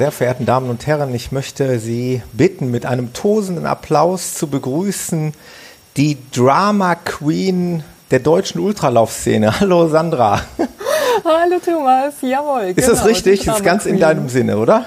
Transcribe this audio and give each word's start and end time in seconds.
sehr 0.00 0.12
verehrten 0.12 0.46
Damen 0.46 0.70
und 0.70 0.86
Herren, 0.86 1.14
ich 1.14 1.30
möchte 1.30 1.78
Sie 1.78 2.22
bitten, 2.32 2.70
mit 2.70 2.86
einem 2.86 3.12
tosenden 3.12 3.66
Applaus 3.66 4.32
zu 4.32 4.46
begrüßen 4.46 5.34
die 5.98 6.16
Drama 6.34 6.94
Queen 6.94 7.84
der 8.10 8.20
deutschen 8.20 8.62
Ultralaufszene. 8.62 9.60
Hallo 9.60 9.88
Sandra. 9.88 10.40
Hallo 11.22 11.56
Thomas, 11.62 12.14
jawohl. 12.22 12.72
Ist 12.76 12.88
das 12.88 13.00
genau, 13.00 13.08
richtig? 13.08 13.40
die 13.40 13.50
Ist 13.50 13.62
ganz 13.62 13.84
in 13.84 14.00
deinem 14.00 14.30
Sinne, 14.30 14.56
oder? 14.56 14.86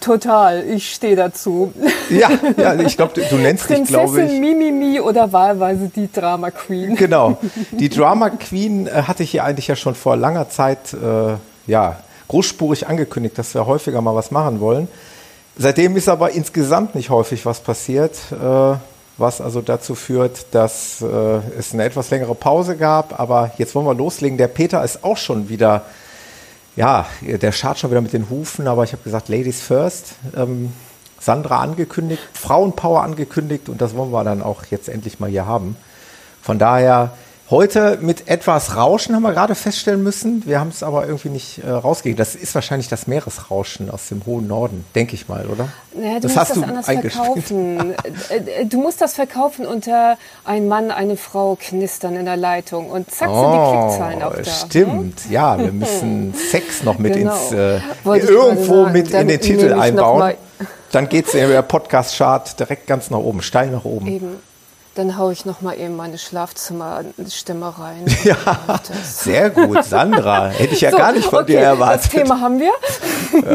Total, 0.00 0.64
ich 0.64 0.94
stehe 0.94 1.14
dazu. 1.14 1.72
Ja, 2.10 2.30
ja 2.56 2.74
ich 2.74 2.96
glaube, 2.96 3.20
du 3.20 3.36
nennst 3.36 3.70
dich, 3.70 3.84
glaube 3.84 4.14
Prinzessin 4.14 4.42
ich. 4.42 4.58
Mimimi 4.58 4.98
oder 4.98 5.32
wahlweise 5.32 5.92
die 5.94 6.10
Drama 6.10 6.50
Queen. 6.50 6.96
Genau. 6.96 7.38
Die 7.70 7.88
Drama 7.88 8.30
Queen 8.30 8.88
äh, 8.88 9.04
hatte 9.04 9.22
ich 9.22 9.30
hier 9.30 9.44
eigentlich 9.44 9.68
ja 9.68 9.76
schon 9.76 9.94
vor 9.94 10.16
langer 10.16 10.50
Zeit 10.50 10.92
äh, 10.92 11.36
ja, 11.70 12.00
großspurig 12.30 12.86
angekündigt, 12.86 13.36
dass 13.38 13.54
wir 13.54 13.66
häufiger 13.66 14.00
mal 14.00 14.14
was 14.14 14.30
machen 14.30 14.60
wollen. 14.60 14.86
Seitdem 15.58 15.96
ist 15.96 16.08
aber 16.08 16.30
insgesamt 16.30 16.94
nicht 16.94 17.10
häufig 17.10 17.44
was 17.44 17.58
passiert, 17.58 18.16
äh, 18.30 18.76
was 19.18 19.40
also 19.40 19.60
dazu 19.60 19.96
führt, 19.96 20.46
dass 20.52 21.02
äh, 21.02 21.06
es 21.58 21.74
eine 21.74 21.82
etwas 21.82 22.08
längere 22.10 22.36
Pause 22.36 22.76
gab. 22.76 23.18
Aber 23.18 23.50
jetzt 23.58 23.74
wollen 23.74 23.84
wir 23.84 23.94
loslegen. 23.94 24.38
Der 24.38 24.46
Peter 24.46 24.84
ist 24.84 25.02
auch 25.02 25.16
schon 25.16 25.48
wieder, 25.48 25.82
ja, 26.76 27.06
der 27.20 27.50
schart 27.50 27.80
schon 27.80 27.90
wieder 27.90 28.00
mit 28.00 28.12
den 28.12 28.30
Hufen, 28.30 28.68
aber 28.68 28.84
ich 28.84 28.92
habe 28.92 29.02
gesagt, 29.02 29.28
Ladies 29.28 29.60
first. 29.60 30.12
Ähm, 30.36 30.72
Sandra 31.18 31.58
angekündigt, 31.58 32.22
Frauenpower 32.32 33.02
angekündigt 33.02 33.68
und 33.68 33.80
das 33.80 33.96
wollen 33.96 34.12
wir 34.12 34.22
dann 34.22 34.40
auch 34.40 34.64
jetzt 34.70 34.88
endlich 34.88 35.18
mal 35.18 35.28
hier 35.28 35.46
haben. 35.46 35.76
Von 36.40 36.60
daher 36.60 37.10
heute 37.50 37.98
mit 38.00 38.28
etwas 38.28 38.76
Rauschen 38.76 39.14
haben 39.14 39.22
wir 39.22 39.32
gerade 39.32 39.54
feststellen 39.54 40.02
müssen. 40.02 40.46
Wir 40.46 40.60
haben 40.60 40.68
es 40.68 40.82
aber 40.82 41.06
irgendwie 41.06 41.30
nicht 41.30 41.58
äh, 41.64 41.70
rausgegeben. 41.70 42.16
Das 42.16 42.34
ist 42.34 42.54
wahrscheinlich 42.54 42.88
das 42.88 43.06
Meeresrauschen 43.06 43.90
aus 43.90 44.08
dem 44.08 44.24
hohen 44.26 44.46
Norden, 44.46 44.84
denke 44.94 45.14
ich 45.14 45.28
mal, 45.28 45.46
oder? 45.46 45.68
Ja, 46.00 46.14
du 46.14 46.20
das 46.20 46.22
musst 46.22 46.36
hast 46.36 46.50
das 46.50 46.56
du 46.58 46.64
anders 46.64 46.86
verkaufen. 46.86 47.94
Äh, 48.30 48.62
äh, 48.62 48.66
du 48.66 48.80
musst 48.80 49.00
das 49.00 49.14
verkaufen 49.14 49.66
unter 49.66 50.16
ein 50.44 50.68
Mann, 50.68 50.90
eine 50.90 51.16
Frau 51.16 51.56
knistern 51.60 52.16
in 52.16 52.24
der 52.24 52.36
Leitung 52.36 52.90
und 52.90 53.10
zack 53.10 53.28
sind 53.28 53.52
die 53.52 53.78
Klickzahlen 53.78 54.22
auch 54.22 54.34
da. 54.34 54.40
Oh, 54.40 54.66
Stimmt, 54.66 55.30
ja, 55.30 55.58
wir 55.58 55.72
müssen 55.72 56.34
Sex 56.50 56.84
noch 56.84 56.98
mit 56.98 57.14
Genau. 57.14 57.32
ins 57.32 57.52
äh, 57.52 57.80
irgendwo 58.04 58.86
mit 58.86 59.06
in 59.06 59.12
Dann 59.12 59.28
den 59.28 59.40
Titel 59.40 59.72
einbauen. 59.72 60.34
Dann 60.92 61.08
geht 61.08 61.26
es 61.28 61.34
in 61.34 61.48
der 61.48 61.62
Podcast-Chart 61.62 62.58
direkt 62.58 62.86
ganz 62.86 63.10
nach 63.10 63.18
oben, 63.18 63.42
steil 63.42 63.70
nach 63.70 63.84
oben. 63.84 64.06
Eben. 64.06 64.49
Dann 64.96 65.16
haue 65.16 65.32
ich 65.32 65.44
noch 65.44 65.60
mal 65.60 65.78
eben 65.78 65.96
meine 65.96 66.18
Schlafzimmerstimme 66.18 67.78
rein. 67.78 68.04
Ja, 68.24 68.36
sehr 69.04 69.50
gut, 69.50 69.84
Sandra. 69.84 70.48
Hätte 70.48 70.74
ich 70.74 70.80
ja 70.80 70.90
So, 70.90 70.96
gar 70.96 71.12
nicht 71.12 71.26
von 71.26 71.44
okay, 71.44 71.52
dir 71.52 71.60
erwartet. 71.60 72.04
Das 72.04 72.10
Thema 72.10 72.40
haben 72.40 72.58
wir. 72.58 72.72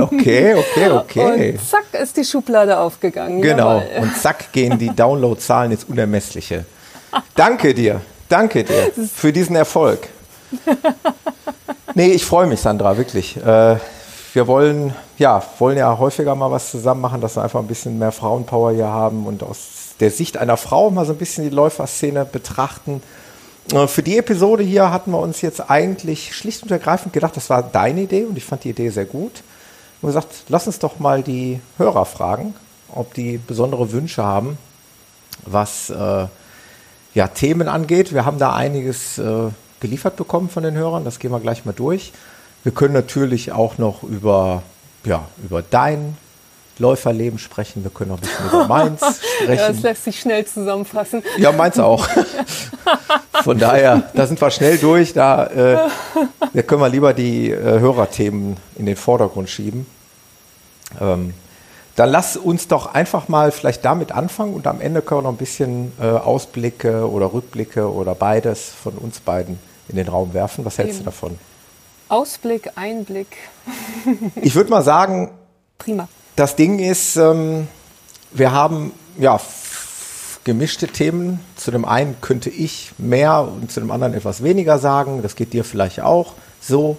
Okay, 0.01 0.55
okay, 0.55 0.89
okay. 0.89 1.51
Und 1.51 1.69
zack 1.69 1.83
ist 2.01 2.15
die 2.15 2.23
Schublade 2.23 2.77
aufgegangen. 2.77 3.41
Genau. 3.41 3.79
Jawohl. 3.79 4.03
Und 4.03 4.17
zack 4.17 4.53
gehen 4.53 4.79
die 4.79 4.89
Downloadzahlen 4.89 5.73
ins 5.73 5.83
Unermessliche. 5.83 6.65
Danke 7.35 7.73
dir. 7.73 8.01
Danke 8.29 8.63
dir 8.63 8.91
für 9.13 9.33
diesen 9.33 9.55
Erfolg. 9.57 10.07
Nee, 11.93 12.11
ich 12.11 12.25
freue 12.25 12.47
mich, 12.47 12.61
Sandra, 12.61 12.97
wirklich. 12.97 13.37
Äh, 13.37 13.75
wir 14.33 14.47
wollen 14.47 14.93
ja, 15.17 15.41
wollen 15.59 15.77
ja 15.77 15.97
häufiger 15.97 16.35
mal 16.35 16.51
was 16.51 16.71
zusammen 16.71 17.01
machen, 17.01 17.21
dass 17.21 17.35
wir 17.37 17.43
einfach 17.43 17.59
ein 17.59 17.67
bisschen 17.67 17.97
mehr 17.97 18.11
Frauenpower 18.11 18.71
hier 18.71 18.87
haben 18.87 19.25
und 19.25 19.43
aus 19.43 19.84
der 19.99 20.11
Sicht 20.11 20.37
einer 20.37 20.57
Frau 20.57 20.89
mal 20.91 21.05
so 21.05 21.13
ein 21.13 21.17
bisschen 21.17 21.43
die 21.43 21.55
Läuferszene 21.55 22.25
betrachten. 22.25 23.01
Äh, 23.73 23.87
Für 23.87 24.03
die 24.03 24.17
Episode 24.17 24.63
hier 24.63 24.91
hatten 24.91 25.11
wir 25.11 25.19
uns 25.19 25.41
jetzt 25.41 25.69
eigentlich 25.69 26.35
schlicht 26.35 26.63
und 26.63 26.71
ergreifend 26.71 27.13
gedacht, 27.13 27.35
das 27.35 27.49
war 27.49 27.63
deine 27.63 28.01
Idee 28.01 28.25
und 28.25 28.37
ich 28.37 28.45
fand 28.45 28.63
die 28.63 28.69
Idee 28.69 28.89
sehr 28.89 29.05
gut. 29.05 29.43
Und 30.01 30.09
gesagt, 30.09 30.27
lass 30.49 30.67
uns 30.67 30.79
doch 30.79 30.99
mal 30.99 31.23
die 31.23 31.59
Hörer 31.77 32.05
fragen, 32.05 32.53
ob 32.89 33.13
die 33.13 33.37
besondere 33.37 33.91
Wünsche 33.91 34.23
haben, 34.23 34.57
was 35.45 35.89
äh, 35.89 36.27
ja, 37.13 37.27
Themen 37.27 37.67
angeht. 37.67 38.13
Wir 38.13 38.25
haben 38.25 38.37
da 38.37 38.53
einiges 38.53 39.17
äh, 39.17 39.49
geliefert 39.79 40.15
bekommen 40.15 40.49
von 40.49 40.63
den 40.63 40.75
Hörern, 40.75 41.05
das 41.05 41.19
gehen 41.19 41.31
wir 41.31 41.39
gleich 41.39 41.65
mal 41.65 41.73
durch. 41.73 42.11
Wir 42.63 42.71
können 42.71 42.93
natürlich 42.93 43.51
auch 43.51 43.77
noch 43.77 44.03
über, 44.03 44.63
ja, 45.05 45.27
über 45.43 45.61
dein 45.61 46.17
Läuferleben 46.77 47.39
sprechen, 47.39 47.83
wir 47.83 47.91
können 47.91 48.11
auch 48.11 48.17
ein 48.17 48.21
bisschen 48.21 48.47
über 48.47 48.67
meins 48.67 49.01
Ja, 49.47 49.47
das 49.47 49.59
sprechen. 49.59 49.81
lässt 49.83 50.03
sich 50.03 50.19
schnell 50.19 50.45
zusammenfassen. 50.45 51.23
Ja, 51.37 51.51
meins 51.51 51.79
auch. 51.79 52.07
Von 53.43 53.57
daher, 53.57 54.09
da 54.13 54.27
sind 54.27 54.41
wir 54.41 54.51
schnell 54.51 54.77
durch. 54.77 55.13
Da, 55.13 55.45
äh, 55.47 55.89
da 56.53 56.61
können 56.61 56.81
wir 56.81 56.89
lieber 56.89 57.13
die 57.13 57.51
äh, 57.51 57.79
Hörerthemen 57.79 58.57
in 58.75 58.85
den 58.85 58.95
Vordergrund 58.95 59.49
schieben. 59.49 59.85
Ähm, 60.99 61.33
dann 61.95 62.09
lass 62.09 62.35
uns 62.35 62.67
doch 62.67 62.93
einfach 62.93 63.29
mal 63.29 63.51
vielleicht 63.51 63.85
damit 63.85 64.11
anfangen 64.11 64.53
und 64.53 64.67
am 64.67 64.81
Ende 64.81 65.01
können 65.01 65.19
wir 65.19 65.23
noch 65.23 65.31
ein 65.31 65.37
bisschen 65.37 65.93
äh, 66.01 66.07
Ausblicke 66.07 67.09
oder 67.09 67.31
Rückblicke 67.31 67.89
oder 67.91 68.15
beides 68.15 68.69
von 68.83 68.95
uns 68.95 69.21
beiden 69.21 69.59
in 69.87 69.95
den 69.95 70.09
Raum 70.09 70.33
werfen. 70.33 70.65
Was 70.65 70.77
hältst 70.77 70.95
Eben. 70.95 71.05
du 71.05 71.05
davon? 71.05 71.39
Ausblick, 72.09 72.71
Einblick. 72.75 73.37
Ich 74.35 74.55
würde 74.55 74.69
mal 74.69 74.83
sagen, 74.83 75.31
Prima. 75.77 76.07
Das 76.35 76.57
Ding 76.57 76.79
ist, 76.79 77.15
ähm, 77.15 77.69
wir 78.33 78.51
haben 78.51 78.91
ja 79.17 79.39
gemischte 80.43 80.87
Themen. 80.87 81.39
Zu 81.55 81.71
dem 81.71 81.85
einen 81.85 82.19
könnte 82.19 82.49
ich 82.49 82.91
mehr 82.97 83.47
und 83.47 83.71
zu 83.71 83.79
dem 83.79 83.89
anderen 83.89 84.13
etwas 84.13 84.43
weniger 84.43 84.77
sagen. 84.77 85.21
Das 85.21 85.37
geht 85.37 85.53
dir 85.53 85.63
vielleicht 85.63 86.01
auch 86.01 86.33
so. 86.59 86.97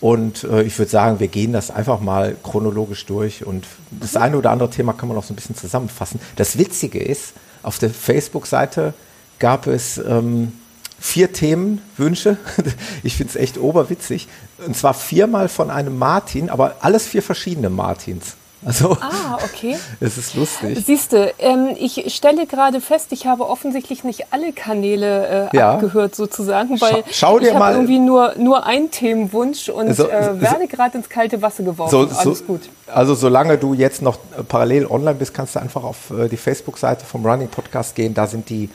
Und 0.00 0.44
äh, 0.44 0.62
ich 0.62 0.78
würde 0.78 0.90
sagen, 0.90 1.20
wir 1.20 1.28
gehen 1.28 1.54
das 1.54 1.70
einfach 1.70 2.00
mal 2.00 2.36
chronologisch 2.42 3.06
durch. 3.06 3.46
Und 3.46 3.66
das 3.90 4.16
eine 4.16 4.36
oder 4.36 4.50
andere 4.50 4.68
Thema 4.68 4.92
kann 4.92 5.08
man 5.08 5.16
noch 5.16 5.24
so 5.24 5.32
ein 5.32 5.36
bisschen 5.36 5.56
zusammenfassen. 5.56 6.20
Das 6.36 6.58
Witzige 6.58 7.02
ist, 7.02 7.32
auf 7.62 7.78
der 7.78 7.88
Facebook-Seite 7.88 8.92
gab 9.38 9.68
es 9.68 9.96
ähm, 9.96 10.52
vier 10.98 11.32
Themenwünsche. 11.32 12.36
Ich 13.02 13.16
finde 13.16 13.30
es 13.30 13.36
echt 13.36 13.56
oberwitzig. 13.56 14.28
Und 14.66 14.76
zwar 14.76 14.92
viermal 14.92 15.48
von 15.48 15.70
einem 15.70 15.96
Martin, 15.96 16.50
aber 16.50 16.76
alles 16.80 17.06
vier 17.06 17.22
verschiedene 17.22 17.70
Martins. 17.70 18.36
Also 18.64 18.96
Ah, 19.00 19.38
okay. 19.42 19.76
es 20.00 20.18
ist 20.18 20.34
lustig. 20.34 20.82
Siehst 20.84 21.12
du, 21.12 21.32
ähm, 21.38 21.74
ich 21.78 22.12
stelle 22.14 22.46
gerade 22.46 22.80
fest, 22.80 23.06
ich 23.10 23.26
habe 23.26 23.48
offensichtlich 23.48 24.04
nicht 24.04 24.26
alle 24.32 24.52
Kanäle 24.52 25.48
äh, 25.52 25.56
Ja. 25.56 25.72
abgehört 25.74 26.14
sozusagen, 26.14 26.78
weil 26.80 27.02
schau 27.10 27.38
dir 27.38 27.48
ich 27.48 27.54
habe 27.54 27.72
irgendwie 27.74 27.98
nur, 27.98 28.34
nur 28.36 28.66
einen 28.66 28.90
Themenwunsch 28.90 29.68
und 29.70 29.94
So- 29.94 30.08
äh, 30.08 30.24
so- 30.34 30.40
werde 30.42 30.66
gerade 30.68 30.98
ins 30.98 31.08
kalte 31.08 31.40
Wasser 31.40 31.62
geworfen. 31.62 31.90
So, 31.90 32.06
so, 32.06 32.16
Alles 32.18 32.46
gut. 32.46 32.60
Also 32.86 33.14
solange 33.14 33.56
du 33.56 33.72
jetzt 33.72 34.02
noch 34.02 34.16
äh, 34.38 34.42
parallel 34.42 34.86
online 34.86 35.14
bist, 35.14 35.32
kannst 35.32 35.54
du 35.56 35.60
einfach 35.60 35.82
auf 35.84 36.10
äh, 36.10 36.28
die 36.28 36.36
Facebook-Seite 36.36 37.04
vom 37.06 37.24
Running 37.24 37.48
Podcast 37.48 37.94
gehen. 37.94 38.12
Da 38.14 38.26
sind 38.26 38.50
die 38.50 38.68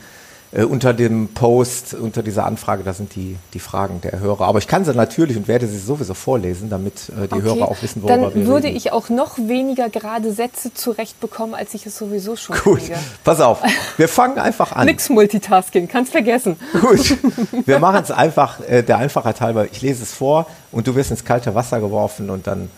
äh, 0.56 0.64
unter 0.64 0.94
dem 0.94 1.28
Post, 1.34 1.92
unter 1.94 2.22
dieser 2.22 2.46
Anfrage, 2.46 2.82
da 2.82 2.94
sind 2.94 3.14
die, 3.14 3.36
die 3.52 3.58
Fragen 3.58 4.00
der 4.00 4.20
Hörer. 4.20 4.46
Aber 4.46 4.58
ich 4.58 4.66
kann 4.66 4.84
sie 4.84 4.94
natürlich 4.94 5.36
und 5.36 5.48
werde 5.48 5.66
sie 5.66 5.78
sowieso 5.78 6.14
vorlesen, 6.14 6.70
damit 6.70 7.10
äh, 7.10 7.28
die 7.28 7.34
Okay. 7.36 7.42
Hörer 7.42 7.68
auch 7.68 7.82
wissen, 7.82 8.02
worüber 8.02 8.30
Dann 8.30 8.34
wir 8.34 8.46
würde 8.46 8.68
reden. 8.68 8.76
ich 8.76 8.92
auch 8.92 9.10
noch 9.10 9.36
weniger 9.36 9.90
gerade 9.90 10.32
Sätze 10.32 10.72
zurechtbekommen, 10.72 11.54
als 11.54 11.74
ich 11.74 11.84
es 11.84 11.98
sowieso 11.98 12.36
schon 12.36 12.56
Gut, 12.56 12.78
kriege. 12.80 12.94
pass 13.24 13.40
auf. 13.40 13.60
Wir 13.98 14.08
fangen 14.08 14.38
einfach 14.38 14.72
an. 14.72 14.86
Nix 14.86 15.10
Multitasking, 15.10 15.88
kannst 15.88 16.12
vergessen. 16.12 16.56
Gut, 16.80 17.16
wir 17.66 17.78
machen 17.78 18.02
es 18.02 18.10
einfach, 18.10 18.60
äh, 18.66 18.82
der 18.82 18.96
Einfachheit 18.98 19.40
halber. 19.42 19.66
Ich 19.70 19.82
lese 19.82 20.02
es 20.02 20.14
vor 20.14 20.46
und 20.72 20.86
du 20.86 20.94
wirst 20.94 21.10
ins 21.10 21.24
kalte 21.24 21.54
Wasser 21.54 21.80
geworfen 21.80 22.30
und 22.30 22.46
dann 22.46 22.70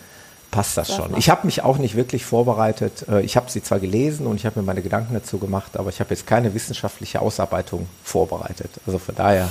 passt 0.50 0.76
das 0.76 0.94
schon. 0.94 1.16
Ich 1.16 1.30
habe 1.30 1.46
mich 1.46 1.62
auch 1.62 1.78
nicht 1.78 1.94
wirklich 1.94 2.24
vorbereitet. 2.24 3.06
Äh, 3.08 3.20
Ich 3.20 3.36
habe 3.36 3.50
sie 3.50 3.62
zwar 3.62 3.80
gelesen 3.80 4.26
und 4.26 4.36
ich 4.36 4.46
habe 4.46 4.60
mir 4.60 4.66
meine 4.66 4.82
Gedanken 4.82 5.14
dazu 5.14 5.38
gemacht, 5.38 5.76
aber 5.76 5.90
ich 5.90 6.00
habe 6.00 6.10
jetzt 6.10 6.26
keine 6.26 6.54
wissenschaftliche 6.54 7.20
Ausarbeitung 7.20 7.86
vorbereitet. 8.02 8.70
Also 8.86 8.98
von 8.98 9.14
daher 9.14 9.48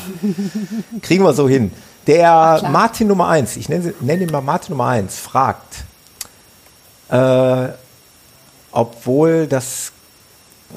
kriegen 1.02 1.24
wir 1.24 1.34
so 1.34 1.48
hin. 1.48 1.72
Der 2.08 2.58
klar. 2.60 2.72
Martin 2.72 3.08
Nummer 3.08 3.28
1, 3.28 3.58
ich 3.58 3.70
nenne, 3.70 3.94
nenne 4.00 4.24
ihn 4.24 4.32
mal 4.32 4.42
Martin 4.42 4.72
Nummer 4.74 4.88
1, 4.88 5.18
fragt, 5.18 5.84
äh, 7.10 7.70
obwohl 8.72 9.48
das 9.48 9.92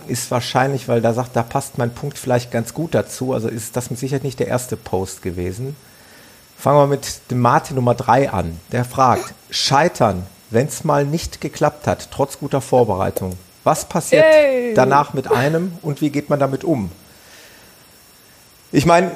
ist 0.07 0.31
wahrscheinlich, 0.31 0.87
weil 0.89 1.01
da 1.01 1.13
sagt, 1.15 1.35
da 1.35 1.43
passt 1.43 1.79
mein 1.79 1.93
Punkt 1.93 2.19
vielleicht 2.19 2.51
ganz 2.51 2.75
gut 2.75 2.95
dazu. 2.95 3.33
Also 3.33 3.49
ist 3.49 3.77
das 3.77 3.91
mit 3.91 3.99
Sicherheit 3.99 4.25
nicht 4.25 4.39
der 4.39 4.47
erste 4.49 4.77
Post 4.77 5.23
gewesen. 5.23 5.77
Fangen 6.61 6.79
wir 6.79 6.87
mit 6.89 7.31
dem 7.31 7.41
Martin 7.41 7.77
Nummer 7.77 7.95
3 7.95 8.31
an. 8.31 8.61
Der 8.71 8.85
fragt, 8.85 9.33
scheitern, 9.49 10.27
wenn 10.51 10.67
es 10.67 10.85
mal 10.85 11.07
nicht 11.07 11.41
geklappt 11.41 11.87
hat, 11.87 12.09
trotz 12.11 12.39
guter 12.39 12.61
Vorbereitung. 12.61 13.39
Was 13.65 13.87
passiert 13.87 14.27
Yay. 14.31 14.75
danach 14.75 15.15
mit 15.15 15.33
einem 15.33 15.79
und 15.81 16.03
wie 16.03 16.11
geht 16.11 16.29
man 16.29 16.39
damit 16.39 16.63
um? 16.63 16.93
Ich 18.73 18.85
meine, 18.85 19.11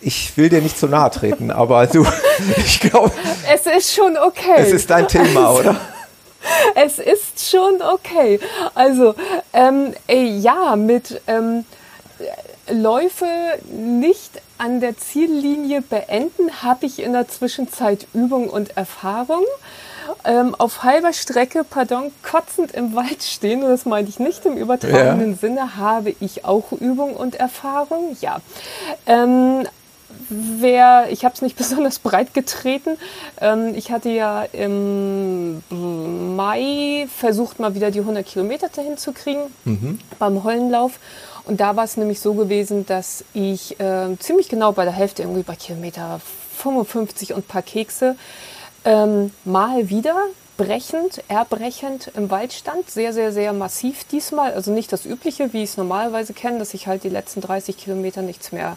ich 0.00 0.36
will 0.36 0.48
dir 0.48 0.60
nicht 0.60 0.76
zu 0.76 0.88
nahe 0.88 1.10
treten, 1.12 1.50
aber 1.52 1.86
du, 1.86 2.04
ich 2.56 2.80
glaube, 2.80 3.12
Es 3.52 3.66
ist 3.66 3.94
schon 3.94 4.16
okay. 4.16 4.56
es 4.56 4.72
ist 4.72 4.90
dein 4.90 5.06
Thema, 5.06 5.52
oder? 5.52 5.76
Es 6.74 6.98
ist 6.98 7.50
schon 7.50 7.82
okay. 7.82 8.40
Also, 8.74 9.14
ähm, 9.52 9.92
äh, 10.08 10.24
ja, 10.24 10.76
mit, 10.76 11.20
ähm, 11.26 11.64
Läufe 12.70 13.26
nicht 13.70 14.40
an 14.58 14.80
der 14.80 14.96
Ziellinie 14.96 15.82
beenden, 15.82 16.62
habe 16.62 16.86
ich 16.86 17.00
in 17.00 17.12
der 17.12 17.28
Zwischenzeit 17.28 18.06
Übung 18.12 18.48
und 18.50 18.76
Erfahrung. 18.76 19.44
Ähm, 20.24 20.54
auf 20.56 20.82
halber 20.82 21.12
Strecke, 21.12 21.64
pardon, 21.64 22.10
kotzend 22.22 22.72
im 22.72 22.94
Wald 22.94 23.22
stehen, 23.22 23.62
und 23.62 23.70
das 23.70 23.86
meine 23.86 24.08
ich 24.08 24.18
nicht 24.18 24.44
im 24.46 24.56
übertragenen 24.56 25.32
Ja. 25.32 25.36
Sinne, 25.36 25.76
habe 25.76 26.14
ich 26.20 26.44
auch 26.44 26.72
Übung 26.72 27.14
und 27.14 27.36
Erfahrung, 27.36 28.16
ja. 28.20 28.38
Ähm, 29.06 29.66
wer, 30.30 31.08
ich 31.10 31.24
habe 31.24 31.34
es 31.34 31.42
nicht 31.42 31.56
besonders 31.58 31.98
breit 31.98 32.34
getreten. 32.34 32.96
Ähm, 33.40 33.74
ich 33.74 33.90
hatte 33.92 34.08
ja 34.08 34.44
im 34.52 35.62
Mai 36.36 37.06
versucht, 37.14 37.58
mal 37.60 37.74
wieder 37.74 37.90
die 37.90 38.00
100 38.00 38.26
Kilometer 38.26 38.68
dahin 38.74 38.96
zu 38.96 39.12
kriegen 39.12 39.40
beim 40.18 40.42
Hollenlauf. 40.42 40.98
Und 41.48 41.60
da 41.60 41.76
war 41.76 41.84
es 41.84 41.96
nämlich 41.96 42.20
so 42.20 42.34
gewesen, 42.34 42.84
dass 42.84 43.24
ich 43.32 43.76
ähm, 43.78 44.20
ziemlich 44.20 44.50
genau 44.50 44.72
bei 44.72 44.84
der 44.84 44.92
Hälfte, 44.92 45.22
irgendwie 45.22 45.42
bei 45.42 45.56
Kilometer 45.56 46.20
55 46.58 47.32
und 47.32 47.48
paar 47.48 47.62
Kekse, 47.62 48.16
ähm, 48.84 49.32
mal 49.46 49.88
wieder 49.88 50.14
brechend, 50.58 51.22
erbrechend 51.28 52.12
im 52.14 52.30
Wald 52.30 52.52
stand. 52.52 52.90
Sehr, 52.90 53.14
sehr, 53.14 53.32
sehr 53.32 53.54
massiv 53.54 54.04
diesmal. 54.04 54.52
Also 54.52 54.72
nicht 54.72 54.92
das 54.92 55.06
Übliche, 55.06 55.54
wie 55.54 55.62
ich 55.62 55.70
es 55.70 55.76
normalerweise 55.78 56.34
kenne, 56.34 56.58
dass 56.58 56.74
ich 56.74 56.86
halt 56.86 57.02
die 57.02 57.08
letzten 57.08 57.40
30 57.40 57.78
Kilometer 57.78 58.20
nichts 58.20 58.52
mehr 58.52 58.76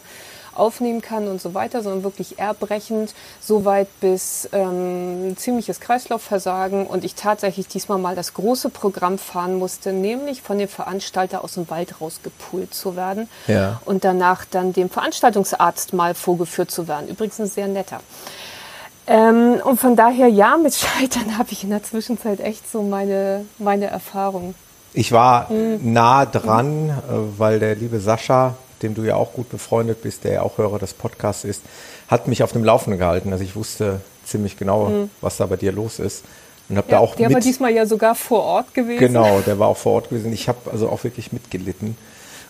aufnehmen 0.54 1.00
kann 1.02 1.28
und 1.28 1.40
so 1.40 1.54
weiter, 1.54 1.82
sondern 1.82 2.02
wirklich 2.04 2.38
erbrechend, 2.38 3.14
so 3.40 3.64
weit 3.64 3.88
bis 4.00 4.48
ähm, 4.52 5.34
ziemliches 5.36 5.80
Kreislaufversagen 5.80 6.86
und 6.86 7.04
ich 7.04 7.14
tatsächlich 7.14 7.68
diesmal 7.68 7.98
mal 7.98 8.14
das 8.14 8.34
große 8.34 8.68
Programm 8.70 9.18
fahren 9.18 9.58
musste, 9.58 9.92
nämlich 9.92 10.42
von 10.42 10.58
dem 10.58 10.68
Veranstalter 10.68 11.42
aus 11.44 11.54
dem 11.54 11.68
Wald 11.70 12.00
rausgepult 12.00 12.74
zu 12.74 12.96
werden 12.96 13.28
Ja. 13.46 13.80
und 13.84 14.04
danach 14.04 14.44
dann 14.44 14.72
dem 14.72 14.90
Veranstaltungsarzt 14.90 15.92
mal 15.92 16.14
vorgeführt 16.14 16.70
zu 16.70 16.88
werden. 16.88 17.08
Übrigens 17.08 17.40
ein 17.40 17.46
sehr 17.46 17.68
netter. 17.68 18.00
Ähm, 19.06 19.60
und 19.64 19.80
von 19.80 19.96
daher, 19.96 20.28
ja, 20.28 20.56
mit 20.56 20.74
Scheitern 20.76 21.38
habe 21.38 21.48
ich 21.52 21.64
in 21.64 21.70
der 21.70 21.82
Zwischenzeit 21.82 22.40
echt 22.40 22.70
so 22.70 22.82
meine, 22.82 23.46
meine 23.58 23.86
Erfahrung. 23.86 24.54
Ich 24.94 25.10
war 25.10 25.48
nah 25.50 26.26
dran, 26.26 26.90
äh, 26.90 26.92
weil 27.38 27.58
der 27.58 27.74
liebe 27.74 27.98
Sascha, 27.98 28.54
mit 28.82 28.90
dem 28.90 28.94
du 28.94 29.08
ja 29.08 29.14
auch 29.16 29.32
gut 29.32 29.48
befreundet 29.48 30.02
bist, 30.02 30.24
der 30.24 30.32
ja 30.32 30.42
auch 30.42 30.58
Hörer 30.58 30.78
des 30.78 30.94
Podcasts 30.94 31.44
ist, 31.44 31.62
hat 32.08 32.26
mich 32.28 32.42
auf 32.42 32.52
dem 32.52 32.64
Laufenden 32.64 32.98
gehalten. 32.98 33.32
Also 33.32 33.44
ich 33.44 33.54
wusste 33.54 34.00
ziemlich 34.24 34.56
genau, 34.56 35.08
was 35.20 35.36
da 35.36 35.46
bei 35.46 35.56
dir 35.56 35.72
los 35.72 35.98
ist. 35.98 36.24
Und 36.68 36.76
habe 36.76 36.88
da 36.88 36.96
Ja, 36.96 37.00
auch 37.00 37.14
der 37.16 37.28
mit, 37.28 37.34
war 37.36 37.40
diesmal 37.40 37.72
ja 37.72 37.86
sogar 37.86 38.14
vor 38.14 38.42
Ort 38.42 38.74
gewesen. 38.74 38.98
Genau, 38.98 39.40
der 39.40 39.58
war 39.58 39.68
auch 39.68 39.76
vor 39.76 39.92
Ort 39.94 40.10
gewesen. 40.10 40.32
Ich 40.32 40.48
habe 40.48 40.70
also 40.70 40.88
auch 40.88 41.04
wirklich 41.04 41.32
mitgelitten. 41.32 41.96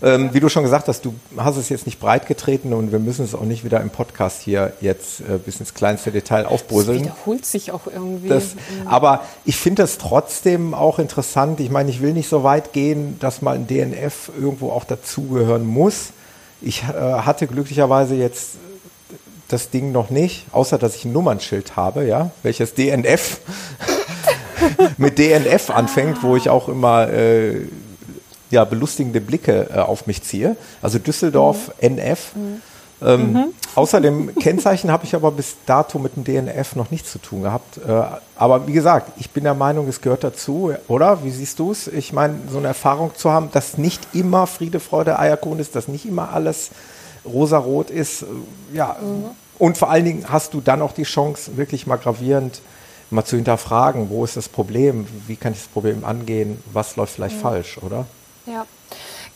Ähm, 0.04 0.30
wie 0.32 0.40
du 0.40 0.48
schon 0.48 0.64
gesagt 0.64 0.88
hast, 0.88 1.04
du 1.04 1.14
hast 1.36 1.56
es 1.56 1.68
jetzt 1.68 1.86
nicht 1.86 2.00
breit 2.00 2.26
getreten 2.26 2.72
und 2.72 2.90
wir 2.90 2.98
müssen 2.98 3.24
es 3.24 3.36
auch 3.36 3.42
nicht 3.44 3.64
wieder 3.64 3.80
im 3.80 3.88
Podcast 3.90 4.42
hier 4.42 4.72
jetzt 4.80 5.20
äh, 5.20 5.38
bis 5.38 5.60
ins 5.60 5.74
kleinste 5.74 6.10
Detail 6.10 6.42
Das 6.42 6.50
aufbröseln. 6.52 7.04
wiederholt 7.04 7.46
sich 7.46 7.70
auch 7.70 7.86
irgendwie. 7.86 8.26
Das, 8.28 8.56
aber 8.84 9.22
ich 9.44 9.56
finde 9.56 9.82
das 9.82 9.98
trotzdem 9.98 10.74
auch 10.74 10.98
interessant. 10.98 11.60
Ich 11.60 11.70
meine, 11.70 11.88
ich 11.88 12.02
will 12.02 12.14
nicht 12.14 12.28
so 12.28 12.42
weit 12.42 12.72
gehen, 12.72 13.16
dass 13.20 13.42
mal 13.42 13.54
ein 13.54 13.68
DNF 13.68 14.32
irgendwo 14.36 14.70
auch 14.70 14.82
dazugehören 14.84 15.64
muss. 15.64 16.08
Ich 16.62 16.84
äh, 16.84 16.92
hatte 16.92 17.46
glücklicherweise 17.46 18.14
jetzt 18.14 18.52
das 19.48 19.70
Ding 19.70 19.92
noch 19.92 20.10
nicht, 20.10 20.46
außer 20.52 20.78
dass 20.78 20.96
ich 20.96 21.04
ein 21.04 21.12
Nummernschild 21.12 21.76
habe, 21.76 22.06
ja, 22.06 22.30
welches 22.42 22.74
DNF 22.74 23.40
mit 24.96 25.18
DNF 25.18 25.70
anfängt, 25.70 26.22
wo 26.22 26.36
ich 26.36 26.48
auch 26.48 26.68
immer 26.68 27.08
äh, 27.08 27.66
ja, 28.50 28.64
belustigende 28.64 29.20
Blicke 29.20 29.68
äh, 29.74 29.78
auf 29.78 30.06
mich 30.06 30.22
ziehe. 30.22 30.56
Also 30.80 30.98
Düsseldorf 30.98 31.72
NF. 31.80 32.32
Ähm, 33.04 33.52
Außer 33.74 34.02
dem 34.02 34.34
Kennzeichen 34.34 34.90
habe 34.90 35.06
ich 35.06 35.14
aber 35.14 35.30
bis 35.30 35.56
dato 35.64 35.98
mit 35.98 36.14
dem 36.16 36.24
DNF 36.24 36.76
noch 36.76 36.90
nichts 36.90 37.10
zu 37.10 37.18
tun 37.18 37.42
gehabt. 37.42 37.78
Äh, 37.78 38.02
aber 38.36 38.66
wie 38.66 38.72
gesagt, 38.72 39.12
ich 39.18 39.30
bin 39.30 39.44
der 39.44 39.54
Meinung, 39.54 39.88
es 39.88 40.02
gehört 40.02 40.24
dazu, 40.24 40.74
oder? 40.88 41.24
Wie 41.24 41.30
siehst 41.30 41.58
du 41.58 41.72
es? 41.72 41.86
Ich 41.86 42.12
meine, 42.12 42.34
so 42.50 42.58
eine 42.58 42.68
Erfahrung 42.68 43.12
zu 43.16 43.30
haben, 43.30 43.48
dass 43.52 43.78
nicht 43.78 44.08
immer 44.12 44.46
Friede, 44.46 44.78
Freude, 44.78 45.18
Eierkuchen 45.18 45.58
ist, 45.58 45.74
dass 45.74 45.88
nicht 45.88 46.04
immer 46.04 46.32
alles 46.34 46.70
rosarot 47.24 47.90
ist. 47.90 48.22
äh, 48.22 48.26
Ja, 48.74 48.96
und 49.58 49.78
vor 49.78 49.90
allen 49.90 50.04
Dingen 50.04 50.26
hast 50.28 50.52
du 50.52 50.60
dann 50.60 50.82
auch 50.82 50.92
die 50.92 51.04
Chance, 51.04 51.56
wirklich 51.56 51.86
mal 51.86 51.96
gravierend 51.96 52.60
mal 53.08 53.24
zu 53.24 53.36
hinterfragen, 53.36 54.10
wo 54.10 54.24
ist 54.24 54.36
das 54.36 54.48
Problem, 54.48 55.06
wie 55.26 55.36
kann 55.36 55.52
ich 55.52 55.60
das 55.60 55.68
Problem 55.68 56.04
angehen, 56.04 56.62
was 56.72 56.96
läuft 56.96 57.14
vielleicht 57.14 57.36
falsch, 57.36 57.78
oder? 57.82 58.06
Ja, 58.46 58.66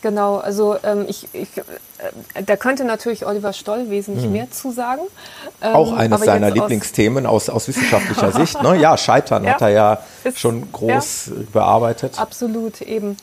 genau. 0.01 0.37
Also 0.37 0.77
ähm, 0.83 1.05
ich, 1.07 1.27
ich, 1.33 1.49
äh, 1.57 2.43
da 2.45 2.55
könnte 2.55 2.83
natürlich 2.83 3.25
Oliver 3.25 3.53
Stoll 3.53 3.89
wesentlich 3.89 4.25
mehr 4.27 4.49
zu 4.51 4.71
sagen. 4.71 5.01
Ähm, 5.61 5.69
Mhm. 5.71 5.75
Auch 5.75 5.93
eines 5.93 6.21
seiner 6.21 6.47
jetzt 6.47 6.51
aus- 6.57 6.63
Lieblingsthemen 6.69 7.25
aus, 7.25 7.49
aus 7.49 7.67
wissenschaftlicher 7.67 8.31
Sicht. 8.39 8.61
Ne? 8.61 8.75
Ja, 8.77 8.95
Scheitern 8.97 9.43
Ja. 9.43 9.53
hat 9.53 9.61
er 9.61 9.69
ja 9.69 9.99
Ist- 10.23 10.39
schon 10.39 10.71
groß 10.71 11.27
äh, 11.29 11.31
bearbeitet. 11.51 12.19
Absolut, 12.19 12.81
eben. 12.81 13.17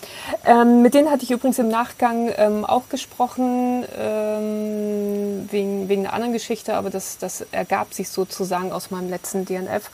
Ähm, 0.45 0.83
mit 0.83 0.95
denen 0.95 1.11
hatte 1.11 1.23
ich 1.23 1.31
übrigens 1.31 1.59
im 1.61 1.69
Nachgang 1.69 2.33
ähm, 2.37 2.64
auch 2.64 2.88
gesprochen, 2.88 3.85
ähm, 3.99 5.49
wegen, 5.50 5.88
wegen 5.88 6.02
einer 6.07 6.12
anderen 6.14 6.33
Geschichte, 6.33 6.75
aber 6.75 6.90
das, 6.90 7.19
das 7.19 7.45
ergab 7.52 7.95
sich 7.95 8.09
sozusagen 8.09 8.73
aus 8.73 8.90
meinem 8.90 9.09
letzten 9.11 9.45
DNF. 9.45 9.90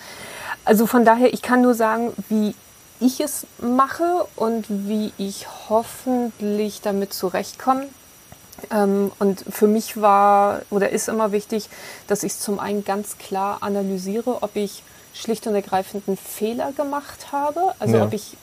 Also 0.65 0.87
von 0.87 1.05
daher, 1.05 1.33
ich 1.33 1.43
kann 1.43 1.63
nur 1.63 1.75
sagen, 1.75 2.13
wie 2.29 2.55
ich 3.01 3.21
es 3.21 3.47
mache 3.61 4.27
und 4.37 4.67
wie 4.69 5.13
ich 5.19 5.47
hoffentlich 5.69 6.81
damit 6.83 7.13
zurechtkomme. 7.13 7.87
Ähm, 8.71 9.11
und 9.19 9.45
für 9.51 9.67
mich 9.67 10.01
war 10.01 10.61
oder 10.71 10.91
ist 10.91 11.09
immer 11.09 11.33
wichtig, 11.33 11.69
dass 12.07 12.23
ich 12.23 12.37
zum 12.39 12.61
einen 12.61 12.85
ganz 12.85 13.17
klar 13.19 13.59
analysiere, 13.63 14.43
ob 14.43 14.55
ich 14.55 14.83
schlicht 15.15 15.47
und 15.47 15.55
ergreifend 15.55 16.05
einen 16.07 16.17
Fehler 16.17 16.73
gemacht 16.73 17.33
habe. 17.33 17.75
Also 17.79 17.97
Ja. 17.97 18.05
ob 18.05 18.13
ich 18.13 18.37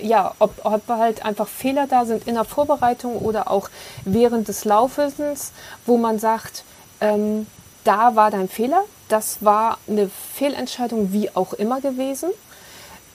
ja, 0.00 0.34
ob, 0.38 0.52
ob 0.64 0.86
halt 0.88 1.24
einfach 1.24 1.48
Fehler 1.48 1.86
da 1.86 2.04
sind 2.04 2.26
in 2.28 2.34
der 2.34 2.44
Vorbereitung 2.44 3.16
oder 3.16 3.50
auch 3.50 3.70
während 4.04 4.46
des 4.48 4.64
Laufens, 4.64 5.52
wo 5.86 5.96
man 5.96 6.18
sagt, 6.18 6.62
ähm, 7.00 7.46
da 7.84 8.14
war 8.14 8.30
dein 8.30 8.48
Fehler, 8.48 8.82
das 9.08 9.38
war 9.40 9.78
eine 9.88 10.10
Fehlentscheidung, 10.34 11.12
wie 11.12 11.34
auch 11.34 11.54
immer 11.54 11.80
gewesen. 11.80 12.28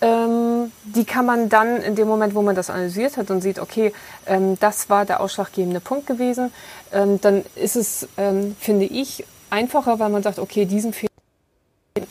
Ähm, 0.03 0.73
die 0.83 1.05
kann 1.05 1.25
man 1.25 1.47
dann 1.47 1.77
in 1.77 1.95
dem 1.95 2.09
Moment, 2.09 2.35
wo 2.35 2.41
man 2.41 2.55
das 2.55 2.69
analysiert 2.69 3.15
hat 3.15 3.31
und 3.31 3.39
sieht, 3.39 3.57
okay, 3.57 3.93
ähm, 4.25 4.59
das 4.59 4.89
war 4.89 5.05
der 5.05 5.21
ausschlaggebende 5.21 5.79
Punkt 5.79 6.07
gewesen, 6.07 6.51
ähm, 6.91 7.21
dann 7.21 7.45
ist 7.55 7.77
es, 7.77 8.07
finde 8.59 8.85
ich, 8.85 9.23
einfacher, 9.49 9.99
weil 9.99 10.09
man 10.09 10.21
sagt, 10.21 10.39
okay, 10.39 10.65
diesen 10.65 10.91
Fehler 10.91 11.09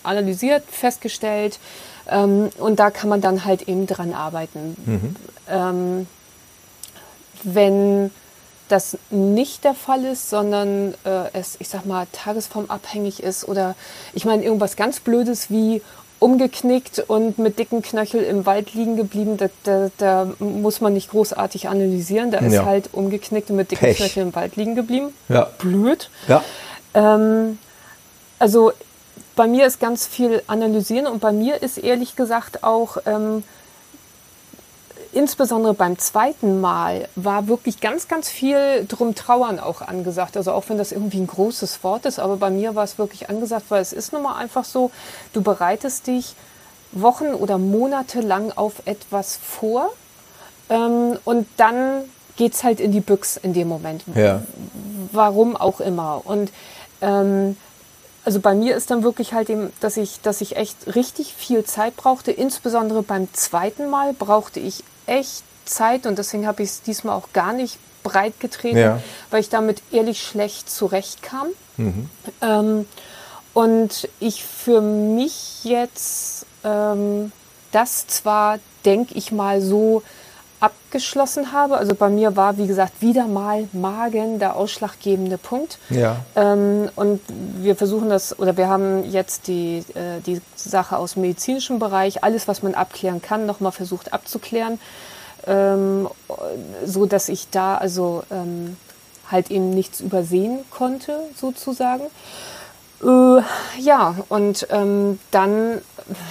analysiert, 0.04 0.64
festgestellt 0.70 1.58
und 2.06 2.76
da 2.76 2.90
kann 2.90 3.08
man 3.08 3.20
dann 3.20 3.44
halt 3.44 3.68
eben 3.68 3.87
dran 3.87 4.12
arbeiten. 4.12 4.76
Ähm, 5.49 6.06
wenn 7.44 8.11
das 8.68 8.96
nicht 9.11 9.64
der 9.64 9.75
Fall 9.75 10.04
ist, 10.04 10.30
sondern 10.30 10.94
äh, 11.04 11.30
es, 11.32 11.56
ich 11.61 11.68
sag 11.68 11.84
mal, 11.84 12.06
tagesformabhängig 12.11 13.22
ist 13.22 13.46
oder 13.46 13.75
ich 14.14 14.25
meine 14.25 14.42
irgendwas 14.42 14.76
ganz 14.76 14.99
Blödes 14.99 15.50
wie 15.50 15.82
umgeknickt 16.22 17.00
und 17.08 17.38
mit 17.38 17.58
dicken 17.58 17.82
Knöchel 17.82 18.22
im 18.22 18.46
Wald 18.46 18.74
liegen 18.74 18.96
geblieben, 18.96 19.36
da, 19.36 19.48
da, 19.64 19.90
da 19.98 20.28
muss 20.38 20.80
man 20.80 20.92
nicht 20.94 21.10
großartig 21.10 21.68
analysieren. 21.68 22.30
Da 22.30 22.38
ist 22.38 22.52
Ja. 22.54 22.64
halt 22.64 22.90
umgeknickt 22.92 23.50
und 23.50 23.56
mit 23.56 23.70
dicken 23.70 23.84
Pech. 23.86 23.96
Knöchel 23.98 24.22
im 24.22 24.34
Wald 24.34 24.56
liegen 24.56 24.74
geblieben. 24.74 25.12
Ja. 25.28 25.50
Blöd. 25.58 26.08
Ja. 26.28 26.42
Ähm, 26.94 27.58
also 28.38 28.72
bei 29.34 29.46
mir 29.46 29.66
ist 29.66 29.80
ganz 29.80 30.06
viel 30.06 30.42
analysieren 30.46 31.06
und 31.06 31.20
bei 31.20 31.32
mir 31.32 31.62
ist 31.62 31.78
ehrlich 31.78 32.16
gesagt 32.16 32.62
auch 32.64 32.98
ähm, 33.06 33.42
insbesondere 35.12 35.75
beim 35.75 35.99
zweiten 35.99 36.61
Mal 36.61 37.09
war 37.16 37.49
wirklich 37.49 37.81
ganz, 37.81 38.09
ganz 38.09 38.28
viel 38.28 38.87
drum 38.88 39.14
trauern 39.14 39.61
auch 39.61 39.83
angesagt. 39.83 40.37
Also 40.37 40.52
auch 40.52 40.64
wenn 40.69 40.78
das 40.78 40.92
irgendwie 40.92 41.19
ein 41.19 41.26
großes 41.26 41.85
Wort 41.85 42.07
ist, 42.07 42.19
aber 42.19 42.37
bei 42.37 42.50
mir 42.50 42.75
war 42.75 42.85
es 42.85 42.99
wirklich 42.99 43.28
angesagt, 43.28 43.66
weil 43.69 43.83
es 43.83 43.92
ist 43.92 44.12
nun 44.12 44.23
mal 44.23 44.37
einfach 44.37 44.64
so, 44.64 44.90
du 45.33 45.42
bereitest 45.42 46.07
dich 46.07 46.35
Wochen 46.92 47.28
oder 47.35 47.59
Monate 47.59 48.21
lang 48.21 48.52
auf 48.52 48.83
etwas 48.85 49.38
vor 49.42 49.90
ähm, 50.69 51.19
und 51.25 51.47
dann 51.57 52.04
geht's 52.37 52.64
halt 52.64 52.81
in 52.81 52.92
die 52.92 53.00
Büchs 53.00 53.37
in 53.37 53.52
dem 53.52 53.69
Moment 53.69 54.04
Ja. 54.14 54.42
warum 55.12 55.57
auch 55.57 55.81
immer. 55.81 56.23
Und 56.25 56.50
ähm, 57.00 57.57
also 58.25 58.40
bei 58.40 58.54
mir 58.54 58.76
ist 58.76 58.90
dann 58.90 59.02
wirklich 59.02 59.33
halt 59.33 59.50
eben, 59.50 59.73
dass 59.81 59.97
ich, 59.97 60.21
dass 60.21 60.40
ich 60.40 60.57
echt 60.57 60.95
richtig 60.95 61.35
viel 61.35 61.64
Zeit 61.64 61.97
brauchte. 61.97 62.31
Insbesondere 62.31 63.02
beim 63.02 63.33
zweiten 63.35 63.90
Mal 63.90 64.12
brauchte 64.12 64.61
ich 64.61 64.85
echt 65.06 65.42
Zeit 65.64 66.06
und 66.06 66.18
deswegen 66.18 66.47
habe 66.47 66.62
ich 66.62 66.71
es 66.71 66.82
diesmal 66.82 67.16
auch 67.16 67.32
gar 67.32 67.52
nicht 67.52 67.78
breit 68.02 68.40
getreten, 68.40 68.78
Ja. 68.78 69.00
weil 69.30 69.40
ich 69.40 69.49
damit 69.49 69.82
ehrlich 69.92 70.23
schlecht 70.23 70.68
zurechtkam. 70.71 71.47
Ähm, 72.40 72.87
und 73.54 74.09
ich 74.21 74.44
für 74.44 74.80
mich 74.80 75.64
jetzt 75.64 76.47
ähm, 76.64 77.32
das 77.71 78.06
zwar, 78.06 78.59
denke 78.85 79.14
ich 79.14 79.32
mal, 79.32 79.61
so 79.61 80.02
abgeschlossen 80.62 81.52
habe. 81.52 81.76
Also 81.76 81.95
bei 81.95 82.09
mir 82.09 82.37
war, 82.37 82.57
wie 82.57 82.69
gesagt, 82.69 83.02
wieder 83.02 83.26
mal 83.26 83.69
Magen 83.73 84.38
der 84.38 84.54
ausschlaggebende 84.54 85.37
Punkt. 85.37 85.78
Ja. 85.90 86.16
Ähm, 86.37 86.88
und 86.95 87.21
wir 87.61 87.75
versuchen 87.75 88.09
das, 88.09 88.38
oder 88.38 88.57
wir 88.57 88.69
haben 88.69 89.11
jetzt 89.11 89.49
die, 89.49 89.78
äh, 89.95 90.21
die 90.25 90.40
Sache 90.54 90.97
aus 90.97 91.14
dem 91.14 91.23
medizinischen 91.23 91.81
Bereich, 91.81 92.23
alles, 92.23 92.47
was 92.47 92.62
man 92.62 92.75
abklären 92.75 93.21
kann, 93.21 93.45
nochmal 93.45 93.73
versucht 93.73 94.12
abzuklären, 94.12 94.78
ähm, 95.49 96.09
so 96.85 97.07
dass 97.07 97.28
ich 97.28 97.50
da 97.50 97.76
also 97.76 98.23
ähm, 98.31 98.76
halt 99.28 99.50
eben 99.50 99.71
nichts 99.71 100.00
übersehen 100.00 100.61
konnte, 100.71 101.19
sozusagen. 101.35 102.04
Äh, 103.02 103.42
ja, 103.81 104.14
und 104.28 104.69
ähm, 104.71 105.19
dann, 105.33 105.78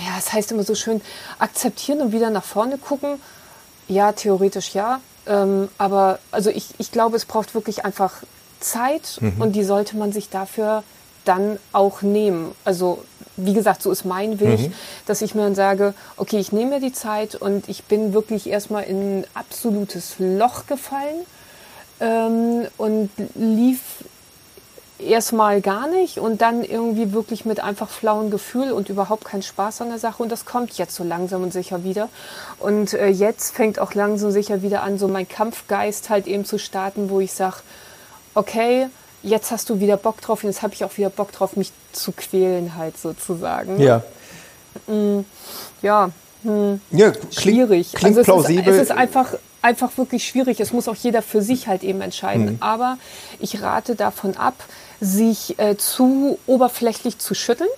ja, 0.05 0.17
es 0.17 0.31
heißt 0.31 0.53
immer 0.53 0.63
so 0.63 0.73
schön, 0.73 1.01
akzeptieren 1.37 1.99
und 1.99 2.13
wieder 2.13 2.29
nach 2.29 2.45
vorne 2.45 2.77
gucken. 2.77 3.19
Ja, 3.87 4.11
theoretisch 4.13 4.73
ja. 4.73 4.99
Ähm, 5.27 5.69
aber 5.77 6.19
also 6.31 6.49
ich, 6.49 6.67
ich 6.79 6.91
glaube, 6.91 7.15
es 7.15 7.25
braucht 7.25 7.53
wirklich 7.53 7.85
einfach 7.85 8.13
Zeit 8.59 9.17
Mhm. 9.21 9.41
und 9.41 9.51
die 9.53 9.63
sollte 9.63 9.97
man 9.97 10.11
sich 10.11 10.29
dafür 10.29 10.83
dann 11.25 11.59
auch 11.73 12.01
nehmen. 12.01 12.53
Also 12.65 13.03
wie 13.37 13.53
gesagt, 13.53 13.81
so 13.83 13.91
ist 13.91 14.03
mein 14.05 14.39
Weg, 14.39 14.59
Mhm. 14.59 14.73
dass 15.05 15.21
ich 15.21 15.35
mir 15.35 15.43
dann 15.43 15.55
sage, 15.55 15.93
okay, 16.17 16.37
ich 16.39 16.51
nehme 16.51 16.71
mir 16.75 16.79
die 16.79 16.91
Zeit 16.93 17.35
und 17.35 17.69
ich 17.69 17.83
bin 17.85 18.13
wirklich 18.13 18.47
erstmal 18.49 18.83
in 18.83 19.19
ein 19.21 19.25
absolutes 19.35 20.15
Loch 20.19 20.65
gefallen 20.67 21.25
ähm, 21.99 22.67
und 22.77 23.09
lief 23.35 23.79
erstmal 25.01 25.61
gar 25.61 25.87
nicht 25.87 26.17
und 26.17 26.41
dann 26.41 26.63
irgendwie 26.63 27.13
wirklich 27.13 27.45
mit 27.45 27.59
einfach 27.59 27.89
flauem 27.89 28.31
Gefühl 28.31 28.71
und 28.71 28.89
überhaupt 28.89 29.25
keinen 29.25 29.43
Spaß 29.43 29.81
an 29.81 29.89
der 29.89 29.99
Sache. 29.99 30.21
Und 30.23 30.31
das 30.31 30.45
kommt 30.45 30.73
jetzt 30.77 30.95
so 30.95 31.03
langsam 31.03 31.43
und 31.43 31.53
sicher 31.53 31.83
wieder. 31.83 32.09
Und 32.59 32.93
äh, 32.93 33.07
jetzt 33.07 33.55
fängt 33.55 33.79
auch 33.79 33.93
langsam 33.93 34.27
und 34.27 34.33
sicher 34.33 34.61
wieder 34.61 34.83
an, 34.83 34.97
so 34.97 35.07
mein 35.07 35.27
Kampfgeist 35.27 36.09
halt 36.09 36.27
eben 36.27 36.45
zu 36.45 36.57
starten, 36.57 37.09
wo 37.09 37.19
ich 37.19 37.33
sage, 37.33 37.57
okay, 38.35 38.87
jetzt 39.23 39.51
hast 39.51 39.69
du 39.69 39.79
wieder 39.79 39.97
Bock 39.97 40.21
drauf 40.21 40.43
und 40.43 40.49
jetzt 40.49 40.61
habe 40.61 40.73
ich 40.73 40.83
auch 40.83 40.97
wieder 40.97 41.09
Bock 41.09 41.31
drauf, 41.31 41.55
mich 41.55 41.71
zu 41.91 42.11
quälen 42.11 42.75
halt 42.75 42.97
sozusagen. 42.97 43.79
Ja. 43.79 44.03
Ja, 45.81 46.09
ja 46.91 47.11
klingt, 47.11 47.33
schwierig. 47.33 47.93
Klingt 47.93 48.17
also 48.17 48.21
es 48.21 48.25
plausibel. 48.25 48.73
Ist, 48.73 48.75
es 48.75 48.81
ist 48.83 48.91
einfach, 48.91 49.33
einfach 49.61 49.97
wirklich 49.97 50.27
schwierig. 50.27 50.59
Es 50.59 50.73
muss 50.73 50.87
auch 50.87 50.95
jeder 50.95 51.21
für 51.21 51.41
sich 51.41 51.67
halt 51.67 51.83
eben 51.83 52.01
entscheiden. 52.01 52.57
Aber 52.61 52.97
ich 53.39 53.61
rate 53.61 53.95
davon 53.95 54.37
ab, 54.37 54.55
sich 55.01 55.59
äh, 55.59 55.75
zu 55.75 56.39
oberflächlich 56.45 57.17
zu 57.17 57.33
schütteln. 57.33 57.69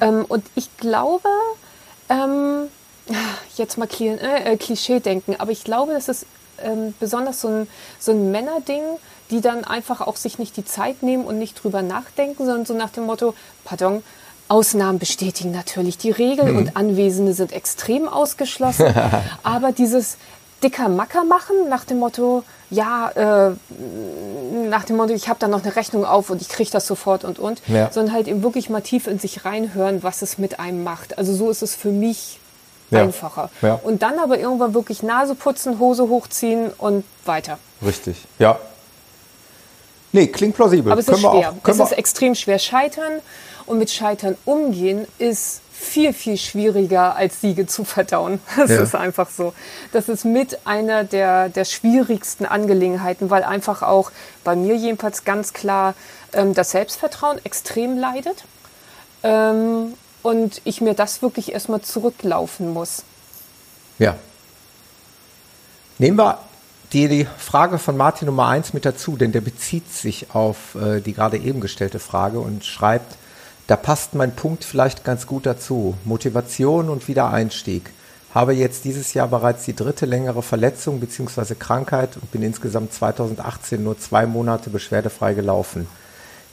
Ähm, 0.00 0.24
und 0.28 0.44
ich 0.54 0.76
glaube, 0.76 1.28
ähm, 2.08 2.68
jetzt 3.56 3.78
mal 3.78 3.86
Kli 3.86 4.08
äh, 4.08 4.52
äh, 4.52 4.56
Klischee 4.56 5.00
denken, 5.00 5.36
aber 5.38 5.52
ich 5.52 5.64
glaube, 5.64 5.92
das 5.92 6.08
ist 6.08 6.26
ähm, 6.62 6.94
besonders 7.00 7.40
so 7.40 7.48
ein, 7.48 7.68
so 7.98 8.12
ein 8.12 8.30
Männerding, 8.30 8.82
die 9.30 9.40
dann 9.40 9.64
einfach 9.64 10.00
auch 10.00 10.16
sich 10.16 10.38
nicht 10.38 10.56
die 10.56 10.64
Zeit 10.64 11.02
nehmen 11.02 11.24
und 11.24 11.38
nicht 11.38 11.62
drüber 11.62 11.82
nachdenken, 11.82 12.44
sondern 12.44 12.66
so 12.66 12.74
nach 12.74 12.90
dem 12.90 13.04
Motto, 13.04 13.34
pardon, 13.64 14.02
Ausnahmen 14.48 14.98
bestätigen 14.98 15.52
natürlich 15.52 15.96
die 15.96 16.10
Regel 16.10 16.56
und 16.56 16.76
Anwesende 16.76 17.34
sind 17.34 17.52
extrem 17.52 18.08
ausgeschlossen. 18.08 18.92
aber 19.44 19.70
dieses 19.70 20.16
dicker 20.62 20.88
Macker 20.88 21.24
machen 21.24 21.68
nach 21.68 21.84
dem 21.84 21.98
Motto, 21.98 22.42
ja, 22.70 23.10
äh, 23.50 23.54
nach 24.68 24.84
dem 24.84 24.96
Motto, 24.96 25.12
ich 25.12 25.28
habe 25.28 25.38
da 25.38 25.48
noch 25.48 25.62
eine 25.64 25.74
Rechnung 25.76 26.04
auf 26.04 26.30
und 26.30 26.40
ich 26.42 26.48
kriege 26.48 26.70
das 26.70 26.86
sofort 26.86 27.24
und 27.24 27.38
und, 27.38 27.62
Ja. 27.68 27.90
sondern 27.90 28.14
halt 28.14 28.28
eben 28.28 28.42
wirklich 28.42 28.70
mal 28.70 28.80
tief 28.82 29.06
in 29.06 29.18
sich 29.18 29.44
reinhören, 29.44 30.02
was 30.02 30.22
es 30.22 30.38
mit 30.38 30.60
einem 30.60 30.84
macht. 30.84 31.18
Also 31.18 31.34
so 31.34 31.50
ist 31.50 31.62
es 31.62 31.74
für 31.74 31.90
mich 31.90 32.38
Ja. 32.90 33.02
einfacher. 33.02 33.50
Ja. 33.62 33.80
Und 33.82 34.02
dann 34.02 34.18
aber 34.18 34.38
irgendwann 34.38 34.74
wirklich 34.74 35.02
Nase 35.02 35.34
putzen, 35.34 35.78
Hose 35.78 36.08
hochziehen 36.08 36.70
und 36.78 37.04
weiter. 37.24 37.58
Richtig, 37.84 38.16
ja. 38.38 38.58
Nee, 40.12 40.26
klingt 40.26 40.56
plausibel. 40.56 40.90
Aber 40.90 41.00
es 41.00 41.06
Können 41.06 41.18
ist 41.18 41.30
schwer. 41.30 41.50
Auch, 41.62 41.68
es 41.68 41.78
ist 41.78 41.92
extrem 41.92 42.34
schwer. 42.34 42.58
Scheitern 42.58 43.20
und 43.66 43.78
mit 43.78 43.90
Scheitern 43.90 44.36
umgehen 44.44 45.06
ist 45.18 45.60
viel, 45.80 46.12
viel 46.12 46.36
schwieriger 46.36 47.16
als 47.16 47.40
Siege 47.40 47.66
zu 47.66 47.84
verdauen. 47.84 48.40
Das 48.56 48.70
Ja. 48.70 48.82
ist 48.82 48.94
einfach 48.94 49.30
so. 49.30 49.52
Das 49.92 50.08
ist 50.08 50.24
mit 50.24 50.66
einer 50.66 51.04
der, 51.04 51.48
der 51.48 51.64
schwierigsten 51.64 52.44
Angelegenheiten, 52.46 53.30
weil 53.30 53.42
einfach 53.42 53.82
auch 53.82 54.12
bei 54.44 54.54
mir 54.54 54.76
jedenfalls 54.76 55.24
ganz 55.24 55.52
klar 55.52 55.94
ähm, 56.32 56.54
das 56.54 56.70
Selbstvertrauen 56.72 57.44
extrem 57.44 57.98
leidet. 57.98 58.44
Ähm, 59.22 59.94
und 60.22 60.60
ich 60.64 60.80
mir 60.80 60.94
das 60.94 61.22
wirklich 61.22 61.52
erstmal 61.52 61.80
zurücklaufen 61.80 62.72
muss. 62.72 63.02
ja. 63.98 64.16
Nehmen 65.98 66.16
wir 66.18 66.38
die, 66.94 67.08
die 67.08 67.26
Frage 67.36 67.78
von 67.78 67.94
Martin 67.96 68.24
Nummer 68.26 68.48
1 68.48 68.72
mit 68.72 68.86
dazu, 68.86 69.16
denn 69.18 69.32
der 69.32 69.42
bezieht 69.42 69.92
sich 69.92 70.34
auf 70.34 70.74
äh, 70.76 71.00
die 71.02 71.12
gerade 71.12 71.36
eben 71.36 71.60
gestellte 71.60 71.98
Frage 71.98 72.40
und 72.40 72.64
schreibt, 72.64 73.16
da 73.70 73.76
passt 73.76 74.16
mein 74.16 74.34
Punkt 74.34 74.64
vielleicht 74.64 75.04
ganz 75.04 75.28
gut 75.28 75.46
dazu. 75.46 75.94
Motivation 76.04 76.88
und 76.88 77.06
Wiedereinstieg. 77.06 77.92
Habe 78.34 78.52
jetzt 78.52 78.84
dieses 78.84 79.14
Jahr 79.14 79.28
bereits 79.28 79.64
die 79.64 79.76
dritte 79.76 80.06
längere 80.06 80.42
Verletzung 80.42 80.98
bzw. 80.98 81.54
Krankheit 81.54 82.16
und 82.16 82.32
bin 82.32 82.42
insgesamt 82.42 82.92
2018 82.92 83.80
nur 83.80 83.96
zwei 83.96 84.26
Monate 84.26 84.70
beschwerdefrei 84.70 85.34
gelaufen. 85.34 85.86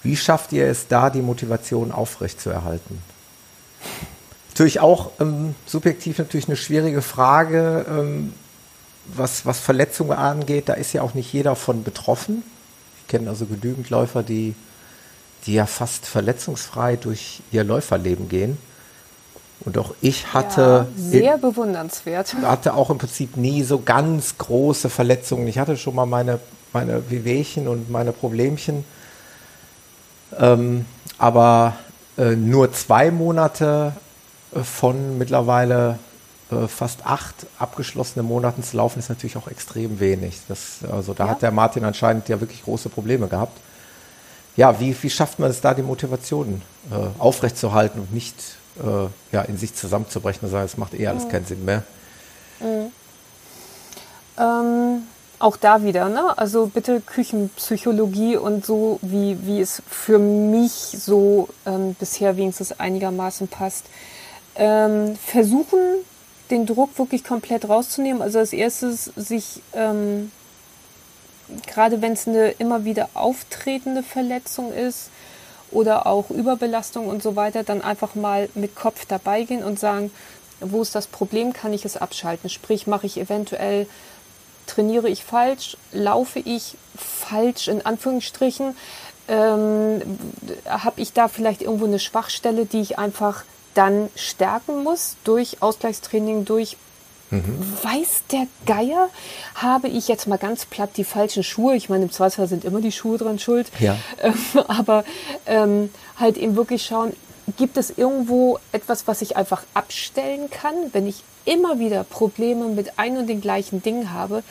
Wie 0.03 0.15
schafft 0.15 0.53
ihr 0.53 0.67
es 0.67 0.89
da, 0.89 1.09
die 1.09 1.23
Motivation 1.23 1.91
aufrechtzuerhalten? 1.91 3.01
Natürlich 4.49 4.79
auch 4.79 5.09
ähm, 5.19 5.55
subjektiv 5.65 6.19
natürlich 6.19 6.47
eine 6.47 6.55
schwierige 6.55 7.01
Frage, 7.01 7.83
ähm, 7.89 8.33
was, 9.07 9.43
was 9.43 9.59
Verletzungen 9.59 10.11
angeht. 10.11 10.69
Da 10.69 10.73
ist 10.73 10.93
ja 10.93 11.01
auch 11.01 11.15
nicht 11.15 11.33
jeder 11.33 11.55
von 11.55 11.83
betroffen. 11.83 12.43
Ich 13.01 13.07
kenne 13.07 13.31
also 13.31 13.47
genügend 13.47 13.89
Läufer, 13.89 14.21
die, 14.21 14.53
die 15.45 15.53
ja 15.53 15.65
fast 15.65 16.05
verletzungsfrei 16.05 16.95
durch 16.97 17.41
ihr 17.51 17.63
Läuferleben 17.63 18.27
gehen. 18.29 18.57
Und 19.61 19.77
auch 19.77 19.93
ich 20.01 20.33
hatte, 20.33 20.87
ja, 20.95 21.09
sehr 21.09 21.37
bewundernswert. 21.37 22.35
hatte 22.43 22.73
auch 22.73 22.89
im 22.89 22.97
Prinzip 22.97 23.37
nie 23.37 23.63
so 23.63 23.79
ganz 23.81 24.37
große 24.37 24.89
Verletzungen. 24.89 25.47
Ich 25.47 25.57
hatte 25.57 25.77
schon 25.77 25.95
mal 25.95 26.05
meine, 26.05 26.39
meine 26.73 27.09
Wehwehchen 27.09 27.67
und 27.67 27.89
meine 27.89 28.11
Problemchen. 28.11 28.85
Ähm, 30.37 30.85
aber 31.17 31.75
äh, 32.17 32.35
nur 32.35 32.71
zwei 32.73 33.11
Monate 33.11 33.93
äh, 34.53 34.59
von 34.61 35.17
mittlerweile 35.17 35.97
äh, 36.51 36.67
fast 36.67 37.05
acht 37.05 37.35
abgeschlossenen 37.59 38.25
Monaten 38.27 38.63
zu 38.63 38.77
laufen, 38.77 38.99
ist 38.99 39.09
natürlich 39.09 39.37
auch 39.37 39.47
extrem 39.47 39.99
wenig. 39.99 40.39
Das, 40.47 40.79
also 40.89 41.13
da 41.13 41.25
Ja. 41.25 41.31
hat 41.31 41.41
der 41.41 41.51
Martin 41.51 41.83
anscheinend 41.83 42.29
ja 42.29 42.39
wirklich 42.39 42.63
große 42.63 42.89
Probleme 42.89 43.27
gehabt. 43.27 43.57
Ja, 44.57 44.79
wie, 44.79 44.95
wie 45.01 45.09
schafft 45.09 45.39
man 45.39 45.49
es 45.49 45.61
da, 45.61 45.73
die 45.73 45.83
Motivation 45.83 46.61
äh, 46.91 46.95
aufrechtzuerhalten 47.19 48.01
und 48.01 48.13
nicht 48.13 48.35
äh, 48.79 49.07
ja, 49.31 49.43
in 49.43 49.57
sich 49.57 49.75
zusammenzubrechen 49.75 50.41
und 50.43 50.51
sagen, 50.51 50.65
es 50.65 50.77
macht 50.77 50.93
eh 50.95 51.07
alles 51.07 51.29
keinen 51.29 51.45
Sinn 51.45 51.63
mehr? 51.63 51.83
Ähm, 54.37 55.03
auch 55.39 55.57
da 55.57 55.83
wieder, 55.83 56.09
ne? 56.09 56.35
Also 56.37 56.65
bitte 56.65 57.01
Küchenpsychologie 57.01 58.37
und 58.37 58.65
so, 58.65 58.99
wie, 59.03 59.37
wie 59.45 59.61
es 59.61 59.83
für 59.87 60.17
mich 60.17 60.71
so 60.71 61.49
ähm, 61.67 61.95
bisher 61.99 62.37
wenigstens 62.37 62.79
einigermaßen 62.79 63.47
passt. 63.47 63.85
Ähm, 64.55 65.15
versuchen, 65.23 65.79
den 66.49 66.65
Druck 66.65 66.97
wirklich 66.97 67.23
komplett 67.23 67.69
rauszunehmen. 67.69 68.23
Also 68.23 68.39
als 68.39 68.53
erstes 68.53 69.11
sich, 69.15 69.61
ähm, 69.73 70.31
gerade 71.65 72.01
wenn 72.01 72.13
es 72.13 72.27
eine 72.27 72.49
immer 72.51 72.85
wieder 72.85 73.09
auftretende 73.13 74.03
Verletzung 74.03 74.73
ist 74.73 75.09
oder 75.71 76.07
auch 76.07 76.29
Überbelastung 76.29 77.07
und 77.07 77.21
so 77.21 77.35
weiter, 77.35 77.63
dann 77.63 77.81
einfach 77.81 78.15
mal 78.15 78.49
mit 78.55 78.75
Kopf 78.75 79.05
dabei 79.05 79.43
gehen 79.43 79.63
und 79.63 79.79
sagen, 79.79 80.11
wo 80.59 80.81
ist 80.81 80.95
das 80.95 81.07
Problem, 81.07 81.53
kann 81.53 81.73
ich 81.73 81.85
es 81.85 81.97
abschalten? 81.97 82.49
Sprich, 82.49 82.87
mache 82.87 83.05
ich 83.05 83.17
eventuell 83.17 83.87
trainiere 84.67 85.09
ich 85.09 85.23
falsch, 85.23 85.77
laufe 85.91 86.39
ich 86.39 86.75
falsch 86.95 87.67
in 87.67 87.85
Anführungsstrichen, 87.85 88.75
ähm, 89.27 90.01
habe 90.67 91.01
ich 91.01 91.13
da 91.13 91.27
vielleicht 91.27 91.61
irgendwo 91.61 91.85
eine 91.85 91.99
Schwachstelle, 91.99 92.65
die 92.65 92.81
ich 92.81 92.99
einfach 92.99 93.43
dann 93.73 94.09
stärken 94.15 94.83
muss 94.83 95.15
durch 95.23 95.61
Ausgleichstraining, 95.61 96.45
durch 96.45 96.77
weiß 97.31 98.23
der 98.31 98.47
Geier, 98.65 99.09
habe 99.55 99.87
ich 99.89 100.07
jetzt 100.07 100.27
mal 100.27 100.37
ganz 100.37 100.65
platt 100.65 100.91
die 100.95 101.03
falschen 101.03 101.43
Schuhe. 101.43 101.75
Ich 101.75 101.89
meine, 101.89 102.05
im 102.05 102.11
Zweifelsfall 102.11 102.47
sind 102.47 102.63
immer 102.63 102.81
die 102.81 102.91
Schuhe 102.91 103.17
dran 103.17 103.39
schuld. 103.39 103.69
Ja. 103.79 103.97
Ähm, 104.21 104.33
aber 104.67 105.03
ähm, 105.45 105.89
halt 106.19 106.37
eben 106.37 106.55
wirklich 106.55 106.85
schauen, 106.85 107.13
gibt 107.57 107.77
es 107.77 107.97
irgendwo 107.97 108.59
etwas, 108.71 109.07
was 109.07 109.21
ich 109.21 109.37
einfach 109.37 109.63
abstellen 109.73 110.49
kann, 110.49 110.73
wenn 110.91 111.07
ich 111.07 111.23
immer 111.45 111.79
wieder 111.79 112.03
Probleme 112.03 112.65
mit 112.65 112.99
ein 112.99 113.17
und 113.17 113.27
den 113.27 113.41
gleichen 113.41 113.81
Dingen 113.81 114.11
habe, 114.11 114.43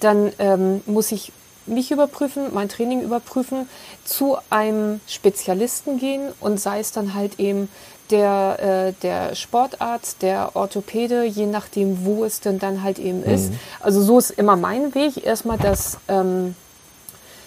dann 0.00 0.32
ähm, 0.38 0.82
muss 0.86 1.12
ich 1.12 1.32
mich 1.66 1.90
überprüfen, 1.90 2.52
mein 2.52 2.68
Training 2.68 3.02
überprüfen, 3.02 3.68
zu 4.04 4.36
einem 4.50 5.00
Spezialisten 5.06 5.98
gehen 5.98 6.32
und 6.40 6.58
sei 6.58 6.80
es 6.80 6.90
dann 6.90 7.14
halt 7.14 7.38
eben 7.38 7.68
der, 8.10 8.58
äh, 8.88 8.92
der 9.02 9.34
Sportarzt, 9.34 10.22
der 10.22 10.54
Orthopäde, 10.54 11.24
je 11.24 11.46
nachdem, 11.46 12.04
wo 12.04 12.24
es 12.24 12.40
denn 12.40 12.58
dann 12.58 12.82
halt 12.82 12.98
eben 12.98 13.22
ist. 13.22 13.52
Also 13.80 14.02
so 14.02 14.18
ist 14.18 14.30
immer 14.30 14.56
mein 14.56 14.94
Weg. 14.94 15.24
Erstmal 15.24 15.58
das, 15.58 15.98
ähm, 16.08 16.54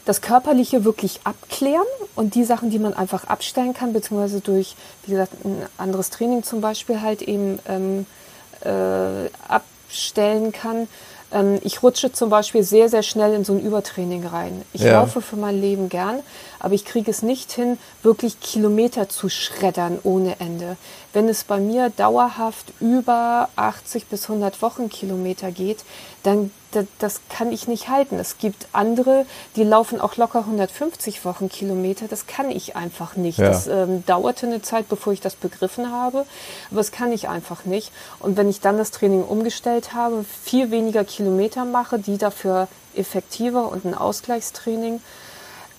das 0.06 0.22
Körperliche 0.22 0.84
wirklich 0.84 1.22
abklären 1.24 1.86
und 2.16 2.36
die 2.36 2.44
Sachen, 2.44 2.70
die 2.70 2.80
man 2.80 2.94
einfach 2.94 3.26
abstellen 3.26 3.74
kann, 3.74 3.94
beziehungsweise 3.94 4.42
durch, 4.42 4.76
wie 5.06 5.12
gesagt, 5.12 5.46
ein 5.46 5.64
anderes 5.78 6.10
Training 6.10 6.44
zum 6.44 6.62
Beispiel 6.62 7.02
halt 7.02 7.22
eben 7.22 7.60
ähm, 7.68 8.06
äh, 8.62 9.30
abstellen 9.48 10.52
kann. 10.52 10.88
Ähm, 11.34 11.60
ich 11.64 11.84
rutsche 11.84 12.12
zum 12.12 12.30
Beispiel 12.30 12.64
sehr, 12.64 12.90
sehr 12.90 13.04
schnell 13.04 13.34
in 13.34 13.44
so 13.44 13.54
ein 13.54 13.60
Übertraining 13.60 14.26
rein. 14.26 14.62
Ich 14.74 14.82
Ja. 14.82 15.02
laufe 15.02 15.22
für 15.22 15.36
mein 15.36 15.60
Leben 15.60 15.90
gern, 15.90 16.20
aber 16.60 16.74
ich 16.76 16.86
kriege 16.86 17.10
es 17.10 17.22
nicht 17.24 17.52
hin, 17.52 17.78
wirklich 18.04 18.40
Kilometer 18.40 19.10
zu 19.10 19.30
schreddern 19.30 20.00
ohne 20.04 20.40
Ende. 20.40 20.78
Wenn 21.14 21.30
es 21.30 21.44
bei 21.44 21.60
mir 21.60 21.92
dauerhaft 21.92 22.74
über 22.80 23.50
80 23.56 24.08
bis 24.08 24.24
100 24.28 24.62
Wochenkilometer 24.64 25.52
geht, 25.52 25.84
dann 26.24 26.52
da- 26.72 26.86
das 26.98 27.22
kann 27.30 27.52
ich 27.52 27.68
nicht 27.68 27.88
halten. 27.88 28.18
Es 28.18 28.40
gibt 28.40 28.66
andere, 28.74 29.28
die 29.56 29.64
laufen 29.64 30.02
auch 30.02 30.18
locker 30.18 30.40
150 30.48 31.24
Wochenkilometer. 31.24 32.08
Das 32.08 32.26
kann 32.26 32.50
ich 32.50 32.76
einfach 32.76 33.16
nicht. 33.16 33.38
Ja. 33.38 33.50
Das 33.50 33.68
ähm, 33.68 34.04
dauerte 34.08 34.48
eine 34.48 34.64
Zeit, 34.64 34.90
bevor 34.90 35.14
ich 35.14 35.22
das 35.22 35.36
begriffen 35.36 35.92
habe, 35.92 36.26
aber 36.72 36.78
das 36.78 36.92
kann 36.92 37.12
ich 37.12 37.30
einfach 37.30 37.66
nicht. 37.66 37.92
Und 38.20 38.36
wenn 38.36 38.50
ich 38.50 38.60
dann 38.60 38.80
das 38.80 38.90
Training 38.90 39.24
umgestellt 39.24 39.94
habe, 39.94 40.26
viel 40.44 40.72
weniger 40.72 41.04
Kilometer 41.04 41.64
mache, 41.66 42.00
die 42.00 42.18
dafür 42.18 42.68
effektiver 42.96 43.68
und 43.72 43.86
ein 43.86 43.94
Ausgleichstraining, 43.94 45.00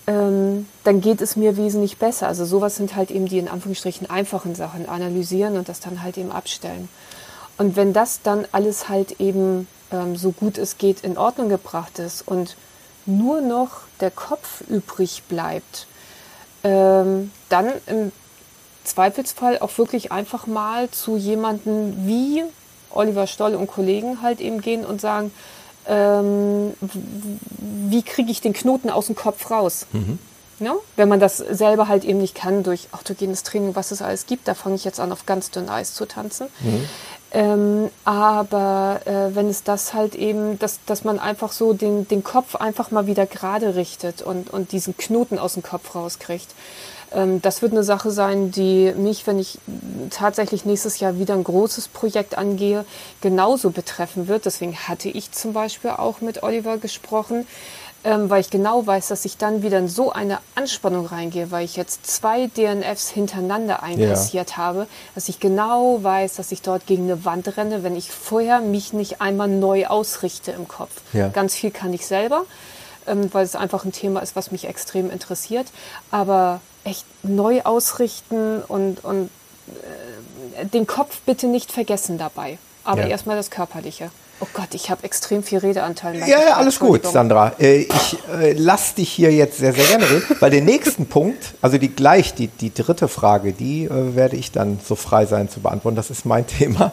ähm, 0.06 0.68
dann 0.84 1.00
geht 1.00 1.20
es 1.20 1.36
mir 1.36 1.56
wesentlich 1.56 1.98
besser. 1.98 2.28
Also 2.28 2.44
sowas 2.44 2.76
sind 2.76 2.94
halt 2.96 3.10
eben 3.10 3.26
die 3.26 3.38
in 3.38 3.48
Anführungsstrichen 3.48 4.10
einfachen 4.10 4.54
Sachen, 4.54 4.88
analysieren 4.88 5.56
und 5.56 5.68
das 5.68 5.80
dann 5.80 6.02
halt 6.02 6.18
eben 6.18 6.30
abstellen. 6.30 6.88
Und 7.56 7.76
wenn 7.76 7.92
das 7.92 8.22
dann 8.22 8.46
alles 8.52 8.88
halt 8.88 9.20
eben 9.20 9.66
ähm, 9.90 10.16
so 10.16 10.32
gut 10.32 10.58
es 10.58 10.78
geht 10.78 11.00
in 11.00 11.16
Ordnung 11.16 11.48
gebracht 11.48 11.98
ist 11.98 12.26
und 12.26 12.56
nur 13.06 13.40
noch 13.40 13.82
der 14.00 14.10
Kopf 14.10 14.62
übrig 14.68 15.22
bleibt, 15.28 15.86
ähm, 16.64 17.30
dann 17.48 17.72
im 17.86 18.12
Zweifelsfall 18.84 19.58
auch 19.58 19.76
wirklich 19.78 20.12
einfach 20.12 20.46
mal 20.46 20.90
zu 20.90 21.16
jemanden 21.16 22.06
wie 22.06 22.42
Oliver 22.90 23.26
Stoll 23.26 23.54
und 23.54 23.66
Kollegen 23.66 24.22
halt 24.22 24.40
eben 24.40 24.60
gehen 24.60 24.84
und 24.84 25.00
sagen, 25.00 25.32
ähm, 25.86 26.74
wie 26.80 28.02
kriege 28.02 28.30
ich 28.30 28.40
den 28.40 28.52
Knoten 28.52 28.90
aus 28.90 29.06
dem 29.06 29.14
Kopf 29.14 29.50
raus? 29.50 29.86
Ja? 30.60 30.74
Wenn 30.96 31.08
man 31.08 31.20
das 31.20 31.38
selber 31.38 31.88
halt 31.88 32.04
eben 32.04 32.18
nicht 32.18 32.34
kann 32.34 32.62
durch 32.62 32.88
autogenes 32.92 33.42
Training, 33.42 33.74
was 33.74 33.90
es 33.90 34.02
alles 34.02 34.26
gibt, 34.26 34.48
da 34.48 34.54
fange 34.54 34.76
ich 34.76 34.84
jetzt 34.84 35.00
an, 35.00 35.12
auf 35.12 35.26
ganz 35.26 35.50
dünn 35.50 35.68
Eis 35.68 35.94
zu 35.94 36.06
tanzen. 36.06 36.46
Ähm, 37.32 37.90
aber 38.04 39.00
äh, 39.06 39.34
wenn 39.34 39.48
es 39.48 39.64
das 39.64 39.92
halt 39.92 40.14
eben, 40.14 40.56
dass, 40.60 40.78
dass 40.86 41.02
man 41.02 41.18
einfach 41.18 41.50
so 41.50 41.72
den, 41.72 42.06
den 42.06 42.22
Kopf 42.22 42.54
einfach 42.54 42.92
mal 42.92 43.08
wieder 43.08 43.26
gerade 43.26 43.74
richtet 43.74 44.22
und, 44.22 44.50
und 44.50 44.70
diesen 44.70 44.96
Knoten 44.96 45.40
aus 45.40 45.54
dem 45.54 45.64
Kopf 45.64 45.96
rauskriegt, 45.96 46.54
das 47.42 47.62
wird 47.62 47.72
eine 47.72 47.84
Sache 47.84 48.10
sein, 48.10 48.50
die 48.50 48.92
mich, 48.96 49.26
wenn 49.26 49.38
ich 49.38 49.58
tatsächlich 50.10 50.64
nächstes 50.64 51.00
Jahr 51.00 51.18
wieder 51.18 51.34
ein 51.34 51.44
großes 51.44 51.88
Projekt 51.88 52.36
angehe, 52.36 52.84
genauso 53.20 53.70
betreffen 53.70 54.28
wird. 54.28 54.46
Deswegen 54.46 54.76
hatte 54.76 55.08
ich 55.08 55.32
zum 55.32 55.52
Beispiel 55.52 55.90
auch 55.90 56.20
mit 56.20 56.42
Oliver 56.42 56.78
gesprochen, 56.78 57.46
ähm, 58.04 58.28
weil 58.28 58.40
ich 58.40 58.50
genau 58.50 58.86
weiß, 58.86 59.08
dass 59.08 59.24
ich 59.24 59.38
dann 59.38 59.62
wieder 59.62 59.78
in 59.78 59.88
so 59.88 60.12
eine 60.12 60.38
Anspannung 60.54 61.06
reingehe, 61.06 61.50
weil 61.50 61.64
ich 61.64 61.76
jetzt 61.76 62.06
zwei 62.06 62.48
DNFs 62.48 63.08
hintereinander 63.08 63.82
einkassiert 63.82 64.56
habe, 64.58 64.86
dass 65.14 65.28
ich 65.28 65.40
genau 65.40 66.02
weiß, 66.02 66.34
dass 66.34 66.52
ich 66.52 66.60
dort 66.60 66.86
gegen 66.86 67.04
eine 67.04 67.24
Wand 67.24 67.56
renne, 67.56 67.82
wenn 67.82 67.96
ich 67.96 68.10
vorher 68.10 68.60
mich 68.60 68.92
nicht 68.92 69.20
einmal 69.22 69.48
neu 69.48 69.86
ausrichte 69.86 70.50
im 70.52 70.68
Kopf. 70.68 71.00
Ja. 71.14 71.28
Ganz 71.28 71.54
viel 71.54 71.70
kann 71.70 71.94
ich 71.94 72.06
selber, 72.06 72.44
ähm, 73.06 73.32
weil 73.32 73.44
es 73.44 73.56
einfach 73.56 73.84
ein 73.84 73.92
Thema 73.92 74.20
ist, 74.20 74.36
was 74.36 74.50
mich 74.50 74.66
extrem 74.66 75.10
interessiert. 75.10 75.68
Aber 76.10 76.60
echt 76.84 77.04
neu 77.22 77.62
ausrichten 77.62 78.62
und, 78.62 79.02
und 79.04 79.30
äh, 80.58 80.66
den 80.66 80.86
Kopf 80.86 81.20
bitte 81.26 81.46
nicht 81.46 81.72
vergessen 81.72 82.18
dabei. 82.18 82.58
Aber 82.84 83.02
Ja. 83.02 83.08
erstmal 83.08 83.36
das 83.36 83.50
Körperliche. 83.50 84.10
Oh 84.40 84.46
Gott, 84.52 84.74
ich 84.74 84.90
habe 84.90 85.04
extrem 85.04 85.42
viel 85.44 85.58
Redeanteil. 85.58 86.16
Ja, 86.18 86.26
ja, 86.26 86.54
alles 86.56 86.80
gut. 86.80 87.06
Sandra. 87.06 87.52
Äh, 87.60 87.82
ich 87.82 88.18
äh, 88.28 88.52
lass 88.52 88.94
dich 88.94 89.08
hier 89.08 89.32
jetzt 89.32 89.58
sehr, 89.58 89.72
sehr 89.72 89.84
gerne 89.86 90.10
reden, 90.10 90.24
weil 90.40 90.50
den 90.50 90.64
nächsten 90.64 91.06
Punkt, 91.06 91.54
also 91.62 91.78
die 91.78 91.88
gleich, 91.88 92.34
die, 92.34 92.48
die 92.48 92.74
dritte 92.74 93.06
Frage, 93.08 93.52
die 93.52 93.84
äh, 93.84 94.16
werde 94.16 94.36
ich 94.36 94.50
dann 94.50 94.80
so 94.84 94.96
frei 94.96 95.24
sein 95.26 95.48
zu 95.48 95.60
beantworten. 95.60 95.94
Das 95.96 96.10
ist 96.10 96.26
mein 96.26 96.46
Thema. 96.58 96.92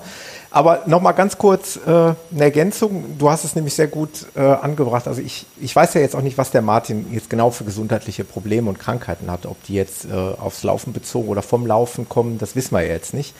Aber 0.53 0.83
nochmal 0.85 1.13
ganz 1.13 1.37
kurz 1.37 1.77
äh, 1.77 1.89
eine 1.89 2.15
Ergänzung. 2.35 3.17
Du 3.17 3.29
hast 3.29 3.45
es 3.45 3.55
nämlich 3.55 3.73
sehr 3.73 3.87
gut 3.87 4.25
äh, 4.35 4.41
angebracht. 4.41 5.07
Also 5.07 5.21
ich, 5.21 5.45
ich 5.61 5.73
weiß 5.73 5.93
ja 5.93 6.01
jetzt 6.01 6.13
auch 6.13 6.21
nicht, 6.21 6.37
was 6.37 6.51
der 6.51 6.61
Martin 6.61 7.05
jetzt 7.13 7.29
genau 7.29 7.51
für 7.51 7.63
gesundheitliche 7.63 8.25
Probleme 8.25 8.67
und 8.67 8.77
Krankheiten 8.77 9.31
hat. 9.31 9.45
Ob 9.45 9.63
die 9.63 9.75
jetzt 9.75 10.05
äh, 10.05 10.13
aufs 10.13 10.63
Laufen 10.63 10.91
bezogen 10.91 11.29
oder 11.29 11.41
vom 11.41 11.65
Laufen 11.65 12.09
kommen, 12.09 12.37
das 12.37 12.57
wissen 12.57 12.75
wir 12.75 12.81
ja 12.81 12.91
jetzt 12.91 13.13
nicht. 13.13 13.33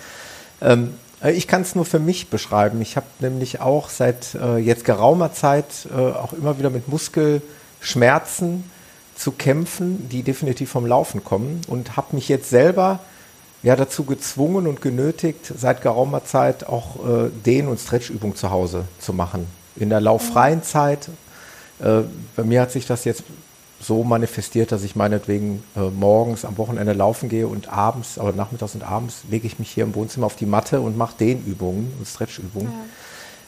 Ähm, 0.62 0.94
äh, 1.22 1.34
ich 1.34 1.50
kann 1.50 1.64
es 1.64 1.76
nur 1.76 1.84
für 1.84 2.00
mich 2.00 2.30
beschreiben. 2.30 2.82
Ich 2.82 2.96
habe 2.96 3.08
nämlich 3.20 3.60
auch 3.60 3.90
seit 3.90 4.36
äh, 4.36 4.58
jetzt 4.58 4.86
geraumer 4.86 5.34
Zeit 5.34 5.66
äh, 5.94 6.00
auch 6.00 6.32
immer 6.32 6.60
wieder 6.60 6.70
mit 6.70 6.88
Muskelschmerzen 6.88 8.64
zu 9.18 9.34
kämpfen, 9.34 10.08
die 10.10 10.24
definitiv 10.24 10.72
vom 10.72 10.86
Laufen 10.86 11.26
kommen 11.26 11.60
und 11.68 11.98
habe 11.98 12.16
mich 12.16 12.30
jetzt 12.30 12.50
selber 12.50 13.00
ja 13.64 13.76
dazu 13.76 14.04
gezwungen 14.04 14.68
und 14.68 14.82
genötigt, 14.82 15.54
seit 15.58 15.82
geraumer 15.82 16.26
Zeit 16.26 16.68
auch 16.68 16.96
äh, 17.08 17.30
Dehn- 17.46 17.68
und 17.68 17.80
Stretchübungen 17.80 18.36
zu 18.36 18.50
Hause 18.50 18.86
zu 19.00 19.14
machen. 19.14 19.48
In 19.76 19.90
der 19.90 20.02
lauffreien 20.02 20.64
Zeit. 20.64 21.10
Äh, 21.80 22.02
bei 22.36 22.44
mir 22.44 22.62
hat 22.62 22.72
sich 22.72 22.86
das 22.86 23.06
jetzt 23.06 23.24
so 23.80 24.04
manifestiert, 24.04 24.72
dass 24.72 24.84
ich 24.84 24.96
meinetwegen 24.96 25.64
äh, 25.76 25.82
morgens 25.90 26.46
am 26.46 26.58
Wochenende 26.58 26.94
laufen 26.94 27.30
gehe 27.30 27.48
und 27.48 27.70
abends, 27.70 28.20
aber 28.20 28.32
nachmittags 28.32 28.76
und 28.76 28.84
abends 28.84 29.24
lege 29.30 29.48
ich 29.48 29.60
mich 29.60 29.72
hier 29.72 29.84
im 29.84 29.96
Wohnzimmer 29.96 30.28
auf 30.28 30.36
die 30.36 30.46
Matte 30.46 30.82
und 30.82 30.98
mache 30.98 31.16
Dehnübungen 31.20 31.92
und 31.98 32.08
Stretchübungen, 32.08 32.72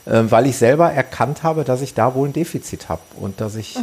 äh, 0.06 0.23
weil 0.30 0.47
ich 0.47 0.58
selber 0.58 0.91
erkannt 0.91 1.43
habe, 1.43 1.63
dass 1.63 1.82
ich 1.82 1.93
da 1.93 2.15
wohl 2.15 2.30
ein 2.30 2.34
Defizit 2.34 2.89
habe 2.89 3.02
und 3.19 3.41
dass 3.41 3.56
ich 3.56 3.78
äh, 3.78 3.82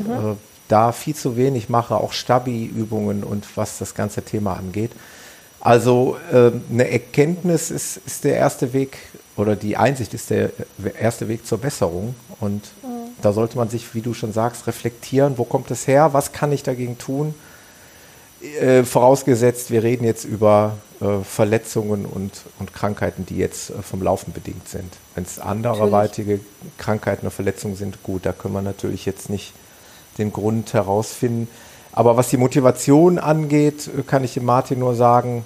da 0.66 0.93
viel 0.93 1.14
zu 1.14 1.37
wenig 1.37 1.69
mache, 1.69 1.97
auch 1.97 2.12
Stabi-Übungen 2.12 3.23
und 3.23 3.47
was 3.57 3.79
das 3.79 3.95
ganze 3.95 4.23
Thema 4.23 4.55
angeht. 4.55 4.90
Also 5.61 6.16
äh, 6.33 6.51
eine 6.70 6.90
Erkenntnis 6.90 7.70
ist, 7.70 7.99
ist 7.99 8.25
der 8.25 8.37
erste 8.37 8.73
Weg 8.73 8.99
oder 9.37 9.57
die 9.57 9.77
Einsicht 9.77 10.14
ist 10.14 10.31
der 10.31 10.51
erste 10.99 11.29
Weg 11.29 11.46
zur 11.46 11.59
Besserung. 11.59 12.14
Und 12.40 12.62
da 13.23 13.33
sollte 13.33 13.57
man 13.57 13.68
sich, 13.68 13.94
wie 13.94 14.01
du 14.01 14.14
schon 14.14 14.33
sagst, 14.33 14.66
reflektieren, 14.66 15.38
wo 15.38 15.44
kommt 15.44 15.70
es 15.70 15.87
her, 15.87 16.12
was 16.12 16.33
kann 16.33 16.53
ich 16.53 16.62
dagegen 16.62 16.99
tun. 16.99 17.35
Äh, 18.59 18.85
vorausgesetzt, 18.85 19.70
wir 19.70 19.83
reden 19.83 20.05
jetzt 20.05 20.25
über 20.25 20.79
äh, 21.01 21.23
Verletzungen 21.23 22.07
und, 22.07 22.33
und 22.59 22.73
Krankheiten, 22.73 23.27
die 23.27 23.37
jetzt 23.37 23.68
äh, 23.68 23.83
vom 23.83 24.03
Laufen 24.03 24.33
bedingt 24.33 24.66
sind. 24.66 24.90
Wenn 25.14 25.25
es 25.25 25.38
anderweitige 25.38 26.40
Krankheiten 26.79 27.27
oder 27.27 27.31
Verletzungen 27.31 27.77
sind, 27.77 28.03
gut, 28.03 28.25
da 28.25 28.33
können 28.33 28.55
wir 28.55 28.62
natürlich 28.62 29.05
jetzt 29.05 29.29
nicht 29.29 29.53
den 30.16 30.33
Grund 30.33 30.73
herausfinden. 30.73 31.49
Aber 31.92 32.16
was 32.16 32.29
die 32.29 32.37
Motivation 32.37 33.18
angeht, 33.18 33.90
kann 34.07 34.24
ich 34.24 34.35
dem 34.35 34.44
Martin 34.44 34.79
nur 34.79 34.94
sagen, 34.94 35.44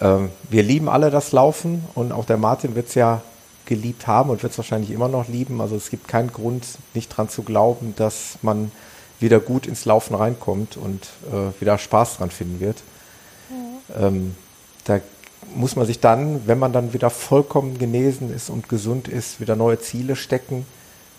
ähm, 0.00 0.30
wir 0.48 0.62
lieben 0.62 0.88
alle 0.88 1.10
das 1.10 1.32
Laufen 1.32 1.84
und 1.94 2.12
auch 2.12 2.24
der 2.24 2.36
Martin 2.36 2.74
wird 2.74 2.88
es 2.88 2.94
ja 2.94 3.22
geliebt 3.66 4.06
haben 4.06 4.30
und 4.30 4.42
wird 4.42 4.52
es 4.52 4.58
wahrscheinlich 4.58 4.90
immer 4.90 5.08
noch 5.08 5.28
lieben. 5.28 5.60
Also 5.60 5.76
es 5.76 5.90
gibt 5.90 6.08
keinen 6.08 6.32
Grund, 6.32 6.64
nicht 6.94 7.08
dran 7.08 7.28
zu 7.28 7.42
glauben, 7.42 7.94
dass 7.96 8.38
man 8.42 8.70
wieder 9.18 9.40
gut 9.40 9.66
ins 9.66 9.84
Laufen 9.84 10.14
reinkommt 10.14 10.76
und 10.76 11.08
äh, 11.30 11.60
wieder 11.60 11.78
Spaß 11.78 12.18
dran 12.18 12.30
finden 12.30 12.60
wird. 12.60 12.82
Ähm, 13.98 14.34
da 14.84 15.00
muss 15.54 15.76
man 15.76 15.86
sich 15.86 16.00
dann, 16.00 16.46
wenn 16.46 16.58
man 16.58 16.72
dann 16.72 16.92
wieder 16.92 17.10
vollkommen 17.10 17.78
genesen 17.78 18.34
ist 18.34 18.50
und 18.50 18.68
gesund 18.68 19.08
ist, 19.08 19.40
wieder 19.40 19.56
neue 19.56 19.80
Ziele 19.80 20.16
stecken. 20.16 20.66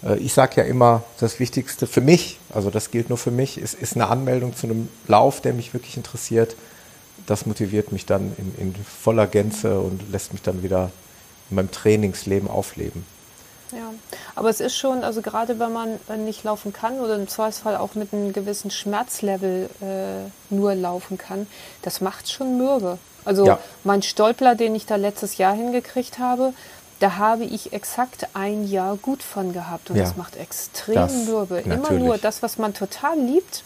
Äh, 0.03 0.17
ich 0.17 0.33
sage 0.33 0.61
ja 0.61 0.63
immer, 0.63 1.03
das 1.19 1.39
Wichtigste 1.39 1.87
für 1.87 2.01
mich, 2.01 2.39
also 2.53 2.69
das 2.69 2.91
gilt 2.91 3.09
nur 3.09 3.17
für 3.17 3.31
mich, 3.31 3.57
ist, 3.57 3.73
ist 3.73 3.95
eine 3.95 4.07
Anmeldung 4.07 4.55
zu 4.55 4.67
einem 4.67 4.89
Lauf, 5.07 5.41
der 5.41 5.53
mich 5.53 5.73
wirklich 5.73 5.97
interessiert. 5.97 6.55
Das 7.27 7.45
motiviert 7.45 7.91
mich 7.91 8.05
dann 8.05 8.33
in, 8.37 8.55
in 8.57 8.75
voller 8.75 9.27
Gänze 9.27 9.79
und 9.79 10.11
lässt 10.11 10.33
mich 10.33 10.41
dann 10.41 10.63
wieder 10.63 10.91
in 11.49 11.55
meinem 11.55 11.71
Trainingsleben 11.71 12.49
aufleben. 12.49 13.05
Ja, 13.71 13.93
aber 14.35 14.49
es 14.49 14.59
ist 14.59 14.75
schon, 14.75 15.03
also 15.03 15.21
gerade 15.21 15.57
wenn 15.57 15.71
man 15.71 15.97
nicht 16.25 16.43
laufen 16.43 16.73
kann 16.73 16.99
oder 16.99 17.15
im 17.15 17.29
Zweifelsfall 17.29 17.77
auch 17.77 17.95
mit 17.95 18.11
einem 18.13 18.33
gewissen 18.33 18.69
Schmerzlevel 18.69 19.69
äh, 19.81 20.53
nur 20.53 20.75
laufen 20.75 21.17
kann, 21.17 21.47
das 21.81 22.01
macht 22.01 22.29
schon 22.29 22.57
mürbe. 22.57 22.97
Also 23.23 23.45
Ja. 23.45 23.59
mein 23.85 24.01
Stolpler, 24.01 24.55
den 24.55 24.75
ich 24.75 24.87
da 24.87 24.97
letztes 24.97 25.37
Jahr 25.37 25.53
hingekriegt 25.53 26.19
habe, 26.19 26.53
da 27.01 27.17
habe 27.17 27.43
ich 27.43 27.73
exakt 27.73 28.27
ein 28.33 28.65
Jahr 28.67 28.95
gut 28.95 29.21
von 29.23 29.51
gehabt 29.53 29.89
und 29.89 29.97
Ja. 29.97 30.03
das 30.03 30.15
macht 30.15 30.35
extrem 30.37 30.95
Das 30.95 31.13
mürbe. 31.25 31.59
Immer 31.59 31.77
natürlich. 31.77 32.03
nur 32.03 32.17
das, 32.17 32.41
was 32.43 32.57
man 32.57 32.73
total 32.73 33.19
liebt, 33.19 33.63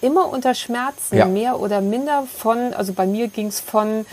immer 0.00 0.28
unter 0.28 0.54
Schmerzen, 0.54 1.16
Ja. 1.16 1.26
mehr 1.26 1.60
oder 1.60 1.80
minder 1.80 2.24
von, 2.36 2.72
also 2.74 2.92
bei 2.92 3.06
mir 3.06 3.28
ging 3.28 3.48
es 3.48 3.60
von 3.60 4.06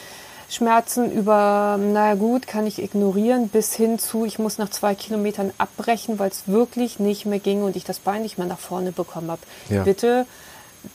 Schmerzen 0.50 1.12
über, 1.12 1.78
naja 1.82 2.15
gut, 2.15 2.45
kann 2.45 2.67
ich 2.67 2.82
ignorieren, 2.82 3.48
bis 3.50 3.74
hin 3.74 3.98
zu, 3.98 4.26
ich 4.26 4.38
muss 4.38 4.58
nach 4.58 4.69
zwei 4.69 4.93
Kilometern 4.95 5.52
abbrechen, 5.58 6.19
weil 6.19 6.30
es 6.30 6.43
wirklich 6.45 7.00
nicht 7.00 7.26
mehr 7.26 7.39
ging 7.39 7.63
und 7.63 7.76
ich 7.76 7.84
das 7.84 8.00
Bein 8.00 8.21
nicht 8.21 8.38
mehr 8.38 8.48
nach 8.48 8.60
vorne 8.60 8.91
bekommen 8.91 9.32
habe. 9.32 9.41
Ja. 9.69 9.84
Bitte, 9.84 10.26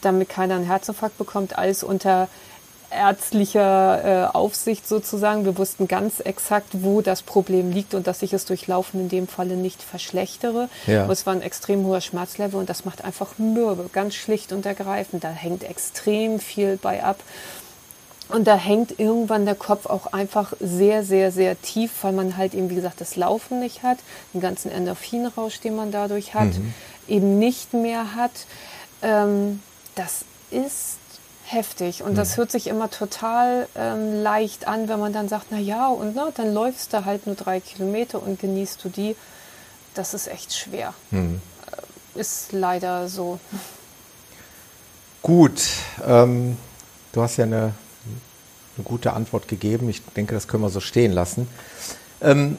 damit 0.02 0.28
keiner 0.28 0.54
einen 0.54 0.64
Herzinfarkt 0.64 1.18
bekommt, 1.18 1.58
alles 1.58 1.82
unter 1.82 2.28
ärztlicher 2.90 4.30
äh, 4.32 4.36
Aufsicht 4.36 4.86
sozusagen. 4.86 5.44
Wir 5.44 5.56
wussten 5.56 5.88
ganz 5.88 6.20
exakt, 6.20 6.68
wo 6.72 7.00
das 7.00 7.22
Problem 7.22 7.70
liegt 7.70 7.94
und 7.94 8.06
dass 8.06 8.22
ich 8.22 8.32
es 8.32 8.44
durch 8.44 8.66
Laufen 8.66 9.00
in 9.00 9.08
dem 9.08 9.28
Falle 9.28 9.56
nicht 9.56 9.82
verschlechtere. 9.82 10.68
Ja. 10.86 11.10
Es 11.10 11.26
war 11.26 11.34
ein 11.34 11.42
extrem 11.42 11.84
hoher 11.84 12.00
Schmerzlevel 12.00 12.58
und 12.58 12.68
das 12.68 12.84
macht 12.84 13.04
einfach 13.04 13.38
mürbe, 13.38 13.88
ganz 13.92 14.14
schlicht 14.14 14.52
und 14.52 14.66
ergreifend. 14.66 15.24
Da 15.24 15.30
hängt 15.30 15.64
extrem 15.64 16.40
viel 16.40 16.76
bei 16.76 17.02
ab. 17.02 17.20
Und 18.28 18.46
da 18.46 18.56
hängt 18.56 19.00
irgendwann 19.00 19.44
der 19.44 19.56
Kopf 19.56 19.86
auch 19.86 20.12
einfach 20.12 20.52
sehr, 20.60 21.02
sehr, 21.02 21.32
sehr 21.32 21.60
tief, 21.60 21.90
weil 22.02 22.12
man 22.12 22.36
halt 22.36 22.54
eben, 22.54 22.70
wie 22.70 22.76
gesagt, 22.76 23.00
das 23.00 23.16
Laufen 23.16 23.58
nicht 23.58 23.82
hat, 23.82 23.98
den 24.32 24.40
ganzen 24.40 24.70
Endorphinrausch, 24.70 25.58
den 25.60 25.74
man 25.74 25.90
dadurch 25.90 26.32
hat, 26.34 26.50
eben 27.08 27.40
nicht 27.40 27.74
mehr 27.74 28.14
hat. 28.14 28.30
Ähm, 29.02 29.60
das 29.96 30.24
ist 30.52 30.99
heftig 31.52 32.02
und 32.02 32.16
das 32.16 32.36
hört 32.36 32.50
sich 32.50 32.66
immer 32.66 32.90
total 32.90 33.66
ähm, 33.74 34.22
leicht 34.22 34.68
an, 34.68 34.88
wenn 34.88 35.00
man 35.00 35.12
dann 35.12 35.28
sagt, 35.28 35.46
na 35.50 35.58
ja, 35.58 35.88
und 35.88 36.14
na, 36.14 36.30
dann 36.34 36.54
läufst 36.54 36.92
du 36.92 37.04
halt 37.04 37.26
nur 37.26 37.34
drei 37.34 37.60
Kilometer 37.60 38.22
und 38.22 38.38
genießt 38.38 38.84
du 38.84 38.88
die. 38.88 39.16
Das 39.94 40.14
ist 40.14 40.28
echt 40.28 40.54
schwer. 40.54 40.94
Äh, 41.10 42.20
Ist 42.20 42.52
leider 42.52 43.08
so. 43.08 43.40
Gut, 45.22 45.62
ähm, 46.06 46.56
du 47.12 47.22
hast 47.22 47.36
ja 47.36 47.44
eine, 47.44 47.74
eine 48.76 48.84
gute 48.84 49.12
Antwort 49.12 49.48
gegeben. 49.48 49.88
Ich 49.88 50.02
denke, 50.16 50.34
das 50.34 50.48
können 50.48 50.62
wir 50.62 50.70
so 50.70 50.80
stehen 50.80 51.12
lassen. 51.12 51.48
Ähm, 52.22 52.56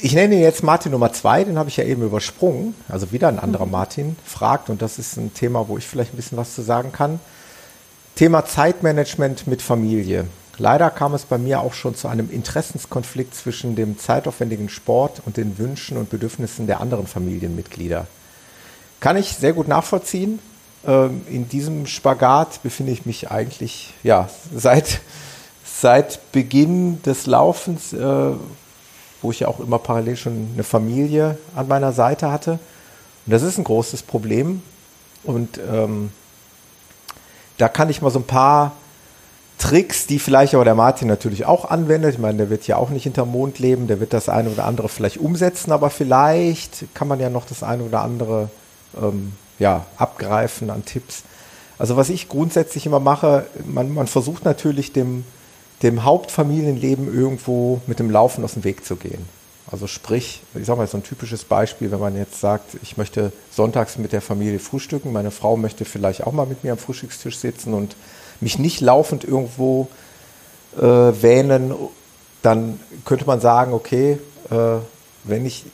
ich 0.00 0.14
nenne 0.14 0.34
jetzt 0.34 0.64
Martin 0.64 0.90
Nummer 0.90 1.12
zwei, 1.12 1.44
den 1.44 1.56
habe 1.56 1.68
ich 1.68 1.76
ja 1.76 1.84
eben 1.84 2.02
übersprungen. 2.02 2.74
Also 2.88 3.12
wieder 3.12 3.28
ein 3.28 3.38
anderer 3.38 3.66
Martin 3.66 4.16
fragt 4.24 4.68
und 4.68 4.82
das 4.82 4.98
ist 4.98 5.16
ein 5.16 5.32
Thema, 5.32 5.68
wo 5.68 5.78
ich 5.78 5.86
vielleicht 5.86 6.12
ein 6.12 6.16
bisschen 6.16 6.36
was 6.36 6.54
zu 6.56 6.62
sagen 6.62 6.90
kann. 6.90 7.20
Thema 8.14 8.44
Zeitmanagement 8.44 9.46
mit 9.46 9.62
Familie. 9.62 10.26
Leider 10.58 10.90
kam 10.90 11.14
es 11.14 11.24
bei 11.24 11.38
mir 11.38 11.60
auch 11.60 11.72
schon 11.72 11.94
zu 11.94 12.08
einem 12.08 12.30
Interessenskonflikt 12.30 13.34
zwischen 13.34 13.74
dem 13.74 13.98
zeitaufwendigen 13.98 14.68
Sport 14.68 15.22
und 15.24 15.38
den 15.38 15.56
Wünschen 15.56 15.96
und 15.96 16.10
Bedürfnissen 16.10 16.66
der 16.66 16.80
anderen 16.80 17.06
Familienmitglieder. 17.06 18.06
Kann 19.00 19.16
ich 19.16 19.32
sehr 19.32 19.54
gut 19.54 19.66
nachvollziehen. 19.66 20.40
Ähm, 20.86 21.22
in 21.26 21.48
diesem 21.48 21.86
Spagat 21.86 22.62
befinde 22.62 22.92
ich 22.92 23.06
mich 23.06 23.30
eigentlich 23.30 23.94
ja, 24.02 24.28
seit, 24.54 25.00
seit 25.64 26.32
Beginn 26.32 27.02
des 27.02 27.24
Laufens, 27.24 27.94
äh, 27.94 28.32
wo 29.22 29.30
ich 29.30 29.40
ja 29.40 29.48
auch 29.48 29.58
immer 29.58 29.78
parallel 29.78 30.16
schon 30.16 30.50
eine 30.52 30.64
Familie 30.64 31.38
an 31.56 31.66
meiner 31.66 31.92
Seite 31.92 32.30
hatte. 32.30 32.58
Und 33.24 33.32
das 33.32 33.42
ist 33.42 33.56
ein 33.56 33.64
großes 33.64 34.02
Problem. 34.02 34.62
Und 35.24 35.58
ähm, 35.58 36.10
da 37.62 37.68
kann 37.68 37.88
ich 37.88 38.02
mal 38.02 38.10
so 38.10 38.18
ein 38.18 38.26
paar 38.26 38.72
Tricks, 39.58 40.08
die 40.08 40.18
vielleicht 40.18 40.54
aber 40.54 40.64
der 40.64 40.74
Martin 40.74 41.06
natürlich 41.06 41.46
auch 41.46 41.70
anwendet. 41.70 42.14
Ich 42.14 42.18
meine, 42.18 42.38
der 42.38 42.50
wird 42.50 42.66
ja 42.66 42.76
auch 42.76 42.90
nicht 42.90 43.04
hinterm 43.04 43.30
Mond 43.30 43.60
leben, 43.60 43.86
der 43.86 44.00
wird 44.00 44.12
das 44.12 44.28
eine 44.28 44.50
oder 44.50 44.64
andere 44.64 44.88
vielleicht 44.88 45.18
umsetzen, 45.18 45.70
aber 45.70 45.88
vielleicht 45.88 46.92
kann 46.92 47.06
man 47.06 47.20
ja 47.20 47.30
noch 47.30 47.46
das 47.46 47.62
eine 47.62 47.84
oder 47.84 48.00
andere 48.00 48.50
ähm, 49.00 49.34
ja, 49.60 49.86
abgreifen 49.96 50.70
an 50.70 50.84
Tipps. 50.84 51.22
Also 51.78 51.96
was 51.96 52.08
ich 52.08 52.28
grundsätzlich 52.28 52.84
immer 52.84 52.98
mache, 52.98 53.46
man, 53.64 53.94
man 53.94 54.08
versucht 54.08 54.44
natürlich 54.44 54.92
dem, 54.92 55.24
dem 55.84 56.02
Hauptfamilienleben 56.02 57.14
irgendwo 57.14 57.80
mit 57.86 58.00
dem 58.00 58.10
Laufen 58.10 58.42
aus 58.42 58.54
dem 58.54 58.64
Weg 58.64 58.84
zu 58.84 58.96
gehen. 58.96 59.24
Also 59.72 59.86
sprich, 59.86 60.42
ich 60.54 60.66
sage 60.66 60.78
mal 60.78 60.86
so 60.86 60.98
ein 60.98 61.02
typisches 61.02 61.44
Beispiel, 61.44 61.90
wenn 61.90 61.98
man 61.98 62.14
jetzt 62.14 62.38
sagt, 62.38 62.76
ich 62.82 62.98
möchte 62.98 63.32
sonntags 63.50 63.96
mit 63.96 64.12
der 64.12 64.20
Familie 64.20 64.58
frühstücken, 64.58 65.12
meine 65.12 65.30
Frau 65.30 65.56
möchte 65.56 65.86
vielleicht 65.86 66.26
auch 66.26 66.32
mal 66.32 66.44
mit 66.44 66.62
mir 66.62 66.72
am 66.72 66.78
Frühstückstisch 66.78 67.38
sitzen 67.38 67.72
und 67.72 67.96
mich 68.42 68.58
nicht 68.58 68.82
laufend 68.82 69.24
irgendwo 69.24 69.88
äh, 70.76 70.82
wähnen, 70.82 71.72
dann 72.42 72.78
könnte 73.06 73.24
man 73.24 73.40
sagen, 73.40 73.72
okay, 73.72 74.18
äh, 74.50 74.76
wenn 75.24 75.46
ich 75.46 75.64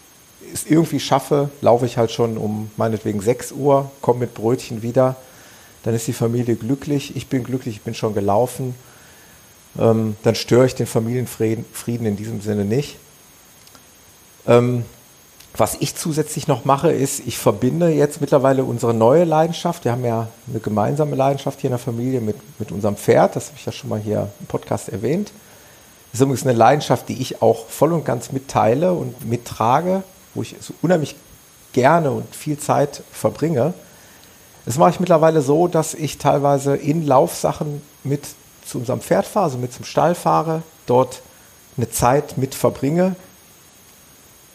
es 0.54 0.64
irgendwie 0.64 1.00
schaffe, 1.00 1.50
laufe 1.60 1.84
ich 1.84 1.96
halt 1.98 2.12
schon 2.12 2.38
um 2.38 2.70
meinetwegen 2.76 3.20
6 3.20 3.50
Uhr, 3.50 3.90
komme 4.00 4.20
mit 4.20 4.34
Brötchen 4.34 4.82
wieder, 4.82 5.16
dann 5.82 5.92
ist 5.94 6.06
die 6.06 6.12
Familie 6.12 6.54
glücklich, 6.54 7.16
ich 7.16 7.26
bin 7.26 7.42
glücklich, 7.42 7.76
ich 7.76 7.82
bin 7.82 7.94
schon 7.94 8.14
gelaufen, 8.14 8.76
ähm, 9.76 10.16
dann 10.22 10.36
störe 10.36 10.66
ich 10.66 10.76
den 10.76 10.86
Familienfrieden 10.86 11.64
Frieden 11.72 12.06
in 12.06 12.14
diesem 12.14 12.40
Sinne 12.40 12.64
nicht. 12.64 12.96
Ähm, 14.48 14.84
was 15.56 15.76
ich 15.80 15.94
zusätzlich 15.96 16.46
noch 16.46 16.64
mache, 16.64 16.90
ist, 16.90 17.20
ich 17.26 17.38
verbinde 17.38 17.88
jetzt 17.88 18.20
mittlerweile 18.20 18.64
unsere 18.64 18.94
neue 18.94 19.24
Leidenschaft. 19.24 19.84
Wir 19.84 19.92
haben 19.92 20.04
ja 20.04 20.28
eine 20.48 20.60
gemeinsame 20.60 21.16
Leidenschaft 21.16 21.60
hier 21.60 21.68
in 21.68 21.72
der 21.72 21.78
Familie 21.78 22.20
mit, 22.20 22.36
mit 22.58 22.72
unserem 22.72 22.96
Pferd. 22.96 23.36
Das 23.36 23.46
habe 23.46 23.56
ich 23.58 23.66
ja 23.66 23.72
schon 23.72 23.90
mal 23.90 23.98
hier 23.98 24.30
im 24.40 24.46
Podcast 24.46 24.88
erwähnt. 24.88 25.32
Das 26.10 26.20
ist 26.20 26.22
übrigens 26.22 26.46
eine 26.46 26.56
Leidenschaft, 26.56 27.08
die 27.08 27.20
ich 27.20 27.42
auch 27.42 27.66
voll 27.66 27.92
und 27.92 28.04
ganz 28.04 28.32
mitteile 28.32 28.92
und 28.92 29.28
mittrage, 29.28 30.02
wo 30.34 30.42
ich 30.42 30.56
so 30.60 30.72
unheimlich 30.80 31.16
gerne 31.72 32.10
und 32.10 32.34
viel 32.34 32.58
Zeit 32.58 33.02
verbringe. 33.12 33.74
Das 34.64 34.78
mache 34.78 34.90
ich 34.90 35.00
mittlerweile 35.00 35.42
so, 35.42 35.66
dass 35.66 35.92
ich 35.94 36.18
teilweise 36.18 36.76
in 36.76 37.06
Laufsachen 37.06 37.82
mit 38.04 38.22
zu 38.64 38.78
unserem 38.78 39.00
Pferd 39.00 39.26
fahre, 39.26 39.46
also 39.46 39.58
mit 39.58 39.72
zum 39.72 39.84
Stall 39.84 40.14
fahre, 40.14 40.62
dort 40.86 41.22
eine 41.76 41.90
Zeit 41.90 42.38
mit 42.38 42.54
verbringe, 42.54 43.16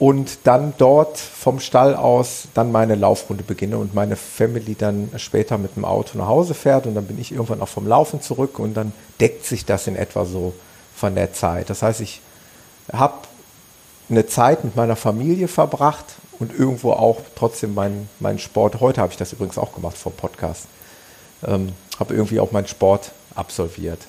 und 0.04 0.39
dann 0.44 0.74
dort 0.78 1.18
vom 1.18 1.62
Stall 1.62 1.96
aus 1.96 2.50
dann 2.54 2.74
meine 2.74 2.96
Laufrunde 2.96 3.42
beginne 3.42 3.78
und 3.78 3.94
meine 3.94 4.18
Family 4.18 4.76
dann 4.76 5.10
später 5.16 5.58
mit 5.58 5.78
dem 5.78 5.86
Auto 5.86 6.18
nach 6.18 6.28
Hause 6.28 6.56
fährt 6.56 6.86
und 6.86 6.96
dann 6.96 7.06
bin 7.06 7.18
ich 7.18 7.32
irgendwann 7.32 7.62
auch 7.62 7.70
vom 7.70 7.88
Laufen 7.88 8.22
zurück 8.22 8.60
und 8.60 8.74
dann 8.74 8.92
deckt 9.22 9.46
sich 9.46 9.63
das 9.63 9.88
in 9.88 9.96
etwa 9.96 10.26
so 10.26 10.54
von 10.94 11.16
der 11.16 11.32
Zeit. 11.32 11.70
Das 11.70 11.84
heißt, 11.84 12.02
ich 12.02 12.20
habe 12.92 13.13
eine 14.10 14.26
Zeit 14.26 14.66
mit 14.66 14.76
meiner 14.76 14.98
Familie 14.98 15.48
verbracht 15.48 16.18
und 16.38 16.52
irgendwo 16.54 16.92
auch 16.92 17.22
trotzdem 17.38 17.74
meinen 17.74 18.10
mein 18.20 18.39
Sport. 18.39 18.82
Heute 18.82 19.00
habe 19.00 19.13
ich 19.13 19.18
das 19.18 19.32
übrigens 19.32 19.58
auch 19.58 19.74
gemacht 19.74 19.98
vor 19.98 20.12
Podcast. 20.12 20.66
Ähm, 21.48 21.70
habe 21.98 22.13
irgendwie 22.13 22.42
auch 22.42 22.52
meinen 22.52 22.68
Sport 22.68 23.13
absolviert. 23.36 24.00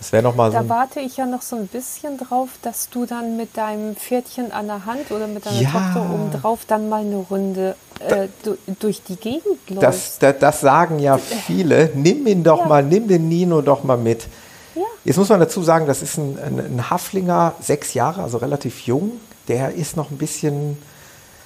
Das 0.00 0.12
wäre 0.12 0.22
noch 0.22 0.34
mal 0.34 0.50
so. 0.50 0.56
Da 0.56 0.68
warte 0.68 0.98
ich 1.00 1.18
ja 1.18 1.26
noch 1.26 1.42
so 1.42 1.56
ein 1.56 1.66
bisschen 1.66 2.16
drauf, 2.16 2.48
dass 2.62 2.88
du 2.88 3.04
dann 3.04 3.36
mit 3.36 3.56
deinem 3.56 3.94
Pferdchen 3.96 4.50
an 4.50 4.66
der 4.66 4.86
Hand 4.86 5.10
oder 5.10 5.26
mit 5.26 5.44
deiner 5.44 5.60
Ja. 5.60 5.70
Tochter 5.70 6.10
oben 6.12 6.30
drauf 6.32 6.60
dann 6.66 6.88
mal 6.88 7.02
eine 7.02 7.16
Runde 7.16 7.76
äh, 8.08 8.28
du, 8.42 8.56
durch 8.80 9.02
die 9.02 9.16
Gegend 9.16 9.44
läufst. 9.68 9.82
Das, 9.82 10.18
das, 10.18 10.38
das 10.40 10.60
sagen 10.62 10.98
ja 11.00 11.18
viele. 11.18 11.90
Nimm 11.94 12.26
ihn 12.26 12.42
doch 12.42 12.60
Ja. 12.60 12.66
mal, 12.66 12.82
nimm 12.82 13.08
den 13.08 13.28
Nino 13.28 13.60
doch 13.60 13.84
mal 13.84 13.98
mit. 13.98 14.26
Ja. 14.74 14.82
Jetzt 15.04 15.18
muss 15.18 15.28
man 15.28 15.38
dazu 15.38 15.62
sagen, 15.62 15.86
das 15.86 16.00
ist 16.00 16.16
ein, 16.16 16.38
ein, 16.38 16.58
ein 16.58 16.90
Haflinger, 16.90 17.52
sechs 17.60 17.92
Jahre, 17.92 18.22
also 18.22 18.38
relativ 18.38 18.80
jung. 18.86 19.12
Der 19.48 19.74
ist 19.74 19.98
noch 19.98 20.10
ein 20.10 20.16
bisschen 20.16 20.78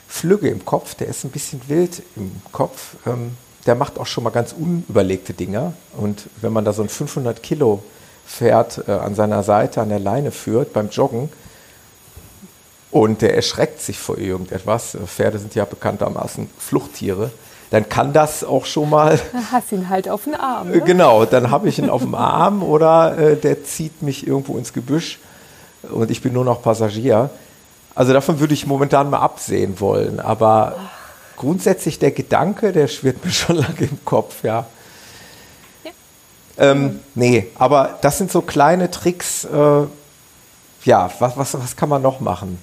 flügge 0.07 0.49
im 0.49 0.65
Kopf, 0.65 0.95
der 0.95 1.09
ist 1.09 1.25
ein 1.25 1.31
bisschen 1.31 1.61
wild 1.67 2.03
im 2.15 2.31
Kopf. 2.53 2.95
Ähm, 3.05 3.33
der 3.67 3.75
macht 3.75 3.99
auch 3.99 4.07
schon 4.07 4.23
mal 4.23 4.31
ganz 4.31 4.53
unüberlegte 4.53 5.33
Dinge. 5.33 5.73
Und 5.97 6.29
wenn 6.41 6.53
man 6.53 6.65
da 6.65 6.73
so 6.73 6.83
ein 6.83 6.89
500 6.89 7.43
Kilo 7.43 7.83
Pferd 8.27 8.85
äh, 8.89 8.93
an 8.93 9.15
seiner 9.15 9.43
Seite 9.43 9.81
an 9.81 9.89
der 9.89 10.01
Leine 10.01 10.31
führt 10.31 10.73
beim 10.73 10.89
Joggen, 10.89 11.31
und 12.95 13.23
der 13.23 13.35
erschreckt 13.35 13.81
sich 13.81 13.99
vor 13.99 14.19
irgendetwas, 14.19 14.97
Pferde 15.07 15.41
sind 15.41 15.57
ja 15.57 15.65
bekanntermaßen 15.65 16.49
Fluchttiere, 16.57 17.33
dann 17.71 17.89
kann 17.89 18.13
das 18.13 18.45
auch 18.45 18.67
schon 18.67 18.89
mal, 18.89 19.19
Dann 19.33 19.51
hast 19.51 19.73
ihn 19.73 19.89
halt 19.89 20.09
auf 20.09 20.23
den 20.25 20.37
Arm. 20.37 20.73
äh, 20.73 20.77
Ne? 20.77 20.81
genau, 20.83 21.25
dann 21.25 21.51
habe 21.51 21.69
ich 21.69 21.81
ihn 21.81 21.91
auf 21.91 22.03
dem 22.03 22.15
Arm 22.15 22.63
oder 22.63 23.19
äh, 23.19 23.37
der 23.37 23.65
zieht 23.65 24.03
mich 24.03 24.29
irgendwo 24.29 24.57
ins 24.59 24.73
Gebüsch 24.73 25.19
und 25.91 26.09
ich 26.13 26.23
bin 26.23 26.33
nur 26.35 26.45
noch 26.45 26.63
Passagier. 26.63 27.31
Also 27.97 28.13
davon 28.13 28.39
würde 28.39 28.55
ich 28.55 28.65
momentan 28.65 29.11
mal 29.11 29.19
absehen 29.19 29.81
wollen, 29.81 30.21
aber 30.21 30.77
grundsätzlich 31.37 31.99
der 31.99 32.13
Gedanke, 32.13 32.71
der 32.71 32.87
schwirrt 32.87 33.25
mir 33.25 33.31
schon 33.33 33.57
lange 33.57 33.81
im 33.91 34.05
Kopf. 34.05 34.45
Ja. 34.45 34.67
Ähm, 36.57 37.01
nee, 37.15 37.49
aber 37.57 37.99
das 38.03 38.19
sind 38.19 38.31
so 38.31 38.41
kleine 38.41 38.91
Tricks, 38.91 39.45
äh, 39.45 39.83
ja, 40.85 41.11
was, 41.19 41.37
was, 41.37 41.55
was 41.55 41.77
kann 41.77 41.89
man 41.89 42.03
noch 42.03 42.21
machen? 42.21 42.59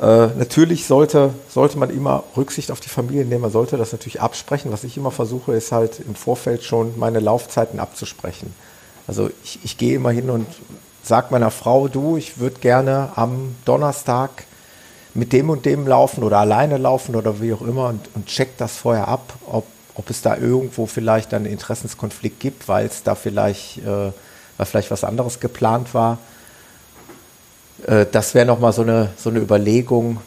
Äh, 0.00 0.26
natürlich 0.36 0.86
sollte, 0.86 1.32
sollte 1.48 1.78
man 1.78 1.88
immer 1.88 2.24
Rücksicht 2.36 2.70
auf 2.70 2.80
die 2.80 2.90
Familie 2.90 3.24
nehmen, 3.24 3.40
man 3.42 3.50
sollte 3.50 3.78
das 3.78 3.92
natürlich 3.92 4.20
absprechen. 4.20 4.70
Was 4.70 4.84
ich 4.84 4.96
immer 4.98 5.10
versuche, 5.10 5.54
ist 5.54 5.72
halt 5.72 6.00
im 6.00 6.14
Vorfeld 6.14 6.64
schon 6.64 6.98
meine 6.98 7.20
Laufzeiten 7.20 7.80
abzusprechen. 7.80 8.54
Also 9.06 9.30
ich, 9.42 9.60
ich 9.62 9.78
gehe 9.78 9.94
immer 9.94 10.10
hin 10.10 10.28
und 10.28 10.46
sage 11.02 11.28
meiner 11.30 11.50
Frau, 11.50 11.88
du, 11.88 12.16
ich 12.16 12.38
würde 12.38 12.60
gerne 12.60 13.10
am 13.14 13.54
Donnerstag 13.64 14.44
mit 15.14 15.32
dem 15.32 15.48
und 15.48 15.64
dem 15.64 15.86
laufen 15.86 16.22
oder 16.24 16.38
alleine 16.38 16.76
laufen 16.76 17.14
oder 17.14 17.40
wie 17.40 17.54
auch 17.54 17.62
immer 17.62 17.88
und, 17.88 18.08
und 18.14 18.26
check 18.26 18.58
das 18.58 18.76
vorher 18.76 19.08
ab, 19.08 19.32
ob, 19.46 19.64
ob 19.96 20.10
es 20.10 20.22
da 20.22 20.36
irgendwo 20.36 20.86
vielleicht 20.86 21.34
einen 21.34 21.46
Interessenskonflikt 21.46 22.40
gibt, 22.40 22.68
weil 22.68 22.86
es 22.86 23.02
da 23.02 23.14
vielleicht 23.14 23.78
äh, 23.78 24.12
weil 24.56 24.66
vielleicht 24.66 24.90
was 24.90 25.04
anderes 25.04 25.40
geplant 25.40 25.94
war. 25.94 26.18
Äh, 27.86 28.06
das 28.10 28.34
wäre 28.34 28.46
nochmal 28.46 28.72
so 28.72 28.82
eine, 28.82 29.10
so 29.16 29.30
eine 29.30 29.40
Überlegung. 29.40 30.20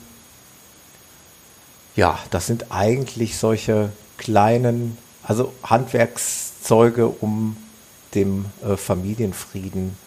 Ja, 1.95 2.19
das 2.29 2.47
sind 2.47 2.71
eigentlich 2.71 3.37
solche 3.37 3.91
kleinen, 4.17 4.97
also 5.23 5.53
Handwerkszeuge, 5.63 7.07
um 7.07 7.57
dem 8.15 8.45
äh, 8.63 8.77
Familienfrieden 8.77 9.97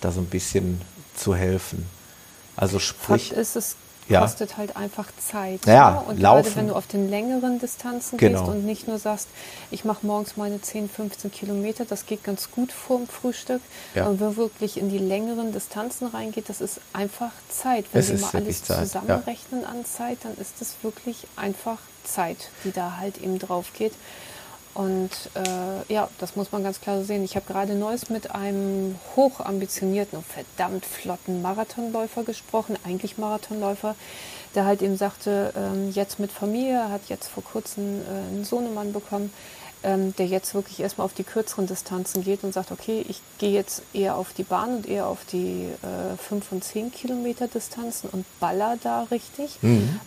da 0.00 0.12
so 0.12 0.20
ein 0.20 0.26
bisschen 0.26 0.80
zu 1.16 1.34
helfen. 1.34 1.86
Also 2.56 2.78
sprich. 2.78 3.28
Fakt 3.28 3.40
ist, 3.40 3.56
es 3.56 3.76
Ja. 4.08 4.20
kostet 4.20 4.56
halt 4.58 4.76
einfach 4.76 5.08
Zeit. 5.18 5.64
Ja, 5.66 5.90
ne? 5.92 6.00
Und 6.08 6.20
laufen. 6.20 6.42
gerade 6.44 6.56
wenn 6.56 6.68
du 6.68 6.74
auf 6.76 6.86
den 6.86 7.08
längeren 7.08 7.58
Distanzen 7.58 8.18
Genau. 8.18 8.40
gehst 8.40 8.50
und 8.50 8.64
nicht 8.66 8.86
nur 8.86 8.98
sagst, 8.98 9.28
ich 9.70 9.84
mache 9.84 10.04
morgens 10.06 10.36
meine 10.36 10.60
10, 10.60 10.88
15 10.90 11.30
Kilometer, 11.32 11.84
das 11.84 12.04
geht 12.06 12.22
ganz 12.22 12.50
gut 12.50 12.70
vorm 12.72 13.06
Frühstück. 13.08 13.62
Ja. 13.94 14.06
Und 14.06 14.20
wenn 14.20 14.36
wirklich 14.36 14.76
in 14.76 14.90
die 14.90 14.98
längeren 14.98 15.52
Distanzen 15.52 16.06
reingeht, 16.08 16.48
das 16.48 16.60
ist 16.60 16.80
einfach 16.92 17.30
Zeit. 17.48 17.86
Wenn 17.92 18.00
Es 18.00 18.10
wir 18.10 18.18
mal 18.20 18.30
alles 18.34 18.62
Zeit, 18.64 18.76
ja. 18.78 18.84
zusammenrechnen 18.84 19.64
an 19.64 19.84
Zeit, 19.84 20.18
dann 20.24 20.36
ist 20.36 20.60
es 20.60 20.74
wirklich 20.82 21.26
einfach 21.36 21.78
Zeit, 22.04 22.50
die 22.64 22.72
da 22.72 22.98
halt 22.98 23.18
eben 23.22 23.38
drauf 23.38 23.72
geht. 23.72 23.92
Und 24.74 25.10
äh, 25.34 25.92
ja, 25.92 26.08
das 26.18 26.34
muss 26.34 26.50
man 26.50 26.64
ganz 26.64 26.80
klar 26.80 27.04
sehen. 27.04 27.24
Ich 27.24 27.36
habe 27.36 27.46
gerade 27.46 27.74
Neues 27.74 28.10
mit 28.10 28.32
einem 28.32 28.96
hochambitionierten 29.14 30.18
und 30.18 30.26
verdammt 30.26 30.84
flotten 30.84 31.42
Marathonläufer 31.42 32.24
gesprochen, 32.24 32.76
eigentlich 32.84 33.16
Marathonläufer, 33.16 33.94
der 34.56 34.64
halt 34.64 34.82
eben 34.82 34.96
sagte, 34.96 35.52
ähm, 35.56 35.92
jetzt 35.92 36.18
mit 36.18 36.32
Familie, 36.32 36.88
hat 36.90 37.02
jetzt 37.08 37.28
vor 37.28 37.44
kurzem 37.44 38.00
äh, 38.02 38.32
einen 38.32 38.44
Sohnemann 38.44 38.92
bekommen, 38.92 39.32
ähm, 39.84 40.14
der 40.16 40.26
jetzt 40.26 40.54
wirklich 40.54 40.80
erstmal 40.80 41.04
auf 41.04 41.14
die 41.14 41.24
kürzeren 41.24 41.66
Distanzen 41.68 42.24
geht 42.24 42.42
und 42.42 42.52
sagt, 42.52 42.72
okay, 42.72 43.04
ich 43.08 43.20
gehe 43.38 43.52
jetzt 43.52 43.82
eher 43.92 44.16
auf 44.16 44.32
die 44.32 44.42
Bahn 44.42 44.76
und 44.76 44.88
eher 44.88 45.06
auf 45.06 45.24
die 45.30 45.68
äh, 45.82 46.16
5 46.16 46.50
und 46.50 46.64
10 46.64 46.90
Kilometer 46.90 47.46
Distanzen 47.46 48.10
und 48.10 48.24
baller 48.40 48.76
da 48.82 49.06
richtig. 49.10 49.58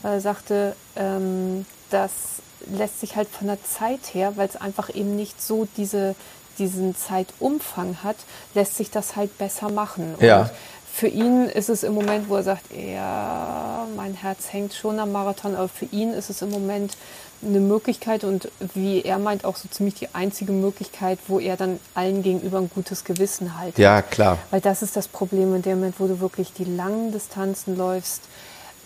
Weil 0.02 0.14
er 0.14 0.22
sagte, 0.22 0.76
ähm, 0.98 1.66
das 1.90 2.42
lässt 2.66 3.00
sich 3.00 3.16
halt 3.16 3.28
von 3.30 3.48
der 3.48 3.64
Zeit 3.64 4.14
her, 4.14 4.34
weil 4.36 4.48
es 4.48 4.56
einfach 4.56 4.94
eben 4.94 5.16
nicht 5.16 5.42
so 5.42 5.68
diese, 5.78 6.16
diesen 6.58 6.96
Zeitumfang 6.96 7.98
hat, 8.04 8.18
lässt 8.54 8.76
sich 8.76 8.92
das 8.92 9.16
halt 9.16 9.38
besser 9.38 9.70
machen. 9.70 10.16
Ja. 10.20 10.42
Und 10.42 10.52
für 10.98 11.08
ihn 11.08 11.46
ist 11.46 11.70
es 11.70 11.84
im 11.84 11.94
Moment, 11.94 12.28
wo 12.28 12.38
er 12.38 12.44
sagt, 12.44 12.64
ja, 12.76 13.86
mein 13.96 14.16
Herz 14.16 14.52
hängt 14.52 14.74
schon 14.74 15.00
am 15.00 15.12
Marathon, 15.12 15.56
aber 15.56 15.68
für 15.68 15.86
ihn 15.86 16.12
ist 16.12 16.32
es 16.32 16.42
im 16.42 16.50
Moment 16.50 16.98
eine 17.44 17.60
Möglichkeit 17.60 18.24
und 18.24 18.50
wie 18.74 19.04
er 19.04 19.20
meint, 19.20 19.46
auch 19.46 19.58
so 19.58 19.68
ziemlich 19.70 19.94
die 19.94 20.16
einzige 20.16 20.52
Möglichkeit, 20.52 21.20
wo 21.28 21.40
er 21.40 21.56
dann 21.56 21.80
allen 21.94 22.24
gegenüber 22.24 22.58
ein 22.58 22.72
gutes 22.74 23.04
Gewissen 23.04 23.60
halt 23.60 23.78
Ja, 23.78 24.02
klar. 24.02 24.40
Weil 24.50 24.62
das 24.62 24.82
ist 24.82 24.96
das 24.96 25.08
Problem 25.08 25.54
in 25.56 25.62
dem 25.62 25.78
Moment, 25.78 26.00
wo 26.00 26.08
du 26.08 26.20
wirklich 26.20 26.52
die 26.54 26.64
langen 26.64 27.12
Distanzen 27.12 27.78
läufst, 27.78 28.24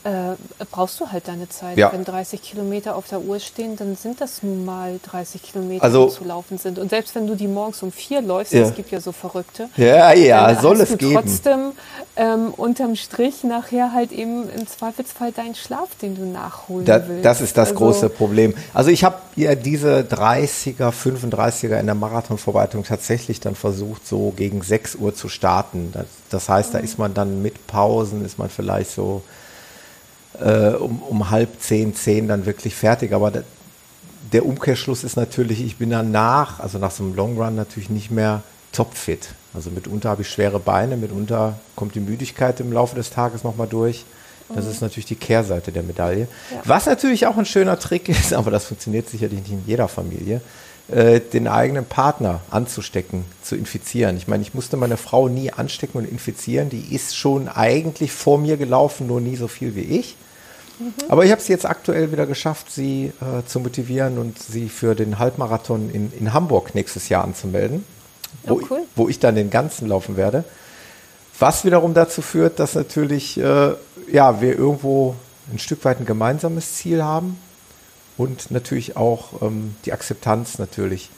äh, 0.04 0.66
brauchst 0.72 1.00
du 1.00 1.12
halt 1.12 1.28
deine 1.28 1.48
Zeit. 1.50 1.78
Ja. 1.78 1.92
Wenn 1.94 2.04
30 2.04 2.42
Kilometer 2.42 2.96
auf 2.96 3.08
der 3.08 3.22
Uhr 3.22 3.40
stehen, 3.40 3.76
dann 3.76 3.96
sind 3.96 4.20
das 4.20 4.42
nun 4.42 4.66
mal 4.66 5.00
30 5.04 5.44
Kilometer, 5.44 5.84
Also- 5.84 6.08
die 6.08 6.14
zu 6.16 6.24
laufen 6.24 6.58
sind. 6.58 6.80
Und 6.80 6.90
selbst 6.90 7.14
wenn 7.16 7.28
du 7.28 7.36
die 7.36 7.48
morgens 7.48 7.84
um 7.84 7.92
vier 7.92 8.22
läufst, 8.22 8.54
es 8.54 8.74
gibt 8.74 8.92
ja 8.92 9.00
so 9.00 9.12
Verrückte, 9.12 9.70
Ja, 9.78 10.12
ja, 10.14 10.60
soll 10.60 10.82
es 10.82 10.98
geben. 10.98 11.14
trotzdem 11.14 11.72
ähm, 12.16 12.54
unterm 12.58 12.96
Strich 12.96 13.44
nachher 13.44 13.94
halt 13.94 14.12
eben 14.12 14.50
im 14.50 14.68
Zweifelsfall 14.68 15.32
deinen 15.32 15.56
Schlaf, 15.56 15.90
den 16.02 16.16
du 16.16 16.26
nachholen 16.26 16.86
Da, 16.86 17.08
willst. 17.08 17.24
das 17.26 17.42
ist 17.42 17.58
das 17.58 17.70
Also, 17.70 17.80
große 17.80 18.10
Problem. 18.10 18.54
Also 18.74 18.90
ich 18.90 19.04
habe 19.04 19.18
ja 19.36 19.56
diese 19.56 20.04
30er, 20.04 20.92
35er 20.92 21.80
in 21.80 21.86
der 21.86 21.96
Marathonvorbereitung 21.96 22.84
tatsächlich 22.84 23.40
dann 23.40 23.56
versucht, 23.56 24.08
so 24.08 24.34
gegen 24.36 24.62
6 24.62 24.96
Uhr 24.96 25.14
zu 25.16 25.30
starten. 25.30 25.92
Das, 25.94 26.06
das 26.30 26.50
heißt, 26.50 26.74
da 26.74 26.80
ist 26.80 26.98
man 27.00 27.14
dann 27.14 27.42
mit 27.42 27.68
Pausen, 27.68 28.26
ist 28.26 28.38
man 28.40 28.50
vielleicht 28.50 28.92
so 28.92 29.22
äh, 30.40 30.70
um, 30.70 31.02
um 31.02 31.30
halb 31.30 31.62
zehn, 31.62 31.96
zehn 31.96 32.28
dann 32.28 32.46
wirklich 32.46 32.76
fertig. 32.76 33.14
Aber 33.14 33.32
da, 33.32 33.42
der 34.32 34.46
Umkehrschluss 34.46 35.04
ist 35.04 35.16
natürlich, 35.16 35.64
ich 35.64 35.78
bin 35.78 35.90
danach, 35.90 36.60
also 36.60 36.78
nach 36.78 36.92
so 36.92 37.04
einem 37.04 37.16
Long 37.16 37.38
Run 37.38 37.56
natürlich 37.56 37.90
nicht 37.90 38.12
mehr 38.12 38.44
topfit. 38.72 39.30
Also 39.54 39.70
mitunter 39.70 40.10
habe 40.10 40.22
ich 40.22 40.30
schwere 40.30 40.60
Beine, 40.60 40.96
mitunter 40.96 41.60
kommt 41.76 41.96
die 41.96 42.00
Müdigkeit 42.00 42.60
im 42.60 42.72
Laufe 42.72 42.96
des 42.96 43.10
Tages 43.10 43.44
nochmal 43.44 43.68
durch. 43.68 44.06
Das 44.56 44.66
ist 44.66 44.82
natürlich 44.82 45.06
die 45.06 45.16
Kehrseite 45.16 45.72
der 45.72 45.84
Medaille. 45.84 46.28
Ja. 46.52 46.62
Was 46.66 46.86
natürlich 46.86 47.26
auch 47.26 47.38
ein 47.38 47.46
schöner 47.46 47.80
Trick 47.80 48.10
ist, 48.10 48.34
aber 48.34 48.52
das 48.52 48.66
funktioniert 48.66 49.10
sicherlich 49.10 49.40
nicht 49.40 49.52
in 49.52 49.64
jeder 49.66 49.88
Familie, 49.88 50.42
den 50.90 51.48
eigenen 51.48 51.86
Partner 51.86 52.42
anzustecken, 52.50 53.24
zu 53.42 53.56
infizieren. 53.56 54.18
Ich 54.18 54.28
meine, 54.28 54.42
ich 54.44 54.54
musste 54.54 54.76
meine 54.76 54.98
Frau 54.98 55.30
nie 55.30 55.52
anstecken 55.52 56.00
und 56.00 56.06
infizieren. 56.10 56.70
Die 56.70 56.94
ist 56.94 57.16
schon 57.16 57.48
eigentlich 57.48 58.12
vor 58.12 58.38
mir 58.38 58.58
gelaufen, 58.58 59.08
nur 59.08 59.22
nie 59.22 59.38
so 59.38 59.48
viel 59.48 59.76
wie 59.76 59.82
ich. 60.00 60.18
Aber 61.10 61.24
ich 61.24 61.32
habe 61.32 61.40
es 61.42 61.48
jetzt 61.48 61.66
aktuell 61.66 62.12
wieder 62.12 62.26
geschafft, 62.26 62.72
sie 62.72 63.14
äh, 63.22 63.46
zu 63.48 63.60
motivieren 63.60 64.18
und 64.18 64.40
sie 64.40 64.68
für 64.68 64.96
den 64.96 65.20
Halbmarathon 65.20 65.90
in, 65.92 66.12
in 66.20 66.34
Hamburg 66.34 66.74
nächstes 66.76 67.08
Jahr 67.08 67.24
anzumelden, 67.24 67.86
wo, 68.44 68.56
Oh, 68.56 68.62
cool. 68.70 68.82
wo 68.96 69.08
ich 69.08 69.20
dann 69.20 69.36
den 69.36 69.50
ganzen 69.50 69.88
laufen 69.88 70.18
werde. 70.18 70.44
Was 71.40 71.64
wiederum 71.66 71.94
dazu 71.94 72.22
führt, 72.22 72.60
dass 72.60 72.76
natürlich 72.76 73.38
äh, 73.38 73.74
ja, 74.12 74.42
wir 74.42 74.58
irgendwo 74.58 75.16
ein 75.54 75.60
Stück 75.60 75.86
weit 75.86 76.00
ein 76.00 76.06
gemeinsames 76.06 76.76
Ziel 76.76 77.04
haben 77.04 77.38
und 78.18 78.52
natürlich 78.52 78.98
auch 78.98 79.42
ähm, 79.42 79.76
die 79.86 79.94
Akzeptanz 79.94 80.60
natürlich 80.60 81.10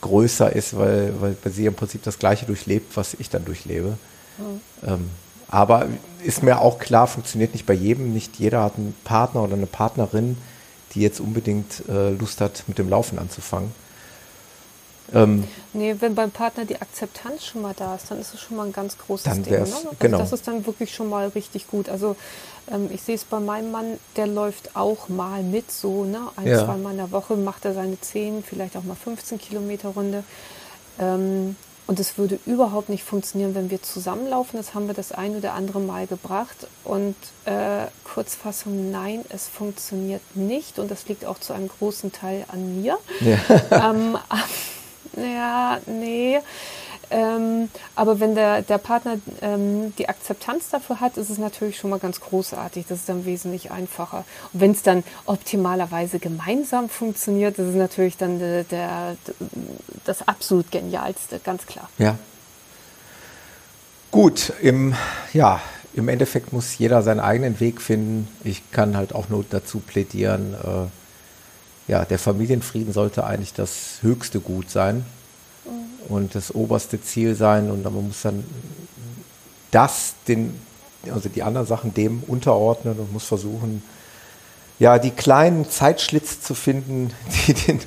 größer 0.00 0.54
ist, 0.54 0.76
weil, 0.76 1.14
weil, 1.20 1.36
weil 1.42 1.52
sie 1.52 1.66
im 1.66 1.74
Prinzip 1.74 2.02
das 2.02 2.18
Gleiche 2.18 2.46
durchlebt, 2.46 2.96
was 2.96 3.14
ich 3.14 3.30
dann 3.30 3.44
durchlebe. 3.44 3.96
Ähm, 4.86 5.10
aber 5.48 5.86
ist 6.24 6.42
mir 6.42 6.60
auch 6.60 6.78
klar, 6.78 7.06
funktioniert 7.06 7.52
nicht 7.52 7.66
bei 7.66 7.74
jedem. 7.74 8.12
Nicht 8.12 8.36
jeder 8.38 8.62
hat 8.62 8.76
einen 8.76 8.94
Partner 9.04 9.42
oder 9.42 9.54
eine 9.54 9.66
Partnerin, 9.66 10.36
die 10.94 11.00
jetzt 11.00 11.20
unbedingt 11.20 11.88
äh, 11.88 12.10
Lust 12.10 12.40
hat, 12.40 12.64
mit 12.66 12.78
dem 12.78 12.88
Laufen 12.88 13.18
anzufangen. 13.18 13.72
Ähm, 15.14 15.44
Nee, 15.74 15.96
wenn 16.00 16.14
beim 16.14 16.30
Partner 16.30 16.66
die 16.66 16.80
Akzeptanz 16.80 17.44
schon 17.46 17.62
mal 17.62 17.72
da 17.74 17.94
ist, 17.94 18.10
dann 18.10 18.20
ist 18.20 18.34
es 18.34 18.40
schon 18.40 18.56
mal 18.58 18.66
ein 18.66 18.72
ganz 18.72 18.98
großes 18.98 19.24
Dann 19.24 19.42
Ding. 19.42 19.54
Ne? 19.54 19.60
Also 19.60 19.90
genau. 19.98 20.18
Das 20.18 20.32
ist 20.32 20.46
dann 20.46 20.66
wirklich 20.66 20.94
schon 20.94 21.08
mal 21.08 21.28
richtig 21.28 21.66
gut. 21.66 21.88
Also 21.88 22.14
ähm, 22.70 22.90
ich 22.92 23.02
sehe 23.02 23.14
es 23.14 23.24
bei 23.24 23.40
meinem 23.40 23.70
Mann, 23.70 23.98
der 24.16 24.26
läuft 24.26 24.76
auch 24.76 25.08
mal 25.08 25.42
mit 25.42 25.70
so, 25.70 26.04
ne? 26.04 26.20
Ein, 26.36 26.46
Ja. 26.46 26.64
zwei 26.64 26.76
Mal 26.76 26.90
in 26.90 26.98
der 26.98 27.10
Woche 27.10 27.36
macht 27.36 27.64
er 27.64 27.72
seine 27.74 27.98
10, 28.00 28.44
vielleicht 28.44 28.76
auch 28.76 28.84
mal 28.84 28.94
15 28.96 29.38
Kilometer 29.38 29.88
Runde. 29.90 30.24
Ähm, 30.98 31.56
und 31.86 31.98
es 31.98 32.16
würde 32.16 32.38
überhaupt 32.46 32.88
nicht 32.88 33.02
funktionieren, 33.02 33.54
wenn 33.54 33.70
wir 33.70 33.82
zusammenlaufen. 33.82 34.56
Das 34.56 34.74
haben 34.74 34.86
wir 34.86 34.94
das 34.94 35.10
ein 35.10 35.36
oder 35.36 35.54
andere 35.54 35.80
Mal 35.80 36.06
gebracht. 36.06 36.68
Und 36.84 37.16
äh, 37.44 37.86
Kurzfassung, 38.04 38.90
nein, 38.90 39.24
es 39.30 39.48
funktioniert 39.48 40.22
nicht. 40.34 40.78
Und 40.78 40.90
das 40.90 41.08
liegt 41.08 41.24
auch 41.24 41.38
zu 41.40 41.52
einem 41.52 41.68
großen 41.68 42.12
Teil 42.12 42.44
an 42.48 42.80
mir. 42.80 42.98
ähm, 43.70 44.16
ja, 45.16 45.78
nee. 45.86 46.38
Ähm, 47.12 47.68
aber 47.94 48.20
wenn 48.20 48.34
der, 48.34 48.62
der 48.62 48.78
Partner 48.78 49.18
ähm, 49.42 49.94
die 49.98 50.08
Akzeptanz 50.08 50.70
dafür 50.70 51.00
hat, 51.00 51.18
ist 51.18 51.28
es 51.28 51.38
natürlich 51.38 51.76
schon 51.76 51.90
mal 51.90 51.98
ganz 51.98 52.20
großartig. 52.20 52.86
Das 52.88 53.00
ist 53.00 53.08
dann 53.08 53.26
wesentlich 53.26 53.70
einfacher. 53.70 54.24
Und 54.52 54.60
wenn 54.60 54.70
es 54.70 54.82
dann 54.82 55.04
optimalerweise 55.26 56.18
gemeinsam 56.18 56.88
funktioniert, 56.88 57.58
das 57.58 57.68
ist 57.68 57.74
natürlich 57.74 58.16
dann 58.16 58.38
der, 58.38 58.64
der, 58.64 59.16
das 60.04 60.26
absolut 60.26 60.70
Genialste, 60.70 61.38
ganz 61.44 61.66
klar. 61.66 61.88
Ja. 61.98 62.16
Gut, 64.10 64.52
im, 64.62 64.94
ja, 65.32 65.60
im 65.94 66.08
Endeffekt 66.08 66.52
muss 66.52 66.78
jeder 66.78 67.02
seinen 67.02 67.20
eigenen 67.20 67.60
Weg 67.60 67.80
finden. 67.82 68.28
Ich 68.44 68.70
kann 68.70 68.96
halt 68.96 69.14
auch 69.14 69.28
nur 69.28 69.44
dazu 69.48 69.80
plädieren, 69.80 70.54
äh, 70.54 70.86
ja, 71.88 72.04
der 72.04 72.18
Familienfrieden 72.18 72.92
sollte 72.92 73.24
eigentlich 73.24 73.52
das 73.52 73.98
höchste 74.02 74.40
Gut 74.40 74.70
sein 74.70 75.04
und 76.08 76.34
das 76.34 76.54
oberste 76.54 77.00
Ziel 77.02 77.34
sein 77.34 77.70
und 77.70 77.84
man 77.84 78.06
muss 78.06 78.22
dann 78.22 78.44
das, 79.70 80.14
den, 80.28 80.58
also 81.10 81.28
die 81.28 81.42
anderen 81.42 81.66
Sachen 81.66 81.94
dem 81.94 82.22
unterordnen 82.26 82.98
und 82.98 83.12
muss 83.12 83.24
versuchen, 83.24 83.82
ja, 84.78 84.98
die 84.98 85.10
kleinen 85.10 85.68
Zeitschlitze 85.68 86.40
zu 86.40 86.54
finden, 86.54 87.12
die 87.46 87.54
den 87.54 87.80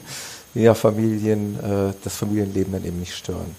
ja, 0.54 0.74
Familien, 0.74 1.60
äh, 1.60 1.94
das 2.04 2.16
Familienleben 2.16 2.74
dann 2.74 2.86
eben 2.86 3.00
nicht 3.00 3.16
stören. 3.16 3.56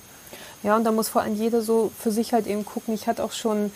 Ja, 0.63 0.77
und 0.77 0.85
da 0.85 0.91
muss 0.91 1.09
vor 1.09 1.23
allem 1.23 1.37
jeder 1.37 1.63
so 1.63 1.93
für 1.99 2.11
sich 2.11 2.33
halt 2.33 2.47
eben 2.47 2.65
gucken. 2.65 2.95
Ich 2.95 3.07
hatte 3.07 3.23
auch 3.23 3.33
schon 3.33 3.71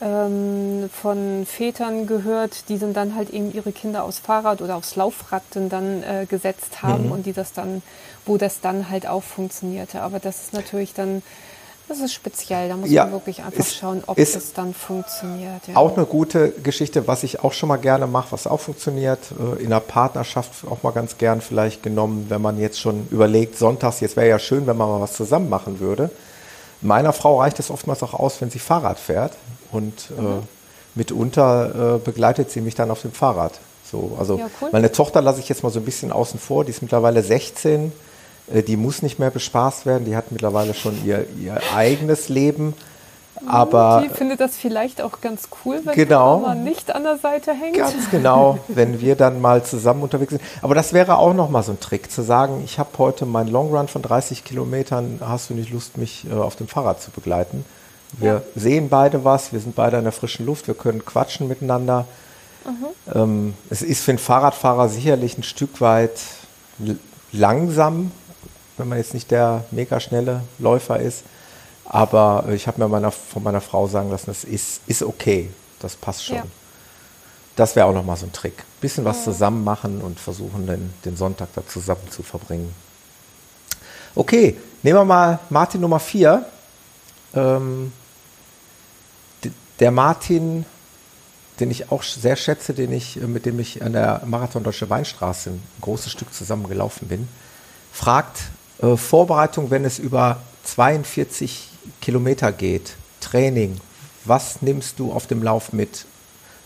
ähm, 0.00 0.88
von 0.92 1.44
Vätern 1.46 2.06
gehört, 2.06 2.68
die 2.68 2.78
dann, 2.78 2.92
dann 2.94 3.14
halt 3.14 3.30
eben 3.30 3.52
ihre 3.52 3.72
Kinder 3.72 4.04
aufs 4.04 4.18
Fahrrad 4.18 4.62
oder 4.62 4.76
aufs 4.76 4.96
Laufrad 4.96 5.42
dann, 5.52 6.02
äh, 6.02 6.26
gesetzt 6.28 6.82
haben 6.82 7.10
und 7.10 7.26
die 7.26 7.32
das 7.32 7.52
dann, 7.52 7.82
wo 8.26 8.36
das 8.36 8.60
dann 8.60 8.90
halt 8.90 9.06
auch 9.08 9.22
funktionierte. 9.22 10.00
Aber 10.02 10.18
das 10.20 10.42
ist 10.42 10.52
natürlich 10.52 10.94
dann, 10.94 11.22
das 11.88 12.00
ist 12.00 12.12
speziell. 12.12 12.68
Da 12.68 12.76
muss 12.76 12.90
Ja, 12.90 13.04
man 13.04 13.14
wirklich 13.14 13.42
einfach 13.42 13.58
ist- 13.58 13.74
schauen, 13.76 14.02
ob 14.06 14.16
das 14.16 14.52
dann 14.52 14.74
funktioniert. 14.74 15.66
Ja. 15.66 15.76
Auch 15.76 15.96
eine 15.96 16.04
gute 16.06 16.50
Geschichte, 16.50 17.08
was 17.08 17.22
ich 17.22 17.42
auch 17.42 17.52
schon 17.54 17.68
mal 17.70 17.76
gerne 17.78 18.06
mache, 18.06 18.30
was 18.32 18.46
auch 18.46 18.60
funktioniert, 18.60 19.20
äh, 19.58 19.62
in 19.62 19.70
der 19.70 19.80
Partnerschaft 19.80 20.66
auch 20.70 20.82
mal 20.82 20.90
ganz 20.92 21.16
gern 21.18 21.40
vielleicht 21.40 21.82
genommen, 21.82 22.26
wenn 22.28 22.42
man 22.42 22.58
jetzt 22.60 22.78
schon 22.78 23.08
überlegt, 23.10 23.56
sonntags, 23.58 24.00
jetzt 24.00 24.16
wäre 24.16 24.28
ja 24.28 24.38
schön, 24.38 24.66
wenn 24.66 24.76
man 24.76 24.88
mal 24.88 25.00
was 25.00 25.14
zusammen 25.14 25.48
machen 25.48 25.80
würde. 25.80 26.10
Meiner 26.80 27.12
Frau 27.12 27.40
reicht 27.40 27.58
es 27.58 27.70
oftmals 27.70 28.02
auch 28.02 28.14
aus, 28.14 28.40
wenn 28.40 28.50
sie 28.50 28.58
Fahrrad 28.58 28.98
fährt 28.98 29.32
und 29.72 29.94
äh, 30.16 30.20
Mhm. 30.20 30.42
mitunter 30.94 31.96
äh, 31.96 31.98
begleitet 31.98 32.50
sie 32.50 32.60
mich 32.60 32.74
dann 32.74 32.90
auf 32.90 33.02
dem 33.02 33.12
Fahrrad. 33.12 33.52
So, 33.90 34.16
also 34.18 34.38
Ja, 34.38 34.46
cool. 34.60 34.68
meine 34.72 34.92
Tochter 34.92 35.22
lasse 35.22 35.40
ich 35.40 35.48
jetzt 35.48 35.62
mal 35.62 35.70
so 35.70 35.78
ein 35.80 35.84
bisschen 35.84 36.12
außen 36.12 36.38
vor, 36.38 36.64
die 36.64 36.70
ist 36.70 36.82
mittlerweile 36.82 37.22
16, 37.22 37.92
äh, 38.52 38.62
die 38.62 38.76
muss 38.76 39.02
nicht 39.02 39.18
mehr 39.18 39.30
bespaßt 39.30 39.86
werden, 39.86 40.04
die 40.04 40.14
hat 40.16 40.30
mittlerweile 40.32 40.74
schon 40.74 41.04
ihr, 41.04 41.26
ihr 41.40 41.58
eigenes 41.74 42.28
Leben. 42.28 42.74
Aber 43.46 44.02
Die 44.04 44.08
findet 44.14 44.40
das 44.40 44.56
vielleicht 44.56 45.00
auch 45.02 45.20
ganz 45.20 45.48
cool, 45.64 45.80
wenn 45.84 45.94
Genau. 45.94 46.40
Mama 46.40 46.54
nicht 46.54 46.94
an 46.94 47.04
der 47.04 47.18
Seite 47.18 47.52
hängt. 47.52 47.76
Ganz 47.76 48.10
genau, 48.10 48.58
wenn 48.68 49.00
wir 49.00 49.16
dann 49.16 49.40
mal 49.40 49.62
zusammen 49.64 50.02
unterwegs 50.02 50.30
sind. 50.30 50.42
Aber 50.62 50.74
das 50.74 50.92
wäre 50.92 51.18
auch 51.18 51.34
noch 51.34 51.50
mal 51.50 51.62
so 51.62 51.72
ein 51.72 51.80
Trick, 51.80 52.10
zu 52.10 52.22
sagen, 52.22 52.62
ich 52.64 52.78
habe 52.78 52.90
heute 52.98 53.26
meinen 53.26 53.48
Long 53.48 53.74
Run 53.74 53.88
von 53.88 54.02
30 54.02 54.44
Kilometern, 54.44 55.20
hast 55.24 55.50
du 55.50 55.54
nicht 55.54 55.70
Lust, 55.72 55.96
mich 55.98 56.26
äh, 56.30 56.34
auf 56.34 56.56
dem 56.56 56.68
Fahrrad 56.68 57.00
zu 57.00 57.10
begleiten? 57.10 57.64
Wir 58.12 58.32
Ja. 58.32 58.42
sehen 58.56 58.88
beide 58.88 59.24
was, 59.24 59.52
wir 59.52 59.60
sind 59.60 59.74
beide 59.76 59.98
in 59.98 60.04
der 60.04 60.12
frischen 60.12 60.46
Luft, 60.46 60.66
wir 60.66 60.74
können 60.74 61.04
quatschen 61.04 61.46
miteinander. 61.48 62.06
Ähm, 63.14 63.54
es 63.70 63.80
ist 63.82 64.02
für 64.02 64.10
einen 64.10 64.18
Fahrradfahrer 64.18 64.88
sicherlich 64.88 65.38
ein 65.38 65.42
Stück 65.42 65.80
weit 65.80 66.20
langsam, 67.32 68.10
wenn 68.76 68.88
man 68.88 68.98
jetzt 68.98 69.14
nicht 69.14 69.30
der 69.30 69.64
mega 69.70 70.00
schnelle 70.00 70.42
Läufer 70.58 70.98
ist. 71.00 71.22
Aber 71.88 72.44
äh, 72.46 72.54
ich 72.54 72.66
habe 72.66 72.80
mir 72.80 72.88
meiner, 72.88 73.10
von 73.10 73.42
meiner 73.42 73.60
Frau 73.60 73.88
sagen 73.88 74.10
lassen, 74.10 74.26
das 74.26 74.44
ist, 74.44 74.82
ist 74.86 75.02
okay, 75.02 75.50
das 75.80 75.96
passt 75.96 76.24
schon. 76.24 76.36
Ja. 76.36 76.44
Das 77.56 77.74
wäre 77.74 77.86
auch 77.86 77.94
nochmal 77.94 78.16
so 78.16 78.26
ein 78.26 78.32
Trick. 78.32 78.62
Bisschen 78.80 79.04
was 79.04 79.24
zusammen 79.24 79.64
machen 79.64 80.00
und 80.00 80.20
versuchen, 80.20 80.66
den, 80.66 80.92
den 81.04 81.16
Sonntag 81.16 81.48
da 81.54 81.66
zusammen 81.66 82.08
zu 82.10 82.22
verbringen. 82.22 82.72
Okay, 84.14 84.56
nehmen 84.82 84.98
wir 84.98 85.04
mal 85.04 85.38
Martin 85.50 85.80
Nummer 85.80 85.98
4. 85.98 86.44
Ähm, 87.34 87.92
der 89.80 89.90
Martin, 89.90 90.66
den 91.58 91.70
ich 91.70 91.90
auch 91.90 92.02
sehr 92.02 92.36
schätze, 92.36 92.74
den 92.74 92.92
ich, 92.92 93.16
äh, 93.16 93.26
mit 93.26 93.46
dem 93.46 93.58
ich 93.58 93.82
an 93.82 93.94
der 93.94 94.22
Marathon 94.26 94.62
Deutsche 94.62 94.88
Weinstraße 94.88 95.50
ein 95.50 95.62
großes 95.80 96.12
Stück 96.12 96.32
zusammen 96.34 96.68
gelaufen 96.68 97.08
bin, 97.08 97.28
fragt 97.92 98.42
äh, 98.82 98.96
Vorbereitung, 98.96 99.70
wenn 99.70 99.84
es 99.84 99.98
über 99.98 100.42
42 100.64 101.67
Kilometer 102.00 102.52
geht, 102.52 102.94
Training, 103.20 103.80
was 104.24 104.62
nimmst 104.62 104.98
du 104.98 105.12
auf 105.12 105.26
dem 105.26 105.42
Lauf 105.42 105.72
mit? 105.72 106.06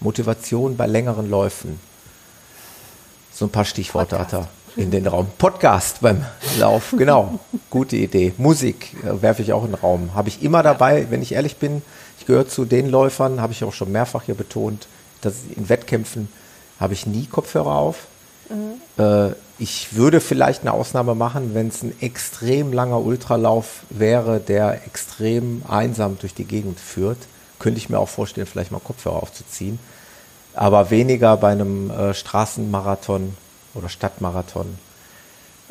Motivation 0.01 0.77
bei 0.77 0.87
längeren 0.87 1.31
Läufen. 1.31 1.79
So 3.33 3.47
ein 3.47 3.51
paar 3.51 3.65
Stichworte 3.65 4.19
hat 4.19 4.33
er 4.35 4.49
in 4.77 4.91
den 4.91 5.07
Raum. 5.07 5.29
Podcast 5.39 6.01
beim 6.01 6.25
Lauf, 6.59 6.95
genau. 6.99 7.39
Gute 7.71 7.97
Idee. 7.97 8.33
Musik 8.37 8.95
äh, 9.05 9.23
werfe 9.23 9.43
ich 9.43 9.53
auch 9.53 9.65
in 9.65 9.71
den 9.73 9.81
Raum. 9.81 10.15
Habe 10.15 10.29
ich 10.29 10.43
immer 10.43 10.63
dabei, 10.63 11.07
wenn 11.11 11.23
ich 11.23 11.33
ehrlich 11.33 11.57
bin. 11.57 11.83
Ich 12.19 12.27
gehöre 12.27 12.49
zu 12.49 12.65
den 12.65 12.89
Läufern, 12.89 13.41
habe 13.41 13.53
ich 13.53 13.65
auch 13.65 13.73
schon 13.73 13.93
mehrfach 13.93 14.25
hier 14.25 14.35
betont, 14.35 14.87
dass 15.21 15.37
in 15.55 15.69
Wettkämpfen 15.69 16.29
habe 16.81 16.95
ich 16.95 17.07
nie 17.07 17.27
Kopfhörer 17.27 17.77
auf. 17.77 18.07
Äh, 18.99 19.31
ich 19.63 19.95
würde 19.95 20.21
vielleicht 20.21 20.63
eine 20.63 20.73
Ausnahme 20.73 21.15
machen, 21.15 21.55
wenn 21.55 21.69
es 21.69 21.85
ein 21.85 21.95
extrem 22.01 22.73
langer 22.73 23.01
Ultralauf 23.01 23.85
wäre, 23.91 24.41
der 24.41 24.85
extrem 24.87 25.63
einsam 25.69 26.19
durch 26.19 26.35
die 26.35 26.47
Gegend 26.47 26.81
führt. 26.81 27.19
Könnte 27.61 27.79
ich 27.79 27.89
mir 27.89 28.01
auch 28.01 28.09
vorstellen, 28.09 28.49
vielleicht 28.49 28.73
mal 28.73 28.81
Kopfhörer 28.81 29.23
aufzuziehen. 29.23 29.79
Aber 30.53 30.91
weniger 30.91 31.37
bei 31.37 31.53
einem 31.53 31.91
äh, 31.91 32.13
Straßenmarathon 32.13 33.37
oder 33.75 33.89
Stadtmarathon. 33.89 34.67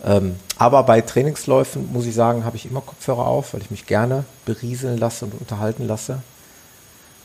Ähm, 0.05 0.37
aber 0.57 0.83
bei 0.83 1.01
Trainingsläufen, 1.01 1.91
muss 1.91 2.05
ich 2.05 2.15
sagen, 2.15 2.45
habe 2.45 2.55
ich 2.55 2.67
immer 2.67 2.79
Kopfhörer 2.79 3.27
auf, 3.27 3.53
weil 3.53 3.61
ich 3.61 3.71
mich 3.71 3.87
gerne 3.87 4.23
berieseln 4.45 4.99
lasse 4.99 5.25
und 5.25 5.33
unterhalten 5.33 5.85
lasse. 5.85 6.19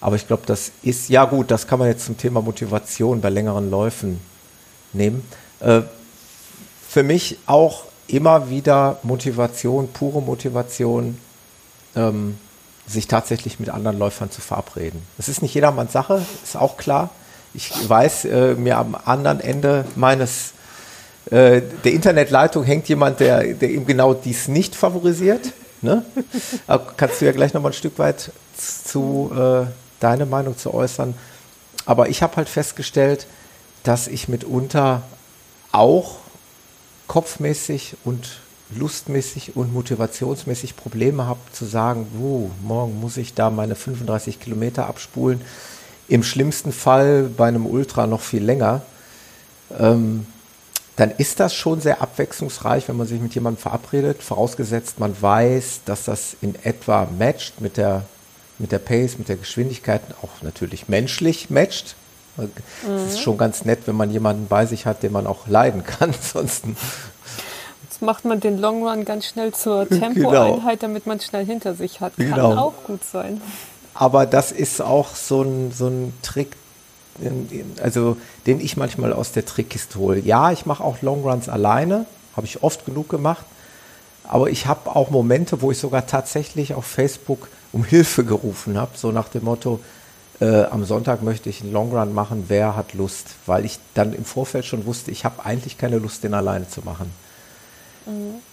Aber 0.00 0.16
ich 0.16 0.26
glaube, 0.26 0.42
das 0.46 0.72
ist, 0.82 1.10
ja 1.10 1.26
gut, 1.26 1.52
das 1.52 1.68
kann 1.68 1.78
man 1.78 1.86
jetzt 1.86 2.06
zum 2.06 2.18
Thema 2.18 2.42
Motivation 2.42 3.20
bei 3.20 3.30
längeren 3.30 3.70
Läufen 3.70 4.20
nehmen. 4.92 5.22
Äh, 5.60 5.82
für 6.96 7.02
mich 7.02 7.36
auch 7.44 7.84
immer 8.08 8.48
wieder 8.48 9.00
Motivation, 9.02 9.88
pure 9.88 10.22
Motivation, 10.22 11.18
ähm, 11.94 12.38
sich 12.86 13.06
tatsächlich 13.06 13.60
mit 13.60 13.68
anderen 13.68 13.98
Läufern 13.98 14.30
zu 14.30 14.40
verabreden. 14.40 15.02
Das 15.18 15.28
ist 15.28 15.42
nicht 15.42 15.52
jedermanns 15.52 15.92
Sache, 15.92 16.24
ist 16.42 16.56
auch 16.56 16.78
klar. 16.78 17.10
Ich 17.52 17.70
weiß, 17.86 18.24
äh, 18.24 18.54
mir 18.54 18.78
am 18.78 18.94
anderen 18.94 19.40
Ende 19.40 19.84
meines 19.94 20.54
äh, 21.26 21.60
der 21.84 21.92
Internetleitung 21.92 22.64
hängt 22.64 22.88
jemand, 22.88 23.20
der, 23.20 23.44
der 23.44 23.68
eben 23.68 23.84
genau 23.84 24.14
dies 24.14 24.48
nicht 24.48 24.74
favorisiert. 24.74 25.52
Ne? 25.82 26.02
Kannst 26.96 27.20
du 27.20 27.26
ja 27.26 27.32
gleich 27.32 27.52
noch 27.52 27.60
mal 27.60 27.68
ein 27.68 27.74
Stück 27.74 27.98
weit 27.98 28.32
zu 28.56 29.30
äh, 29.36 29.66
deine 30.00 30.24
Meinung 30.24 30.56
zu 30.56 30.72
äußern. 30.72 31.12
Aber 31.84 32.08
ich 32.08 32.22
habe 32.22 32.36
halt 32.36 32.48
festgestellt, 32.48 33.26
dass 33.82 34.08
ich 34.08 34.28
mitunter 34.28 35.02
auch 35.72 36.20
kopfmäßig 37.06 37.96
und 38.04 38.40
lustmäßig 38.74 39.56
und 39.56 39.72
motivationsmäßig 39.72 40.76
Probleme 40.76 41.26
habe 41.26 41.40
zu 41.52 41.64
sagen, 41.64 42.06
wo 42.14 42.50
morgen 42.62 42.98
muss 43.00 43.16
ich 43.16 43.34
da 43.34 43.50
meine 43.50 43.76
35 43.76 44.40
Kilometer 44.40 44.86
abspulen. 44.86 45.40
Im 46.08 46.22
schlimmsten 46.22 46.72
Fall 46.72 47.30
bei 47.36 47.48
einem 47.48 47.66
Ultra 47.66 48.06
noch 48.06 48.20
viel 48.20 48.44
länger. 48.44 48.82
Ähm, 49.78 50.26
dann 50.96 51.10
ist 51.10 51.40
das 51.40 51.54
schon 51.54 51.80
sehr 51.80 52.00
abwechslungsreich, 52.00 52.88
wenn 52.88 52.96
man 52.96 53.06
sich 53.06 53.20
mit 53.20 53.34
jemandem 53.34 53.60
verabredet, 53.60 54.22
vorausgesetzt 54.22 54.98
man 54.98 55.14
weiß, 55.20 55.82
dass 55.84 56.04
das 56.04 56.36
in 56.40 56.54
etwa 56.64 57.06
matcht 57.18 57.60
mit 57.60 57.76
der, 57.76 58.04
mit 58.58 58.72
der 58.72 58.78
Pace, 58.78 59.18
mit 59.18 59.28
der 59.28 59.36
Geschwindigkeit, 59.36 60.00
auch 60.22 60.42
natürlich 60.42 60.88
menschlich 60.88 61.50
matcht. 61.50 61.96
Es 62.38 63.14
ist 63.14 63.20
schon 63.20 63.38
ganz 63.38 63.64
nett, 63.64 63.80
wenn 63.86 63.96
man 63.96 64.10
jemanden 64.10 64.46
bei 64.46 64.66
sich 64.66 64.86
hat, 64.86 65.02
den 65.02 65.12
man 65.12 65.26
auch 65.26 65.46
leiden 65.48 65.84
kann. 65.84 66.10
Ansonsten 66.34 66.76
Jetzt 67.88 68.02
macht 68.02 68.24
man 68.26 68.40
den 68.40 68.58
Long 68.58 68.86
Run 68.86 69.04
ganz 69.06 69.26
schnell 69.26 69.54
zur 69.54 69.88
Tempoeinheit, 69.88 70.82
damit 70.82 71.06
man 71.06 71.18
schnell 71.20 71.46
hinter 71.46 71.74
sich 71.74 72.00
hat. 72.00 72.16
Kann 72.16 72.26
Genau. 72.30 72.54
auch 72.56 72.84
gut 72.86 73.02
sein. 73.04 73.40
Aber 73.94 74.26
das 74.26 74.52
ist 74.52 74.82
auch 74.82 75.14
so 75.16 75.42
ein, 75.42 75.72
so 75.72 75.86
ein 75.86 76.12
Trick, 76.22 76.56
also 77.82 78.18
den 78.46 78.60
ich 78.60 78.76
manchmal 78.76 79.14
aus 79.14 79.32
der 79.32 79.46
Trickkiste 79.46 79.98
hole. 79.98 80.20
Ja, 80.20 80.52
ich 80.52 80.66
mache 80.66 80.84
auch 80.84 81.00
Longruns 81.00 81.48
alleine, 81.48 82.04
habe 82.36 82.46
ich 82.46 82.62
oft 82.62 82.84
genug 82.84 83.08
gemacht. 83.08 83.46
Aber 84.28 84.50
ich 84.50 84.66
habe 84.66 84.94
auch 84.94 85.08
Momente, 85.08 85.62
wo 85.62 85.70
ich 85.70 85.78
sogar 85.78 86.06
tatsächlich 86.06 86.74
auf 86.74 86.84
Facebook 86.84 87.48
um 87.72 87.84
Hilfe 87.84 88.24
gerufen 88.24 88.76
habe, 88.76 88.90
so 88.96 89.12
nach 89.12 89.28
dem 89.28 89.44
Motto, 89.44 89.80
äh, 90.40 90.64
am 90.64 90.84
Sonntag 90.84 91.22
möchte 91.22 91.48
ich 91.48 91.62
einen 91.62 91.72
Longrun 91.72 92.12
machen, 92.12 92.44
wer 92.48 92.76
hat 92.76 92.94
Lust? 92.94 93.36
Weil 93.46 93.64
ich 93.64 93.78
dann 93.94 94.12
im 94.12 94.24
Vorfeld 94.24 94.64
schon 94.64 94.86
wusste, 94.86 95.10
ich 95.10 95.24
habe 95.24 95.44
eigentlich 95.44 95.78
keine 95.78 95.98
Lust, 95.98 96.24
den 96.24 96.34
alleine 96.34 96.68
zu 96.68 96.82
machen. 96.82 97.10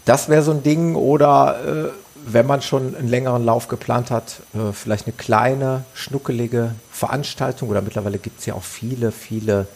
Das 0.05 0.29
wäre 0.29 0.41
so 0.41 0.51
ein 0.51 0.63
Ding. 0.63 0.95
Oder 0.95 1.59
äh, 1.65 1.89
wenn 2.25 2.47
man 2.47 2.61
schon 2.61 2.95
einen 2.95 3.07
längeren 3.07 3.43
Lauf 3.45 3.67
geplant 3.67 4.11
hat, 4.11 4.41
äh, 4.53 4.71
vielleicht 4.71 5.05
eine 5.05 5.13
kleine, 5.13 5.83
schnuckelige 5.93 6.73
Veranstaltung. 6.91 7.69
Oder 7.69 7.81
mittlerweile 7.81 8.17
gibt 8.17 8.39
es 8.39 8.45
ja 8.45 8.55
auch 8.55 8.63
viele, 8.63 9.11
viele 9.11 9.67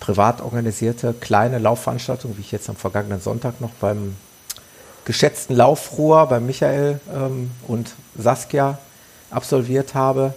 privat 0.00 0.40
organisierte 0.40 1.14
kleine 1.14 1.58
Laufveranstaltungen, 1.58 2.36
wie 2.36 2.42
ich 2.42 2.52
jetzt 2.52 2.68
am 2.68 2.76
vergangenen 2.76 3.20
Sonntag 3.20 3.60
noch 3.60 3.70
beim 3.80 4.16
geschätzten 5.04 5.56
Laufruhr 5.56 6.26
bei 6.26 6.40
Michael 6.40 7.00
ähm, 7.14 7.50
und 7.66 7.92
Saskia 8.16 8.78
absolviert 9.30 9.94
habe. 9.94 10.34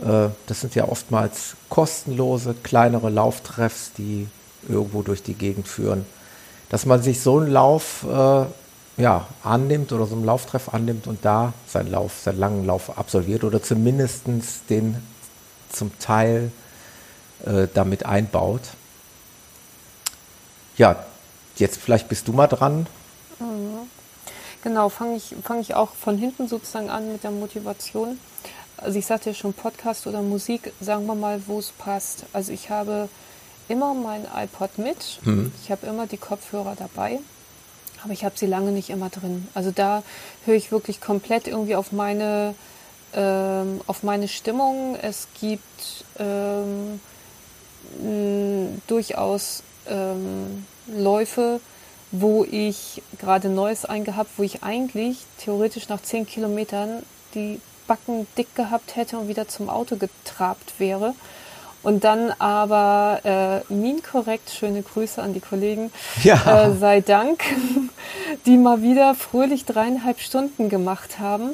Äh, 0.00 0.28
das 0.46 0.60
sind 0.60 0.74
ja 0.74 0.88
oftmals 0.88 1.56
kostenlose, 1.68 2.54
kleinere 2.62 3.10
Lauftreffs, 3.10 3.92
die 3.96 4.28
irgendwo 4.68 5.02
durch 5.02 5.22
die 5.22 5.34
Gegend 5.34 5.68
führen. 5.68 6.06
Dass 6.70 6.86
man 6.86 7.02
sich 7.02 7.20
so 7.20 7.38
einen 7.38 7.50
Lauf 7.50 8.04
äh, 8.04 8.44
ja, 8.96 9.26
annimmt 9.42 9.92
oder 9.92 10.06
so 10.06 10.14
einen 10.14 10.24
Lauftreff 10.24 10.72
annimmt 10.72 11.06
und 11.06 11.24
da 11.24 11.52
seinen 11.66 11.90
Lauf, 11.90 12.12
seinen 12.22 12.38
langen 12.38 12.64
Lauf 12.64 12.96
absolviert 12.96 13.44
oder 13.44 13.62
zumindest 13.62 14.22
den 14.70 14.96
zum 15.70 15.98
Teil 15.98 16.52
äh, 17.44 17.66
damit 17.74 18.06
einbaut. 18.06 18.62
Ja, 20.76 21.04
jetzt 21.56 21.78
vielleicht 21.78 22.08
bist 22.08 22.28
du 22.28 22.32
mal 22.32 22.46
dran. 22.46 22.86
Genau, 24.62 24.88
fange 24.88 25.16
ich, 25.16 25.34
fang 25.42 25.60
ich 25.60 25.74
auch 25.74 25.90
von 25.92 26.16
hinten 26.16 26.48
sozusagen 26.48 26.88
an 26.88 27.12
mit 27.12 27.22
der 27.22 27.30
Motivation. 27.30 28.18
Also 28.76 28.98
ich 28.98 29.06
sagte 29.06 29.30
ja 29.30 29.34
schon 29.34 29.52
Podcast 29.54 30.06
oder 30.06 30.20
Musik, 30.22 30.72
sagen 30.80 31.06
wir 31.06 31.14
mal, 31.14 31.40
wo 31.46 31.58
es 31.58 31.70
passt. 31.72 32.24
Also 32.32 32.52
ich 32.52 32.70
habe 32.70 33.08
immer 33.68 33.94
mein 33.94 34.26
iPod 34.36 34.78
mit, 34.78 35.20
ich 35.62 35.70
habe 35.70 35.86
immer 35.86 36.06
die 36.06 36.16
Kopfhörer 36.18 36.74
dabei, 36.76 37.18
aber 38.02 38.12
ich 38.12 38.24
habe 38.24 38.36
sie 38.36 38.46
lange 38.46 38.72
nicht 38.72 38.90
immer 38.90 39.08
drin. 39.08 39.48
Also 39.54 39.70
da 39.70 40.02
höre 40.44 40.56
ich 40.56 40.70
wirklich 40.70 41.00
komplett 41.00 41.46
irgendwie 41.46 41.76
auf 41.76 41.92
meine, 41.92 42.54
ähm, 43.14 43.80
auf 43.86 44.02
meine 44.02 44.28
Stimmung. 44.28 44.96
Es 45.00 45.28
gibt 45.40 46.04
ähm, 46.18 47.00
mh, 48.02 48.78
durchaus 48.86 49.62
ähm, 49.88 50.66
Läufe, 50.86 51.60
wo 52.10 52.44
ich 52.44 53.02
gerade 53.18 53.48
Neues 53.48 53.86
eingehabt, 53.86 54.30
wo 54.36 54.42
ich 54.42 54.62
eigentlich 54.62 55.18
theoretisch 55.38 55.88
nach 55.88 56.02
zehn 56.02 56.26
Kilometern 56.26 57.02
die 57.34 57.60
Backen 57.86 58.26
dick 58.36 58.54
gehabt 58.54 58.96
hätte 58.96 59.18
und 59.18 59.28
wieder 59.28 59.48
zum 59.48 59.68
Auto 59.68 59.96
getrabt 59.96 60.74
wäre. 60.78 61.14
Und 61.82 62.02
dann 62.04 62.32
aber 62.38 63.20
äh, 63.68 63.72
minkorrekt, 63.72 64.48
schöne 64.48 64.80
Grüße 64.82 65.22
an 65.22 65.34
die 65.34 65.40
Kollegen, 65.40 65.92
Ja. 66.22 66.68
äh, 66.68 66.74
sei 66.78 67.02
Dank, 67.02 67.44
die 68.46 68.56
mal 68.56 68.80
wieder 68.80 69.14
fröhlich 69.14 69.66
dreieinhalb 69.66 70.18
Stunden 70.18 70.70
gemacht 70.70 71.18
haben 71.18 71.50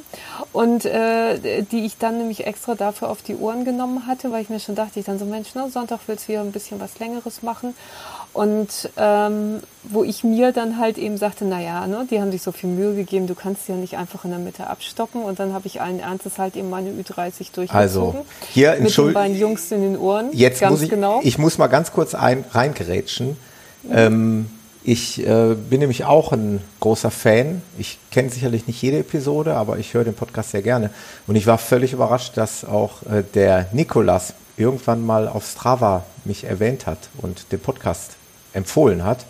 und 0.53 0.85
äh, 0.85 1.63
die 1.63 1.85
ich 1.85 1.99
dann 1.99 2.19
nämlich 2.19 2.47
extra 2.47 2.77
dafür 2.77 3.11
auf 3.11 3.23
die 3.23 3.35
Ohren 3.35 3.65
genommen 3.65 4.07
hatte, 4.07 4.31
weil 4.31 4.43
ich 4.43 4.51
mir 4.51 4.61
schon 4.61 4.77
dachte, 4.77 5.01
ich 5.01 5.07
dann 5.07 5.19
so, 5.19 5.25
Mensch, 5.25 5.57
ne, 5.57 5.69
Sonntag 5.69 5.99
willst 6.07 6.29
du 6.29 6.33
wieder 6.33 6.43
ein 6.43 6.53
bisschen 6.53 6.79
was 6.79 7.01
Längeres 7.01 7.43
machen. 7.43 7.75
Und 8.33 8.91
ähm, 8.97 9.61
wo 9.83 10.05
ich 10.05 10.23
mir 10.23 10.53
dann 10.53 10.79
halt 10.79 10.99
eben 10.99 11.17
sagte, 11.17 11.45
naja, 11.45 11.87
ne, 11.87 12.07
die 12.09 12.21
haben 12.21 12.31
sich 12.31 12.43
so 12.43 12.53
viel 12.53 12.71
Mühe 12.71 12.95
gegeben, 12.95 13.27
du 13.27 13.35
kannst 13.35 13.67
sie 13.67 13.73
ja 13.73 13.79
nicht 13.79 13.97
einfach 13.97 14.25
in 14.25 14.31
der 14.31 14.39
Mitte 14.39 14.69
abstoppen. 14.69 15.23
Und 15.23 15.41
dann 15.41 15.53
habe 15.53 15.67
ich 15.67 15.81
allen 15.81 15.99
Ernstes 15.99 16.39
halt 16.39 16.55
eben 16.55 16.71
meine 16.71 16.91
Ü30 16.91 17.53
durchgezogen. 17.53 17.71
Also, 17.73 18.27
hier, 18.53 18.77
mit 18.81 18.97
den 18.97 19.13
beiden 19.13 19.37
Jungs 19.37 19.73
in 19.73 19.83
den 19.83 19.99
Ohren. 19.99 20.31
Jetzt 20.33 20.63
muss 20.63 20.83
ich, 20.83 20.91
genau. 20.91 21.21
ich 21.25 21.39
muss 21.39 21.59
mal 21.59 21.67
ganz 21.67 21.93
kurz 21.93 22.15
ein, 22.15 22.45
reingerätschen. 22.53 23.37
Ähm, 23.91 24.47
ich 24.83 25.27
äh, 25.27 25.55
bin 25.55 25.81
nämlich 25.81 26.05
auch 26.05 26.33
ein 26.33 26.61
großer 26.79 27.11
Fan. 27.11 27.63
Ich 27.79 27.99
kenne 28.11 28.31
sicherlich 28.31 28.67
nicht 28.67 28.81
jede 28.81 28.99
Episode, 28.99 29.55
aber 29.55 29.79
ich 29.79 29.93
höre 29.93 30.05
den 30.05 30.15
Podcast 30.15 30.53
sehr 30.53 30.63
gerne. 30.63 30.91
Und 31.27 31.37
ich 31.37 31.47
war 31.47 31.59
völlig 31.59 31.93
überrascht, 31.93 32.37
dass 32.37 32.65
auch 32.65 33.03
äh, 33.03 33.23
der 33.35 33.67
Nikolas 33.73 34.35
irgendwann 34.57 35.05
mal 35.05 35.29
auf 35.29 35.47
Strava 35.47 36.05
mich 36.25 36.45
erwähnt 36.45 36.87
hat 36.87 36.99
und 37.19 37.53
den 37.53 37.61
Podcast 37.61 38.17
empfohlen 38.53 39.05
hat 39.05 39.25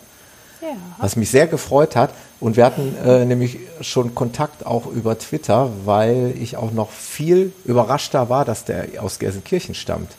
ja. 0.61 0.69
was 0.97 1.15
mich 1.15 1.29
sehr 1.29 1.47
gefreut 1.47 1.95
hat. 1.95 2.11
Und 2.39 2.57
wir 2.57 2.65
hatten 2.65 2.95
äh, 3.05 3.25
nämlich 3.25 3.59
schon 3.81 4.15
Kontakt 4.15 4.65
auch 4.65 4.87
über 4.87 5.17
Twitter, 5.17 5.69
weil 5.85 6.33
ich 6.39 6.57
auch 6.57 6.71
noch 6.71 6.89
viel 6.89 7.53
überraschter 7.65 8.29
war, 8.29 8.45
dass 8.45 8.65
der 8.65 8.87
aus 8.99 9.19
Gelsenkirchen 9.19 9.75
stammt 9.75 10.11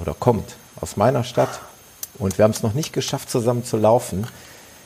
oder 0.00 0.14
kommt, 0.14 0.56
aus 0.80 0.96
meiner 0.96 1.24
Stadt. 1.24 1.60
Und 2.18 2.36
wir 2.36 2.44
haben 2.44 2.52
es 2.52 2.62
noch 2.62 2.74
nicht 2.74 2.92
geschafft, 2.92 3.30
zusammen 3.30 3.64
zu 3.64 3.76
laufen. 3.76 4.26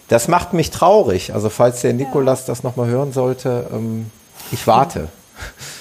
Das 0.08 0.28
macht 0.28 0.52
mich 0.52 0.70
traurig. 0.70 1.34
Also 1.34 1.48
falls 1.48 1.80
der 1.80 1.92
Nikolas 1.92 2.44
das 2.44 2.62
nochmal 2.62 2.88
hören 2.88 3.12
sollte, 3.12 3.66
ähm, 3.72 4.10
ich 4.52 4.66
warte. 4.66 5.08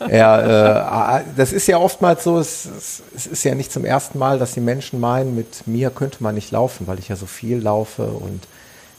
er, 0.00 1.20
äh, 1.20 1.24
das 1.36 1.52
ist 1.52 1.66
ja 1.66 1.78
oftmals 1.78 2.24
so, 2.24 2.38
es, 2.38 3.02
es, 3.14 3.26
ist 3.26 3.44
ja 3.44 3.54
nicht 3.54 3.72
zum 3.72 3.84
ersten 3.84 4.18
Mal, 4.18 4.38
dass 4.38 4.52
die 4.52 4.60
Menschen 4.60 5.00
meinen, 5.00 5.34
mit 5.34 5.66
mir 5.66 5.90
könnte 5.90 6.22
man 6.22 6.34
nicht 6.34 6.50
laufen, 6.50 6.86
weil 6.86 6.98
ich 6.98 7.08
ja 7.08 7.16
so 7.16 7.26
viel 7.26 7.58
laufe 7.58 8.06
und 8.06 8.46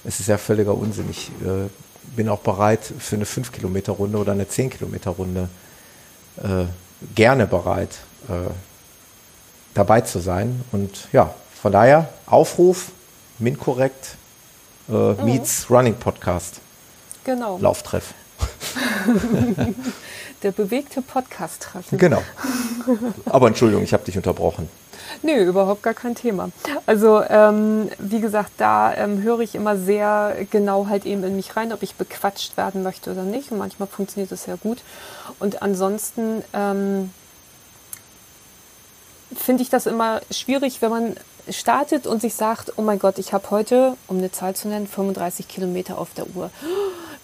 es 0.03 0.19
ist 0.19 0.27
ja 0.27 0.37
völliger 0.37 0.75
Unsinn. 0.75 1.05
Ich 1.09 1.29
äh, 1.41 1.69
bin 2.15 2.29
auch 2.29 2.39
bereit 2.39 2.81
für 2.99 3.15
eine 3.15 3.25
5-Kilometer-Runde 3.25 4.17
oder 4.17 4.31
eine 4.31 4.45
10-Kilometer-Runde 4.45 5.49
äh, 6.37 6.65
gerne 7.15 7.47
bereit, 7.47 7.97
äh, 8.29 8.49
dabei 9.73 10.01
zu 10.01 10.19
sein. 10.19 10.63
Und 10.71 11.07
ja, 11.11 11.33
von 11.61 11.71
daher 11.71 12.09
Aufruf, 12.25 12.91
Minkorrekt 13.39 14.15
äh, 14.89 15.13
meets 15.23 15.69
Running 15.69 15.95
Podcast, 15.95 16.61
Genau. 17.27 17.57
Lauftreff. 17.59 18.13
Der 20.43 20.51
bewegte 20.51 21.01
Podcast-Treffen. 21.01 21.97
Genau. 21.97 22.21
Aber 23.25 23.47
Entschuldigung, 23.47 23.83
ich 23.83 23.93
habe 23.93 24.03
dich 24.03 24.15
unterbrochen. 24.17 24.69
Nö, 25.23 25.43
überhaupt 25.43 25.83
gar 25.83 25.93
kein 25.93 26.15
Thema. 26.15 26.49
Also 26.85 27.23
ähm, 27.23 27.89
wie 27.97 28.21
gesagt, 28.21 28.51
da 28.57 28.93
ähm, 28.93 29.21
höre 29.23 29.39
ich 29.39 29.55
immer 29.55 29.77
sehr 29.77 30.35
genau 30.51 30.87
halt 30.87 31.05
eben 31.05 31.23
in 31.23 31.35
mich 31.35 31.55
rein, 31.55 31.73
ob 31.73 31.81
ich 31.81 31.95
bequatscht 31.95 32.57
werden 32.57 32.83
möchte 32.83 33.11
oder 33.11 33.23
nicht. 33.23 33.51
Und 33.51 33.57
manchmal 33.57 33.87
funktioniert 33.87 34.31
das 34.31 34.43
sehr 34.43 34.57
gut. 34.57 34.79
Und 35.39 35.61
ansonsten 35.61 36.43
ähm, 36.53 37.11
finde 39.35 39.63
ich 39.63 39.69
das 39.69 39.85
immer 39.85 40.21
schwierig, 40.31 40.81
wenn 40.81 40.89
man 40.89 41.15
startet 41.49 42.07
und 42.07 42.21
sich 42.21 42.35
sagt, 42.35 42.73
oh 42.77 42.81
mein 42.81 42.99
Gott, 42.99 43.17
ich 43.17 43.33
habe 43.33 43.49
heute, 43.51 43.95
um 44.07 44.17
eine 44.17 44.31
Zahl 44.31 44.55
zu 44.55 44.67
nennen, 44.67 44.87
35 44.87 45.47
Kilometer 45.47 45.97
auf 45.97 46.13
der 46.13 46.27
Uhr. 46.35 46.49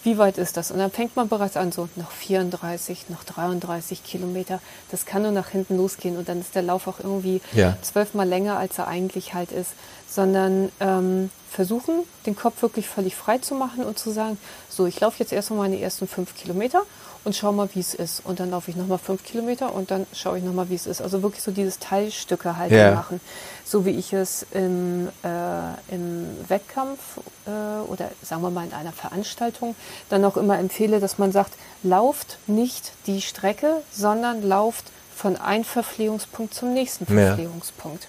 Wie 0.04 0.18
weit 0.18 0.38
ist 0.38 0.58
das? 0.58 0.70
Und 0.72 0.80
dann 0.80 0.92
fängt 0.92 1.16
man 1.16 1.30
bereits 1.30 1.56
an, 1.56 1.72
so 1.72 1.88
noch 1.96 2.12
34, 2.12 3.10
noch 3.10 3.24
33 3.24 4.04
Kilometer. 4.04 4.60
Das 4.92 5.06
kann 5.06 5.22
nur 5.22 5.32
nach 5.32 5.48
hinten 5.50 5.78
losgehen 5.78 6.18
und 6.18 6.28
dann 6.28 6.42
ist 6.42 6.56
der 6.56 6.62
Lauf 6.62 6.88
auch 6.88 7.00
irgendwie 7.00 7.42
Ja. 7.54 7.78
zwölfmal 7.82 8.28
länger, 8.28 8.58
als 8.58 8.78
er 8.78 8.88
eigentlich 8.88 9.34
halt 9.34 9.52
ist. 9.52 9.72
Sondern 10.14 10.72
ähm, 10.80 11.30
versuchen, 11.50 12.04
den 12.26 12.36
Kopf 12.36 12.62
wirklich 12.62 12.88
völlig 12.88 13.16
frei 13.16 13.38
zu 13.38 13.56
machen 13.56 13.84
und 13.84 13.98
zu 13.98 14.12
sagen, 14.12 14.38
so, 14.70 14.86
ich 14.86 15.00
laufe 15.00 15.18
jetzt 15.20 15.32
erstmal 15.32 15.60
meine 15.70 15.80
ersten 15.80 16.08
fünf 16.08 16.36
Kilometer 16.36 16.82
und 17.24 17.36
schau 17.36 17.52
mal, 17.52 17.70
wie 17.74 17.80
es 17.80 17.94
ist. 17.94 18.22
Und 18.26 18.40
dann 18.40 18.52
laufe 18.52 18.70
ich 18.70 18.76
nochmal 18.78 18.98
fünf 18.98 19.24
Kilometer 19.24 19.74
und 19.74 19.92
dann 19.92 20.06
schaue 20.14 20.38
ich 20.40 20.44
nochmal, 20.44 20.70
wie 20.70 20.76
es 20.76 20.88
ist. 20.88 21.02
Also 21.02 21.24
wirklich 21.24 21.42
so 21.42 21.52
dieses 21.52 21.80
Teilstücke 21.80 22.58
halt 22.58 22.72
Ja. 22.72 22.92
machen. 22.92 23.22
So 23.66 23.86
wie 23.86 23.92
ich 23.92 24.14
es 24.14 24.46
im, 24.52 25.08
äh, 25.24 25.94
im 25.96 26.28
Wettkampf 26.48 27.00
äh, 27.46 27.50
oder 27.88 28.12
sagen 28.22 28.42
wir 28.42 28.50
mal 28.50 28.66
in 28.66 28.74
einer 28.74 28.92
Veranstaltung 28.92 29.76
dann 30.10 30.26
auch 30.26 30.38
immer 30.38 30.60
empfehle, 30.60 31.00
dass 31.00 31.18
man 31.18 31.32
sagt, 31.32 31.54
lauft 31.82 32.38
nicht 32.48 32.92
die 33.08 33.22
Strecke, 33.22 33.78
sondern 33.92 34.42
lauft 34.48 34.86
von 35.16 35.38
einem 35.38 35.64
Verpflegungspunkt 35.64 36.54
zum 36.54 36.74
nächsten. 36.74 37.06
Verpflegungspunkt. 37.06 38.08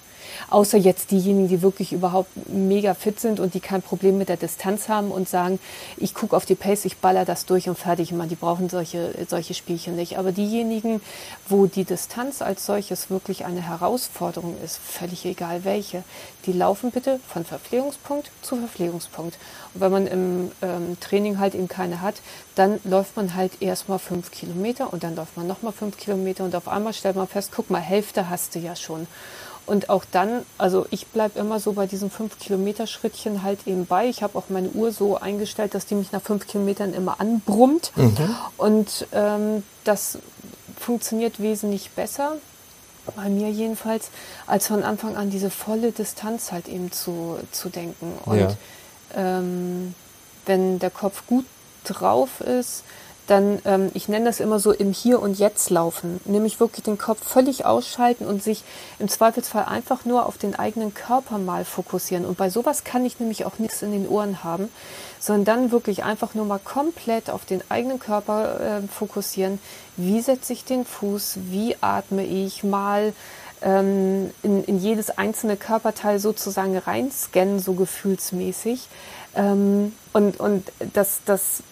Außer 0.51 0.79
jetzt 0.79 1.11
diejenigen, 1.11 1.49
die 1.49 1.63
wirklich 1.63 1.93
überhaupt 1.93 2.31
mega 2.49 2.95
fit 2.95 3.21
sind 3.21 3.41
und 3.41 3.55
die 3.55 3.61
kein 3.61 3.83
Problem 3.83 4.19
mit 4.19 4.29
der 4.29 4.37
Distanz 4.37 4.89
haben 4.89 5.11
und 5.11 5.29
sagen, 5.29 5.59
ich 5.97 6.15
gucke 6.15 6.37
auf 6.37 6.45
die 6.45 6.55
Pace, 6.55 6.85
ich 6.85 6.99
baller 6.99 7.25
das 7.25 7.47
durch 7.47 7.69
und 7.69 7.79
fertig. 7.79 8.13
Meine, 8.13 8.29
die 8.29 8.37
brauchen 8.37 8.69
solche, 8.69 9.15
solche 9.29 9.55
Spielchen 9.55 9.97
nicht. 9.97 10.19
Aber 10.19 10.33
diejenigen, 10.33 11.01
wo 11.49 11.67
die 11.67 11.85
Distanz 11.85 12.43
als 12.43 12.67
solches 12.67 13.11
wirklich 13.11 13.45
eine 13.45 13.63
Herausforderung 13.63 14.57
ist, 14.65 14.79
völlig 14.79 15.25
egal 15.25 15.65
welche, 15.65 16.05
die 16.47 16.53
laufen 16.53 16.91
bitte 16.91 17.21
von 17.27 17.45
Verpflegungspunkt 17.45 18.31
zu 18.43 18.57
Verpflegungspunkt. 18.57 19.39
Und 19.75 19.81
wenn 19.81 19.93
man 19.93 20.07
im 20.07 20.51
ähm, 20.63 20.97
Training 21.01 21.39
halt 21.39 21.55
eben 21.55 21.69
keine 21.69 22.01
hat, 22.01 22.17
dann 22.55 22.81
läuft 22.85 23.17
man 23.17 23.35
halt 23.35 23.61
erstmal 23.61 23.99
fünf 23.99 24.31
Kilometer 24.31 24.93
und 24.93 25.03
dann 25.03 25.17
läuft 25.17 25.37
man 25.37 25.47
nochmal 25.47 25.73
fünf 25.73 25.97
Kilometer 25.97 26.45
und 26.45 26.55
auf 26.55 26.69
einmal 26.69 26.93
stellt 26.93 27.17
man 27.17 27.29
fest, 27.29 27.51
guck 27.55 27.71
mal, 27.71 27.81
Hälfte 27.81 28.29
hast 28.29 28.55
du 28.55 28.59
ja 28.59 28.77
schon. 28.77 29.07
Und 29.67 29.89
auch 29.89 30.05
dann, 30.11 30.45
also 30.59 30.87
ich 30.91 31.07
bleibe 31.07 31.39
immer 31.39 31.59
so 31.59 31.73
bei 31.73 31.87
diesen 31.87 32.11
5-Kilometer-Schrittchen 32.11 33.43
halt 33.43 33.61
eben 33.67 33.87
bei. 33.87 34.07
Ich 34.09 34.23
habe 34.23 34.37
auch 34.39 34.45
meine 34.49 34.69
Uhr 34.69 34.93
so 34.93 35.17
eingestellt, 35.17 35.75
dass 35.75 35.87
die 35.87 35.95
mich 35.95 36.13
nach 36.13 36.21
fünf 36.23 36.47
Kilometern 36.47 36.93
immer 36.93 37.21
anbrummt. 37.21 37.93
Und 38.59 39.07
ähm, 39.13 39.63
das 39.85 40.19
funktioniert 40.79 41.41
wesentlich 41.41 41.91
besser, 41.93 42.37
bei 43.17 43.29
mir 43.29 43.51
jedenfalls, 43.51 44.11
als 44.47 44.67
von 44.67 44.83
Anfang 44.83 45.17
an 45.17 45.31
diese 45.31 45.51
volle 45.51 45.93
Distanz 45.93 46.53
halt 46.53 46.69
eben 46.69 46.91
zu, 46.93 47.39
zu 47.53 47.69
denken. 47.69 48.13
Und 48.27 48.39
Ja. 48.39 48.57
ähm, 49.15 49.95
wenn 50.47 50.79
der 50.79 50.91
Kopf 50.91 51.23
gut 51.27 51.47
drauf 51.85 52.41
ist, 52.41 52.83
dann, 53.27 53.61
ähm, 53.65 53.91
ich 53.95 54.09
nenne 54.09 54.27
das 54.27 54.41
immer 54.41 54.59
so 54.59 54.73
im 54.73 54.93
Hier 54.93 55.21
und 55.21 55.39
Jetzt 55.39 55.71
laufen, 55.71 56.21
nämlich 56.25 56.61
wirklich 56.61 56.85
den 56.85 56.99
Kopf 56.99 57.27
völlig 57.27 57.65
ausschalten 57.65 58.27
und 58.27 58.43
sich 58.43 58.63
im 58.99 59.09
Zweifelsfall 59.09 59.65
einfach 59.65 60.05
nur 60.05 60.27
auf 60.27 60.39
den 60.39 60.55
eigenen 60.55 60.95
Körper 60.95 61.39
mal 61.39 61.65
fokussieren. 61.65 62.25
Und 62.25 62.37
bei 62.37 62.51
sowas 62.51 62.85
kann 62.85 63.05
ich 63.05 63.21
nämlich 63.21 63.45
auch 63.45 63.59
nichts 63.59 63.83
in 63.83 63.93
den 63.93 64.09
Ohren 64.09 64.45
haben, 64.45 64.69
sondern 65.19 65.45
dann 65.45 65.73
wirklich 65.73 66.05
einfach 66.05 66.35
nur 66.35 66.45
mal 66.45 66.61
komplett 66.61 67.31
auf 67.31 67.45
den 67.45 67.63
eigenen 67.71 67.99
Körper 67.99 68.61
äh, 68.61 68.89
fokussieren. 68.89 69.59
Wie 69.97 70.21
setze 70.21 70.53
ich 70.53 70.65
den 70.65 70.85
Fuß? 70.85 71.39
Wie 71.51 71.77
atme 71.81 72.25
ich 72.25 72.63
mal? 72.63 73.13
ähm, 73.65 74.31
in, 74.43 74.63
in 74.65 74.79
jedes 74.79 75.11
einzelne 75.11 75.57
Körperteil 75.57 76.19
sozusagen 76.19 76.77
reinscannen, 76.77 77.59
so 77.59 77.73
gefühlsmäßig. 77.73 78.89
Ähm, 79.35 79.95
und 80.13 80.39
und 80.39 80.71
das, 80.93 81.21
das 81.25 81.63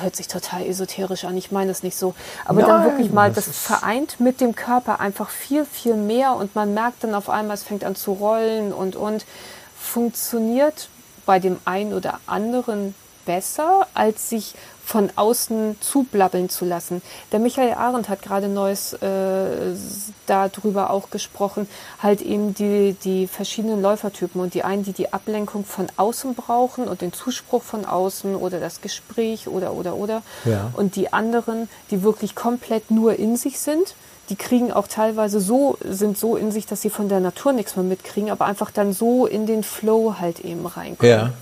hört 0.00 0.16
sich 0.16 0.28
total 0.28 0.66
esoterisch 0.66 1.24
an, 1.24 1.36
ich 1.36 1.50
meine 1.50 1.70
es 1.70 1.82
nicht 1.82 1.96
so. 1.96 2.14
Aber 2.44 2.62
dann 2.62 2.80
Nein, 2.82 2.90
wirklich 2.90 3.12
mal, 3.12 3.32
das 3.32 3.46
das, 3.46 3.58
vereint 3.58 4.20
mit 4.20 4.40
dem 4.40 4.54
Körper 4.54 5.00
einfach 5.00 5.30
viel, 5.30 5.64
viel 5.64 5.94
mehr 5.94 6.34
und 6.34 6.54
man 6.54 6.74
merkt 6.74 7.04
dann 7.04 7.14
auf 7.14 7.30
einmal, 7.30 7.54
es 7.54 7.62
fängt 7.62 7.84
an 7.84 7.96
zu 7.96 8.12
rollen 8.12 8.72
und 8.72 8.96
und 8.96 9.24
funktioniert 9.78 10.88
bei 11.26 11.38
dem 11.38 11.58
einen 11.64 11.92
oder 11.92 12.20
anderen 12.26 12.94
besser, 13.24 13.86
als 13.94 14.28
sich 14.30 14.54
von 14.84 15.10
außen 15.16 15.76
zublabbeln 15.80 16.50
zu 16.50 16.66
lassen. 16.66 17.00
Der 17.32 17.38
Michael 17.38 17.72
Arendt 17.72 18.10
hat 18.10 18.20
gerade 18.20 18.48
Neues 18.48 18.92
äh, 18.92 19.74
darüber 20.26 20.90
auch 20.90 21.10
gesprochen, 21.10 21.68
halt 22.02 22.20
eben 22.20 22.54
die, 22.54 22.94
die 23.04 23.26
verschiedenen 23.26 23.80
Läufertypen 23.80 24.40
und 24.40 24.52
die 24.54 24.62
einen, 24.62 24.82
die 24.84 24.92
die 24.92 25.12
Ablenkung 25.12 25.64
von 25.64 25.86
außen 25.96 26.34
brauchen 26.34 26.86
und 26.86 27.00
den 27.00 27.12
Zuspruch 27.12 27.62
von 27.62 27.84
außen 27.86 28.34
oder 28.36 28.60
das 28.60 28.80
Gespräch 28.82 29.48
oder 29.48 29.72
oder 29.72 29.94
oder 29.96 30.22
Ja. 30.44 30.70
und 30.74 30.96
die 30.96 31.12
anderen, 31.12 31.68
die 31.90 32.02
wirklich 32.02 32.34
komplett 32.34 32.90
nur 32.90 33.18
in 33.18 33.36
sich 33.36 33.58
sind. 33.58 33.94
Die 34.30 34.36
kriegen 34.36 34.72
auch 34.72 34.88
teilweise 34.88 35.38
so, 35.38 35.76
sind 35.86 36.16
so 36.16 36.36
in 36.36 36.50
sich, 36.50 36.64
dass 36.66 36.80
sie 36.80 36.88
von 36.88 37.10
der 37.10 37.20
Natur 37.20 37.52
nichts 37.52 37.76
mehr 37.76 37.84
mitkriegen, 37.84 38.30
aber 38.30 38.46
einfach 38.46 38.70
dann 38.70 38.94
so 38.94 39.26
in 39.26 39.44
den 39.46 39.62
Flow 39.62 40.16
halt 40.18 40.40
eben 40.40 40.64
reinkommen. 40.66 41.10
Ja. 41.10 41.32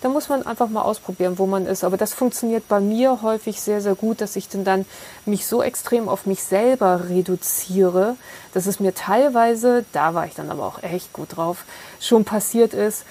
Da 0.00 0.08
muss 0.08 0.28
man 0.28 0.44
einfach 0.44 0.68
mal 0.68 0.82
ausprobieren, 0.82 1.38
wo 1.38 1.46
man 1.46 1.66
ist. 1.66 1.84
Aber 1.84 1.96
das 1.96 2.12
funktioniert 2.12 2.68
bei 2.68 2.80
mir 2.80 3.22
häufig 3.22 3.60
sehr, 3.60 3.80
sehr 3.80 3.94
gut, 3.94 4.20
dass 4.20 4.36
ich 4.36 4.48
dann, 4.48 4.64
dann 4.64 4.84
mich 5.24 5.46
so 5.46 5.62
extrem 5.62 6.08
auf 6.08 6.26
mich 6.26 6.42
selber 6.42 7.08
reduziere, 7.08 8.16
dass 8.54 8.66
es 8.66 8.80
mir 8.80 8.94
teilweise, 8.94 9.84
da 9.92 10.14
war 10.14 10.26
ich 10.26 10.34
dann 10.34 10.50
aber 10.50 10.64
auch 10.64 10.82
echt 10.82 11.12
gut 11.12 11.36
drauf, 11.36 11.64
schon 12.00 12.24
passiert 12.24 12.74
ist, 12.74 13.04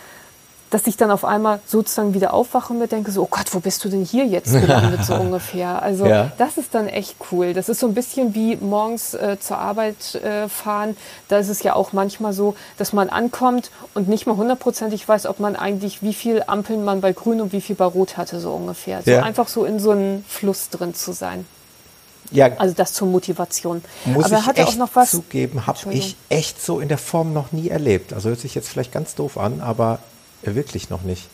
dass 0.76 0.88
ich 0.88 0.98
dann 0.98 1.10
auf 1.10 1.24
einmal 1.24 1.62
sozusagen 1.66 2.14
wieder 2.14 2.34
aufwache 2.34 2.74
und 2.74 2.80
mir 2.80 2.88
denke, 2.88 3.10
so, 3.10 3.24
oh 3.24 3.28
Gott, 3.32 3.46
wo 3.54 3.62
bist 3.62 3.86
du 3.86 3.88
denn 3.88 4.04
hier 4.04 4.26
jetzt 4.26 4.52
gelandet, 4.52 5.06
so 5.06 5.14
ungefähr. 5.16 5.82
Also 5.82 6.06
ja. 6.06 6.34
das 6.38 6.58
ist 6.58 6.76
dann 6.76 6.90
echt 6.90 7.16
cool. 7.32 7.54
Das 7.54 7.70
ist 7.70 7.80
so 7.80 7.88
ein 7.88 7.94
bisschen 7.94 8.36
wie 8.36 8.58
morgens 8.58 9.14
äh, 9.14 9.38
zur 9.40 9.58
Arbeit 9.58 10.16
äh, 10.16 10.50
fahren. 10.50 10.98
Da 11.30 11.38
ist 11.38 11.48
es 11.48 11.64
ja 11.64 11.76
auch 11.76 11.94
manchmal 11.94 12.34
so, 12.34 12.56
dass 12.78 12.92
man 12.92 13.08
ankommt 13.08 13.72
und 13.94 14.10
nicht 14.10 14.28
mal 14.28 14.36
hundertprozentig 14.36 15.08
weiß, 15.08 15.28
ob 15.28 15.40
man 15.40 15.56
eigentlich, 15.56 16.04
wie 16.04 16.14
viel 16.14 16.44
Ampeln 16.46 16.84
man 16.84 17.00
bei 17.00 17.14
Grün 17.14 17.40
und 17.40 17.54
wie 17.54 17.62
viel 17.62 17.78
bei 17.78 17.86
Rot 17.86 18.18
hatte, 18.18 18.42
so 18.42 18.52
ungefähr. 18.52 19.02
So 19.02 19.12
ja. 19.12 19.24
einfach 19.24 19.48
so 19.48 19.64
in 19.64 19.80
so 19.80 19.92
einem 19.92 20.26
Fluss 20.28 20.72
drin 20.72 20.94
zu 20.94 21.14
sein. 21.14 21.46
Ja, 22.32 22.50
also 22.58 22.76
das 22.76 22.92
zur 22.92 23.08
Motivation. 23.08 23.82
Muss 24.04 24.26
Aber 24.26 24.40
ich 24.40 24.58
echt 24.58 24.68
auch 24.68 24.76
noch 24.76 24.90
was 24.94 25.12
zugeben, 25.12 25.68
habe 25.68 25.94
ich 25.94 26.18
echt 26.28 26.62
so 26.62 26.82
in 26.82 26.90
der 26.90 26.98
Form 26.98 27.32
noch 27.32 27.54
nie 27.54 27.70
erlebt. 27.70 28.12
Also 28.12 28.28
hört 28.28 28.42
sich 28.42 28.56
jetzt 28.56 28.68
vielleicht 28.68 28.92
ganz 28.92 29.16
doof 29.16 29.38
an, 29.38 29.62
aber 29.62 30.00
wirklich 30.54 30.92
noch 30.92 31.02
nicht. 31.02 31.28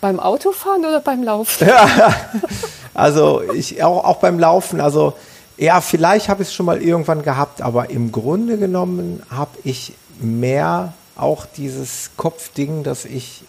Beim 0.00 0.18
Autofahren 0.18 0.84
oder 0.84 1.00
beim 1.00 1.22
Laufen? 1.22 1.68
Ja, 1.68 2.14
also 2.94 3.42
ich 3.54 3.84
auch, 3.84 4.04
auch 4.04 4.16
beim 4.16 4.38
Laufen. 4.38 4.80
Also 4.80 5.12
ja, 5.56 5.82
vielleicht 5.82 6.28
habe 6.30 6.42
ich 6.42 6.48
es 6.48 6.54
schon 6.54 6.66
mal 6.66 6.82
irgendwann 6.82 7.22
gehabt, 7.22 7.60
aber 7.60 7.90
im 7.90 8.10
Grunde 8.10 8.56
genommen 8.56 9.22
habe 9.30 9.58
ich 9.62 9.92
mehr 10.18 10.94
auch 11.16 11.44
dieses 11.44 12.12
Kopfding, 12.16 12.82
dass 12.82 13.04
ich 13.04 13.42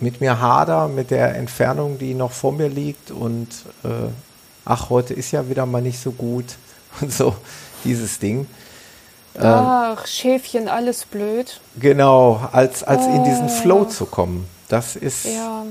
mit 0.00 0.20
mir 0.20 0.40
hader, 0.40 0.88
mit 0.88 1.10
der 1.10 1.34
Entfernung, 1.36 1.98
die 1.98 2.14
noch 2.14 2.32
vor 2.32 2.52
mir 2.52 2.68
liegt 2.68 3.10
und 3.10 3.48
äh, 3.84 4.08
ach, 4.64 4.90
heute 4.90 5.14
ist 5.14 5.32
ja 5.32 5.48
wieder 5.48 5.66
mal 5.66 5.82
nicht 5.82 6.00
so 6.00 6.12
gut 6.12 6.56
und 7.00 7.12
so 7.12 7.34
dieses 7.84 8.18
Ding. 8.18 8.46
Ähm, 9.38 9.44
Ach, 9.46 10.06
Schäfchen, 10.06 10.68
alles 10.68 11.04
blöd. 11.04 11.60
Genau, 11.78 12.40
als, 12.52 12.82
als 12.82 13.06
oh. 13.06 13.14
in 13.14 13.24
diesen 13.24 13.46
oh. 13.46 13.48
Flow 13.48 13.84
zu 13.84 14.06
kommen. 14.06 14.48
Das 14.68 14.96
ist. 14.96 15.24
Ja. 15.24 15.64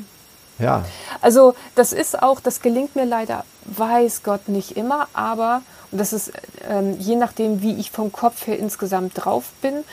ja. 0.60 0.86
Also, 1.22 1.54
das 1.76 1.94
ist 1.94 2.22
auch, 2.22 2.40
das 2.40 2.62
gelingt 2.62 2.96
mir 2.96 3.06
leider, 3.06 3.44
weiß 3.66 4.24
Gott, 4.24 4.48
nicht 4.48 4.78
immer, 4.78 5.08
aber, 5.14 5.62
und 5.92 6.00
das 6.00 6.14
ist 6.14 6.32
ähm, 6.70 6.98
je 7.00 7.16
nachdem, 7.16 7.62
wie 7.62 7.76
ich 7.76 7.92
vom 7.92 8.12
Kopf 8.12 8.48
her 8.48 8.58
insgesamt 8.58 9.14
drauf 9.16 9.46
bin, 9.62 9.84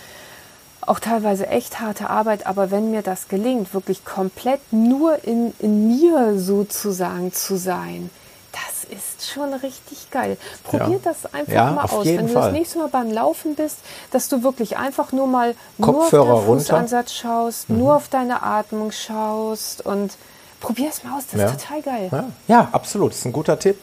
auch 0.86 1.00
teilweise 1.00 1.46
echt 1.46 1.80
harte 1.80 2.10
Arbeit, 2.10 2.46
aber 2.46 2.70
wenn 2.70 2.90
mir 2.90 3.02
das 3.02 3.28
gelingt, 3.28 3.72
wirklich 3.74 4.04
komplett 4.04 4.60
nur 4.70 5.24
in, 5.24 5.52
in 5.58 5.88
mir 5.88 6.38
sozusagen 6.38 7.32
zu 7.32 7.56
sein, 7.56 8.10
das 8.54 8.84
ist 8.84 9.30
schon 9.32 9.52
richtig 9.54 10.10
geil. 10.10 10.36
Probier 10.62 10.96
ja. 10.96 11.00
das 11.02 11.32
einfach 11.32 11.52
ja, 11.52 11.70
mal 11.72 11.84
aus. 11.84 12.06
Wenn 12.06 12.26
du 12.26 12.32
Fall. 12.32 12.42
das 12.42 12.52
nächste 12.52 12.78
Mal 12.78 12.88
beim 12.88 13.10
Laufen 13.10 13.54
bist, 13.54 13.78
dass 14.10 14.28
du 14.28 14.42
wirklich 14.42 14.76
einfach 14.76 15.12
nur 15.12 15.26
mal 15.26 15.54
Kopfhörer 15.80 16.24
nur 16.24 16.34
auf 16.34 16.46
deinen 16.46 16.58
Fußansatz 16.58 17.12
schaust, 17.12 17.70
mhm. 17.70 17.78
nur 17.78 17.96
auf 17.96 18.08
deine 18.08 18.42
Atmung 18.42 18.92
schaust 18.92 19.84
und 19.84 20.16
probier 20.60 20.88
es 20.88 21.02
mal 21.02 21.18
aus. 21.18 21.24
Das 21.30 21.40
ja. 21.40 21.46
ist 21.48 21.60
total 21.60 21.82
geil. 21.82 22.24
Ja. 22.48 22.68
absolut. 22.72 23.12
Das 23.12 23.18
ist 23.18 23.24
ein 23.24 23.32
guter 23.32 23.58
Tipp. 23.58 23.78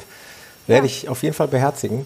Werde 0.67 0.87
ich 0.87 1.09
auf 1.09 1.23
jeden 1.23 1.35
Fall 1.35 1.47
beherzigen. 1.47 2.05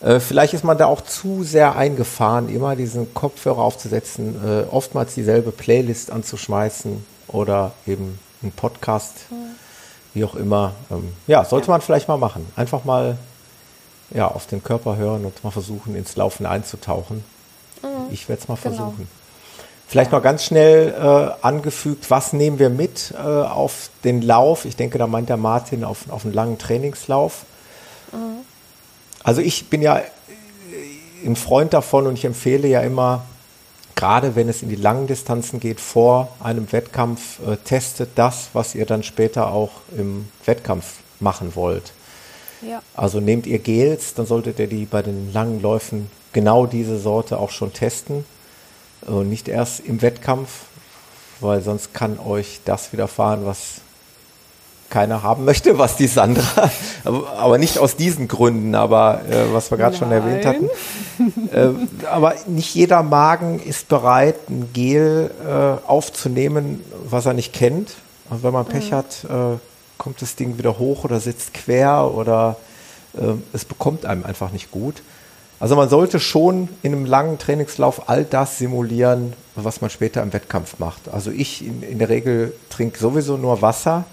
Äh, 0.00 0.20
vielleicht 0.20 0.52
ist 0.52 0.64
man 0.64 0.76
da 0.76 0.86
auch 0.86 1.00
zu 1.00 1.44
sehr 1.44 1.76
eingefahren, 1.76 2.48
immer 2.48 2.76
diesen 2.76 3.14
Kopfhörer 3.14 3.60
aufzusetzen, 3.62 4.36
äh, 4.44 4.64
oftmals 4.70 5.14
dieselbe 5.14 5.52
Playlist 5.52 6.10
anzuschmeißen 6.10 7.04
oder 7.28 7.72
eben 7.86 8.18
einen 8.42 8.52
Podcast. 8.52 9.14
Mhm 9.30 9.61
wie 10.14 10.24
auch 10.24 10.34
immer. 10.34 10.72
Ähm, 10.90 11.12
ja, 11.26 11.44
sollte 11.44 11.68
ja. 11.68 11.72
man 11.72 11.80
vielleicht 11.80 12.08
mal 12.08 12.18
machen. 12.18 12.50
Einfach 12.56 12.84
mal 12.84 13.16
ja, 14.10 14.28
auf 14.28 14.46
den 14.46 14.62
Körper 14.62 14.96
hören 14.96 15.24
und 15.24 15.42
mal 15.42 15.50
versuchen, 15.50 15.96
ins 15.96 16.16
Laufen 16.16 16.46
einzutauchen. 16.46 17.24
Mhm. 17.82 18.12
Ich 18.12 18.28
werde 18.28 18.42
es 18.42 18.48
mal 18.48 18.58
genau. 18.62 18.76
versuchen. 18.76 19.08
Vielleicht 19.86 20.12
noch 20.12 20.22
ganz 20.22 20.44
schnell 20.44 20.94
äh, 20.94 21.44
angefügt, 21.46 22.10
was 22.10 22.32
nehmen 22.32 22.58
wir 22.58 22.70
mit 22.70 23.12
äh, 23.14 23.18
auf 23.18 23.90
den 24.04 24.22
Lauf? 24.22 24.64
Ich 24.64 24.76
denke, 24.76 24.96
da 24.96 25.06
meint 25.06 25.28
der 25.28 25.36
Martin 25.36 25.84
auf, 25.84 26.10
auf 26.10 26.24
einen 26.24 26.32
langen 26.32 26.58
Trainingslauf. 26.58 27.44
Mhm. 28.12 28.44
Also 29.22 29.40
ich 29.40 29.68
bin 29.68 29.82
ja 29.82 30.00
ein 31.24 31.36
Freund 31.36 31.72
davon 31.72 32.06
und 32.06 32.14
ich 32.14 32.24
empfehle 32.24 32.68
ja 32.68 32.80
immer, 32.80 33.24
gerade 34.02 34.34
wenn 34.34 34.48
es 34.48 34.64
in 34.64 34.68
die 34.68 34.74
langen 34.74 35.06
Distanzen 35.06 35.60
geht, 35.60 35.78
vor 35.78 36.34
einem 36.40 36.72
Wettkampf, 36.72 37.38
äh, 37.46 37.56
testet 37.56 38.10
das, 38.16 38.48
was 38.52 38.74
ihr 38.74 38.84
dann 38.84 39.04
später 39.04 39.52
auch 39.52 39.70
im 39.96 40.26
Wettkampf 40.44 40.94
machen 41.20 41.54
wollt. 41.54 41.92
Ja. 42.68 42.82
Also 42.96 43.20
nehmt 43.20 43.46
ihr 43.46 43.60
Gels, 43.60 44.14
dann 44.14 44.26
solltet 44.26 44.58
ihr 44.58 44.66
die 44.66 44.86
bei 44.86 45.02
den 45.02 45.32
langen 45.32 45.62
Läufen 45.62 46.10
genau 46.32 46.66
diese 46.66 46.98
Sorte 46.98 47.38
auch 47.38 47.50
schon 47.50 47.72
testen 47.72 48.24
und 49.02 49.28
nicht 49.28 49.46
erst 49.46 49.78
im 49.78 50.02
Wettkampf, 50.02 50.50
weil 51.38 51.62
sonst 51.62 51.94
kann 51.94 52.18
euch 52.18 52.58
das 52.64 52.92
widerfahren, 52.92 53.46
was 53.46 53.82
keiner 54.92 55.22
haben 55.22 55.44
möchte, 55.46 55.78
was 55.78 55.96
die 55.96 56.06
Sandra, 56.06 56.70
aber 57.04 57.56
nicht 57.56 57.78
aus 57.78 57.96
diesen 57.96 58.28
Gründen, 58.28 58.74
aber 58.74 59.22
äh, 59.28 59.52
was 59.52 59.70
wir 59.70 59.78
gerade 59.78 59.96
schon 59.96 60.12
erwähnt 60.12 60.46
hatten. 60.46 60.68
Äh, 61.52 61.68
aber 62.06 62.34
nicht 62.46 62.74
jeder 62.74 63.02
Magen 63.02 63.60
ist 63.60 63.88
bereit, 63.88 64.36
ein 64.48 64.70
Gel 64.72 65.30
äh, 65.46 65.88
aufzunehmen, 65.88 66.82
was 67.04 67.26
er 67.26 67.34
nicht 67.34 67.52
kennt. 67.52 67.94
Also 68.30 68.42
wenn 68.42 68.52
man 68.52 68.66
Pech 68.66 68.90
mhm. 68.90 68.94
hat, 68.94 69.24
äh, 69.24 69.58
kommt 69.98 70.20
das 70.20 70.36
Ding 70.36 70.58
wieder 70.58 70.78
hoch 70.78 71.04
oder 71.04 71.20
sitzt 71.20 71.54
quer 71.54 72.10
oder 72.14 72.56
äh, 73.14 73.34
es 73.52 73.64
bekommt 73.64 74.04
einem 74.04 74.24
einfach 74.24 74.52
nicht 74.52 74.70
gut. 74.70 75.02
Also 75.60 75.76
man 75.76 75.88
sollte 75.88 76.18
schon 76.20 76.68
in 76.82 76.92
einem 76.92 77.04
langen 77.04 77.38
Trainingslauf 77.38 78.08
all 78.08 78.24
das 78.24 78.58
simulieren, 78.58 79.32
was 79.54 79.80
man 79.80 79.90
später 79.90 80.22
im 80.22 80.32
Wettkampf 80.32 80.78
macht. 80.78 81.08
Also 81.12 81.30
ich 81.30 81.64
in, 81.64 81.82
in 81.82 81.98
der 81.98 82.08
Regel 82.08 82.52
trinke 82.68 82.98
sowieso 82.98 83.36
nur 83.36 83.62
Wasser 83.62 84.04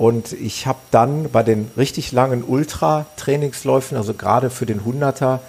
und 0.00 0.32
ich 0.32 0.66
habe 0.66 0.78
dann 0.90 1.30
bei 1.30 1.42
den 1.42 1.70
richtig 1.76 2.10
langen 2.10 2.42
Ultra-Trainingsläufen, 2.42 3.98
also 3.98 4.14
gerade 4.14 4.48
für 4.48 4.64
den 4.64 4.80
100er, 4.80 5.40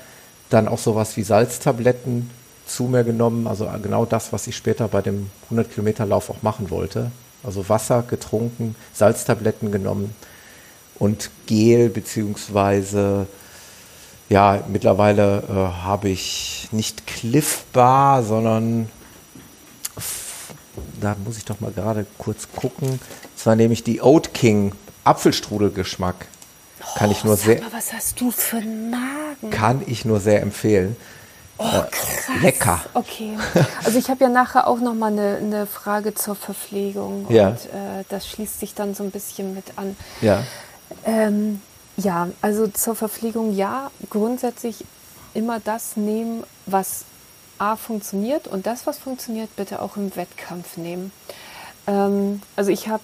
dann 0.49 0.67
auch 0.67 0.77
sowas 0.77 1.15
wie 1.15 1.23
Salztabletten 1.23 2.29
zu 2.65 2.83
mir 2.83 3.05
genommen. 3.05 3.47
Also 3.47 3.69
genau 3.81 4.03
das, 4.03 4.33
was 4.33 4.47
ich 4.47 4.57
später 4.57 4.89
bei 4.89 5.01
dem 5.01 5.29
100-Kilometer-Lauf 5.53 6.29
auch 6.29 6.41
machen 6.41 6.69
wollte. 6.69 7.11
Also 7.45 7.69
Wasser 7.69 8.03
getrunken, 8.05 8.75
Salztabletten 8.91 9.71
genommen 9.71 10.13
und 10.99 11.29
Gel 11.45 11.87
beziehungsweise 11.87 13.27
ja, 14.27 14.65
mittlerweile 14.67 15.43
äh, 15.49 15.53
habe 15.85 16.09
ich 16.09 16.67
nicht 16.73 17.07
Cliff 17.07 17.63
Bar, 17.71 18.21
sondern 18.23 18.89
da 20.99 21.15
muss 21.23 21.37
ich 21.37 21.45
doch 21.45 21.61
mal 21.61 21.71
gerade 21.71 22.05
kurz 22.17 22.49
gucken. 22.53 22.99
Das 23.41 23.47
war 23.47 23.55
nämlich 23.55 23.83
die 23.83 24.03
Oat 24.03 24.35
King 24.35 24.71
Apfelstrudelgeschmack. 25.03 26.27
Kann 26.95 27.09
oh, 27.09 27.11
ich 27.11 27.23
nur 27.23 27.37
sehr. 27.37 27.59
Mal, 27.59 27.73
was 27.73 27.91
hast 27.91 28.21
du 28.21 28.29
für 28.29 28.57
einen 28.57 28.91
Magen? 28.91 29.49
Kann 29.49 29.81
ich 29.87 30.05
nur 30.05 30.19
sehr 30.19 30.43
empfehlen. 30.43 30.95
Oh, 31.57 31.63
äh, 31.63 31.89
krass. 31.89 32.19
lecker. 32.39 32.81
Okay. 32.93 33.35
Also 33.83 33.97
ich 33.97 34.11
habe 34.11 34.25
ja 34.25 34.29
nachher 34.29 34.67
auch 34.67 34.79
noch 34.79 34.93
mal 34.93 35.11
eine, 35.11 35.37
eine 35.37 35.65
Frage 35.65 36.13
zur 36.13 36.35
Verpflegung. 36.35 37.25
Ja. 37.29 37.47
Und 37.47 37.65
äh, 37.65 38.03
das 38.09 38.27
schließt 38.27 38.59
sich 38.59 38.75
dann 38.75 38.93
so 38.93 39.03
ein 39.03 39.09
bisschen 39.09 39.55
mit 39.55 39.75
an. 39.75 39.97
Ja. 40.21 40.43
Ähm, 41.03 41.63
ja, 41.97 42.27
also 42.43 42.67
zur 42.67 42.93
Verpflegung 42.93 43.55
ja, 43.55 43.89
grundsätzlich 44.11 44.85
immer 45.33 45.59
das 45.59 45.97
nehmen, 45.97 46.43
was 46.67 47.05
A 47.57 47.75
funktioniert 47.75 48.47
und 48.47 48.67
das, 48.67 48.85
was 48.85 48.99
funktioniert, 48.99 49.55
bitte 49.55 49.81
auch 49.81 49.97
im 49.97 50.15
Wettkampf 50.15 50.77
nehmen. 50.77 51.11
Ähm, 51.87 52.43
also 52.55 52.69
ich 52.69 52.87
habe, 52.87 53.01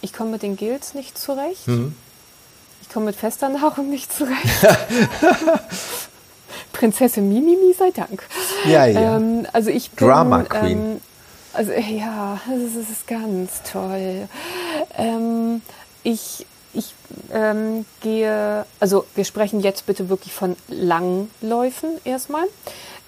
ich 0.00 0.12
komme 0.12 0.30
mit 0.30 0.42
den 0.42 0.56
Gills 0.56 0.94
nicht 0.94 1.18
zurecht. 1.18 1.66
Mhm. 1.66 1.94
Ich 2.82 2.88
komme 2.88 3.06
mit 3.06 3.16
fester 3.16 3.48
Nahrung 3.48 3.90
nicht 3.90 4.12
zurecht. 4.12 4.36
Prinzessin 6.72 7.28
Mimimi 7.28 7.74
sei 7.76 7.90
Dank. 7.90 8.26
Ja, 8.64 8.86
ja. 8.86 9.16
Ähm, 9.16 9.46
also 9.52 9.70
ich 9.70 9.90
bin, 9.90 10.06
Drama 10.06 10.44
Queen. 10.44 10.78
Ähm, 10.78 11.00
also 11.52 11.72
ja, 11.72 12.40
das 12.46 12.62
ist, 12.62 12.76
das 12.76 12.90
ist 12.90 13.06
ganz 13.06 13.62
toll. 13.70 14.28
Ähm, 14.96 15.60
ich 16.04 16.46
ich 16.74 16.94
ähm, 17.32 17.84
gehe, 18.00 18.64
also 18.80 19.06
wir 19.14 19.24
sprechen 19.24 19.60
jetzt 19.60 19.86
bitte 19.86 20.08
wirklich 20.08 20.32
von 20.32 20.56
Langläufen 20.68 21.90
erstmal. 22.04 22.44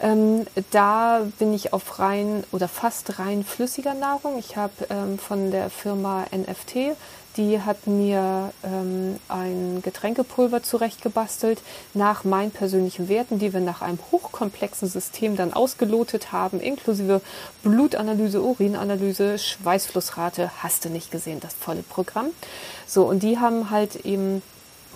Ähm, 0.02 0.46
da 0.70 1.26
bin 1.38 1.52
ich 1.52 1.72
auf 1.74 1.98
rein 1.98 2.44
oder 2.52 2.68
fast 2.68 3.18
rein 3.18 3.44
flüssiger 3.44 3.92
Nahrung. 3.94 4.38
Ich 4.38 4.56
habe 4.56 4.72
ähm, 4.88 5.18
von 5.18 5.50
der 5.50 5.68
Firma 5.68 6.24
NFT 6.34 6.96
Die 7.36 7.60
hat 7.60 7.86
mir 7.86 8.52
ähm, 8.64 9.18
ein 9.28 9.82
Getränkepulver 9.82 10.62
zurechtgebastelt 10.62 11.60
nach 11.92 12.24
meinen 12.24 12.50
persönlichen 12.50 13.08
Werten, 13.08 13.38
die 13.38 13.52
wir 13.52 13.60
nach 13.60 13.82
einem 13.82 13.98
hochkomplexen 14.10 14.88
System 14.88 15.36
dann 15.36 15.52
ausgelotet 15.52 16.32
haben, 16.32 16.60
inklusive 16.60 17.20
Blutanalyse, 17.62 18.40
Urinanalyse, 18.40 19.38
Schweißflussrate. 19.38 20.50
Hast 20.62 20.86
du 20.86 20.88
nicht 20.88 21.10
gesehen, 21.10 21.40
das 21.40 21.52
volle 21.54 21.82
Programm. 21.82 22.28
So, 22.86 23.04
und 23.04 23.22
die 23.22 23.38
haben 23.38 23.70
halt 23.70 24.06
eben 24.06 24.42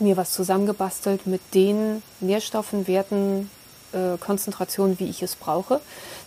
mir 0.00 0.16
was 0.16 0.32
zusammengebastelt 0.32 1.26
mit 1.26 1.40
den 1.54 2.02
Nährstoffen, 2.20 2.88
Werten, 2.88 3.50
äh, 3.94 4.18
Konzentration, 4.18 4.98
wie 4.98 5.08
ich 5.08 5.22
es 5.22 5.36
brauche. 5.36 5.80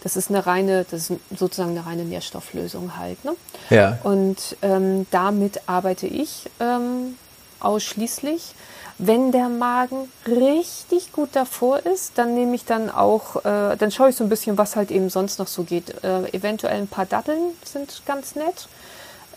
Das 0.03 0.15
ist 0.15 0.29
eine 0.29 0.45
reine, 0.45 0.85
das 0.89 1.09
ist 1.09 1.19
sozusagen 1.35 1.71
eine 1.71 1.85
reine 1.85 2.03
Nährstofflösung 2.03 2.97
halt. 2.97 3.23
Ne? 3.25 3.33
Ja. 3.69 3.97
Und 4.03 4.57
ähm, 4.61 5.05
damit 5.11 5.61
arbeite 5.67 6.07
ich 6.07 6.49
ähm, 6.59 7.17
ausschließlich. 7.59 8.53
Wenn 8.99 9.31
der 9.31 9.49
Magen 9.49 10.11
richtig 10.25 11.11
gut 11.11 11.29
davor 11.33 11.85
ist, 11.85 12.13
dann 12.17 12.33
nehme 12.33 12.55
ich 12.55 12.65
dann 12.65 12.89
auch, 12.89 13.37
äh, 13.45 13.75
dann 13.77 13.91
schaue 13.91 14.09
ich 14.09 14.15
so 14.15 14.23
ein 14.23 14.29
bisschen, 14.29 14.57
was 14.57 14.75
halt 14.75 14.89
eben 14.89 15.11
sonst 15.11 15.37
noch 15.37 15.47
so 15.47 15.63
geht. 15.63 16.03
Äh, 16.03 16.33
eventuell 16.33 16.81
ein 16.81 16.87
paar 16.87 17.05
Datteln 17.05 17.53
sind 17.63 18.01
ganz 18.07 18.35
nett. 18.35 18.67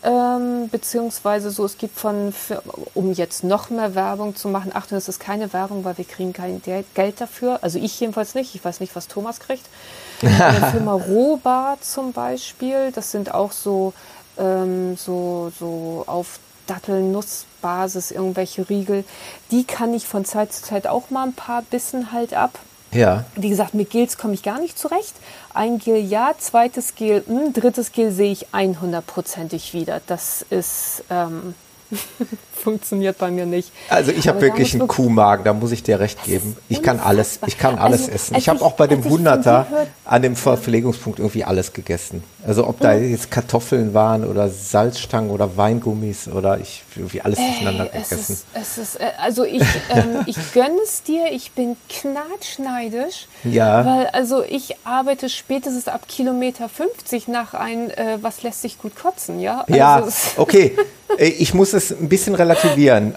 Ähm, 0.03 0.71
beziehungsweise 0.71 1.51
so, 1.51 1.65
es 1.67 1.77
gibt 1.77 1.99
von, 1.99 2.33
für, 2.33 2.63
um 2.95 3.13
jetzt 3.13 3.45
noch 3.45 3.69
mehr 3.69 3.95
Werbung 3.95 4.35
zu 4.35 4.49
machen, 4.49 4.73
Achtung, 4.75 4.97
es 4.97 5.09
ist 5.09 5.21
keine 5.21 5.53
Werbung, 5.53 5.85
weil 5.85 5.99
wir 5.99 6.07
kriegen 6.07 6.33
kein 6.33 6.63
Geld 6.63 7.21
dafür. 7.21 7.59
Also 7.63 7.79
ich 7.79 8.01
jedenfalls 8.01 8.35
nicht. 8.35 8.55
Ich 8.55 8.65
weiß 8.65 8.81
nicht, 8.81 8.97
was 8.97 9.09
Thomas 9.09 9.41
kriegt. 9.41 9.65
Die 10.23 10.27
Firma 10.27 10.93
Rohbar 10.93 11.79
zum 11.81 12.13
Beispiel, 12.13 12.93
das 12.93 13.11
sind 13.11 13.35
auch 13.35 13.53
so, 13.53 13.93
ähm, 14.39 14.97
so, 14.97 15.53
so 15.59 16.05
auf 16.07 16.39
Dattelnussbasis 16.67 18.11
irgendwelche 18.11 18.69
Riegel. 18.69 19.05
Die 19.51 19.65
kann 19.65 19.93
ich 19.93 20.07
von 20.07 20.25
Zeit 20.25 20.53
zu 20.53 20.63
Zeit 20.63 20.87
auch 20.87 21.11
mal 21.11 21.25
ein 21.25 21.35
paar 21.35 21.63
Bissen 21.63 22.13
halt 22.13 22.33
ab. 22.33 22.59
Ja. 22.93 23.25
Wie 23.37 23.49
gesagt, 23.49 23.75
mit 23.75 23.91
Gels 23.91 24.19
komme 24.19 24.35
ich 24.35 24.43
gar 24.43 24.61
nicht 24.61 24.79
zurecht. 24.79 25.15
Ein 25.53 25.79
Gel 25.79 26.05
ja, 26.05 26.35
zweites 26.39 26.95
Gel, 26.95 27.25
mh, 27.27 27.41
hm, 27.41 27.53
drittes 27.53 27.93
Gel 27.93 28.13
sehe 28.13 28.33
ich 28.33 28.49
100%ig 28.49 29.75
wieder. 29.75 30.01
Das 30.07 30.45
ist, 30.49 31.05
ähm, 31.11 31.55
funktioniert 32.61 33.19
bei 33.19 33.31
mir 33.31 33.47
nicht. 33.47 33.73
Also 33.89 34.13
ich 34.13 34.29
habe 34.29 34.41
wirklich 34.41 34.75
einen 34.75 34.89
Kuhmagen, 34.89 35.45
da 35.45 35.53
muss 35.53 35.73
ich 35.73 35.83
dir 35.83 36.01
recht 36.01 36.23
geben. 36.25 36.57
Ich 36.69 36.83
kann 36.83 37.01
alles, 37.01 37.41
ich 37.47 37.59
kann 37.59 37.79
alles 37.79 38.03
also, 38.03 38.13
essen. 38.13 38.37
Ich 38.37 38.49
habe 38.49 38.63
auch 38.63 38.73
bei 38.73 38.87
dem 38.87 39.05
Hunderter 39.05 39.67
an 40.05 40.23
dem 40.23 40.37
Verpflegungspunkt 40.37 41.19
irgendwie 41.19 41.45
alles 41.45 41.73
gegessen. 41.73 42.23
Also 42.47 42.67
ob 42.67 42.81
da 42.81 42.95
jetzt 42.95 43.31
Kartoffeln 43.31 43.93
waren 43.93 44.25
oder 44.25 44.49
Salzstangen 44.49 45.31
oder 45.31 45.57
Weingummis 45.57 46.29
oder 46.29 46.59
ich 46.59 46.83
irgendwie 46.97 47.21
alles 47.21 47.39
durcheinander 47.39 47.87
gegessen. 47.87 48.15
Es 48.15 48.31
ist, 48.31 48.47
es 48.55 48.79
ist, 48.79 49.01
äh, 49.01 49.11
also 49.23 49.45
ich, 49.45 49.63
ähm, 49.91 50.21
ich 50.27 50.37
gönne 50.53 50.79
es 50.83 51.03
dir, 51.03 51.31
ich 51.33 51.53
bin 51.53 51.77
knatschneidisch. 51.89 53.27
Ja. 53.45 53.85
Weil 53.85 54.07
also 54.09 54.43
ich 54.43 54.77
arbeite 54.85 55.29
spätestens 55.29 55.89
ab 55.89 56.09
Kilometer 56.09 56.69
50 56.69 57.29
nach 57.29 57.55
ein, 57.55 57.91
äh, 57.91 58.19
was 58.23 58.43
lässt 58.43 58.63
sich 58.63 58.79
gut 58.79 58.97
kotzen, 58.97 59.41
ja? 59.41 59.61
Also 59.61 59.75
ja, 59.75 60.09
okay. 60.37 60.77
Äh, 61.19 61.29
ich 61.29 61.55
muss 61.55 61.73
es 61.73 61.91
ein 61.91 62.09
bisschen 62.09 62.35
relativieren, 62.35 62.50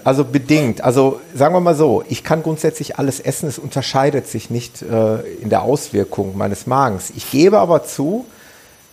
also 0.04 0.24
bedingt. 0.24 0.82
Also 0.82 1.20
sagen 1.34 1.54
wir 1.54 1.60
mal 1.60 1.74
so, 1.74 2.04
ich 2.08 2.24
kann 2.24 2.42
grundsätzlich 2.42 2.98
alles 2.98 3.20
essen, 3.20 3.48
es 3.48 3.58
unterscheidet 3.58 4.26
sich 4.26 4.50
nicht 4.50 4.82
äh, 4.82 5.20
in 5.40 5.50
der 5.50 5.62
Auswirkung 5.62 6.36
meines 6.36 6.66
Magens. 6.66 7.10
Ich 7.16 7.30
gebe 7.30 7.58
aber 7.58 7.84
zu, 7.84 8.26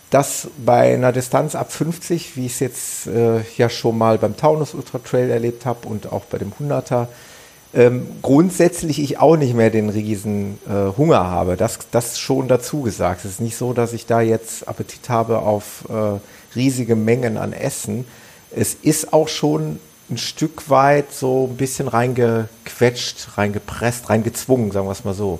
dass 0.10 0.48
bei 0.64 0.94
einer 0.94 1.12
Distanz 1.12 1.56
ab 1.56 1.72
50, 1.72 2.36
wie 2.36 2.46
ich 2.46 2.54
es 2.54 2.60
jetzt 2.60 3.08
äh, 3.08 3.42
ja 3.58 3.70
schon 3.70 3.98
mal 3.98 4.18
beim 4.18 4.36
Taunus 4.36 4.74
Ultra 4.74 5.00
Trail 5.00 5.30
erlebt 5.30 5.66
habe 5.66 5.88
und 5.88 6.12
auch 6.12 6.26
bei 6.26 6.38
dem 6.38 6.52
100er, 6.52 7.08
ähm, 7.74 8.08
grundsätzlich 8.22 9.02
ich 9.02 9.20
auch 9.20 9.38
nicht 9.38 9.54
mehr 9.54 9.70
den 9.70 9.90
riesen 9.90 10.60
äh, 10.68 10.98
Hunger 10.98 11.26
habe. 11.28 11.56
Das, 11.56 11.80
das 11.92 12.20
schon 12.20 12.50
dazu 12.50 12.82
gesagt. 12.82 13.24
Es 13.24 13.32
ist 13.32 13.42
nicht 13.42 13.56
so, 13.56 13.72
dass 13.72 13.94
ich 13.94 14.06
da 14.06 14.20
jetzt 14.20 14.68
Appetit 14.68 15.08
habe 15.08 15.40
auf 15.40 15.86
äh, 15.90 16.20
riesige 16.58 16.98
Mengen 16.98 17.38
an 17.38 17.54
Essen 17.54 18.06
es 18.56 18.74
ist 18.74 19.14
auch 19.14 19.28
schon 19.28 19.80
ein 20.12 20.18
Stück 20.18 20.70
weit 20.70 21.14
so 21.14 21.48
ein 21.50 21.58
bisschen 21.58 21.88
reingequetscht, 21.88 23.38
reingepresst, 23.38 24.10
reingezwungen, 24.10 24.72
sagen 24.72 24.88
wir 24.88 24.92
es 24.92 25.04
mal 25.04 25.14
so. 25.14 25.40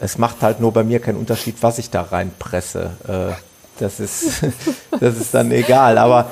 Es 0.00 0.18
macht 0.18 0.42
halt 0.42 0.60
nur 0.60 0.72
bei 0.72 0.84
mir 0.84 1.00
keinen 1.00 1.18
Unterschied, 1.18 1.56
was 1.60 1.78
ich 1.78 1.90
da 1.90 2.02
reinpresse. 2.02 2.90
Äh, 3.06 3.34
das 3.78 4.00
ist, 4.00 4.42
das 5.00 5.16
ist 5.16 5.34
dann 5.34 5.50
egal. 5.50 5.98
Aber 5.98 6.30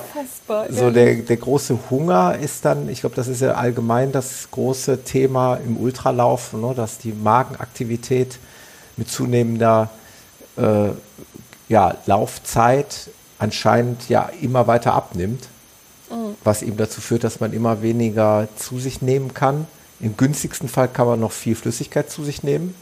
so 0.71 0.91
der, 0.91 1.17
der 1.17 1.37
große 1.37 1.79
Hunger 1.91 2.37
ist 2.41 2.65
dann, 2.65 2.89
ich 2.89 3.01
glaube, 3.01 3.17
das 3.17 3.29
ist 3.29 3.41
ja 3.41 3.53
allgemein 3.53 4.13
das 4.13 4.49
große 4.51 5.05
Thema 5.05 5.57
im 5.57 5.77
Ultralauf, 5.77 6.53
ne, 6.53 6.73
dass 6.75 6.99
die 6.99 7.13
Magenaktivität 7.13 8.39
mit 8.97 9.11
zunehmender 9.11 9.91
äh, 10.57 10.91
ja, 11.69 11.97
Laufzeit 12.07 13.11
anscheinend 13.39 14.09
ja 14.09 14.31
immer 14.41 14.67
weiter 14.67 14.95
abnimmt 14.95 15.49
mhm. 16.13 16.37
was 16.45 16.63
eben 16.63 16.77
dazu 16.77 17.01
führt, 17.01 17.25
dass 17.25 17.41
man 17.41 17.53
immer 17.53 17.83
weniger 17.83 18.49
zu 18.57 18.79
sich 18.79 19.03
nehmen 19.03 19.35
kann. 19.35 19.67
Im 20.01 20.17
günstigsten 20.17 20.69
Fall 20.69 20.89
kann 20.89 21.07
man 21.07 21.21
noch 21.21 21.33
viel 21.33 21.55
Flüssigkeit 21.55 22.11
zu 22.11 22.25
sich 22.25 22.43
nehmen. 22.43 22.75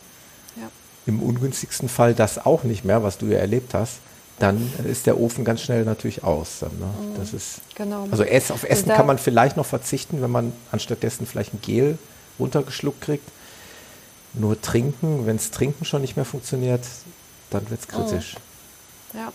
Ja. 0.56 0.68
Im 1.06 1.22
ungünstigsten 1.22 1.88
Fall 1.88 2.14
das 2.14 2.44
auch 2.44 2.64
nicht 2.64 2.84
mehr, 2.84 3.02
was 3.02 3.18
du 3.18 3.26
ja 3.26 3.38
erlebt 3.38 3.74
hast. 3.74 3.98
Dann 4.38 4.72
ist 4.88 5.06
der 5.06 5.20
Ofen 5.20 5.44
ganz 5.44 5.60
schnell 5.60 5.84
natürlich 5.84 6.24
aus. 6.24 6.60
Dann, 6.60 6.70
ne? 6.78 6.86
mhm. 6.86 7.14
Das 7.18 7.34
ist, 7.34 7.60
genau. 7.74 8.06
Also 8.10 8.24
Ess, 8.24 8.50
auf 8.50 8.64
Essen 8.64 8.88
kann 8.88 9.06
man 9.06 9.18
vielleicht 9.18 9.56
noch 9.56 9.66
verzichten, 9.66 10.22
wenn 10.22 10.30
man 10.30 10.52
anstattdessen 10.72 11.26
vielleicht 11.26 11.52
ein 11.52 11.60
Gel 11.60 11.98
runtergeschluckt 12.38 13.02
kriegt. 13.02 13.28
Nur 14.32 14.60
trinken, 14.60 15.26
wenn 15.26 15.36
es 15.36 15.50
Trinken 15.50 15.84
schon 15.84 16.00
nicht 16.00 16.16
mehr 16.16 16.24
funktioniert, 16.24 16.84
dann 17.50 17.68
wird 17.68 17.80
es 17.80 17.88
mhm. 17.88 17.92
kritisch. 17.92 18.36
Ja, 19.12 19.32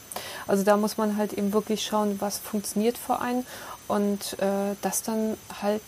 also 0.48 0.64
da 0.64 0.78
muss 0.78 0.98
man 0.98 1.18
halt 1.18 1.34
eben 1.34 1.52
wirklich 1.52 1.86
schauen, 1.86 2.16
was 2.20 2.38
funktioniert 2.38 2.98
für 2.98 3.20
einen 3.20 3.46
und 3.88 4.40
äh, 4.40 4.76
das 4.82 5.04
dann 5.04 5.38
halt 5.62 5.82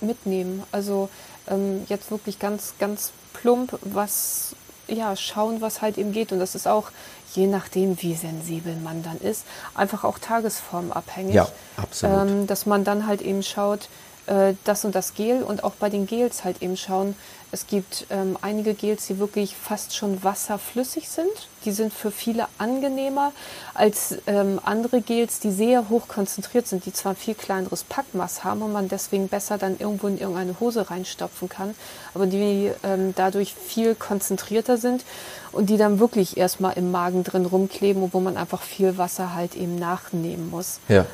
mitnehmen. 0.00 0.62
Also 0.72 1.08
ähm, 1.48 1.84
jetzt 1.88 2.10
wirklich 2.10 2.38
ganz, 2.38 2.74
ganz 2.78 3.12
plump, 3.32 3.78
was, 3.82 4.54
ja, 4.88 5.16
schauen, 5.16 5.60
was 5.60 5.82
halt 5.82 5.98
eben 5.98 6.12
geht. 6.12 6.32
Und 6.32 6.38
das 6.38 6.54
ist 6.54 6.66
auch, 6.66 6.90
je 7.34 7.46
nachdem, 7.46 8.00
wie 8.02 8.14
sensibel 8.14 8.76
man 8.76 9.02
dann 9.02 9.18
ist, 9.18 9.44
einfach 9.74 10.04
auch 10.04 10.18
tagesformabhängig. 10.18 11.34
Ja, 11.34 11.48
absolut. 11.76 12.28
Ähm, 12.28 12.46
dass 12.46 12.66
man 12.66 12.84
dann 12.84 13.06
halt 13.06 13.22
eben 13.22 13.42
schaut, 13.42 13.88
äh, 14.26 14.54
das 14.64 14.84
und 14.84 14.94
das 14.94 15.14
Gel 15.14 15.42
und 15.42 15.64
auch 15.64 15.74
bei 15.74 15.90
den 15.90 16.06
Gels 16.06 16.44
halt 16.44 16.62
eben 16.62 16.76
schauen. 16.76 17.14
Es 17.52 17.68
gibt 17.68 18.06
ähm, 18.10 18.36
einige 18.42 18.74
Gels, 18.74 19.06
die 19.06 19.18
wirklich 19.18 19.54
fast 19.56 19.94
schon 19.94 20.22
wasserflüssig 20.24 21.08
sind. 21.08 21.30
Die 21.64 21.70
sind 21.70 21.92
für 21.92 22.10
viele 22.10 22.48
angenehmer 22.58 23.32
als 23.72 24.16
ähm, 24.26 24.60
andere 24.64 25.00
Gels, 25.00 25.38
die 25.38 25.52
sehr 25.52 25.88
hoch 25.88 26.08
konzentriert 26.08 26.66
sind, 26.66 26.86
die 26.86 26.92
zwar 26.92 27.12
ein 27.12 27.16
viel 27.16 27.34
kleineres 27.34 27.84
Packmaß 27.84 28.42
haben 28.42 28.62
und 28.62 28.72
man 28.72 28.88
deswegen 28.88 29.28
besser 29.28 29.58
dann 29.58 29.78
irgendwo 29.78 30.08
in 30.08 30.18
irgendeine 30.18 30.58
Hose 30.58 30.90
reinstopfen 30.90 31.48
kann, 31.48 31.74
aber 32.14 32.26
die 32.26 32.72
ähm, 32.82 33.14
dadurch 33.16 33.54
viel 33.54 33.94
konzentrierter 33.94 34.76
sind 34.76 35.04
und 35.52 35.70
die 35.70 35.76
dann 35.76 36.00
wirklich 36.00 36.36
erstmal 36.36 36.76
im 36.76 36.90
Magen 36.90 37.22
drin 37.22 37.46
rumkleben, 37.46 38.12
wo 38.12 38.20
man 38.20 38.36
einfach 38.36 38.62
viel 38.62 38.98
Wasser 38.98 39.34
halt 39.34 39.54
eben 39.54 39.76
nachnehmen 39.76 40.50
muss. 40.50 40.80
Ja. 40.88 41.06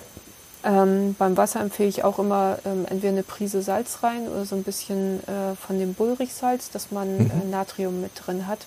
Ähm, 0.65 1.17
beim 1.19 1.37
Wasser 1.37 1.61
empfehle 1.61 1.89
ich 1.89 2.05
auch 2.05 2.19
immer 2.19 2.59
ähm, 2.65 2.87
entweder 2.89 3.13
eine 3.13 3.23
Prise 3.25 3.63
Salz 3.63 3.99
rein 4.03 4.29
oder 4.29 4.45
so 4.45 4.55
ein 4.55 4.63
bisschen 4.63 5.21
äh, 5.27 5.57
von 5.57 5.79
dem 5.79 5.95
Bullrichsalz, 5.95 6.71
dass 6.71 6.93
man 6.93 7.19
mhm. 7.19 7.31
äh, 7.31 7.51
Natrium 7.51 8.01
mit 8.01 8.13
drin 8.15 8.47
hat. 8.47 8.61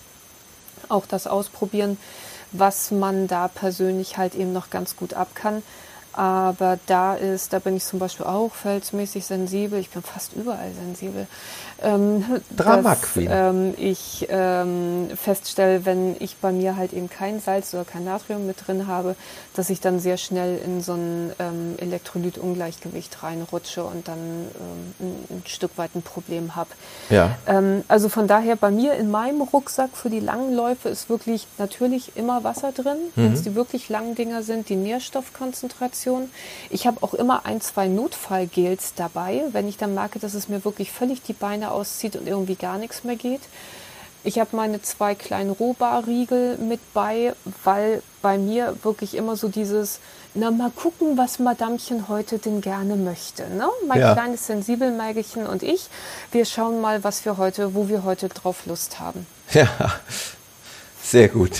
Auch 0.89 1.05
das 1.05 1.25
ausprobieren, 1.25 1.97
was 2.51 2.91
man 2.91 3.27
da 3.27 3.47
persönlich 3.47 4.17
halt 4.17 4.35
eben 4.35 4.51
noch 4.51 4.69
ganz 4.69 4.95
gut 4.95 5.13
ab 5.13 5.29
kann. 5.35 5.63
Aber 6.15 6.79
da 6.85 7.15
ist, 7.15 7.51
da 7.51 7.59
bin 7.59 7.75
ich 7.75 7.83
zum 7.83 7.99
Beispiel 7.99 8.25
auch 8.25 8.53
felsmäßig 8.53 9.25
sensibel. 9.25 9.79
Ich 9.79 9.89
bin 9.89 10.01
fast 10.01 10.31
überall 10.33 10.71
sensibel. 10.71 11.27
Ähm, 11.83 12.23
Drama 12.55 12.95
Queen. 12.95 13.27
Ähm, 13.29 13.73
ich 13.75 14.25
ähm, 14.29 15.09
feststelle, 15.13 15.85
wenn 15.85 16.15
ich 16.19 16.37
bei 16.37 16.53
mir 16.53 16.77
halt 16.77 16.93
eben 16.93 17.09
kein 17.09 17.41
Salz 17.41 17.73
oder 17.73 17.83
kein 17.83 18.05
Natrium 18.05 18.47
mit 18.47 18.65
drin 18.65 18.87
habe, 18.87 19.15
dass 19.55 19.69
ich 19.69 19.81
dann 19.81 19.99
sehr 19.99 20.15
schnell 20.15 20.57
in 20.63 20.81
so 20.81 20.93
ein 20.93 21.33
ähm, 21.37 21.75
Elektrolytungleichgewicht 21.77 23.21
reinrutsche 23.21 23.83
und 23.83 24.07
dann 24.07 24.17
ähm, 24.17 24.93
ein, 24.99 25.37
ein, 25.37 25.43
Stück 25.45 25.77
weit 25.77 25.95
ein 25.95 26.01
Problem 26.01 26.55
habe. 26.55 26.69
Ja. 27.09 27.37
Ähm, 27.45 27.83
also 27.89 28.07
von 28.07 28.27
daher 28.27 28.55
bei 28.55 28.71
mir 28.71 28.93
in 28.93 29.11
meinem 29.11 29.41
Rucksack 29.41 29.97
für 29.97 30.09
die 30.09 30.21
langen 30.21 30.55
Läufe 30.55 30.87
ist 30.87 31.09
wirklich 31.09 31.45
natürlich 31.57 32.15
immer 32.15 32.45
Wasser 32.45 32.71
drin, 32.71 32.97
mhm. 33.15 33.23
wenn 33.23 33.33
es 33.33 33.43
die 33.43 33.53
wirklich 33.53 33.89
langen 33.89 34.15
Dinger 34.15 34.43
sind, 34.43 34.69
die 34.69 34.77
Nährstoffkonzentration. 34.77 36.04
Ich 36.69 36.87
habe 36.87 37.01
auch 37.01 37.13
immer 37.13 37.45
ein, 37.45 37.61
zwei 37.61 37.87
Notfallgels 37.87 38.93
dabei, 38.95 39.43
wenn 39.51 39.67
ich 39.67 39.77
dann 39.77 39.93
merke, 39.93 40.19
dass 40.19 40.33
es 40.33 40.47
mir 40.49 40.63
wirklich 40.65 40.91
völlig 40.91 41.21
die 41.23 41.33
Beine 41.33 41.71
auszieht 41.71 42.15
und 42.15 42.27
irgendwie 42.27 42.55
gar 42.55 42.77
nichts 42.77 43.03
mehr 43.03 43.15
geht. 43.15 43.41
Ich 44.23 44.39
habe 44.39 44.55
meine 44.55 44.81
zwei 44.81 45.13
kleinen 45.13 45.51
Rohbarriegel 45.51 46.57
mit 46.57 46.79
bei, 46.93 47.33
weil 47.63 48.01
bei 48.23 48.39
mir 48.39 48.75
wirklich 48.81 49.13
immer 49.13 49.35
so 49.35 49.49
dieses, 49.49 49.99
na 50.33 50.49
mal 50.49 50.71
gucken, 50.71 51.15
was 51.15 51.37
Madamchen 51.37 52.07
heute 52.07 52.39
denn 52.39 52.59
gerne 52.59 52.95
möchte. 52.95 53.47
Ne? 53.49 53.69
Mein 53.87 53.99
Ja. 53.99 54.13
kleines 54.13 54.47
Sensibelmägelchen 54.47 55.45
und 55.45 55.61
ich, 55.61 55.89
wir 56.31 56.45
schauen 56.45 56.81
mal, 56.81 57.03
was 57.03 57.23
wir 57.23 57.37
heute, 57.37 57.75
wo 57.75 57.87
wir 57.87 58.03
heute 58.03 58.27
drauf 58.29 58.65
Lust 58.65 58.99
haben. 58.99 59.27
Ja, 59.53 59.67
sehr 61.03 61.29
gut. 61.29 61.51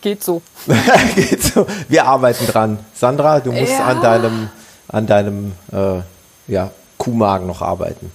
Geht 0.00 0.24
so. 0.24 0.42
Geht 1.14 1.42
so. 1.42 1.66
Wir 1.88 2.06
arbeiten 2.06 2.46
dran. 2.46 2.78
Sandra, 2.94 3.40
du 3.40 3.52
musst 3.52 3.72
Ja. 3.72 3.84
an 3.84 4.00
deinem, 4.00 4.48
an 4.88 5.06
deinem 5.06 5.52
äh, 5.72 6.00
ja, 6.50 6.70
Kuhmagen 6.98 7.46
noch 7.46 7.62
arbeiten. 7.62 8.10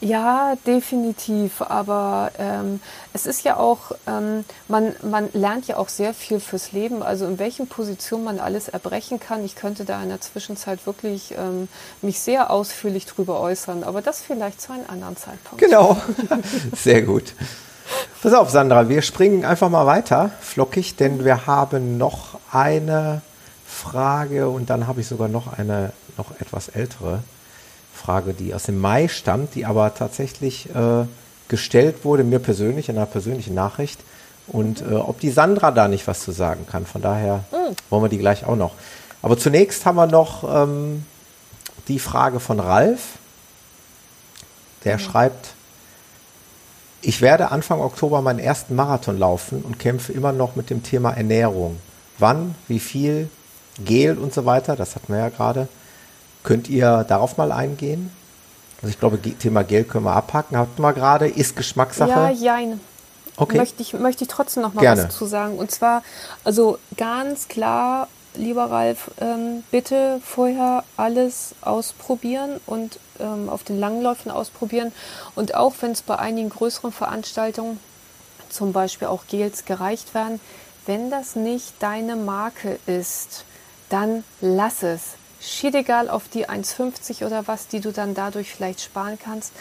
Ja, 0.00 0.54
definitiv. 0.66 1.62
Aber 1.62 2.30
ähm, 2.38 2.80
es 3.14 3.26
ist 3.26 3.44
ja 3.44 3.56
auch, 3.56 3.92
ähm, 4.06 4.44
man, 4.68 4.94
man 5.02 5.30
lernt 5.32 5.66
ja 5.68 5.78
auch 5.78 5.88
sehr 5.88 6.12
viel 6.12 6.38
fürs 6.38 6.72
Leben. 6.72 7.02
Also 7.02 7.26
in 7.26 7.38
welchen 7.38 7.66
Positionen 7.66 8.24
man 8.24 8.38
alles 8.38 8.68
erbrechen 8.68 9.18
kann. 9.18 9.44
Ich 9.44 9.56
könnte 9.56 9.84
da 9.84 10.02
in 10.02 10.10
der 10.10 10.20
Zwischenzeit 10.20 10.86
wirklich 10.86 11.34
ähm, 11.36 11.68
mich 12.02 12.20
sehr 12.20 12.50
ausführlich 12.50 13.06
drüber 13.06 13.40
äußern. 13.40 13.84
Aber 13.84 14.02
das 14.02 14.20
vielleicht 14.20 14.60
zu 14.60 14.72
einem 14.72 14.84
anderen 14.88 15.16
Zeitpunkt. 15.16 15.58
Genau. 15.58 15.96
Sehr 16.76 17.02
gut. 17.02 17.32
Pass 18.22 18.32
auf, 18.32 18.50
Sandra, 18.50 18.88
wir 18.88 19.02
springen 19.02 19.44
einfach 19.44 19.68
mal 19.68 19.86
weiter, 19.86 20.30
flockig, 20.40 20.96
denn 20.96 21.24
wir 21.24 21.46
haben 21.46 21.98
noch 21.98 22.38
eine 22.50 23.22
Frage 23.66 24.48
und 24.48 24.70
dann 24.70 24.86
habe 24.86 25.00
ich 25.00 25.06
sogar 25.06 25.28
noch 25.28 25.58
eine 25.58 25.92
noch 26.16 26.40
etwas 26.40 26.68
ältere 26.68 27.22
Frage, 27.94 28.32
die 28.32 28.54
aus 28.54 28.64
dem 28.64 28.80
Mai 28.80 29.08
stammt, 29.08 29.54
die 29.54 29.66
aber 29.66 29.94
tatsächlich 29.94 30.68
äh, 30.74 31.04
gestellt 31.48 32.04
wurde, 32.04 32.24
mir 32.24 32.38
persönlich, 32.38 32.88
in 32.88 32.96
einer 32.96 33.06
persönlichen 33.06 33.54
Nachricht. 33.54 34.00
Und 34.46 34.82
äh, 34.82 34.94
ob 34.94 35.20
die 35.20 35.30
Sandra 35.30 35.70
da 35.70 35.88
nicht 35.88 36.06
was 36.06 36.20
zu 36.20 36.30
sagen 36.30 36.66
kann. 36.70 36.86
Von 36.86 37.02
daher 37.02 37.44
wollen 37.90 38.04
wir 38.04 38.08
die 38.08 38.18
gleich 38.18 38.44
auch 38.44 38.56
noch. 38.56 38.74
Aber 39.22 39.36
zunächst 39.36 39.84
haben 39.86 39.96
wir 39.96 40.06
noch 40.06 40.44
ähm, 40.44 41.04
die 41.88 41.98
Frage 41.98 42.38
von 42.38 42.60
Ralf. 42.60 43.18
Der 44.84 44.98
schreibt, 44.98 45.55
ich 47.02 47.20
werde 47.20 47.50
Anfang 47.50 47.80
Oktober 47.80 48.22
meinen 48.22 48.38
ersten 48.38 48.74
Marathon 48.74 49.18
laufen 49.18 49.62
und 49.62 49.78
kämpfe 49.78 50.12
immer 50.12 50.32
noch 50.32 50.56
mit 50.56 50.70
dem 50.70 50.82
Thema 50.82 51.12
Ernährung. 51.12 51.78
Wann, 52.18 52.54
wie 52.68 52.80
viel, 52.80 53.30
Gel 53.84 54.18
und 54.18 54.32
so 54.32 54.46
weiter, 54.46 54.74
das 54.76 54.94
hatten 54.96 55.12
wir 55.12 55.20
ja 55.20 55.28
gerade. 55.28 55.68
Könnt 56.42 56.68
ihr 56.68 57.04
darauf 57.04 57.36
mal 57.36 57.52
eingehen? 57.52 58.10
Also 58.76 58.88
ich 58.88 58.98
glaube, 58.98 59.20
Thema 59.20 59.64
Gel 59.64 59.84
können 59.84 60.04
wir 60.04 60.14
abhaken. 60.14 60.56
Hatten 60.56 60.80
wir 60.80 60.92
gerade, 60.92 61.28
ist 61.28 61.56
Geschmackssache. 61.56 62.10
Ja, 62.10 62.30
jein. 62.30 62.80
okay. 63.36 63.58
Möchte 63.58 63.82
ich, 63.82 63.92
möchte 63.94 64.24
ich 64.24 64.28
trotzdem 64.28 64.62
noch 64.62 64.74
mal 64.74 64.80
Gerne. 64.80 65.04
was 65.04 65.16
zu 65.16 65.26
sagen. 65.26 65.58
Und 65.58 65.70
zwar, 65.70 66.02
also 66.44 66.78
ganz 66.96 67.48
klar, 67.48 68.08
lieber 68.36 68.70
Ralf, 68.70 69.10
ähm, 69.20 69.64
bitte 69.70 70.20
vorher 70.24 70.84
alles 70.96 71.54
ausprobieren 71.60 72.60
und 72.66 72.98
ähm, 73.20 73.48
auf 73.48 73.64
den 73.64 73.78
Langläufen 73.78 74.30
ausprobieren. 74.30 74.92
Und 75.34 75.54
auch 75.54 75.74
wenn 75.80 75.92
es 75.92 76.02
bei 76.02 76.18
einigen 76.18 76.50
größeren 76.50 76.92
Veranstaltungen, 76.92 77.80
zum 78.48 78.72
Beispiel 78.72 79.08
auch 79.08 79.26
Gels, 79.28 79.64
gereicht 79.64 80.14
werden, 80.14 80.40
wenn 80.86 81.10
das 81.10 81.36
nicht 81.36 81.74
deine 81.80 82.16
Marke 82.16 82.78
ist, 82.86 83.44
dann 83.88 84.24
lass 84.40 84.82
es. 84.82 85.14
Schied 85.40 85.74
egal 85.74 86.08
auf 86.08 86.28
die 86.28 86.48
1,50 86.48 87.26
oder 87.26 87.46
was, 87.46 87.68
die 87.68 87.80
du 87.80 87.92
dann 87.92 88.14
dadurch 88.14 88.50
vielleicht 88.50 88.80
sparen 88.80 89.18
kannst. 89.22 89.52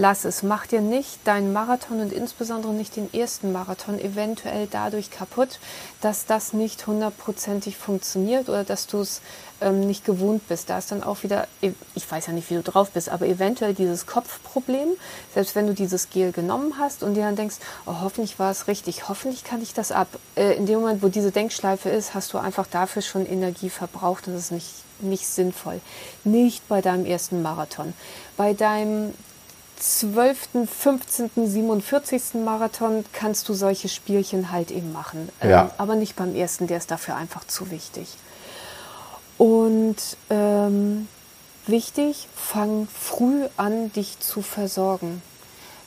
Lass 0.00 0.24
es. 0.24 0.44
Mach 0.44 0.64
dir 0.64 0.80
nicht 0.80 1.26
deinen 1.26 1.52
Marathon 1.52 2.00
und 2.00 2.12
insbesondere 2.12 2.72
nicht 2.72 2.94
den 2.94 3.12
ersten 3.12 3.50
Marathon 3.50 3.98
eventuell 3.98 4.68
dadurch 4.70 5.10
kaputt, 5.10 5.58
dass 6.00 6.24
das 6.24 6.52
nicht 6.52 6.86
hundertprozentig 6.86 7.76
funktioniert 7.76 8.48
oder 8.48 8.62
dass 8.62 8.86
du 8.86 9.00
es 9.00 9.22
ähm, 9.60 9.80
nicht 9.80 10.04
gewohnt 10.04 10.46
bist. 10.46 10.70
Da 10.70 10.78
ist 10.78 10.92
dann 10.92 11.02
auch 11.02 11.24
wieder, 11.24 11.48
ich 11.60 12.08
weiß 12.08 12.28
ja 12.28 12.32
nicht, 12.32 12.48
wie 12.48 12.54
du 12.54 12.62
drauf 12.62 12.92
bist, 12.92 13.08
aber 13.08 13.26
eventuell 13.26 13.74
dieses 13.74 14.06
Kopfproblem, 14.06 14.90
selbst 15.34 15.56
wenn 15.56 15.66
du 15.66 15.74
dieses 15.74 16.10
Gel 16.10 16.30
genommen 16.30 16.74
hast 16.78 17.02
und 17.02 17.14
dir 17.14 17.24
dann 17.24 17.34
denkst, 17.34 17.56
oh, 17.84 17.94
hoffentlich 18.00 18.38
war 18.38 18.52
es 18.52 18.68
richtig, 18.68 19.08
hoffentlich 19.08 19.42
kann 19.42 19.60
ich 19.62 19.74
das 19.74 19.90
ab. 19.90 20.06
Äh, 20.36 20.52
in 20.52 20.66
dem 20.66 20.78
Moment, 20.78 21.02
wo 21.02 21.08
diese 21.08 21.32
Denkschleife 21.32 21.88
ist, 21.88 22.14
hast 22.14 22.32
du 22.32 22.38
einfach 22.38 22.68
dafür 22.68 23.02
schon 23.02 23.26
Energie 23.26 23.68
verbraucht 23.68 24.28
und 24.28 24.34
das 24.34 24.44
ist 24.44 24.52
nicht, 24.52 24.74
nicht 25.00 25.26
sinnvoll. 25.26 25.80
Nicht 26.22 26.68
bei 26.68 26.82
deinem 26.82 27.04
ersten 27.04 27.42
Marathon. 27.42 27.94
Bei 28.36 28.54
deinem 28.54 29.12
12., 29.80 30.48
15., 30.66 31.30
47. 31.36 32.34
Marathon 32.44 33.04
kannst 33.12 33.48
du 33.48 33.54
solche 33.54 33.88
Spielchen 33.88 34.50
halt 34.50 34.70
eben 34.70 34.92
machen. 34.92 35.28
Ähm, 35.40 35.50
Ja. 35.50 35.70
aber 35.78 35.94
nicht 35.94 36.16
beim 36.16 36.34
ersten, 36.34 36.66
der 36.66 36.78
ist 36.78 36.90
dafür 36.90 37.16
einfach 37.16 37.46
zu 37.46 37.70
wichtig. 37.70 38.08
Und 39.36 39.96
ähm, 40.30 41.06
wichtig, 41.66 42.26
fang 42.34 42.88
früh 42.92 43.46
an, 43.56 43.92
dich 43.92 44.18
zu 44.18 44.42
versorgen. 44.42 45.22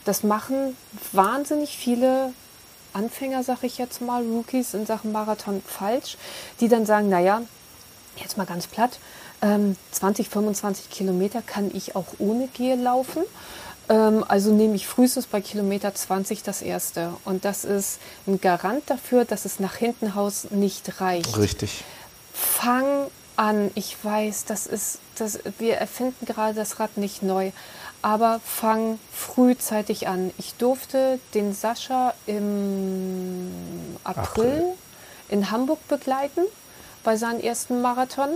Das 0.06 0.24
machen 0.24 0.78
wahnsinnig 1.12 1.78
viele 1.78 2.34
Anfänger, 2.94 3.44
sag 3.44 3.64
ich 3.64 3.78
jetzt 3.78 4.02
mal, 4.02 4.24
Rookies 4.24 4.74
in 4.74 4.86
Sachen 4.86 5.12
Marathon 5.12 5.62
falsch, 5.66 6.18
die 6.60 6.68
dann 6.68 6.86
sagen, 6.86 7.10
naja, 7.10 7.42
jetzt 8.18 8.38
mal 8.38 8.46
ganz 8.46 8.68
platt, 8.68 9.00
ähm, 9.42 9.76
20, 9.92 10.30
25 10.30 10.89
Kilometer 10.89 11.42
kann 11.42 11.72
ich 11.74 11.96
auch 11.96 12.08
ohne 12.20 12.48
Gel 12.48 12.80
laufen. 12.80 13.24
Ähm, 13.92 14.24
also 14.28 14.54
nehme 14.54 14.76
ich 14.76 14.88
frühestens 14.88 15.28
bei 15.28 15.42
Kilometer 15.42 15.94
20 15.94 16.44
das 16.44 16.62
erste. 16.62 17.14
Und 17.26 17.44
das 17.44 17.66
ist 17.66 18.00
ein 18.26 18.39
Garant 18.39 18.89
dafür, 18.89 19.26
dass 19.26 19.44
es 19.46 19.60
nach 19.60 19.76
hinten 19.76 20.08
raus 20.08 20.48
nicht 20.50 21.02
reicht. 21.02 21.38
Richtig. 21.38 21.84
Fang 22.34 23.08
an. 23.36 23.70
Ich 23.76 23.98
weiß, 24.02 24.46
das 24.46 24.66
ist, 24.66 25.00
das, 25.18 25.39
wir 25.60 25.76
erfinden 25.76 26.26
gerade 26.26 26.54
das 26.54 26.80
Rad 26.80 26.96
nicht 26.96 27.22
neu, 27.22 27.52
aber 28.02 28.39
fang 28.46 28.98
frühzeitig 29.12 30.08
an. 30.08 30.32
Ich 30.38 30.54
durfte 30.56 31.20
den 31.34 31.54
Sascha 31.54 32.14
im 32.26 33.52
April, 34.04 34.24
April. 34.24 34.64
in 35.30 35.52
Hamburg 35.52 35.86
begleiten 35.89 36.42
bei 37.04 37.18
seinem 37.18 37.42
ersten 37.42 37.82
Marathon. 37.82 38.30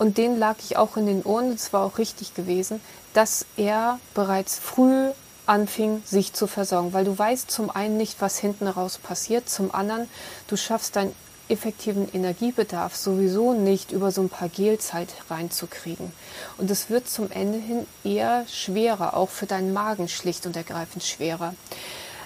Und 0.00 0.16
den 0.16 0.38
lag 0.38 0.56
ich 0.64 0.78
auch 0.78 0.96
in 0.96 1.04
den 1.04 1.22
Ohren. 1.24 1.52
Es 1.52 1.74
war 1.74 1.84
auch 1.84 1.98
richtig 1.98 2.32
gewesen, 2.32 2.80
dass 3.12 3.44
er 3.58 4.00
bereits 4.14 4.58
früh 4.58 5.10
anfing, 5.44 6.02
sich 6.06 6.32
zu 6.32 6.46
versorgen. 6.46 6.94
Weil 6.94 7.04
du 7.04 7.18
weißt 7.18 7.50
zum 7.50 7.68
einen 7.68 7.98
nicht, 7.98 8.18
was 8.22 8.38
hinten 8.38 8.66
raus 8.66 8.96
passiert. 8.96 9.50
Zum 9.50 9.74
anderen, 9.74 10.08
du 10.48 10.56
schaffst 10.56 10.96
deinen 10.96 11.14
effektiven 11.50 12.08
Energiebedarf 12.14 12.96
sowieso 12.96 13.52
nicht 13.52 13.92
über 13.92 14.10
so 14.10 14.22
ein 14.22 14.30
paar 14.30 14.48
Gelzeit 14.48 15.10
reinzukriegen. 15.28 16.10
Und 16.56 16.70
es 16.70 16.88
wird 16.88 17.06
zum 17.06 17.30
Ende 17.30 17.58
hin 17.58 17.86
eher 18.02 18.46
schwerer, 18.48 19.14
auch 19.14 19.28
für 19.28 19.44
deinen 19.44 19.74
Magen 19.74 20.08
schlicht 20.08 20.46
und 20.46 20.56
ergreifend 20.56 21.04
schwerer. 21.04 21.54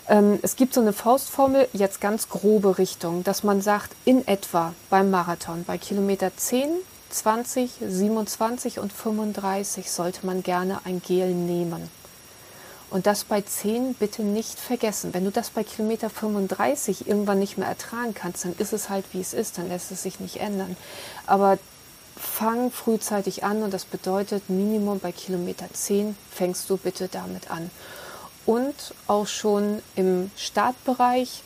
Ähm, 0.08 0.38
es 0.42 0.54
gibt 0.54 0.74
so 0.74 0.80
eine 0.80 0.92
Faustformel, 0.92 1.66
jetzt 1.72 2.00
ganz 2.00 2.28
grobe 2.28 2.78
Richtung, 2.78 3.24
dass 3.24 3.42
man 3.42 3.62
sagt, 3.62 3.96
in 4.04 4.28
etwa 4.28 4.74
beim 4.90 5.10
Marathon, 5.10 5.64
bei 5.64 5.76
Kilometer 5.76 6.30
10, 6.36 6.68
20, 7.14 7.70
27 7.80 8.80
und 8.80 8.92
35 8.92 9.90
sollte 9.90 10.26
man 10.26 10.42
gerne 10.42 10.80
ein 10.84 11.00
Gel 11.00 11.32
nehmen. 11.32 11.88
Und 12.90 13.06
das 13.06 13.24
bei 13.24 13.40
10 13.40 13.94
bitte 13.94 14.22
nicht 14.22 14.58
vergessen. 14.58 15.14
Wenn 15.14 15.24
du 15.24 15.30
das 15.30 15.50
bei 15.50 15.62
Kilometer 15.62 16.10
35 16.10 17.06
irgendwann 17.06 17.38
nicht 17.38 17.56
mehr 17.56 17.68
ertragen 17.68 18.14
kannst, 18.14 18.44
dann 18.44 18.54
ist 18.58 18.72
es 18.72 18.88
halt 18.88 19.04
wie 19.12 19.20
es 19.20 19.32
ist, 19.32 19.58
dann 19.58 19.68
lässt 19.68 19.92
es 19.92 20.02
sich 20.02 20.18
nicht 20.18 20.36
ändern. 20.36 20.76
Aber 21.26 21.58
fang 22.16 22.72
frühzeitig 22.72 23.44
an 23.44 23.62
und 23.62 23.72
das 23.72 23.84
bedeutet 23.84 24.50
Minimum 24.50 24.98
bei 24.98 25.12
Kilometer 25.12 25.66
10 25.72 26.16
fängst 26.32 26.68
du 26.68 26.76
bitte 26.76 27.08
damit 27.08 27.50
an. 27.50 27.70
Und 28.44 28.74
auch 29.06 29.26
schon 29.26 29.82
im 29.94 30.30
Startbereich, 30.36 31.42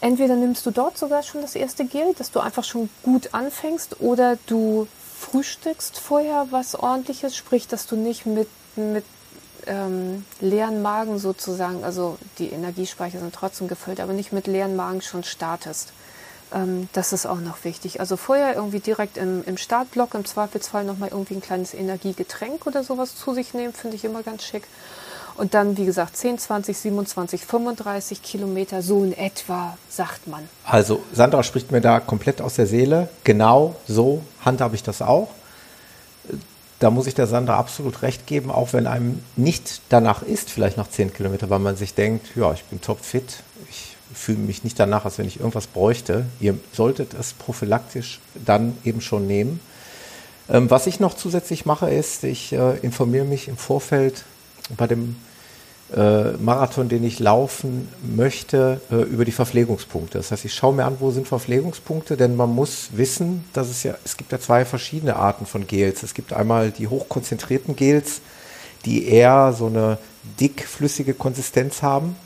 entweder 0.00 0.36
nimmst 0.36 0.64
du 0.66 0.70
dort 0.70 0.98
sogar 0.98 1.22
schon 1.22 1.42
das 1.42 1.54
erste 1.54 1.84
Gel, 1.84 2.14
dass 2.16 2.30
du 2.30 2.40
einfach 2.40 2.64
schon 2.64 2.88
gut 3.02 3.34
anfängst, 3.34 4.00
oder 4.00 4.38
du 4.46 4.86
frühstückst 5.18 5.98
vorher 5.98 6.46
was 6.50 6.74
ordentliches, 6.74 7.36
sprich, 7.36 7.66
dass 7.68 7.86
du 7.86 7.96
nicht 7.96 8.26
mit, 8.26 8.48
mit 8.76 9.04
ähm, 9.66 10.24
leeren 10.40 10.82
Magen 10.82 11.18
sozusagen, 11.18 11.84
also 11.84 12.18
die 12.38 12.50
Energiespeicher 12.50 13.18
sind 13.18 13.34
trotzdem 13.34 13.68
gefüllt, 13.68 14.00
aber 14.00 14.12
nicht 14.12 14.32
mit 14.32 14.46
leeren 14.46 14.76
Magen 14.76 15.02
schon 15.02 15.24
startest. 15.24 15.92
Ähm, 16.52 16.88
das 16.92 17.12
ist 17.12 17.26
auch 17.26 17.40
noch 17.40 17.64
wichtig. 17.64 18.00
Also 18.00 18.16
vorher 18.16 18.54
irgendwie 18.54 18.80
direkt 18.80 19.16
im, 19.16 19.44
im 19.44 19.56
Startblock 19.56 20.14
im 20.14 20.24
Zweifelsfall 20.24 20.84
nochmal 20.84 21.10
irgendwie 21.10 21.34
ein 21.34 21.42
kleines 21.42 21.74
Energiegetränk 21.74 22.66
oder 22.66 22.84
sowas 22.84 23.16
zu 23.16 23.34
sich 23.34 23.54
nehmen, 23.54 23.72
finde 23.72 23.96
ich 23.96 24.04
immer 24.04 24.22
ganz 24.22 24.44
schick. 24.44 24.64
Und 25.38 25.54
dann, 25.54 25.76
wie 25.76 25.84
gesagt, 25.84 26.16
10, 26.16 26.36
20, 26.36 26.76
27, 26.76 27.46
35 27.46 28.22
Kilometer, 28.22 28.82
so 28.82 29.04
in 29.04 29.16
etwa, 29.16 29.78
sagt 29.88 30.26
man. 30.26 30.48
Also 30.64 31.00
Sandra 31.12 31.44
spricht 31.44 31.70
mir 31.70 31.80
da 31.80 32.00
komplett 32.00 32.40
aus 32.40 32.54
der 32.54 32.66
Seele. 32.66 33.08
Genau 33.22 33.76
so 33.86 34.22
handhabe 34.44 34.74
ich 34.74 34.82
das 34.82 35.00
auch. 35.00 35.28
da 36.80 36.90
muss 36.90 37.06
ich 37.06 37.14
der 37.14 37.28
Sandra 37.28 37.56
absolut 37.56 38.02
recht 38.02 38.26
geben, 38.26 38.50
auch 38.50 38.72
wenn 38.72 38.86
einem 38.88 39.22
nicht 39.36 39.80
danach 39.88 40.22
ist, 40.22 40.50
vielleicht 40.50 40.76
nach 40.76 40.90
zehn 40.90 41.12
Kilometern, 41.12 41.50
weil 41.50 41.58
man 41.60 41.76
sich 41.76 41.94
denkt, 41.94 42.36
ja, 42.36 42.52
ich 42.52 42.64
bin 42.64 42.80
topfit, 42.80 43.42
ich 43.70 43.96
fühle 44.14 44.38
mich 44.38 44.64
nicht 44.64 44.78
danach, 44.78 45.04
als 45.04 45.18
wenn 45.18 45.26
ich 45.26 45.38
irgendwas 45.38 45.68
bräuchte. 45.68 46.26
Ihr 46.40 46.58
solltet 46.72 47.14
es 47.14 47.32
prophylaktisch 47.32 48.20
dann 48.44 48.76
eben 48.84 49.00
schon 49.00 49.28
nehmen. 49.28 49.60
Ähm, 50.48 50.68
was 50.68 50.88
ich 50.88 50.98
noch 50.98 51.14
zusätzlich 51.14 51.64
mache, 51.64 51.90
ist, 51.90 52.24
ich 52.24 52.52
äh, 52.52 52.78
informiere 52.78 53.24
mich 53.24 53.46
im 53.46 53.56
Vorfeld 53.56 54.24
bei 54.76 54.86
dem 54.86 55.16
äh, 55.94 56.32
Marathon, 56.32 56.88
den 56.88 57.02
ich 57.02 57.18
laufen 57.18 57.88
möchte, 58.02 58.80
äh, 58.90 58.96
über 58.96 59.24
die 59.24 59.32
Verpflegungspunkte. 59.32 60.18
Das 60.18 60.30
heißt, 60.30 60.44
ich 60.44 60.54
schaue 60.54 60.74
mir 60.74 60.84
an, 60.84 60.96
wo 61.00 61.10
sind 61.10 61.26
Verpflegungspunkte, 61.26 62.16
denn 62.16 62.36
man 62.36 62.54
muss 62.54 62.90
wissen, 62.92 63.44
dass 63.54 63.68
es 63.68 63.82
ja, 63.84 63.94
es 64.04 64.16
gibt 64.16 64.32
ja 64.32 64.38
zwei 64.38 64.64
verschiedene 64.64 65.16
Arten 65.16 65.46
von 65.46 65.66
Gels. 65.66 66.02
Es 66.02 66.12
gibt 66.12 66.32
einmal 66.32 66.70
die 66.70 66.88
hochkonzentrierten 66.88 67.74
Gels, 67.74 68.20
die 68.84 69.08
eher 69.08 69.54
so 69.56 69.66
eine 69.66 69.98
dickflüssige 70.38 71.14
Konsistenz 71.14 71.82
haben. 71.82 72.16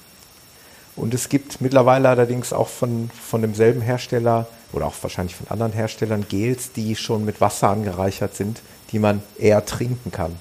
Und 0.96 1.14
es 1.14 1.28
gibt 1.28 1.60
mittlerweile 1.60 2.08
allerdings 2.08 2.52
auch 2.52 2.68
von, 2.68 3.10
von 3.10 3.42
demselben 3.42 3.80
Hersteller 3.80 4.46
oder 4.72 4.86
auch 4.86 4.94
wahrscheinlich 5.00 5.36
von 5.36 5.46
anderen 5.48 5.72
Herstellern 5.72 6.26
Gels, 6.28 6.72
die 6.72 6.96
schon 6.96 7.24
mit 7.24 7.40
Wasser 7.40 7.68
angereichert 7.68 8.34
sind, 8.34 8.60
die 8.90 8.98
man 8.98 9.22
eher 9.38 9.64
trinken 9.64 10.10
kann 10.10 10.36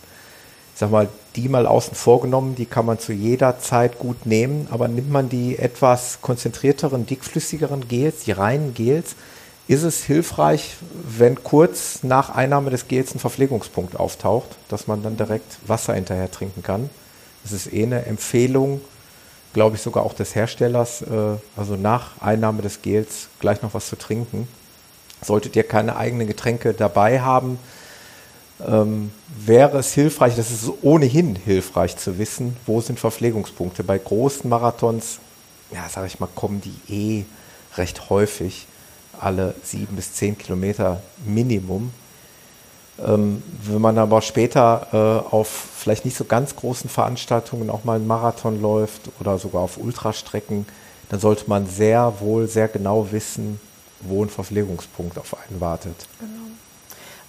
sag 0.81 0.89
mal, 0.89 1.07
die 1.35 1.47
mal 1.47 1.65
außen 1.65 1.95
vor 1.95 2.21
genommen, 2.21 2.55
die 2.55 2.65
kann 2.65 2.85
man 2.85 2.99
zu 2.99 3.13
jeder 3.13 3.59
Zeit 3.59 3.99
gut 3.99 4.25
nehmen, 4.25 4.67
aber 4.71 4.87
nimmt 4.87 5.11
man 5.11 5.29
die 5.29 5.57
etwas 5.57 6.19
konzentrierteren, 6.21 7.05
dickflüssigeren 7.05 7.87
Gels, 7.87 8.23
die 8.25 8.31
reinen 8.31 8.73
Gels, 8.73 9.15
ist 9.67 9.83
es 9.83 10.03
hilfreich, 10.03 10.75
wenn 11.05 11.41
kurz 11.43 12.03
nach 12.03 12.35
Einnahme 12.35 12.71
des 12.71 12.89
Gels 12.89 13.15
ein 13.15 13.19
Verpflegungspunkt 13.19 13.95
auftaucht, 13.95 14.49
dass 14.67 14.87
man 14.87 15.01
dann 15.03 15.15
direkt 15.15 15.59
Wasser 15.65 15.93
hinterher 15.93 16.29
trinken 16.29 16.63
kann. 16.63 16.89
Das 17.43 17.53
ist 17.53 17.71
eh 17.71 17.83
eine 17.83 18.05
Empfehlung, 18.05 18.81
glaube 19.53 19.77
ich, 19.77 19.81
sogar 19.81 20.03
auch 20.03 20.13
des 20.13 20.35
Herstellers, 20.35 21.03
äh, 21.03 21.37
also 21.55 21.75
nach 21.75 22.21
Einnahme 22.21 22.61
des 22.61 22.81
Gels 22.81 23.29
gleich 23.39 23.61
noch 23.61 23.73
was 23.73 23.87
zu 23.87 23.95
trinken. 23.95 24.47
Solltet 25.21 25.55
ihr 25.55 25.63
keine 25.63 25.95
eigenen 25.95 26.27
Getränke 26.27 26.73
dabei 26.73 27.21
haben, 27.21 27.57
ähm, 28.67 29.11
wäre 29.45 29.79
es 29.79 29.93
hilfreich, 29.93 30.35
das 30.35 30.51
ist 30.51 30.69
ohnehin 30.81 31.35
hilfreich 31.35 31.97
zu 31.97 32.17
wissen, 32.17 32.57
wo 32.65 32.81
sind 32.81 32.99
Verpflegungspunkte. 32.99 33.83
Bei 33.83 33.97
großen 33.97 34.49
Marathons, 34.49 35.19
ja, 35.71 35.87
sage 35.89 36.07
ich 36.07 36.19
mal, 36.19 36.29
kommen 36.35 36.61
die 36.61 36.93
eh 36.93 37.25
recht 37.77 38.09
häufig, 38.09 38.67
alle 39.19 39.55
sieben 39.63 39.95
bis 39.95 40.13
zehn 40.13 40.37
Kilometer 40.37 41.01
Minimum. 41.25 41.91
Ähm, 43.05 43.41
wenn 43.63 43.81
man 43.81 43.97
aber 43.97 44.21
später 44.21 44.87
äh, 44.91 45.33
auf 45.33 45.47
vielleicht 45.77 46.05
nicht 46.05 46.17
so 46.17 46.25
ganz 46.25 46.55
großen 46.55 46.89
Veranstaltungen 46.89 47.69
auch 47.69 47.83
mal 47.83 47.95
einen 47.95 48.07
Marathon 48.07 48.61
läuft 48.61 49.09
oder 49.19 49.37
sogar 49.37 49.61
auf 49.61 49.77
Ultrastrecken, 49.77 50.65
dann 51.09 51.19
sollte 51.19 51.45
man 51.47 51.67
sehr 51.67 52.13
wohl, 52.19 52.47
sehr 52.47 52.67
genau 52.67 53.11
wissen, 53.11 53.59
wo 54.01 54.23
ein 54.23 54.29
Verpflegungspunkt 54.29 55.17
auf 55.17 55.35
einen 55.35 55.59
wartet. 55.59 55.95
Genau. 56.19 56.40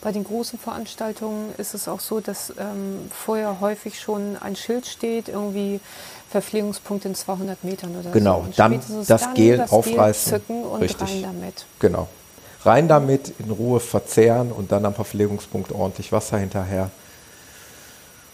Bei 0.03 0.11
den 0.11 0.25
großen 0.25 0.59
Veranstaltungen 0.59 1.55
ist 1.59 1.75
es 1.75 1.87
auch 1.87 2.01
so, 2.01 2.21
dass 2.21 2.53
ähm, 2.59 3.09
vorher 3.11 3.61
häufig 3.61 4.01
schon 4.01 4.37
ein 4.37 4.57
Schild 4.57 4.87
steht, 4.87 5.29
irgendwie 5.29 5.81
Verpflegungspunkt 6.29 7.05
in 7.05 7.15
200 7.15 7.63
Metern 7.63 7.97
oder 7.97 8.11
genau, 8.11 8.39
so. 8.39 8.43
Genau, 8.43 8.55
dann 8.57 8.81
das 9.07 9.23
dann 9.23 9.35
Gel 9.35 9.59
das 9.59 9.71
aufreißen. 9.71 10.31
Gel 10.31 10.41
zücken 10.41 10.65
und 10.65 10.83
Richtig. 10.83 11.09
rein 11.09 11.23
damit. 11.23 11.67
Genau. 11.79 12.09
Rein 12.65 12.89
damit, 12.89 13.33
in 13.39 13.51
Ruhe 13.51 13.79
verzehren 13.79 14.51
und 14.51 14.73
dann 14.73 14.85
am 14.85 14.95
Verpflegungspunkt 14.95 15.71
ordentlich 15.71 16.11
Wasser 16.11 16.39
hinterher. 16.39 16.91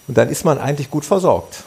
Und 0.06 0.16
dann 0.16 0.30
ist 0.30 0.44
man 0.44 0.58
eigentlich 0.58 0.90
gut 0.90 1.04
versorgt. 1.04 1.64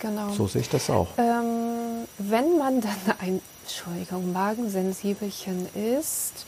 Genau. 0.00 0.32
So 0.32 0.48
sehe 0.48 0.60
ich 0.60 0.68
das 0.68 0.90
auch. 0.90 1.08
Ähm, 1.16 2.06
wenn 2.18 2.58
man 2.58 2.80
dann 2.80 3.14
ein, 3.20 3.40
Entschuldigung, 3.64 4.32
Magensensibelchen 4.32 5.66
ist, 5.98 6.46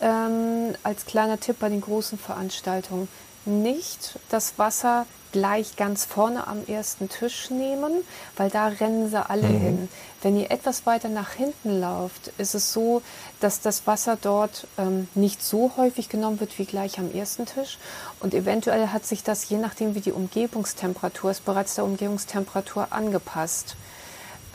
ähm, 0.00 0.74
als 0.82 1.06
kleiner 1.06 1.40
Tipp 1.40 1.56
bei 1.58 1.68
den 1.68 1.80
großen 1.80 2.18
Veranstaltungen 2.18 3.08
nicht 3.44 4.18
das 4.28 4.58
Wasser 4.58 5.06
gleich 5.32 5.76
ganz 5.76 6.06
vorne 6.06 6.46
am 6.46 6.64
ersten 6.66 7.08
Tisch 7.10 7.50
nehmen, 7.50 7.92
weil 8.36 8.48
da 8.48 8.68
rennen 8.68 9.10
sie 9.10 9.28
alle 9.28 9.48
mhm. 9.48 9.60
hin. 9.60 9.88
Wenn 10.22 10.38
ihr 10.38 10.50
etwas 10.50 10.86
weiter 10.86 11.08
nach 11.08 11.32
hinten 11.32 11.78
lauft, 11.78 12.28
ist 12.38 12.54
es 12.54 12.72
so, 12.72 13.02
dass 13.40 13.60
das 13.60 13.86
Wasser 13.86 14.16
dort 14.20 14.66
ähm, 14.78 15.08
nicht 15.14 15.42
so 15.42 15.72
häufig 15.76 16.08
genommen 16.08 16.40
wird 16.40 16.58
wie 16.58 16.64
gleich 16.64 16.98
am 16.98 17.12
ersten 17.12 17.44
Tisch. 17.44 17.78
Und 18.20 18.32
eventuell 18.32 18.88
hat 18.88 19.04
sich 19.04 19.22
das, 19.24 19.48
je 19.48 19.58
nachdem 19.58 19.94
wie 19.94 20.00
die 20.00 20.12
Umgebungstemperatur 20.12 21.32
ist, 21.32 21.44
bereits 21.44 21.74
der 21.74 21.84
Umgebungstemperatur 21.84 22.88
angepasst. 22.90 23.76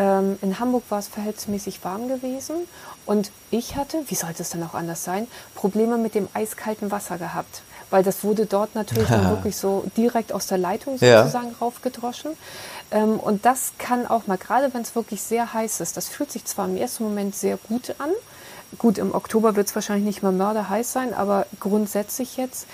Ähm, 0.01 0.39
in 0.41 0.59
Hamburg 0.59 0.83
war 0.89 0.97
es 0.97 1.07
verhältnismäßig 1.07 1.83
warm 1.83 2.07
gewesen 2.07 2.55
und 3.05 3.31
ich 3.51 3.75
hatte, 3.75 4.03
wie 4.07 4.15
sollte 4.15 4.41
es 4.41 4.49
dann 4.49 4.63
auch 4.63 4.73
anders 4.73 5.03
sein, 5.03 5.27
Probleme 5.53 5.97
mit 5.99 6.15
dem 6.15 6.27
eiskalten 6.33 6.89
Wasser 6.89 7.19
gehabt, 7.19 7.61
weil 7.91 8.01
das 8.01 8.23
wurde 8.23 8.47
dort 8.47 8.73
natürlich 8.73 9.09
dann 9.09 9.29
wirklich 9.35 9.55
so 9.55 9.85
direkt 9.95 10.33
aus 10.33 10.47
der 10.47 10.57
Leitung 10.57 10.93
sozusagen 10.93 11.49
ja. 11.49 11.55
raufgedroschen. 11.61 12.31
Ähm, 12.89 13.19
und 13.19 13.45
das 13.45 13.73
kann 13.77 14.07
auch 14.07 14.25
mal, 14.25 14.39
gerade 14.39 14.73
wenn 14.73 14.81
es 14.81 14.95
wirklich 14.95 15.21
sehr 15.21 15.53
heiß 15.53 15.81
ist, 15.81 15.97
das 15.97 16.07
fühlt 16.07 16.31
sich 16.31 16.45
zwar 16.45 16.65
im 16.65 16.77
ersten 16.77 17.03
Moment 17.03 17.35
sehr 17.35 17.57
gut 17.57 17.93
an, 17.99 18.09
gut, 18.77 18.97
im 18.97 19.13
Oktober 19.13 19.55
wird 19.55 19.67
es 19.67 19.75
wahrscheinlich 19.75 20.05
nicht 20.05 20.23
mehr 20.23 20.31
mörderheiß 20.31 20.91
sein, 20.91 21.13
aber 21.13 21.45
grundsätzlich 21.59 22.37
jetzt 22.37 22.67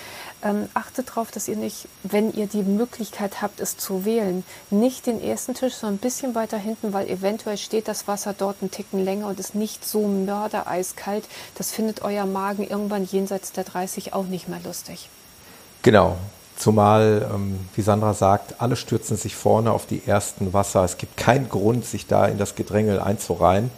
ähm, 0.44 0.70
achtet 0.74 1.10
darauf, 1.10 1.32
dass 1.32 1.48
ihr 1.48 1.56
nicht, 1.56 1.88
wenn 2.04 2.32
ihr 2.34 2.48
die 2.48 2.62
Möglichkeit 2.62 3.42
habt, 3.42 3.60
es 3.60 3.78
zu 3.78 4.06
wählen, 4.06 4.44
nicht 4.70 5.08
den 5.08 5.22
ersten 5.22 5.54
Tisch, 5.54 5.74
sondern 5.74 5.96
ein 5.96 6.00
bisschen 6.00 6.36
weiter 6.36 6.58
hinten, 6.58 6.94
weil 6.94 7.08
eventuell 7.10 7.58
steht 7.58 7.88
das 7.88 8.08
Wasser 8.08 8.34
dort 8.38 8.58
einen 8.62 8.72
Ticken 8.72 9.04
länger 9.04 9.28
und 9.28 9.40
ist 9.40 9.56
nicht 9.56 9.86
so 9.86 10.08
mördereiskalt. 10.08 11.28
Das 11.56 11.72
findet 11.72 12.02
euer 12.04 12.26
Magen 12.26 12.68
irgendwann 12.68 13.06
jenseits 13.06 13.52
der 13.52 13.64
30 13.64 14.14
auch 14.14 14.26
nicht 14.26 14.48
mehr 14.48 14.60
lustig. 14.64 15.10
Genau. 15.82 16.18
Zumal, 16.58 17.30
ähm, 17.32 17.60
wie 17.76 17.84
Sandra 17.84 18.16
sagt, 18.16 18.62
alle 18.62 18.76
stürzen 18.76 19.16
sich 19.16 19.36
vorne 19.36 19.72
auf 19.72 19.86
die 19.86 20.02
ersten 20.08 20.54
Wasser. 20.54 20.84
Es 20.84 20.98
gibt 20.98 21.16
keinen 21.16 21.50
Grund, 21.50 21.86
sich 21.86 22.08
da 22.08 22.26
in 22.26 22.40
das 22.40 22.56
Gedrängel 22.56 23.00
einzureihen. 23.00 23.70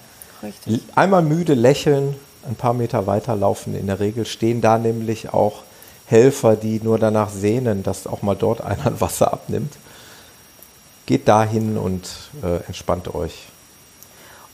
Richtig. 0.44 0.82
Einmal 0.96 1.22
müde 1.22 1.54
lächeln, 1.54 2.16
ein 2.48 2.56
paar 2.56 2.74
Meter 2.74 3.08
weiterlaufen. 3.08 3.76
In 3.76 3.88
der 3.88 4.00
Regel 4.00 4.26
stehen 4.26 4.62
da 4.62 4.78
nämlich 4.78 5.34
auch 5.34 5.64
Helfer, 6.06 6.56
die 6.56 6.80
nur 6.82 6.98
danach 6.98 7.30
sehnen, 7.30 7.84
dass 7.84 8.08
auch 8.08 8.22
mal 8.22 8.36
dort 8.36 8.62
einer 8.66 9.00
Wasser 9.02 9.34
abnimmt. 9.34 9.74
Geht 11.06 11.28
dahin 11.28 11.78
und 11.78 12.10
äh, 12.44 12.58
entspannt 12.68 13.14
euch. 13.14 13.48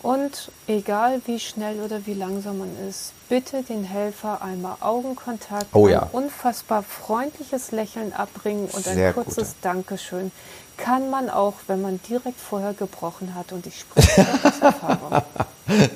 Und 0.06 0.52
egal 0.68 1.20
wie 1.26 1.40
schnell 1.40 1.82
oder 1.82 2.06
wie 2.06 2.14
langsam 2.14 2.60
man 2.60 2.70
ist, 2.88 3.12
bitte 3.28 3.64
den 3.64 3.84
Helfer 3.84 4.44
einmal 4.44 4.76
Augenkontakt, 4.80 5.66
oh 5.74 5.88
ja. 5.88 6.04
ein 6.04 6.10
unfassbar 6.12 6.84
freundliches 6.84 7.72
Lächeln 7.72 8.14
abbringen 8.14 8.66
und 8.66 8.84
Sehr 8.84 9.08
ein 9.08 9.14
kurzes 9.16 9.36
gute. 9.36 9.62
Dankeschön. 9.64 10.32
Kann 10.78 11.10
man 11.10 11.30
auch, 11.30 11.54
wenn 11.68 11.82
man 11.82 12.00
direkt 12.08 12.40
vorher 12.40 12.74
gebrochen 12.74 13.34
hat 13.36 13.52
und 13.52 13.66
ich 13.66 13.80
spreche 13.80 14.28
aus 14.44 14.60
Erfahrung. 14.62 15.22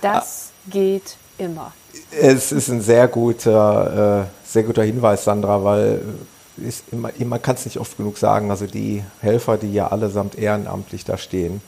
Das 0.00 0.50
geht 0.68 1.16
immer. 1.38 1.72
Es 2.10 2.50
ist 2.50 2.68
ein 2.68 2.80
sehr 2.80 3.06
guter, 3.06 4.24
äh, 4.24 4.48
sehr 4.48 4.64
guter 4.64 4.82
Hinweis, 4.82 5.22
Sandra, 5.22 5.62
weil 5.62 6.00
immer, 6.90 7.10
man 7.24 7.40
kann 7.40 7.54
es 7.54 7.64
nicht 7.64 7.78
oft 7.78 7.96
genug 7.96 8.18
sagen, 8.18 8.50
also 8.50 8.66
die 8.66 9.04
Helfer, 9.20 9.56
die 9.56 9.72
ja 9.72 9.88
allesamt 9.88 10.36
ehrenamtlich 10.36 11.04
da 11.04 11.16
stehen, 11.18 11.62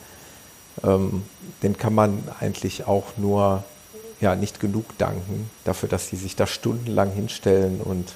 ähm, 0.83 1.23
den 1.63 1.77
kann 1.77 1.95
man 1.95 2.23
eigentlich 2.39 2.87
auch 2.87 3.05
nur 3.17 3.63
ja, 4.21 4.35
nicht 4.35 4.59
genug 4.59 4.97
danken 4.97 5.49
dafür, 5.63 5.89
dass 5.89 6.09
sie 6.09 6.15
sich 6.15 6.35
da 6.35 6.47
stundenlang 6.47 7.11
hinstellen 7.11 7.81
und 7.81 8.13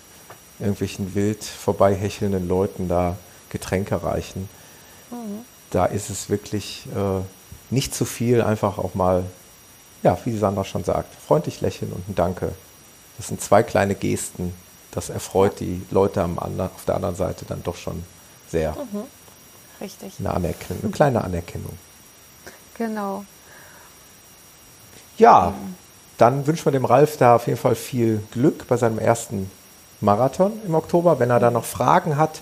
irgendwelchen 0.60 1.16
wild 1.16 1.44
vorbeihechelnden 1.44 2.48
Leuten 2.48 2.88
da 2.88 3.16
Getränke 3.50 4.04
reichen. 4.04 4.50
Mhm. 5.12 5.46
Da 5.72 5.86
ist 5.86 6.10
es 6.10 6.30
wirklich 6.30 6.88
äh, 6.96 7.22
nicht 7.70 7.94
zu 7.94 8.06
viel, 8.06 8.42
einfach 8.42 8.78
auch 8.78 8.96
mal, 8.96 9.24
ja, 10.04 10.18
wie 10.26 10.38
Sandra 10.38 10.64
schon 10.64 10.84
sagt, 10.84 11.14
freundlich 11.16 11.62
lächeln 11.62 11.92
und 11.92 12.08
ein 12.10 12.16
Danke. 12.16 12.54
Das 13.18 13.28
sind 13.28 13.42
zwei 13.42 13.64
kleine 13.64 13.96
Gesten. 13.96 14.54
Das 14.92 15.10
erfreut 15.10 15.60
die 15.60 15.86
Leute 15.92 16.22
am 16.22 16.40
anderen, 16.40 16.72
auf 16.74 16.86
der 16.86 16.96
anderen 16.96 17.16
Seite 17.16 17.46
dann 17.46 17.62
doch 17.64 17.76
schon 17.76 18.04
sehr. 18.48 18.72
Mhm. 18.72 19.04
Richtig. 19.82 20.14
Eine 20.20 20.34
Anerkennung, 20.34 20.84
eine 20.84 20.92
kleine 20.92 21.24
Anerkennung. 21.24 21.78
Genau. 22.78 23.26
Ja, 25.18 25.54
dann 26.18 26.48
wünschen 26.48 26.66
wir 26.66 26.72
dem 26.72 26.86
Ralf 26.86 27.18
da 27.18 27.36
auf 27.36 27.48
jeden 27.48 27.60
Fall 27.60 27.76
viel 27.76 28.24
Glück 28.32 28.68
bei 28.68 28.78
seinem 28.78 29.00
ersten 29.00 29.52
Marathon 30.02 30.54
im 30.66 30.76
Oktober. 30.76 31.20
Wenn 31.20 31.30
er 31.30 31.40
da 31.40 31.52
noch 31.52 31.66
Fragen 31.66 32.18
hat, 32.18 32.42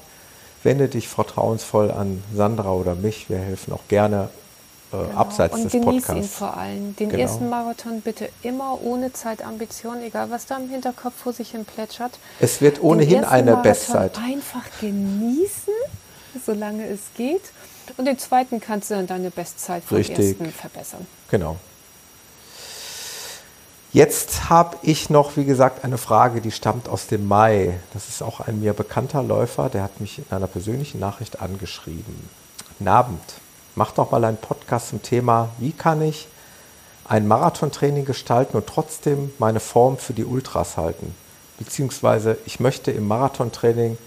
wende 0.67 0.89
dich 0.89 1.07
vertrauensvoll 1.07 1.89
an 1.91 2.21
Sandra 2.35 2.71
oder 2.73 2.93
mich. 2.93 3.29
Wir 3.29 3.37
helfen 3.39 3.71
auch 3.73 3.87
gerne 3.87 4.29
äh, 4.93 4.97
Genau. 4.97 5.17
abseits 5.19 5.55
und 5.55 5.63
des 5.63 5.71
genieß 5.71 5.85
ihn 5.85 6.01
Podcasts. 6.01 6.35
vor 6.35 6.55
allem. 6.57 6.95
Den 6.97 7.09
Genau. 7.09 7.21
ersten 7.23 7.49
Marathon 7.49 8.01
bitte 8.01 8.29
immer 8.43 8.79
ohne 8.83 9.11
Zeitambition, 9.13 10.01
egal 10.01 10.29
was 10.29 10.45
da 10.45 10.57
im 10.57 10.69
Hinterkopf 10.69 11.13
vor 11.15 11.33
sich 11.33 11.51
hin 11.51 11.65
plätschert. 11.65 12.19
Es 12.39 12.61
wird 12.61 12.81
ohnehin 12.83 13.23
eine 13.25 13.51
Marathon 13.51 13.63
Bestzeit. 13.71 14.17
Einfach 14.17 14.63
genießen, 14.79 15.73
solange 16.45 16.85
es 16.87 16.99
geht. 17.15 17.41
Und 17.97 18.05
den 18.05 18.17
zweiten 18.17 18.59
kannst 18.59 18.89
du 18.91 18.95
dann 18.95 19.07
deine 19.07 19.31
Bestzeit 19.31 19.83
vom 19.83 19.97
Richtig. 19.97 20.39
ersten 20.39 20.51
verbessern. 20.51 21.07
Genau. 21.31 21.55
Jetzt 23.93 24.49
habe 24.49 24.75
ich 24.81 25.09
noch, 25.09 25.37
wie 25.37 25.45
gesagt, 25.45 25.85
eine 25.85 25.97
Frage, 25.97 26.41
die 26.41 26.51
stammt 26.51 26.89
aus 26.89 27.07
dem 27.07 27.25
Mai. 27.25 27.79
Das 27.93 28.09
ist 28.09 28.21
auch 28.21 28.41
ein 28.41 28.59
mir 28.59 28.73
bekannter 28.73 29.23
Läufer, 29.23 29.69
der 29.69 29.83
hat 29.83 30.01
mich 30.01 30.19
in 30.19 30.25
einer 30.29 30.47
persönlichen 30.47 30.99
Nachricht 30.99 31.41
angeschrieben. 31.41 32.29
Guten 32.67 32.87
Abend. 32.89 33.21
Mach 33.75 33.91
doch 33.91 34.11
mal 34.11 34.25
einen 34.25 34.37
Podcast 34.37 34.89
zum 34.89 35.01
Thema, 35.03 35.49
wie 35.57 35.71
kann 35.71 36.01
ich 36.01 36.27
ein 37.05 37.27
Marathontraining 37.27 38.03
gestalten 38.03 38.57
und 38.57 38.67
trotzdem 38.67 39.31
meine 39.39 39.61
Form 39.61 39.97
für 39.97 40.13
die 40.13 40.25
Ultras 40.25 40.75
halten. 40.75 41.15
Beziehungsweise 41.57 42.37
ich 42.45 42.59
möchte 42.59 42.91
im 42.91 43.07
Marathontraining 43.07 43.97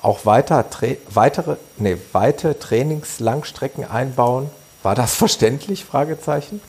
auch 0.00 0.24
weiter, 0.24 0.64
weitere, 1.10 1.56
nee, 1.76 1.98
weite 2.12 2.58
Trainingslangstrecken 2.58 3.84
einbauen. 3.84 4.48
War 4.82 4.94
das 4.94 5.14
verständlich? 5.14 5.84
Fragezeichen. 5.84 6.62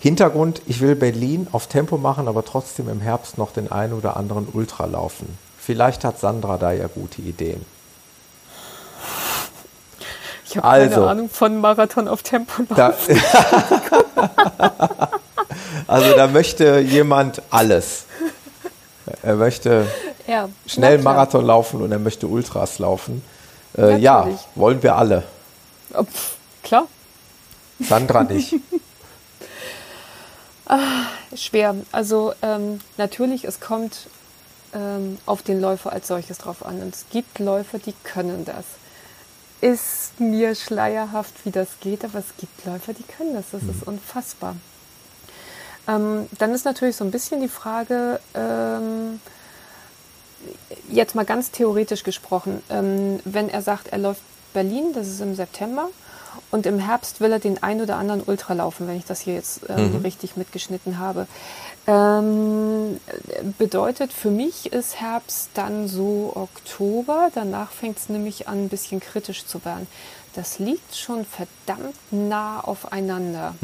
Hintergrund, 0.00 0.62
ich 0.66 0.80
will 0.80 0.94
Berlin 0.94 1.48
auf 1.52 1.66
Tempo 1.66 1.96
machen, 1.98 2.28
aber 2.28 2.44
trotzdem 2.44 2.88
im 2.88 3.00
Herbst 3.00 3.36
noch 3.36 3.52
den 3.52 3.72
einen 3.72 3.92
oder 3.94 4.16
anderen 4.16 4.46
Ultra 4.52 4.84
laufen. 4.86 5.36
Vielleicht 5.58 6.04
hat 6.04 6.20
Sandra 6.20 6.56
da 6.56 6.72
ja 6.72 6.86
gute 6.86 7.20
Ideen. 7.20 7.64
Ich 10.46 10.56
habe 10.56 10.66
Also. 10.66 10.94
keine 10.94 11.06
Ahnung 11.10 11.28
von 11.28 11.60
Marathon 11.60 12.08
auf 12.08 12.22
Tempo. 12.22 12.62
Da, 12.74 12.94
also 15.86 16.16
da 16.16 16.26
möchte 16.28 16.78
jemand 16.78 17.42
alles. 17.50 18.04
Er 19.22 19.34
möchte 19.34 19.86
Ja, 20.26 20.48
schnell. 20.66 20.98
Marathon 20.98 21.44
laufen 21.44 21.82
und 21.82 21.92
er 21.92 21.98
möchte 21.98 22.26
Ultras 22.28 22.78
laufen. 22.78 23.22
Äh, 23.76 23.98
ja, 23.98 24.26
wollen 24.54 24.82
wir 24.82 24.96
alle. 24.96 25.24
Oh, 25.92 26.04
pf, 26.04 26.36
klar, 26.62 26.86
Sandra 27.80 28.22
nicht. 28.24 28.54
schwer. 31.34 31.74
Also 31.92 32.32
ähm, 32.42 32.80
natürlich, 32.96 33.44
es 33.44 33.60
kommt 33.60 34.08
ähm, 34.74 35.18
auf 35.26 35.42
den 35.42 35.60
Läufer 35.60 35.92
als 35.92 36.08
solches 36.08 36.38
drauf 36.38 36.64
an. 36.64 36.80
Und 36.80 36.94
es 36.94 37.06
gibt 37.10 37.38
Läufer, 37.38 37.78
die 37.78 37.94
können 38.04 38.44
das. 38.44 38.64
Ist 39.60 40.20
mir 40.20 40.54
schleierhaft, 40.54 41.34
wie 41.44 41.50
das 41.50 41.68
geht, 41.80 42.04
aber 42.04 42.20
es 42.20 42.36
gibt 42.38 42.64
Läufer, 42.64 42.92
die 42.92 43.02
können 43.02 43.34
das. 43.34 43.46
Das 43.50 43.62
ist 43.62 43.86
unfassbar. 43.86 44.56
Ähm, 45.88 46.28
dann 46.38 46.54
ist 46.54 46.64
natürlich 46.64 46.96
so 46.96 47.04
ein 47.04 47.10
bisschen 47.10 47.40
die 47.40 47.48
Frage, 47.48 48.20
ähm, 48.34 49.20
jetzt 50.90 51.14
mal 51.14 51.24
ganz 51.24 51.50
theoretisch 51.50 52.04
gesprochen, 52.04 52.62
ähm, 52.68 53.20
wenn 53.24 53.48
er 53.48 53.62
sagt, 53.62 53.88
er 53.88 53.98
läuft 53.98 54.20
Berlin, 54.52 54.92
das 54.94 55.08
ist 55.08 55.20
im 55.20 55.34
September, 55.34 55.88
und 56.50 56.66
im 56.66 56.78
Herbst 56.78 57.20
will 57.20 57.32
er 57.32 57.38
den 57.38 57.62
ein 57.62 57.80
oder 57.80 57.96
anderen 57.96 58.22
Ultra 58.22 58.54
laufen, 58.54 58.88
wenn 58.88 58.96
ich 58.96 59.04
das 59.04 59.20
hier 59.20 59.34
jetzt 59.34 59.62
ähm, 59.68 59.96
richtig 60.02 60.36
mitgeschnitten 60.36 60.98
habe. 60.98 61.26
Ähm, 61.86 63.00
bedeutet 63.58 64.12
für 64.12 64.30
mich 64.30 64.72
ist 64.72 65.00
Herbst 65.00 65.50
dann 65.54 65.88
so 65.88 66.32
Oktober, 66.34 67.30
danach 67.34 67.70
fängt 67.70 67.98
es 67.98 68.08
nämlich 68.08 68.48
an, 68.48 68.64
ein 68.64 68.68
bisschen 68.68 69.00
kritisch 69.00 69.46
zu 69.46 69.64
werden. 69.64 69.86
Das 70.34 70.58
liegt 70.58 70.94
schon 70.94 71.24
verdammt 71.24 71.96
nah 72.10 72.60
aufeinander. 72.60 73.54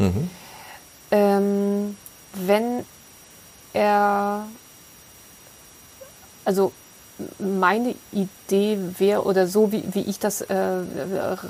Ähm, 1.10 1.96
wenn 2.34 2.84
er, 3.72 4.46
also 6.44 6.72
meine 7.38 7.94
Idee 8.12 8.78
wäre 8.98 9.24
oder 9.24 9.46
so, 9.46 9.70
wie, 9.70 9.84
wie 9.92 10.02
ich 10.02 10.18
das 10.18 10.40
äh, 10.40 10.56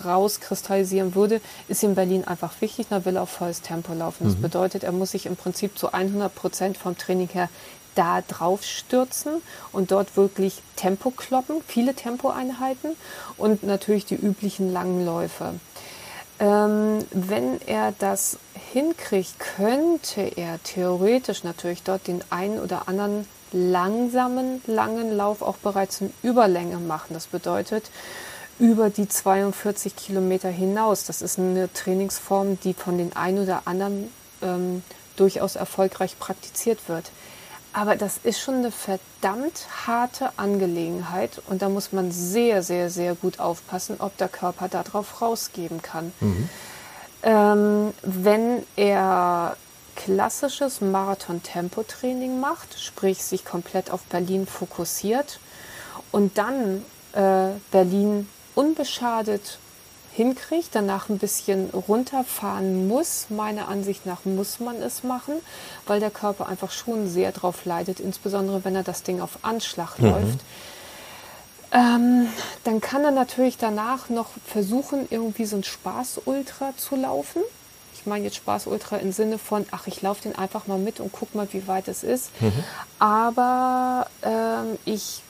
rauskristallisieren 0.04 1.14
würde, 1.14 1.40
ist 1.68 1.82
in 1.82 1.94
Berlin 1.94 2.24
einfach 2.24 2.52
wichtig, 2.60 2.86
da 2.90 3.04
will 3.04 3.16
er 3.16 3.22
auf 3.22 3.30
volles 3.30 3.62
Tempo 3.62 3.94
laufen. 3.94 4.24
Das 4.24 4.36
bedeutet, 4.36 4.84
er 4.84 4.92
muss 4.92 5.12
sich 5.12 5.26
im 5.26 5.36
Prinzip 5.36 5.78
zu 5.78 5.92
100 5.92 6.34
Prozent 6.34 6.76
vom 6.76 6.98
Training 6.98 7.28
her 7.28 7.48
da 7.94 8.22
drauf 8.22 8.64
stürzen 8.64 9.40
und 9.72 9.90
dort 9.90 10.16
wirklich 10.16 10.60
Tempo 10.76 11.10
kloppen, 11.10 11.62
viele 11.66 11.94
Tempoeinheiten 11.94 12.96
und 13.36 13.62
natürlich 13.62 14.04
die 14.04 14.16
üblichen 14.16 14.72
langen 14.72 15.06
Läufe. 15.06 15.54
Ähm, 16.40 17.04
wenn 17.12 17.60
er 17.62 17.94
das 17.98 18.38
hinkriegt, 18.72 19.38
könnte 19.38 20.22
er 20.36 20.60
theoretisch 20.64 21.44
natürlich 21.44 21.84
dort 21.84 22.08
den 22.08 22.22
einen 22.30 22.58
oder 22.58 22.88
anderen 22.88 23.26
langsamen, 23.54 24.60
langen 24.66 25.16
Lauf 25.16 25.40
auch 25.40 25.56
bereits 25.56 26.02
in 26.02 26.12
Überlänge 26.22 26.76
machen. 26.76 27.14
Das 27.14 27.26
bedeutet 27.28 27.90
über 28.58 28.90
die 28.90 29.08
42 29.08 29.96
Kilometer 29.96 30.48
hinaus. 30.48 31.04
Das 31.04 31.22
ist 31.22 31.38
eine 31.38 31.72
Trainingsform, 31.72 32.58
die 32.60 32.74
von 32.74 32.98
den 32.98 33.16
einen 33.16 33.42
oder 33.42 33.62
anderen 33.64 34.10
ähm, 34.42 34.82
durchaus 35.16 35.56
erfolgreich 35.56 36.18
praktiziert 36.18 36.88
wird. 36.88 37.10
Aber 37.72 37.96
das 37.96 38.18
ist 38.22 38.38
schon 38.40 38.56
eine 38.56 38.70
verdammt 38.70 39.66
harte 39.86 40.30
Angelegenheit 40.36 41.42
und 41.48 41.60
da 41.60 41.68
muss 41.68 41.92
man 41.92 42.12
sehr, 42.12 42.62
sehr, 42.62 42.88
sehr 42.88 43.16
gut 43.16 43.40
aufpassen, 43.40 43.96
ob 43.98 44.16
der 44.16 44.28
Körper 44.28 44.68
darauf 44.68 45.20
rausgeben 45.20 45.82
kann. 45.82 46.12
Ähm, 47.24 47.92
wenn 48.02 48.62
er 48.76 49.56
klassisches 49.96 50.80
Marathon-Tempotraining 50.80 52.40
macht, 52.40 52.80
sprich 52.80 53.22
sich 53.24 53.44
komplett 53.44 53.90
auf 53.90 54.02
Berlin 54.04 54.46
fokussiert 54.46 55.38
und 56.12 56.38
dann 56.38 56.84
äh, 57.12 57.50
Berlin 57.70 58.28
unbeschadet 58.54 59.58
hinkriegt, 60.14 60.68
danach 60.72 61.08
ein 61.08 61.18
bisschen 61.18 61.70
runterfahren 61.70 62.86
muss. 62.86 63.26
Meiner 63.30 63.68
Ansicht 63.68 64.06
nach 64.06 64.24
muss 64.24 64.60
man 64.60 64.80
es 64.80 65.02
machen, 65.02 65.34
weil 65.86 65.98
der 65.98 66.10
Körper 66.10 66.46
einfach 66.46 66.70
schon 66.70 67.08
sehr 67.08 67.32
drauf 67.32 67.64
leidet, 67.64 67.98
insbesondere 67.98 68.64
wenn 68.64 68.76
er 68.76 68.84
das 68.84 69.02
Ding 69.02 69.20
auf 69.20 69.38
Anschlag 69.42 69.98
läuft. 69.98 70.38
Ähm, 71.72 72.28
dann 72.62 72.80
kann 72.80 73.04
er 73.04 73.10
natürlich 73.10 73.58
danach 73.58 74.08
noch 74.08 74.28
versuchen, 74.46 75.08
irgendwie 75.10 75.44
so 75.44 75.56
ein 75.56 75.64
Spaß-Ultra 75.64 76.74
zu 76.76 76.94
laufen. 76.94 77.42
Ich 78.04 78.06
meine 78.06 78.24
jetzt 78.24 78.36
Spaß-Ultra 78.36 78.98
im 78.98 79.12
Sinne 79.12 79.38
von, 79.38 79.64
ach, 79.70 79.86
ich 79.86 80.02
laufe 80.02 80.22
den 80.24 80.36
einfach 80.36 80.66
mal 80.66 80.76
mit 80.76 81.00
und 81.00 81.10
guck 81.10 81.34
mal, 81.34 81.48
wie 81.52 81.66
weit 81.66 81.88
es 81.88 82.04
ist. 82.04 82.28
Aber 82.98 84.08
ähm, 84.22 84.78
ich 84.84 85.22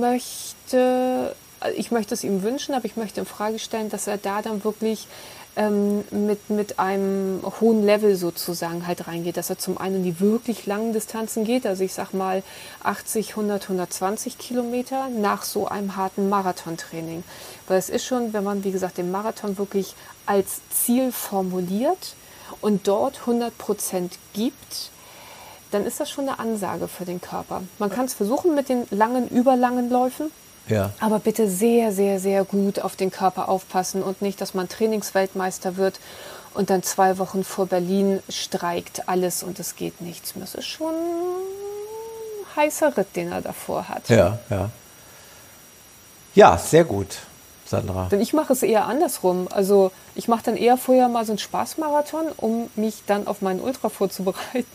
möchte, 0.00 1.34
also 1.58 1.76
ich 1.76 1.90
möchte 1.90 2.14
es 2.14 2.22
ihm 2.22 2.44
wünschen, 2.44 2.72
aber 2.72 2.84
ich 2.84 2.96
möchte 2.96 3.18
in 3.18 3.26
Frage 3.26 3.58
stellen, 3.58 3.90
dass 3.90 4.06
er 4.06 4.16
da 4.16 4.42
dann 4.42 4.62
wirklich 4.62 5.08
ähm, 5.56 6.04
mit, 6.10 6.50
mit 6.50 6.78
einem 6.78 7.40
hohen 7.60 7.84
Level 7.84 8.16
sozusagen 8.16 8.86
halt 8.86 9.06
reingeht, 9.06 9.36
dass 9.36 9.50
er 9.50 9.58
zum 9.58 9.78
einen 9.78 10.02
die 10.02 10.20
wirklich 10.20 10.66
langen 10.66 10.92
Distanzen 10.92 11.44
geht, 11.44 11.66
also 11.66 11.84
ich 11.84 11.94
sag 11.94 12.12
mal 12.12 12.42
80, 12.82 13.30
100, 13.30 13.62
120 13.64 14.38
Kilometer 14.38 15.08
nach 15.08 15.42
so 15.42 15.68
einem 15.68 15.96
harten 15.96 16.28
Marathontraining. 16.28 17.22
Weil 17.68 17.78
es 17.78 17.88
ist 17.88 18.04
schon, 18.04 18.32
wenn 18.32 18.44
man, 18.44 18.64
wie 18.64 18.72
gesagt, 18.72 18.98
den 18.98 19.10
Marathon 19.10 19.58
wirklich 19.58 19.94
als 20.26 20.60
Ziel 20.70 21.12
formuliert 21.12 22.14
und 22.60 22.86
dort 22.88 23.20
100 23.20 23.56
Prozent 23.58 24.18
gibt, 24.32 24.90
dann 25.70 25.84
ist 25.86 25.98
das 26.00 26.10
schon 26.10 26.28
eine 26.28 26.38
Ansage 26.38 26.88
für 26.88 27.04
den 27.04 27.20
Körper. 27.20 27.62
Man 27.78 27.90
kann 27.90 28.04
es 28.04 28.14
versuchen 28.14 28.54
mit 28.54 28.68
den 28.68 28.86
langen, 28.90 29.28
überlangen 29.28 29.90
Läufen, 29.90 30.30
Ja. 30.68 30.90
aber 31.00 31.18
bitte 31.18 31.48
sehr, 31.48 31.92
sehr, 31.92 32.20
sehr 32.20 32.44
gut 32.44 32.78
auf 32.80 32.94
den 32.96 33.10
Körper 33.10 33.48
aufpassen 33.48 34.02
und 34.02 34.22
nicht, 34.22 34.40
dass 34.40 34.54
man 34.54 34.68
Trainingsweltmeister 34.68 35.76
wird 35.76 35.98
und 36.54 36.70
dann 36.70 36.82
zwei 36.84 37.18
Wochen 37.18 37.42
vor 37.44 37.66
Berlin 37.66 38.22
streikt 38.28 39.08
alles 39.08 39.42
und 39.42 39.58
es 39.58 39.74
geht 39.74 40.00
nichts. 40.00 40.32
Das 40.36 40.54
ist 40.54 40.66
schon 40.66 40.94
ein 40.94 42.56
heißer 42.56 42.96
Ritt, 42.96 43.16
den 43.16 43.32
er 43.32 43.42
davor 43.42 43.88
hat. 43.88 44.08
Ja, 44.08 44.38
ja. 44.50 44.70
Ja, 46.36 46.58
sehr 46.58 46.84
gut, 46.84 47.18
Sandra. 47.66 48.08
Denn 48.10 48.20
ich 48.20 48.32
mache 48.32 48.52
es 48.52 48.62
eher 48.62 48.86
andersrum. 48.86 49.48
Also 49.50 49.90
ich 50.14 50.28
mache 50.28 50.42
dann 50.44 50.56
eher 50.56 50.76
vorher 50.76 51.08
mal 51.08 51.24
so 51.24 51.32
einen 51.32 51.38
Spaßmarathon, 51.38 52.26
um 52.36 52.68
mich 52.76 53.02
dann 53.06 53.26
auf 53.26 53.42
meinen 53.42 53.60
Ultra 53.60 53.88
vorzubereiten. 53.88 54.66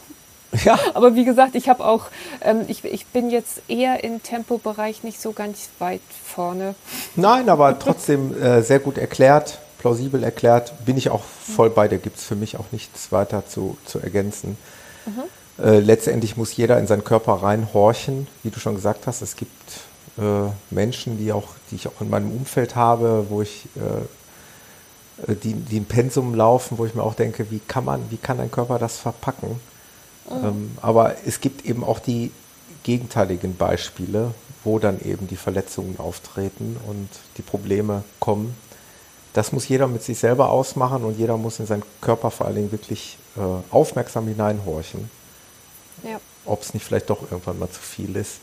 Ja, 0.65 0.79
Aber 0.95 1.13
wie 1.13 1.25
gesagt, 1.25 1.53
ich 1.53 1.69
habe 1.69 1.85
auch, 1.85 2.05
ähm, 2.41 2.61
ich, 2.67 2.83
ich 2.83 3.05
bin 3.05 3.29
jetzt 3.29 3.61
eher 3.67 4.03
im 4.03 4.23
Tempobereich 4.23 5.03
nicht 5.03 5.21
so 5.21 5.31
ganz 5.31 5.69
weit 5.77 6.01
vorne. 6.25 6.73
nein, 7.15 7.49
aber 7.49 7.77
trotzdem 7.77 8.35
äh, 8.41 8.63
sehr 8.63 8.79
gut 8.79 8.97
erklärt, 8.97 9.59
plausibel 9.77 10.23
erklärt. 10.23 10.73
Bin 10.85 10.97
ich 10.97 11.11
auch 11.11 11.21
voll 11.23 11.69
bei 11.69 11.87
dir. 11.87 11.99
Gibt 11.99 12.17
es 12.17 12.23
für 12.23 12.35
mich 12.35 12.57
auch 12.57 12.65
nichts 12.71 13.11
weiter 13.11 13.45
zu, 13.45 13.77
zu 13.85 13.99
ergänzen. 13.99 14.57
Äh, 15.61 15.79
letztendlich 15.79 16.37
muss 16.37 16.55
jeder 16.55 16.79
in 16.79 16.87
seinen 16.87 17.03
Körper 17.03 17.33
reinhorchen, 17.33 18.27
wie 18.43 18.49
du 18.49 18.59
schon 18.59 18.75
gesagt 18.75 19.07
hast. 19.07 19.21
Es 19.21 19.35
gibt 19.35 19.51
Menschen, 20.70 21.17
die, 21.17 21.32
auch, 21.32 21.47
die 21.72 21.76
ich 21.76 21.88
auch 21.88 22.01
in 22.01 22.09
meinem 22.09 22.32
Umfeld 22.32 22.76
habe, 22.76 23.28
wo 23.30 23.41
ich 23.41 23.65
äh, 23.76 25.34
die, 25.34 25.53
die 25.53 25.80
ein 25.80 25.86
Pensum 25.86 26.34
laufen, 26.36 26.78
wo 26.78 26.86
ich 26.86 26.95
mir 26.95 27.03
auch 27.03 27.13
denke, 27.15 27.51
wie 27.51 27.59
kann 27.59 27.86
man, 27.86 28.01
wie 28.09 28.17
kann 28.17 28.38
dein 28.38 28.51
Körper 28.51 28.80
das 28.80 28.97
verpacken? 28.97 29.59
Ähm, 30.32 30.78
aber 30.82 31.15
es 31.26 31.41
gibt 31.41 31.65
eben 31.65 31.84
auch 31.84 31.99
die 31.99 32.32
gegenteiligen 32.84 33.55
Beispiele, 33.55 34.34
wo 34.63 34.80
dann 34.80 34.99
eben 35.01 35.28
die 35.28 35.36
Verletzungen 35.36 35.99
auftreten 35.99 36.78
und 36.88 37.09
die 37.38 37.41
Probleme 37.41 38.03
kommen. 38.20 38.55
Das 39.34 39.51
muss 39.51 39.67
jeder 39.67 39.88
mit 39.88 40.03
sich 40.03 40.17
selber 40.20 40.49
ausmachen 40.49 41.03
und 41.03 41.17
jeder 41.17 41.38
muss 41.38 41.59
in 41.59 41.65
seinen 41.65 41.84
Körper 42.01 42.32
vor 42.32 42.47
allen 42.47 42.55
Dingen 42.55 42.72
wirklich 42.72 43.17
äh, 43.38 43.41
aufmerksam 43.74 44.28
hineinhorchen, 44.28 45.09
Ja. 46.03 46.20
ob 46.45 46.61
es 46.61 46.74
nicht 46.74 46.86
vielleicht 46.86 47.09
doch 47.09 47.24
irgendwann 47.24 47.59
mal 47.59 47.70
zu 47.70 47.80
viel 47.82 48.15
ist 48.15 48.39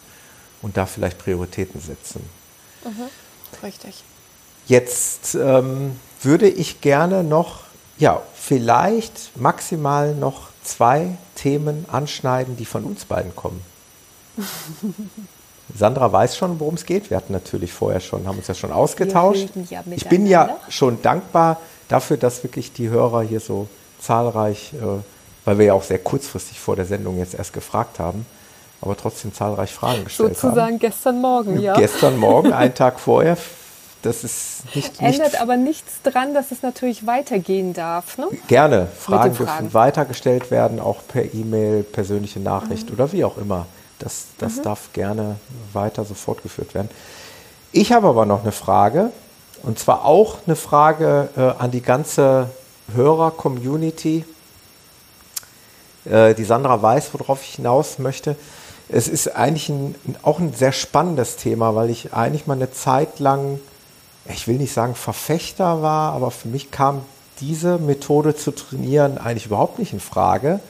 und 0.62 0.76
da 0.76 0.86
vielleicht 0.86 1.18
Prioritäten 1.18 1.80
setzen. 1.80 2.20
Richtig. 3.62 4.04
Jetzt 4.66 5.34
ähm, 5.34 5.98
würde 6.22 6.48
ich 6.48 6.80
gerne 6.80 7.22
noch, 7.22 7.60
ja, 7.98 8.22
vielleicht 8.34 9.36
maximal 9.36 10.14
noch 10.14 10.48
zwei 10.64 11.16
Themen 11.36 11.86
anschneiden, 11.90 12.56
die 12.56 12.64
von 12.64 12.84
uns 12.84 13.04
beiden 13.04 13.34
kommen. 13.36 13.62
Sandra 15.74 16.12
weiß 16.12 16.36
schon, 16.36 16.60
worum 16.60 16.74
es 16.74 16.84
geht. 16.84 17.10
Wir 17.10 17.16
hatten 17.16 17.32
natürlich 17.32 17.72
vorher 17.72 18.00
schon, 18.00 18.26
haben 18.26 18.38
uns 18.38 18.46
ja 18.46 18.54
schon 18.54 18.72
ausgetauscht. 18.72 19.48
ja 19.68 19.82
ich 19.90 20.08
bin 20.08 20.26
ja 20.26 20.56
schon 20.68 21.02
dankbar 21.02 21.60
dafür, 21.88 22.16
dass 22.16 22.42
wirklich 22.44 22.72
die 22.72 22.88
Hörer 22.88 23.22
hier 23.22 23.40
so 23.40 23.68
zahlreich, 24.00 24.72
äh, 24.74 25.02
weil 25.44 25.58
wir 25.58 25.66
ja 25.66 25.74
auch 25.74 25.82
sehr 25.82 25.98
kurzfristig 25.98 26.60
vor 26.60 26.76
der 26.76 26.86
Sendung 26.86 27.18
jetzt 27.18 27.34
erst 27.34 27.52
gefragt 27.52 27.98
haben, 27.98 28.26
aber 28.80 28.96
trotzdem 28.96 29.32
zahlreich 29.32 29.72
Fragen 29.72 30.04
gestellt 30.04 30.30
haben. 30.30 30.34
Sozusagen 30.34 30.78
gestern 30.78 31.20
Morgen, 31.20 31.58
ja. 31.60 31.74
Gestern 31.74 32.16
Morgen, 32.18 32.52
einen 32.52 32.74
Tag 32.74 33.00
vorher. 33.00 33.36
Das 34.02 34.22
ist 34.22 34.64
nicht, 34.74 35.00
nicht 35.00 35.14
Ändert 35.20 35.40
aber 35.40 35.56
nichts 35.56 36.02
dran, 36.02 36.32
dass 36.32 36.52
es 36.52 36.62
natürlich 36.62 37.06
weitergehen 37.06 37.72
darf. 37.72 38.18
Ne? 38.18 38.28
Gerne. 38.46 38.86
Fragen 38.86 39.34
Fragen. 39.34 39.36
dürfen 39.36 39.74
weitergestellt 39.74 40.50
werden, 40.50 40.78
auch 40.78 40.98
per 41.08 41.34
E-Mail, 41.34 41.82
persönliche 41.82 42.38
Nachricht 42.38 42.90
oder 42.92 43.10
wie 43.12 43.24
auch 43.24 43.36
immer. 43.36 43.66
Das, 43.98 44.26
das 44.38 44.60
darf 44.60 44.92
gerne 44.92 45.36
weiter 45.72 46.04
so 46.04 46.14
fortgeführt 46.14 46.74
werden. 46.74 46.90
Ich 47.72 47.92
habe 47.92 48.06
aber 48.06 48.26
noch 48.26 48.42
eine 48.42 48.52
Frage, 48.52 49.10
und 49.62 49.78
zwar 49.78 50.04
auch 50.04 50.36
eine 50.46 50.54
Frage 50.54 51.28
äh, 51.36 51.40
an 51.62 51.70
die 51.70 51.80
ganze 51.80 52.50
Hörer-Community. 52.94 54.24
Äh, 56.04 56.34
die 56.34 56.44
Sandra 56.44 56.80
weiß, 56.80 57.10
worauf 57.14 57.42
ich 57.42 57.56
hinaus 57.56 57.98
möchte. 57.98 58.36
Es 58.88 59.08
ist 59.08 59.34
eigentlich 59.34 59.68
ein, 59.68 59.94
auch 60.22 60.38
ein 60.38 60.52
sehr 60.52 60.72
spannendes 60.72 61.36
Thema, 61.36 61.74
weil 61.74 61.90
ich 61.90 62.12
eigentlich 62.14 62.46
mal 62.46 62.54
eine 62.54 62.70
Zeit 62.70 63.18
lang, 63.18 63.58
ich 64.32 64.46
will 64.46 64.56
nicht 64.56 64.72
sagen 64.72 64.94
Verfechter 64.94 65.82
war, 65.82 66.12
aber 66.12 66.30
für 66.30 66.48
mich 66.48 66.70
kam 66.70 67.02
diese 67.40 67.78
Methode 67.78 68.34
zu 68.36 68.52
trainieren 68.52 69.18
eigentlich 69.18 69.46
überhaupt 69.46 69.78
nicht 69.78 69.92
in 69.92 70.00
Frage. 70.00 70.60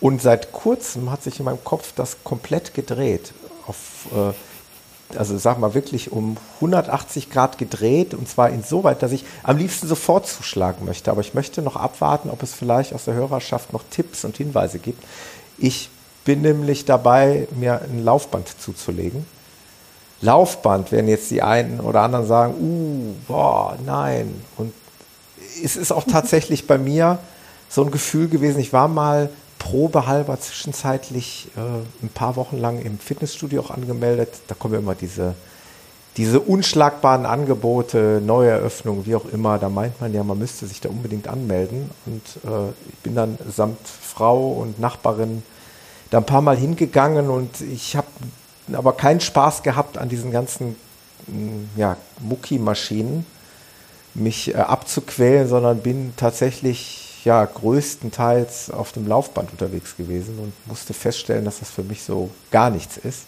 Und 0.00 0.22
seit 0.22 0.52
kurzem 0.52 1.10
hat 1.10 1.22
sich 1.22 1.38
in 1.38 1.44
meinem 1.44 1.62
Kopf 1.64 1.92
das 1.96 2.18
komplett 2.22 2.74
gedreht. 2.74 3.32
Auf, 3.66 3.76
äh, 4.14 5.16
also 5.18 5.36
sag 5.38 5.58
mal 5.58 5.74
wirklich 5.74 6.12
um 6.12 6.36
180 6.56 7.30
Grad 7.30 7.58
gedreht 7.58 8.12
und 8.12 8.28
zwar 8.28 8.50
insoweit, 8.50 9.02
dass 9.02 9.12
ich 9.12 9.24
am 9.42 9.56
liebsten 9.56 9.88
sofort 9.88 10.26
zuschlagen 10.26 10.84
möchte. 10.84 11.10
Aber 11.10 11.20
ich 11.20 11.34
möchte 11.34 11.62
noch 11.62 11.76
abwarten, 11.76 12.30
ob 12.30 12.42
es 12.42 12.54
vielleicht 12.54 12.92
aus 12.92 13.04
der 13.04 13.14
Hörerschaft 13.14 13.72
noch 13.72 13.82
Tipps 13.90 14.24
und 14.24 14.36
Hinweise 14.36 14.78
gibt. 14.78 15.02
Ich 15.58 15.90
bin 16.26 16.42
nämlich 16.42 16.84
dabei, 16.84 17.48
mir 17.56 17.80
ein 17.80 18.04
Laufband 18.04 18.48
zuzulegen. 18.60 19.24
Laufband, 20.20 20.92
werden 20.92 21.08
jetzt 21.08 21.30
die 21.30 21.40
einen 21.40 21.80
oder 21.80 22.02
anderen 22.02 22.26
sagen, 22.26 22.54
uh, 22.60 23.14
boah, 23.28 23.78
nein. 23.86 24.34
Und 24.56 24.74
es 25.62 25.76
ist 25.76 25.92
auch 25.92 26.04
tatsächlich 26.04 26.66
bei 26.66 26.78
mir 26.78 27.18
so 27.68 27.84
ein 27.84 27.92
Gefühl 27.92 28.28
gewesen, 28.28 28.58
ich 28.58 28.72
war 28.72 28.88
mal 28.88 29.30
probehalber 29.58 30.38
zwischenzeitlich 30.40 31.48
äh, 31.56 31.60
ein 32.04 32.08
paar 32.12 32.36
Wochen 32.36 32.58
lang 32.58 32.80
im 32.80 32.98
Fitnessstudio 32.98 33.62
auch 33.62 33.70
angemeldet. 33.70 34.30
Da 34.48 34.56
kommen 34.56 34.74
immer 34.74 34.96
diese, 34.96 35.34
diese 36.16 36.40
unschlagbaren 36.40 37.24
Angebote, 37.24 38.20
Neueröffnungen, 38.24 39.06
wie 39.06 39.14
auch 39.14 39.26
immer. 39.32 39.58
Da 39.58 39.68
meint 39.68 40.00
man 40.00 40.12
ja, 40.12 40.24
man 40.24 40.38
müsste 40.38 40.66
sich 40.66 40.80
da 40.80 40.88
unbedingt 40.88 41.28
anmelden. 41.28 41.90
Und 42.04 42.22
äh, 42.50 42.70
ich 42.88 42.98
bin 43.04 43.14
dann 43.14 43.38
samt 43.48 43.78
Frau 43.86 44.52
und 44.52 44.80
Nachbarin 44.80 45.44
da 46.10 46.18
ein 46.18 46.26
paar 46.26 46.42
Mal 46.42 46.56
hingegangen 46.56 47.30
und 47.30 47.60
ich 47.60 47.96
habe 47.96 48.06
aber 48.72 48.92
keinen 48.92 49.20
Spaß 49.20 49.62
gehabt 49.62 49.98
an 49.98 50.08
diesen 50.08 50.30
ganzen 50.30 50.76
mh, 51.26 51.68
ja, 51.76 51.96
Mucki-Maschinen 52.20 53.26
mich 54.14 54.54
äh, 54.54 54.58
abzuquälen, 54.58 55.48
sondern 55.48 55.80
bin 55.80 56.14
tatsächlich 56.16 57.24
ja 57.24 57.44
größtenteils 57.44 58.70
auf 58.70 58.92
dem 58.92 59.06
Laufband 59.06 59.50
unterwegs 59.50 59.96
gewesen 59.96 60.38
und 60.38 60.52
musste 60.66 60.94
feststellen, 60.94 61.44
dass 61.44 61.58
das 61.58 61.70
für 61.70 61.82
mich 61.82 62.02
so 62.02 62.30
gar 62.50 62.70
nichts 62.70 62.96
ist. 62.96 63.22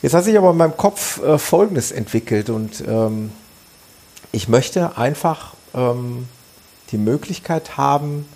Jetzt 0.00 0.14
hat 0.14 0.24
sich 0.24 0.36
aber 0.36 0.50
in 0.50 0.56
meinem 0.56 0.76
Kopf 0.76 1.22
äh, 1.22 1.38
Folgendes 1.38 1.92
entwickelt 1.92 2.50
und 2.50 2.82
ähm, 2.86 3.30
ich 4.32 4.48
möchte 4.48 4.96
einfach 4.96 5.54
ähm, 5.74 6.26
die 6.90 6.98
Möglichkeit 6.98 7.76
haben, 7.76 8.26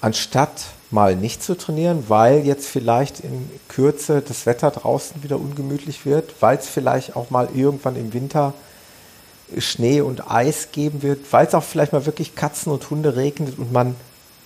anstatt 0.00 0.66
mal 0.90 1.14
nicht 1.14 1.42
zu 1.42 1.56
trainieren, 1.56 2.04
weil 2.08 2.44
jetzt 2.46 2.66
vielleicht 2.66 3.20
in 3.20 3.48
Kürze 3.68 4.22
das 4.26 4.46
Wetter 4.46 4.70
draußen 4.70 5.22
wieder 5.22 5.36
ungemütlich 5.36 6.04
wird, 6.04 6.34
weil 6.40 6.58
es 6.58 6.68
vielleicht 6.68 7.16
auch 7.16 7.30
mal 7.30 7.48
irgendwann 7.54 7.96
im 7.96 8.12
Winter 8.12 8.54
Schnee 9.58 10.00
und 10.00 10.30
Eis 10.30 10.68
geben 10.72 11.02
wird, 11.02 11.32
weil 11.32 11.46
es 11.46 11.54
auch 11.54 11.62
vielleicht 11.62 11.92
mal 11.92 12.06
wirklich 12.06 12.34
Katzen 12.34 12.72
und 12.72 12.88
Hunde 12.90 13.16
regnet 13.16 13.58
und 13.58 13.72
man 13.72 13.96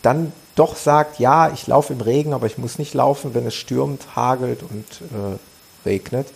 dann 0.03 0.33
doch 0.55 0.77
sagt, 0.77 1.19
ja, 1.19 1.51
ich 1.53 1.67
laufe 1.67 1.93
im 1.93 2.01
Regen, 2.01 2.33
aber 2.33 2.47
ich 2.47 2.59
muss 2.59 2.79
nicht 2.79 2.95
laufen, 2.95 3.35
wenn 3.35 3.47
es 3.47 3.55
stürmt, 3.55 4.15
hagelt 4.15 4.63
und 4.63 4.85
äh, 5.01 5.87
regnet, 5.89 6.29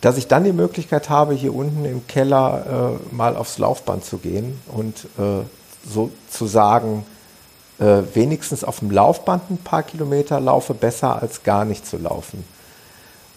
dass 0.00 0.16
ich 0.16 0.26
dann 0.26 0.44
die 0.44 0.52
Möglichkeit 0.52 1.08
habe, 1.08 1.34
hier 1.34 1.54
unten 1.54 1.84
im 1.84 2.06
Keller 2.06 2.98
äh, 3.10 3.14
mal 3.14 3.36
aufs 3.36 3.58
Laufband 3.58 4.04
zu 4.04 4.18
gehen 4.18 4.60
und 4.68 5.06
äh, 5.18 5.44
sozusagen 5.88 7.04
äh, 7.82 8.14
wenigstens 8.14 8.62
auf 8.62 8.78
dem 8.78 8.92
Laufband 8.92 9.50
ein 9.50 9.58
paar 9.58 9.82
Kilometer 9.82 10.38
laufe, 10.38 10.72
besser 10.72 11.20
als 11.20 11.42
gar 11.42 11.64
nicht 11.64 11.84
zu 11.84 11.96
laufen. 11.98 12.44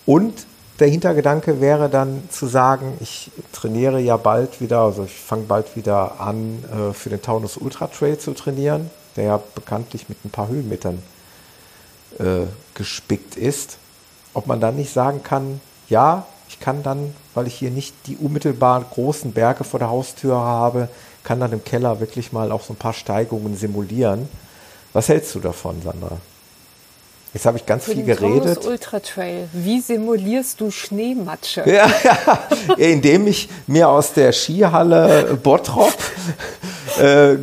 Und 0.05 0.45
der 0.79 0.87
Hintergedanke 0.87 1.61
wäre 1.61 1.89
dann 1.89 2.29
zu 2.29 2.45
sagen, 2.45 2.93
ich 2.99 3.31
trainiere 3.53 3.99
ja 3.99 4.17
bald 4.17 4.61
wieder, 4.61 4.81
also 4.81 5.05
ich 5.05 5.15
fange 5.15 5.43
bald 5.43 5.75
wieder 5.75 6.19
an, 6.19 6.63
äh, 6.71 6.93
für 6.93 7.09
den 7.09 7.21
Taunus 7.21 7.57
Ultra 7.57 7.87
Trail 7.87 8.19
zu 8.19 8.33
trainieren, 8.33 8.91
der 9.15 9.23
ja 9.23 9.39
bekanntlich 9.55 10.09
mit 10.09 10.23
ein 10.23 10.29
paar 10.29 10.47
Höhenmetern 10.47 11.01
äh, 12.19 12.45
gespickt 12.75 13.37
ist. 13.37 13.77
Ob 14.35 14.45
man 14.45 14.59
dann 14.59 14.75
nicht 14.75 14.93
sagen 14.93 15.23
kann, 15.23 15.59
ja, 15.89 16.27
ich 16.49 16.59
kann 16.59 16.83
dann, 16.83 17.15
weil 17.35 17.47
ich 17.47 17.53
hier 17.55 17.69
nicht 17.69 17.93
die 18.07 18.17
unmittelbar 18.17 18.83
großen 18.83 19.31
Berge 19.33 19.63
vor 19.63 19.79
der 19.79 19.89
Haustür 19.89 20.37
habe, 20.37 20.89
kann 21.23 21.39
dann 21.39 21.51
im 21.51 21.63
Keller 21.63 21.99
wirklich 21.99 22.31
mal 22.31 22.51
auch 22.51 22.63
so 22.63 22.73
ein 22.73 22.77
paar 22.77 22.93
Steigungen 22.93 23.55
simulieren. 23.55 24.27
Was 24.93 25.09
hältst 25.09 25.35
du 25.35 25.39
davon, 25.39 25.81
Sandra? 25.83 26.17
Jetzt 27.33 27.45
habe 27.45 27.57
ich 27.57 27.65
ganz 27.65 27.83
Für 27.83 27.91
viel 27.91 28.05
den 28.05 28.15
Taunus 28.15 28.43
geredet. 28.43 28.65
Ultra 28.65 28.99
Trail. 29.01 29.49
Wie 29.51 29.81
simulierst 29.81 30.61
du 30.61 30.71
Schneematsche? 30.71 31.69
Ja, 31.69 31.91
indem 32.77 33.27
ich 33.27 33.49
mir 33.67 33.89
aus 33.89 34.13
der 34.13 34.31
Skihalle 34.31 35.37
Bottrop 35.43 35.93
äh, 36.97 37.35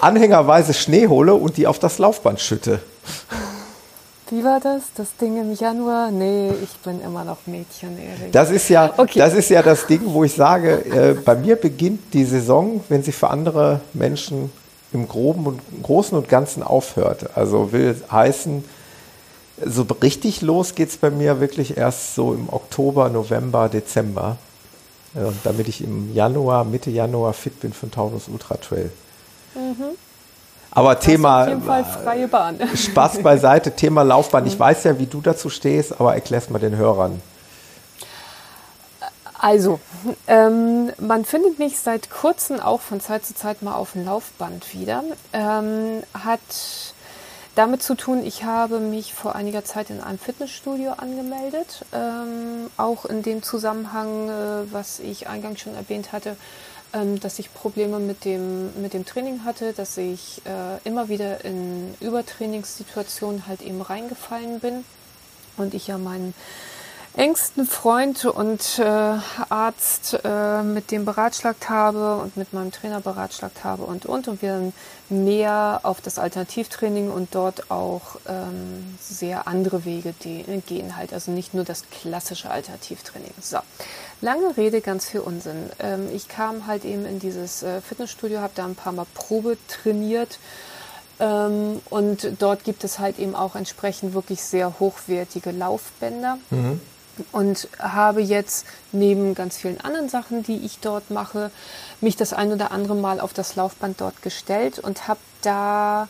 anhängerweise 0.00 0.72
Schnee 0.74 1.08
hole 1.08 1.34
und 1.34 1.56
die 1.56 1.66
auf 1.66 1.80
das 1.80 1.98
Laufband 1.98 2.38
schütte. 2.38 2.78
Wie 4.28 4.42
war 4.42 4.58
das? 4.60 4.82
Das 4.96 5.16
Ding 5.16 5.40
im 5.40 5.54
Januar? 5.54 6.10
Nee, 6.10 6.50
ich 6.62 6.76
bin 6.78 7.00
immer 7.00 7.24
noch 7.24 7.38
Mädchen, 7.46 7.96
Erik. 7.98 8.32
Das 8.32 8.50
ist 8.50 8.68
ja, 8.68 8.92
Okay. 8.96 9.18
das 9.20 9.34
ist 9.34 9.50
ja 9.50 9.62
das 9.62 9.86
Ding, 9.86 10.00
wo 10.04 10.24
ich 10.24 10.34
sage, 10.34 10.84
äh, 10.84 11.14
bei 11.14 11.36
mir 11.36 11.54
beginnt 11.56 12.12
die 12.12 12.24
Saison, 12.24 12.82
wenn 12.88 13.02
sie 13.04 13.12
für 13.12 13.30
andere 13.30 13.80
Menschen 13.92 14.50
im 14.92 15.06
Groben 15.06 15.46
und 15.46 15.60
Großen 15.82 16.16
und 16.18 16.28
Ganzen 16.28 16.62
aufhört. 16.64 17.36
Also 17.36 17.72
will 17.72 17.94
heißen, 18.10 18.64
so 19.64 19.86
richtig 20.02 20.42
los 20.42 20.74
geht 20.74 20.88
es 20.90 20.96
bei 20.96 21.10
mir 21.10 21.40
wirklich 21.40 21.76
erst 21.76 22.14
so 22.16 22.34
im 22.34 22.48
Oktober, 22.52 23.08
November, 23.08 23.68
Dezember. 23.68 24.38
Äh, 25.14 25.20
damit 25.44 25.68
ich 25.68 25.82
im 25.84 26.12
Januar, 26.14 26.64
Mitte 26.64 26.90
Januar 26.90 27.32
fit 27.32 27.60
bin 27.60 27.72
für 27.72 27.86
den 27.86 27.92
Taunus 27.92 28.28
Ultra 28.28 28.56
Trail. 28.56 28.90
Aber 30.76 31.00
Thema 31.00 31.44
Auf 31.44 31.48
jeden 31.48 31.62
Fall 31.62 31.84
freie 31.84 32.28
Bahn. 32.28 32.60
Spaß 32.76 33.22
beiseite, 33.22 33.74
Thema 33.74 34.02
Laufbahn. 34.02 34.46
Ich 34.46 34.60
weiß 34.60 34.84
ja, 34.84 34.98
wie 34.98 35.06
du 35.06 35.22
dazu 35.22 35.48
stehst, 35.48 35.98
aber 35.98 36.14
erklär's 36.14 36.50
mal 36.50 36.58
den 36.58 36.76
Hörern. 36.76 37.22
Also, 39.38 39.80
ähm, 40.26 40.92
man 40.98 41.24
findet 41.24 41.58
mich 41.58 41.78
seit 41.78 42.10
kurzem 42.10 42.60
auch 42.60 42.82
von 42.82 43.00
Zeit 43.00 43.24
zu 43.24 43.34
Zeit 43.34 43.62
mal 43.62 43.74
auf 43.74 43.92
dem 43.92 44.04
Laufband 44.04 44.74
wieder. 44.74 45.02
Ähm, 45.32 46.02
hat 46.12 46.40
damit 47.54 47.82
zu 47.82 47.94
tun, 47.94 48.22
ich 48.22 48.44
habe 48.44 48.78
mich 48.78 49.14
vor 49.14 49.34
einiger 49.34 49.64
Zeit 49.64 49.88
in 49.88 50.02
einem 50.02 50.18
Fitnessstudio 50.18 50.92
angemeldet. 50.92 51.86
Ähm, 51.94 52.70
auch 52.76 53.06
in 53.06 53.22
dem 53.22 53.42
Zusammenhang, 53.42 54.28
äh, 54.28 54.72
was 54.72 54.98
ich 54.98 55.26
eingangs 55.26 55.60
schon 55.60 55.74
erwähnt 55.74 56.12
hatte, 56.12 56.36
dass 57.20 57.38
ich 57.38 57.52
Probleme 57.52 57.98
mit 57.98 58.24
dem, 58.24 58.80
mit 58.80 58.92
dem 58.92 59.04
Training 59.04 59.44
hatte, 59.44 59.72
dass 59.72 59.96
ich 59.96 60.42
äh, 60.44 60.88
immer 60.88 61.08
wieder 61.08 61.44
in 61.44 61.94
Übertrainingssituationen 62.00 63.46
halt 63.46 63.62
eben 63.62 63.80
reingefallen 63.82 64.60
bin 64.60 64.84
und 65.56 65.74
ich 65.74 65.86
ja 65.88 65.98
meinen 65.98 66.34
engsten 67.16 67.66
Freund 67.66 68.26
und 68.26 68.78
äh, 68.78 68.82
Arzt 69.48 70.18
äh, 70.22 70.62
mit 70.62 70.90
dem 70.90 71.06
beratschlagt 71.06 71.70
habe 71.70 72.18
und 72.18 72.36
mit 72.36 72.52
meinem 72.52 72.72
Trainer 72.72 73.00
beratschlagt 73.00 73.64
habe 73.64 73.84
und 73.84 74.04
und 74.04 74.28
und 74.28 74.42
wir 74.42 74.52
dann 74.52 74.72
mehr 75.08 75.80
auf 75.82 76.00
das 76.02 76.18
Alternativtraining 76.18 77.10
und 77.10 77.34
dort 77.34 77.70
auch 77.70 78.16
ähm, 78.28 78.98
sehr 79.00 79.48
andere 79.48 79.84
Wege 79.84 80.12
gehen 80.20 80.96
halt, 80.96 81.14
also 81.14 81.30
nicht 81.30 81.54
nur 81.54 81.64
das 81.64 81.84
klassische 81.90 82.50
Alternativtraining. 82.50 83.32
So, 83.40 83.58
lange 84.20 84.56
Rede, 84.56 84.80
ganz 84.80 85.08
viel 85.08 85.20
Unsinn. 85.20 85.70
Ähm, 85.78 86.08
ich 86.14 86.28
kam 86.28 86.66
halt 86.66 86.84
eben 86.84 87.04
in 87.04 87.18
dieses 87.18 87.62
äh, 87.62 87.80
Fitnessstudio, 87.80 88.40
habe 88.40 88.52
da 88.54 88.64
ein 88.64 88.74
paar 88.74 88.92
Mal 88.92 89.06
Probe 89.14 89.56
trainiert. 89.68 90.38
Ähm, 91.18 91.80
und 91.90 92.32
dort 92.38 92.64
gibt 92.64 92.84
es 92.84 92.98
halt 92.98 93.18
eben 93.18 93.34
auch 93.34 93.56
entsprechend 93.56 94.14
wirklich 94.14 94.42
sehr 94.42 94.78
hochwertige 94.78 95.50
Laufbänder. 95.50 96.38
Mhm 96.50 96.80
und 97.32 97.68
habe 97.78 98.20
jetzt 98.20 98.66
neben 98.92 99.34
ganz 99.34 99.56
vielen 99.56 99.80
anderen 99.80 100.08
Sachen, 100.08 100.42
die 100.42 100.58
ich 100.58 100.78
dort 100.80 101.10
mache, 101.10 101.50
mich 102.00 102.16
das 102.16 102.32
ein 102.32 102.52
oder 102.52 102.70
andere 102.70 102.94
Mal 102.94 103.20
auf 103.20 103.32
das 103.32 103.56
Laufband 103.56 104.00
dort 104.00 104.22
gestellt 104.22 104.78
und 104.78 105.08
habe 105.08 105.20
da 105.42 106.08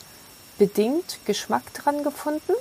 bedingt 0.58 1.18
Geschmack 1.24 1.62
dran 1.74 2.02
gefunden, 2.02 2.52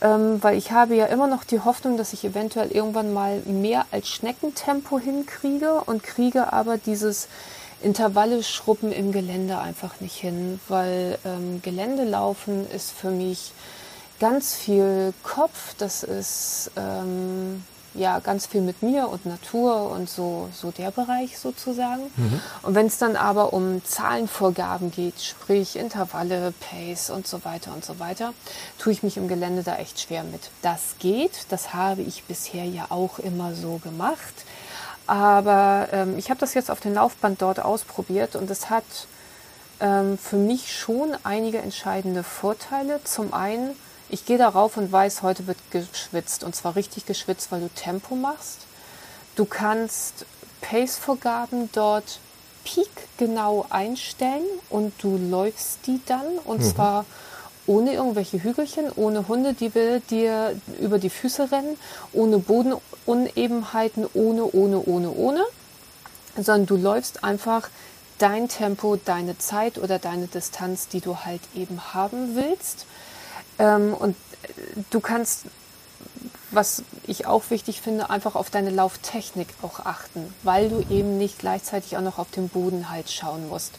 ähm, 0.00 0.42
weil 0.42 0.56
ich 0.56 0.72
habe 0.72 0.94
ja 0.94 1.06
immer 1.06 1.26
noch 1.26 1.44
die 1.44 1.60
Hoffnung, 1.60 1.96
dass 1.96 2.12
ich 2.12 2.24
eventuell 2.24 2.70
irgendwann 2.70 3.12
mal 3.12 3.40
mehr 3.46 3.86
als 3.90 4.08
Schneckentempo 4.08 4.98
hinkriege 4.98 5.82
und 5.86 6.02
kriege 6.02 6.52
aber 6.52 6.78
dieses 6.78 7.28
Intervalle 7.82 8.42
schrubben 8.42 8.92
im 8.92 9.12
Gelände 9.12 9.58
einfach 9.58 10.00
nicht 10.00 10.16
hin, 10.16 10.60
weil 10.68 11.18
ähm, 11.24 11.62
Geländelaufen 11.62 12.68
ist 12.70 12.90
für 12.90 13.10
mich 13.10 13.52
ganz 14.18 14.54
viel 14.54 15.14
Kopf, 15.22 15.74
das 15.78 16.02
ist 16.02 16.72
ähm, 16.76 17.62
ja 17.98 18.20
ganz 18.20 18.46
viel 18.46 18.60
mit 18.60 18.82
mir 18.82 19.08
und 19.08 19.26
Natur 19.26 19.90
und 19.90 20.08
so, 20.08 20.48
so 20.52 20.70
der 20.70 20.90
Bereich 20.90 21.38
sozusagen. 21.38 22.02
Mhm. 22.16 22.40
Und 22.62 22.74
wenn 22.74 22.86
es 22.86 22.98
dann 22.98 23.16
aber 23.16 23.52
um 23.52 23.84
Zahlenvorgaben 23.84 24.90
geht, 24.90 25.20
sprich 25.20 25.76
Intervalle, 25.76 26.52
Pace 26.60 27.10
und 27.10 27.26
so 27.26 27.44
weiter 27.44 27.72
und 27.72 27.84
so 27.84 27.98
weiter, 27.98 28.32
tue 28.78 28.92
ich 28.92 29.02
mich 29.02 29.16
im 29.16 29.28
Gelände 29.28 29.62
da 29.62 29.76
echt 29.76 30.00
schwer 30.00 30.24
mit. 30.24 30.50
Das 30.62 30.96
geht, 30.98 31.46
das 31.50 31.74
habe 31.74 32.02
ich 32.02 32.24
bisher 32.24 32.64
ja 32.64 32.86
auch 32.90 33.18
immer 33.18 33.54
so 33.54 33.78
gemacht. 33.78 34.34
Aber 35.06 35.88
ähm, 35.92 36.18
ich 36.18 36.28
habe 36.30 36.38
das 36.38 36.54
jetzt 36.54 36.70
auf 36.70 36.80
dem 36.80 36.94
Laufband 36.94 37.40
dort 37.40 37.60
ausprobiert 37.60 38.36
und 38.36 38.50
es 38.50 38.68
hat 38.68 38.84
ähm, 39.80 40.18
für 40.18 40.36
mich 40.36 40.76
schon 40.76 41.16
einige 41.22 41.58
entscheidende 41.58 42.22
Vorteile. 42.22 43.00
Zum 43.04 43.32
einen, 43.32 43.70
ich 44.10 44.24
gehe 44.24 44.38
darauf 44.38 44.76
und 44.76 44.90
weiß, 44.90 45.22
heute 45.22 45.46
wird 45.46 45.58
geschwitzt 45.70 46.44
und 46.44 46.54
zwar 46.54 46.76
richtig 46.76 47.06
geschwitzt, 47.06 47.52
weil 47.52 47.60
du 47.60 47.68
Tempo 47.68 48.14
machst. 48.14 48.60
Du 49.36 49.44
kannst 49.44 50.24
Pace-Vorgaben 50.60 51.70
dort 51.72 52.20
peakgenau 52.64 53.66
einstellen 53.70 54.44
und 54.68 54.92
du 55.02 55.16
läufst 55.16 55.86
die 55.86 56.00
dann 56.06 56.38
und 56.44 56.60
mhm. 56.60 56.64
zwar 56.64 57.04
ohne 57.66 57.92
irgendwelche 57.92 58.42
Hügelchen, 58.42 58.90
ohne 58.96 59.28
Hunde, 59.28 59.52
die 59.52 59.74
will 59.74 60.00
dir 60.00 60.58
über 60.80 60.98
die 60.98 61.10
Füße 61.10 61.52
rennen, 61.52 61.76
ohne 62.14 62.38
Bodenunebenheiten, 62.38 64.06
ohne, 64.14 64.44
ohne, 64.44 64.80
ohne, 64.80 65.10
ohne, 65.10 65.44
sondern 66.34 66.66
du 66.66 66.76
läufst 66.76 67.24
einfach 67.24 67.68
dein 68.18 68.48
Tempo, 68.48 68.96
deine 68.96 69.38
Zeit 69.38 69.78
oder 69.78 69.98
deine 69.98 70.26
Distanz, 70.26 70.88
die 70.88 71.00
du 71.00 71.18
halt 71.24 71.42
eben 71.54 71.92
haben 71.92 72.34
willst. 72.36 72.86
Ähm, 73.58 73.94
und 73.94 74.16
du 74.90 75.00
kannst, 75.00 75.44
was 76.50 76.82
ich 77.06 77.26
auch 77.26 77.44
wichtig 77.50 77.80
finde, 77.80 78.10
einfach 78.10 78.34
auf 78.34 78.50
deine 78.50 78.70
Lauftechnik 78.70 79.48
auch 79.62 79.80
achten, 79.80 80.32
weil 80.42 80.68
du 80.68 80.80
eben 80.90 81.18
nicht 81.18 81.38
gleichzeitig 81.38 81.96
auch 81.96 82.02
noch 82.02 82.18
auf 82.18 82.30
den 82.30 82.48
Boden 82.48 82.90
halt 82.90 83.10
schauen 83.10 83.48
musst. 83.48 83.74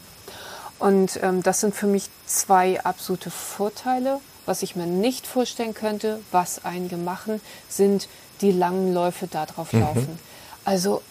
Und 0.78 1.20
ähm, 1.22 1.42
das 1.42 1.60
sind 1.60 1.74
für 1.74 1.86
mich 1.86 2.08
zwei 2.26 2.82
absolute 2.82 3.30
Vorteile. 3.30 4.20
Was 4.46 4.62
ich 4.62 4.74
mir 4.76 4.86
nicht 4.86 5.26
vorstellen 5.26 5.74
könnte, 5.74 6.20
was 6.32 6.64
einige 6.64 6.96
machen, 6.96 7.40
sind 7.68 8.08
die 8.40 8.50
langen 8.50 8.94
Läufe 8.94 9.26
da 9.26 9.46
drauf 9.46 9.72
mhm. 9.72 9.80
laufen. 9.80 10.18
Also 10.64 11.02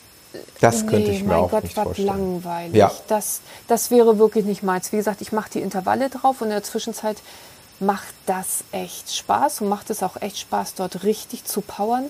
das 0.61 0.83
nee, 0.83 0.89
könnte 0.89 1.11
ich 1.11 1.23
mir 1.23 1.37
auch 1.37 1.49
Gott, 1.49 1.63
nicht 1.63 1.75
vorstellen. 1.75 2.07
langweilig. 2.07 2.75
Ja. 2.75 2.91
Das, 3.07 3.41
das 3.67 3.89
wäre 3.91 4.19
wirklich 4.19 4.45
nicht 4.45 4.61
meins. 4.61 4.91
Wie 4.91 4.97
gesagt, 4.97 5.21
ich 5.21 5.31
mache 5.31 5.49
die 5.51 5.61
Intervalle 5.61 6.09
drauf 6.09 6.41
und 6.41 6.47
in 6.47 6.53
der 6.53 6.63
Zwischenzeit 6.63 7.17
macht 7.79 8.13
das 8.25 8.63
echt 8.71 9.13
Spaß 9.15 9.61
und 9.61 9.69
macht 9.69 9.89
es 9.89 10.03
auch 10.03 10.21
echt 10.21 10.37
Spaß, 10.39 10.75
dort 10.75 11.03
richtig 11.03 11.45
zu 11.45 11.61
powern. 11.61 12.05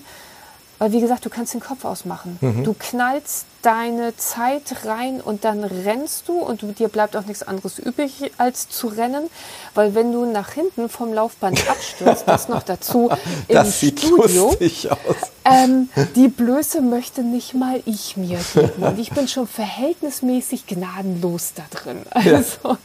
Weil, 0.80 0.92
wie 0.92 1.00
gesagt, 1.02 1.26
du 1.26 1.28
kannst 1.28 1.52
den 1.52 1.60
Kopf 1.60 1.84
ausmachen. 1.84 2.38
Mhm. 2.40 2.64
Du 2.64 2.74
knallst 2.76 3.44
deine 3.60 4.16
Zeit 4.16 4.86
rein 4.86 5.20
und 5.20 5.44
dann 5.44 5.62
rennst 5.62 6.26
du 6.26 6.38
und 6.38 6.62
du, 6.62 6.72
dir 6.72 6.88
bleibt 6.88 7.18
auch 7.18 7.26
nichts 7.26 7.42
anderes 7.42 7.78
übrig, 7.78 8.32
als 8.38 8.70
zu 8.70 8.86
rennen. 8.86 9.28
Weil 9.74 9.94
wenn 9.94 10.10
du 10.10 10.24
nach 10.24 10.52
hinten 10.52 10.88
vom 10.88 11.12
Laufband 11.12 11.68
abstürzt, 11.68 12.24
das 12.26 12.48
noch 12.48 12.62
dazu 12.62 13.10
das 13.48 13.66
im 13.66 13.72
sieht 13.72 14.00
Studio, 14.00 14.48
lustig 14.48 14.90
aus. 14.90 15.16
Ähm, 15.44 15.90
die 16.16 16.28
Blöße 16.28 16.80
möchte 16.80 17.22
nicht 17.22 17.52
mal 17.52 17.82
ich 17.84 18.16
mir 18.16 18.38
geben. 18.54 18.82
Und 18.82 18.98
ich 18.98 19.10
bin 19.10 19.28
schon 19.28 19.46
verhältnismäßig 19.46 20.66
gnadenlos 20.66 21.52
da 21.54 21.64
drin. 21.70 21.98
Also, 22.08 22.78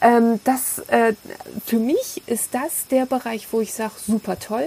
ähm, 0.00 0.40
das, 0.44 0.78
äh, 0.88 1.12
für 1.66 1.78
mich 1.78 2.22
ist 2.24 2.54
das 2.54 2.86
der 2.90 3.04
Bereich, 3.04 3.48
wo 3.50 3.60
ich 3.60 3.74
sage, 3.74 3.92
super 4.06 4.38
toll. 4.38 4.66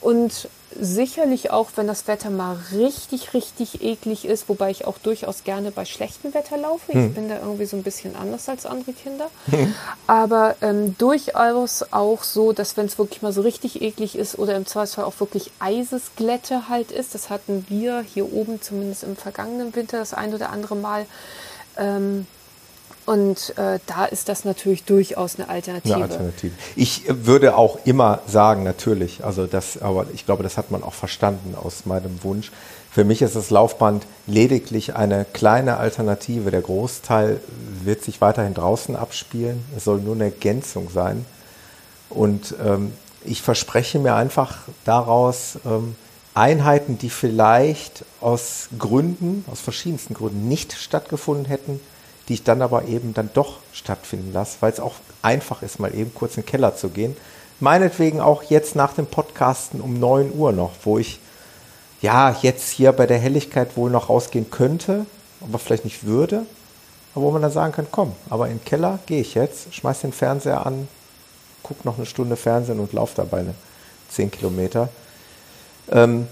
Und 0.00 0.48
sicherlich 0.78 1.50
auch, 1.50 1.70
wenn 1.76 1.86
das 1.86 2.06
Wetter 2.06 2.30
mal 2.30 2.56
richtig, 2.72 3.34
richtig 3.34 3.82
eklig 3.82 4.24
ist, 4.24 4.48
wobei 4.48 4.70
ich 4.70 4.86
auch 4.86 4.98
durchaus 4.98 5.44
gerne 5.44 5.70
bei 5.70 5.84
schlechtem 5.84 6.34
Wetter 6.34 6.56
laufe. 6.56 6.92
Hm. 6.92 7.08
Ich 7.08 7.14
bin 7.14 7.28
da 7.28 7.38
irgendwie 7.38 7.66
so 7.66 7.76
ein 7.76 7.82
bisschen 7.82 8.16
anders 8.16 8.48
als 8.48 8.66
andere 8.66 8.92
Kinder. 8.92 9.30
Hm. 9.50 9.74
Aber 10.06 10.56
ähm, 10.60 10.96
durchaus 10.98 11.84
auch 11.90 12.22
so, 12.22 12.52
dass 12.52 12.76
wenn 12.76 12.86
es 12.86 12.98
wirklich 12.98 13.22
mal 13.22 13.32
so 13.32 13.42
richtig 13.42 13.82
eklig 13.82 14.16
ist 14.16 14.38
oder 14.38 14.56
im 14.56 14.66
Zweifelsfall 14.66 15.04
auch 15.04 15.20
wirklich 15.20 15.50
Eisesglätte 15.58 16.68
halt 16.68 16.90
ist, 16.90 17.14
das 17.14 17.30
hatten 17.30 17.66
wir 17.68 18.00
hier 18.02 18.32
oben 18.32 18.60
zumindest 18.60 19.04
im 19.04 19.16
vergangenen 19.16 19.74
Winter 19.74 19.98
das 19.98 20.14
ein 20.14 20.34
oder 20.34 20.50
andere 20.50 20.76
Mal. 20.76 21.06
Ähm, 21.76 22.26
und 23.04 23.56
äh, 23.58 23.78
da 23.86 24.04
ist 24.04 24.28
das 24.28 24.44
natürlich 24.44 24.84
durchaus 24.84 25.36
eine 25.36 25.48
Alternative. 25.48 25.94
Eine 25.94 26.04
Alternative. 26.04 26.52
Ich 26.76 27.04
würde 27.08 27.56
auch 27.56 27.78
immer 27.84 28.20
sagen, 28.26 28.62
natürlich, 28.62 29.24
also 29.24 29.46
das, 29.46 29.80
aber 29.82 30.06
ich 30.14 30.24
glaube, 30.24 30.42
das 30.42 30.56
hat 30.56 30.70
man 30.70 30.82
auch 30.82 30.94
verstanden 30.94 31.54
aus 31.54 31.84
meinem 31.84 32.22
Wunsch. 32.22 32.52
Für 32.90 33.04
mich 33.04 33.22
ist 33.22 33.34
das 33.34 33.50
Laufband 33.50 34.06
lediglich 34.26 34.94
eine 34.94 35.24
kleine 35.32 35.78
Alternative. 35.78 36.50
Der 36.50 36.60
Großteil 36.60 37.40
wird 37.82 38.04
sich 38.04 38.20
weiterhin 38.20 38.54
draußen 38.54 38.94
abspielen. 38.96 39.64
Es 39.76 39.84
soll 39.84 40.00
nur 40.00 40.14
eine 40.14 40.24
Ergänzung 40.24 40.90
sein. 40.90 41.24
Und 42.10 42.54
ähm, 42.62 42.92
ich 43.24 43.42
verspreche 43.42 43.98
mir 43.98 44.14
einfach 44.14 44.58
daraus 44.84 45.58
ähm, 45.64 45.96
Einheiten, 46.34 46.98
die 46.98 47.10
vielleicht 47.10 48.04
aus 48.20 48.68
Gründen, 48.78 49.44
aus 49.50 49.60
verschiedensten 49.60 50.14
Gründen 50.14 50.48
nicht 50.48 50.72
stattgefunden 50.72 51.46
hätten, 51.46 51.80
die 52.28 52.34
ich 52.34 52.44
dann 52.44 52.62
aber 52.62 52.84
eben 52.86 53.14
dann 53.14 53.30
doch 53.34 53.58
stattfinden 53.72 54.32
lasse, 54.32 54.58
weil 54.60 54.72
es 54.72 54.80
auch 54.80 54.94
einfach 55.22 55.62
ist, 55.62 55.80
mal 55.80 55.94
eben 55.94 56.14
kurz 56.14 56.36
in 56.36 56.42
den 56.42 56.48
Keller 56.48 56.76
zu 56.76 56.88
gehen. 56.88 57.16
Meinetwegen 57.60 58.20
auch 58.20 58.42
jetzt 58.44 58.74
nach 58.74 58.94
dem 58.94 59.06
Podcasten 59.06 59.80
um 59.80 59.98
9 59.98 60.32
Uhr 60.34 60.52
noch, 60.52 60.72
wo 60.84 60.98
ich 60.98 61.20
ja 62.00 62.36
jetzt 62.42 62.70
hier 62.70 62.92
bei 62.92 63.06
der 63.06 63.18
Helligkeit 63.18 63.76
wohl 63.76 63.90
noch 63.90 64.08
rausgehen 64.08 64.50
könnte, 64.50 65.06
aber 65.40 65.58
vielleicht 65.58 65.84
nicht 65.84 66.04
würde. 66.04 66.44
Aber 67.14 67.26
wo 67.26 67.30
man 67.30 67.42
dann 67.42 67.52
sagen 67.52 67.72
kann, 67.72 67.86
komm, 67.90 68.12
aber 68.30 68.48
in 68.48 68.58
den 68.58 68.64
Keller 68.64 68.98
gehe 69.06 69.20
ich 69.20 69.34
jetzt, 69.34 69.74
schmeiß 69.74 70.00
den 70.00 70.12
Fernseher 70.12 70.66
an, 70.66 70.88
guck 71.62 71.84
noch 71.84 71.98
eine 71.98 72.06
Stunde 72.06 72.36
Fernsehen 72.36 72.80
und 72.80 72.92
lauf 72.92 73.14
dabei 73.14 73.40
eine 73.40 73.54
10 74.08 74.30
Kilometer. 74.30 74.88
Ähm, 75.90 76.26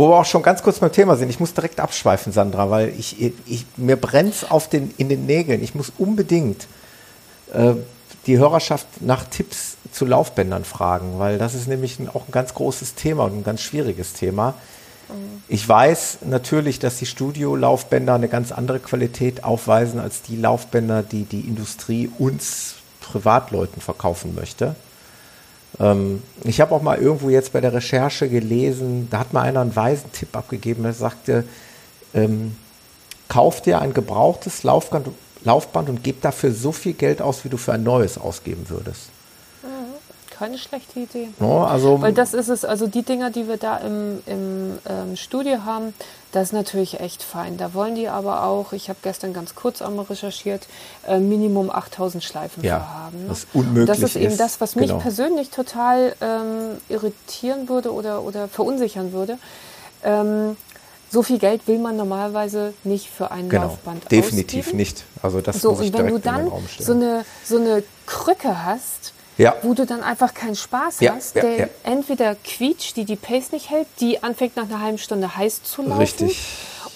wo 0.00 0.08
wir 0.08 0.16
auch 0.16 0.24
schon 0.24 0.42
ganz 0.42 0.62
kurz 0.62 0.78
beim 0.78 0.90
Thema 0.90 1.14
sind. 1.16 1.28
Ich 1.28 1.40
muss 1.40 1.52
direkt 1.52 1.78
abschweifen, 1.78 2.32
Sandra, 2.32 2.70
weil 2.70 2.88
ich, 2.98 3.20
ich 3.20 3.66
mir 3.76 3.96
brennt 3.96 4.34
es 4.34 4.68
den, 4.70 4.94
in 4.96 5.10
den 5.10 5.26
Nägeln. 5.26 5.62
Ich 5.62 5.74
muss 5.74 5.92
unbedingt 5.98 6.68
äh, 7.52 7.74
die 8.24 8.38
Hörerschaft 8.38 8.86
nach 9.02 9.24
Tipps 9.24 9.76
zu 9.92 10.06
Laufbändern 10.06 10.64
fragen, 10.64 11.18
weil 11.18 11.36
das 11.36 11.52
ist 11.54 11.68
nämlich 11.68 11.98
ein, 11.98 12.08
auch 12.08 12.26
ein 12.26 12.32
ganz 12.32 12.54
großes 12.54 12.94
Thema 12.94 13.24
und 13.24 13.40
ein 13.40 13.44
ganz 13.44 13.60
schwieriges 13.60 14.14
Thema. 14.14 14.54
Mhm. 15.10 15.42
Ich 15.48 15.68
weiß 15.68 16.20
natürlich, 16.22 16.78
dass 16.78 16.96
die 16.96 17.04
Studio-Laufbänder 17.04 18.14
eine 18.14 18.28
ganz 18.28 18.52
andere 18.52 18.80
Qualität 18.80 19.44
aufweisen 19.44 20.00
als 20.00 20.22
die 20.22 20.36
Laufbänder, 20.36 21.02
die 21.02 21.24
die 21.24 21.42
Industrie 21.42 22.10
uns 22.18 22.76
Privatleuten 23.02 23.82
verkaufen 23.82 24.34
möchte. 24.34 24.76
Ähm, 25.78 26.22
ich 26.44 26.60
habe 26.60 26.74
auch 26.74 26.82
mal 26.82 26.98
irgendwo 26.98 27.30
jetzt 27.30 27.52
bei 27.52 27.60
der 27.60 27.72
Recherche 27.72 28.28
gelesen, 28.28 29.08
da 29.10 29.20
hat 29.20 29.32
mal 29.32 29.42
einer 29.42 29.60
einen 29.60 29.76
weisen 29.76 30.10
Tipp 30.12 30.36
abgegeben, 30.36 30.84
er 30.84 30.92
sagte, 30.92 31.44
ähm, 32.14 32.56
kauf 33.28 33.62
dir 33.62 33.80
ein 33.80 33.94
gebrauchtes 33.94 34.62
Laufband, 34.62 35.08
Laufband 35.44 35.88
und 35.88 36.02
gib 36.02 36.20
dafür 36.22 36.52
so 36.52 36.72
viel 36.72 36.92
Geld 36.92 37.22
aus, 37.22 37.44
wie 37.44 37.48
du 37.48 37.56
für 37.56 37.72
ein 37.72 37.82
neues 37.82 38.18
ausgeben 38.18 38.64
würdest. 38.68 39.10
Keine 40.40 40.56
schlechte 40.56 41.00
Idee. 41.00 41.28
No, 41.38 41.64
also, 41.64 42.00
Weil 42.00 42.14
das 42.14 42.32
ist 42.32 42.48
es, 42.48 42.64
also 42.64 42.86
die 42.86 43.02
Dinger, 43.02 43.30
die 43.30 43.46
wir 43.46 43.58
da 43.58 43.76
im, 43.76 44.22
im 44.24 44.78
ähm, 44.88 45.14
Studio 45.14 45.66
haben, 45.66 45.92
das 46.32 46.44
ist 46.44 46.52
natürlich 46.54 46.98
echt 46.98 47.22
fein. 47.22 47.58
Da 47.58 47.74
wollen 47.74 47.94
die 47.94 48.08
aber 48.08 48.44
auch, 48.44 48.72
ich 48.72 48.88
habe 48.88 48.98
gestern 49.02 49.34
ganz 49.34 49.54
kurz 49.54 49.82
einmal 49.82 50.06
recherchiert, 50.06 50.66
äh, 51.06 51.18
Minimum 51.18 51.68
8000 51.68 52.24
Schleifen 52.24 52.64
Ja, 52.64 52.78
für 52.80 52.88
haben. 52.88 53.24
ne? 53.24 53.28
was 53.30 53.46
unmöglich 53.52 53.86
Das 53.86 53.98
ist 53.98 54.16
eben 54.16 54.32
ist. 54.32 54.40
das, 54.40 54.62
was 54.62 54.76
mich 54.76 54.86
Genau. 54.88 54.98
persönlich 55.00 55.50
total 55.50 56.16
ähm, 56.22 56.78
irritieren 56.88 57.68
würde 57.68 57.92
oder, 57.92 58.22
oder 58.22 58.48
verunsichern 58.48 59.12
würde. 59.12 59.36
Ähm, 60.02 60.56
so 61.10 61.22
viel 61.22 61.38
Geld 61.38 61.68
will 61.68 61.80
man 61.80 61.96
normalerweise 61.98 62.72
nicht 62.82 63.10
für 63.10 63.30
ein 63.30 63.50
genau, 63.50 63.64
Laufband 63.64 64.10
definitiv 64.10 64.60
ausgeben. 64.60 64.78
nicht. 64.78 65.04
Also 65.22 65.42
das 65.42 65.60
So, 65.60 65.72
muss 65.72 65.80
ich 65.80 65.92
und 65.92 65.98
wenn 65.98 66.06
du 66.14 66.18
dann 66.18 66.50
so 66.78 66.92
eine, 66.92 67.26
so 67.44 67.58
eine 67.58 67.82
Krücke 68.06 68.64
hast, 68.64 69.12
Ja. 69.40 69.54
wo 69.62 69.72
du 69.74 69.86
dann 69.86 70.02
einfach 70.02 70.34
keinen 70.34 70.54
Spaß 70.56 71.00
Ja, 71.00 71.14
hast, 71.14 71.34
ja, 71.36 71.42
der 71.42 71.68
entweder 71.84 72.34
quietscht, 72.34 72.96
die 72.96 73.04
die 73.04 73.16
Pace 73.16 73.52
nicht 73.52 73.70
hält, 73.70 73.86
die 74.00 74.22
anfängt 74.22 74.56
nach 74.56 74.64
einer 74.64 74.80
halben 74.82 74.98
Stunde 74.98 75.34
heiß 75.36 75.62
zu 75.62 75.82
laufen. 75.82 75.98
Richtig. 76.00 76.38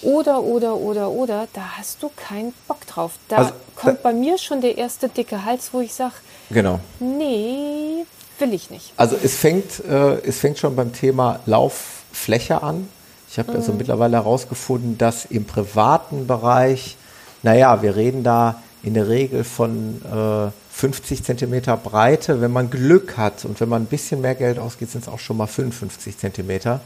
Oder, 0.03 0.43
oder, 0.43 0.75
oder, 0.75 1.09
oder, 1.09 1.47
da 1.53 1.61
hast 1.79 2.03
du 2.03 2.11
keinen 2.15 2.53
Bock 2.67 2.85
drauf. 2.85 3.13
Da 3.29 3.37
Also, 3.37 3.51
kommt 3.75 3.97
da- 3.97 3.99
bei 4.03 4.13
mir 4.13 4.37
schon 4.37 4.61
der 4.61 4.77
erste 4.77 5.09
dicke 5.09 5.43
Hals, 5.45 5.69
wo 5.73 5.79
ich 5.81 5.93
sage, 5.95 6.13
genau. 6.51 6.79
nee, 6.99 8.05
will 8.39 8.53
ich 8.53 8.69
nicht. 8.69 8.93
Also 8.97 9.15
es 9.23 9.35
fängt, 9.35 9.83
äh, 9.85 10.15
es 10.21 10.37
fängt 10.39 10.59
schon 10.59 10.75
beim 10.75 10.93
Thema 10.93 11.39
Lauffläche 11.47 12.61
an. 12.61 12.87
Ich 13.29 13.39
habe 13.39 13.53
also 13.53 13.73
mittlerweile 13.73 14.17
herausgefunden, 14.17 14.97
dass 14.97 15.25
im 15.25 15.45
privaten 15.45 16.27
Bereich, 16.27 16.95
naja, 17.43 17.81
wir 17.81 17.95
reden 17.95 18.23
da 18.23 18.61
in 18.83 18.93
der 18.93 19.07
Regel 19.09 19.43
von 19.43 20.01
äh, 20.05 20.51
50 20.75 21.23
Zentimeter 21.23 21.77
Breite. 21.77 22.41
Wenn 22.41 22.51
man 22.51 22.69
Glück 22.69 23.17
hat 23.17 23.45
und 23.45 23.61
wenn 23.61 23.69
man 23.69 23.83
ein 23.83 23.85
bisschen 23.85 24.19
mehr 24.19 24.35
Geld 24.35 24.59
ausgeht, 24.59 24.91
sind 24.91 25.03
es 25.03 25.07
auch 25.07 25.19
schon 25.19 25.37
mal 25.37 25.47
55 25.47 26.17
Zentimeter. 26.17 26.81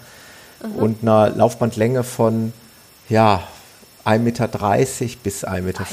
Und 0.77 1.01
eine 1.01 1.29
Laufbandlänge 1.35 2.03
von, 2.03 2.53
ja, 3.07 3.43
1,30 4.05 4.19
Meter 4.19 4.47
bis 5.23 5.43
1,50 5.45 5.61
Meter. 5.61 5.85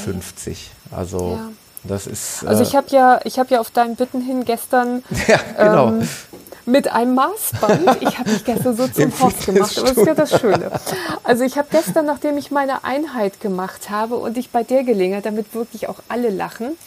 Also 0.91 1.39
Ja. 1.39 1.49
das 1.85 2.05
ist... 2.05 2.45
Also 2.45 2.63
äh, 2.63 2.67
ich 2.67 2.75
habe 2.75 2.87
ja, 2.91 3.19
ich 3.23 3.39
habe 3.39 3.53
ja 3.53 3.59
auf 3.61 3.71
dein 3.71 3.95
Bitten 3.95 4.21
hin 4.21 4.45
gestern 4.45 5.03
ja, 5.27 5.39
genau. 5.57 5.87
ähm, 5.89 6.07
mit 6.67 6.91
einem 6.91 7.15
Maßband. 7.15 8.01
Ich 8.01 8.19
habe 8.19 8.29
mich 8.29 8.43
gestern 8.43 8.75
so 8.75 8.87
zum 8.89 9.19
Horst 9.19 9.45
gemacht. 9.45 9.77
Aber 9.77 9.87
das 9.87 9.97
ist 9.97 10.05
ja 10.05 10.13
das 10.13 10.39
Schöne. 10.39 10.69
Also 11.23 11.43
ich 11.45 11.57
habe 11.57 11.69
gestern, 11.71 12.05
nachdem 12.05 12.37
ich 12.37 12.51
meine 12.51 12.83
Einheit 12.83 13.39
gemacht 13.39 13.89
habe 13.89 14.15
und 14.17 14.37
ich 14.37 14.49
bei 14.49 14.63
der 14.63 14.83
Gelegenheit, 14.83 15.25
damit 15.25 15.55
wirklich 15.55 15.87
auch 15.87 15.99
alle 16.09 16.29
lachen, 16.29 16.77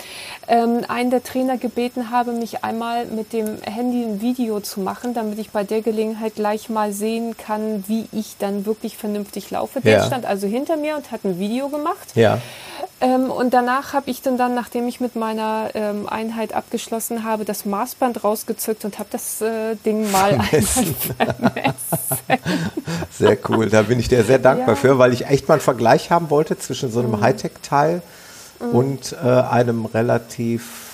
ähm, 0.49 0.85
einen 0.89 1.11
der 1.11 1.23
Trainer 1.25 1.57
gebeten 1.57 2.11
habe, 2.11 2.33
mich 2.33 2.63
einmal 2.63 3.07
mit 3.07 3.33
dem 3.33 3.61
Handy 3.63 4.05
ein 4.05 4.21
Video 4.21 4.61
zu 4.61 4.81
machen, 4.81 5.15
damit 5.15 5.39
ich 5.39 5.51
bei 5.51 5.65
der 5.65 5.81
Gelegenheit 5.81 6.35
gleich 6.35 6.69
mal 6.69 6.93
sehen 6.93 7.37
kann, 7.39 7.85
wie 7.89 8.07
ich 8.13 8.37
dann 8.39 8.67
wirklich 8.67 8.97
vernünftig 8.99 9.51
laufe. 9.51 9.81
Der 9.81 9.99
Ja. 9.99 10.07
stand 10.07 10.27
also 10.27 10.47
hinter 10.47 10.77
mir 10.77 10.95
und 10.97 11.11
hat 11.11 11.25
ein 11.25 11.39
Video 11.39 11.69
gemacht. 11.71 12.09
ja. 12.15 12.39
Ähm, 13.01 13.31
und 13.31 13.55
danach 13.55 13.93
habe 13.93 14.11
ich 14.11 14.23
dann, 14.23 14.37
dann, 14.37 14.55
nachdem 14.55 14.87
ich 14.89 15.01
mit 15.01 15.17
meiner 15.17 15.71
ähm, 15.75 16.09
Einheit 16.09 16.53
abgeschlossen 16.55 17.25
habe, 17.25 17.45
das 17.45 17.65
Maßband 17.65 18.23
rausgezückt 18.25 18.85
und 18.85 18.99
habe 18.99 19.09
das 19.11 19.41
äh, 19.41 19.77
Ding 19.87 20.11
mal 20.11 20.33
einmal 21.19 21.75
Sehr 23.11 23.39
cool, 23.49 23.69
da 23.71 23.83
bin 23.83 23.99
ich 23.99 24.09
dir 24.09 24.23
sehr 24.25 24.39
dankbar 24.39 24.71
Ja. 24.71 24.75
für, 24.77 24.99
weil 24.99 25.13
ich 25.13 25.27
echt 25.27 25.49
mal 25.49 25.55
einen 25.55 25.61
Vergleich 25.63 26.11
haben 26.11 26.31
wollte 26.31 26.59
zwischen 26.59 26.91
so 26.91 27.01
einem 27.01 27.13
Mhm. 27.13 27.21
Hightech-Teil 27.21 28.03
und 28.73 29.17
äh, 29.25 29.27
einem 29.27 29.87
relativ 29.87 30.90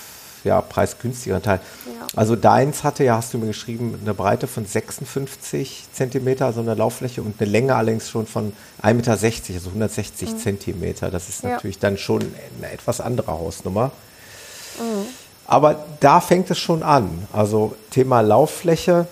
ja, 0.46 0.60
preisgünstigeren 0.60 1.42
Teil. 1.42 1.60
Ja. 1.86 2.06
Also 2.14 2.36
deins 2.36 2.82
hatte 2.84 3.04
ja, 3.04 3.16
hast 3.16 3.34
du 3.34 3.38
mir 3.38 3.48
geschrieben, 3.48 3.98
eine 4.00 4.14
Breite 4.14 4.46
von 4.46 4.64
56 4.64 5.84
Zentimeter, 5.92 6.46
also 6.46 6.60
eine 6.60 6.74
Lauffläche 6.74 7.22
und 7.22 7.40
eine 7.40 7.50
Länge 7.50 7.74
allerdings 7.74 8.08
schon 8.08 8.26
von 8.26 8.52
1,60 8.82 8.92
Meter, 8.94 9.54
also 9.54 9.68
160 9.70 10.36
Zentimeter. 10.38 11.10
Das 11.10 11.28
ist 11.28 11.42
Mhm. 11.42 11.48
Ja. 11.50 11.54
natürlich 11.56 11.78
dann 11.78 11.98
schon 11.98 12.22
eine 12.58 12.72
etwas 12.72 13.00
andere 13.00 13.32
Hausnummer. 13.32 13.90
Mhm. 14.78 15.06
Aber 15.46 15.84
da 16.00 16.20
fängt 16.20 16.50
es 16.50 16.58
schon 16.58 16.82
an. 16.82 17.08
Also 17.32 17.74
Thema 17.90 18.20
Lauffläche. 18.20 19.06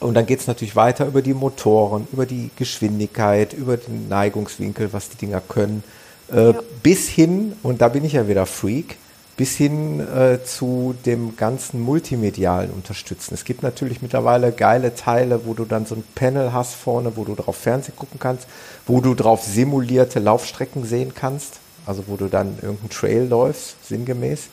Und 0.00 0.14
dann 0.14 0.26
geht 0.26 0.40
es 0.40 0.46
natürlich 0.48 0.74
weiter 0.74 1.06
über 1.06 1.22
die 1.22 1.34
Motoren, 1.34 2.08
über 2.12 2.26
die 2.26 2.50
Geschwindigkeit, 2.56 3.52
über 3.52 3.76
den 3.76 4.08
Neigungswinkel, 4.08 4.92
was 4.92 5.08
die 5.10 5.16
Dinger 5.16 5.40
können. 5.40 5.84
Äh, 6.32 6.50
Ja. 6.52 6.54
Bis 6.82 7.06
hin, 7.08 7.52
und 7.62 7.80
da 7.82 7.88
bin 7.88 8.04
ich 8.04 8.14
ja 8.14 8.26
wieder 8.26 8.46
Freak, 8.46 8.96
bis 9.36 9.56
hin 9.56 10.00
äh, 10.00 10.44
zu 10.44 10.94
dem 11.06 11.36
ganzen 11.36 11.80
multimedialen 11.80 12.70
Unterstützen. 12.70 13.34
Es 13.34 13.44
gibt 13.44 13.62
natürlich 13.62 14.02
mittlerweile 14.02 14.52
geile 14.52 14.94
Teile, 14.94 15.46
wo 15.46 15.54
du 15.54 15.64
dann 15.64 15.86
so 15.86 15.94
ein 15.94 16.04
Panel 16.14 16.52
hast 16.52 16.74
vorne, 16.74 17.16
wo 17.16 17.24
du 17.24 17.34
drauf 17.34 17.56
Fernsehen 17.56 17.96
gucken 17.96 18.20
kannst, 18.20 18.46
wo 18.86 19.00
du 19.00 19.14
drauf 19.14 19.42
simulierte 19.42 20.20
Laufstrecken 20.20 20.84
sehen 20.84 21.14
kannst, 21.14 21.60
also 21.86 22.04
wo 22.06 22.16
du 22.16 22.28
dann 22.28 22.58
irgendeinen 22.60 22.90
Trail 22.90 23.26
läufst, 23.26 23.76
sinngemäß. 23.86 24.48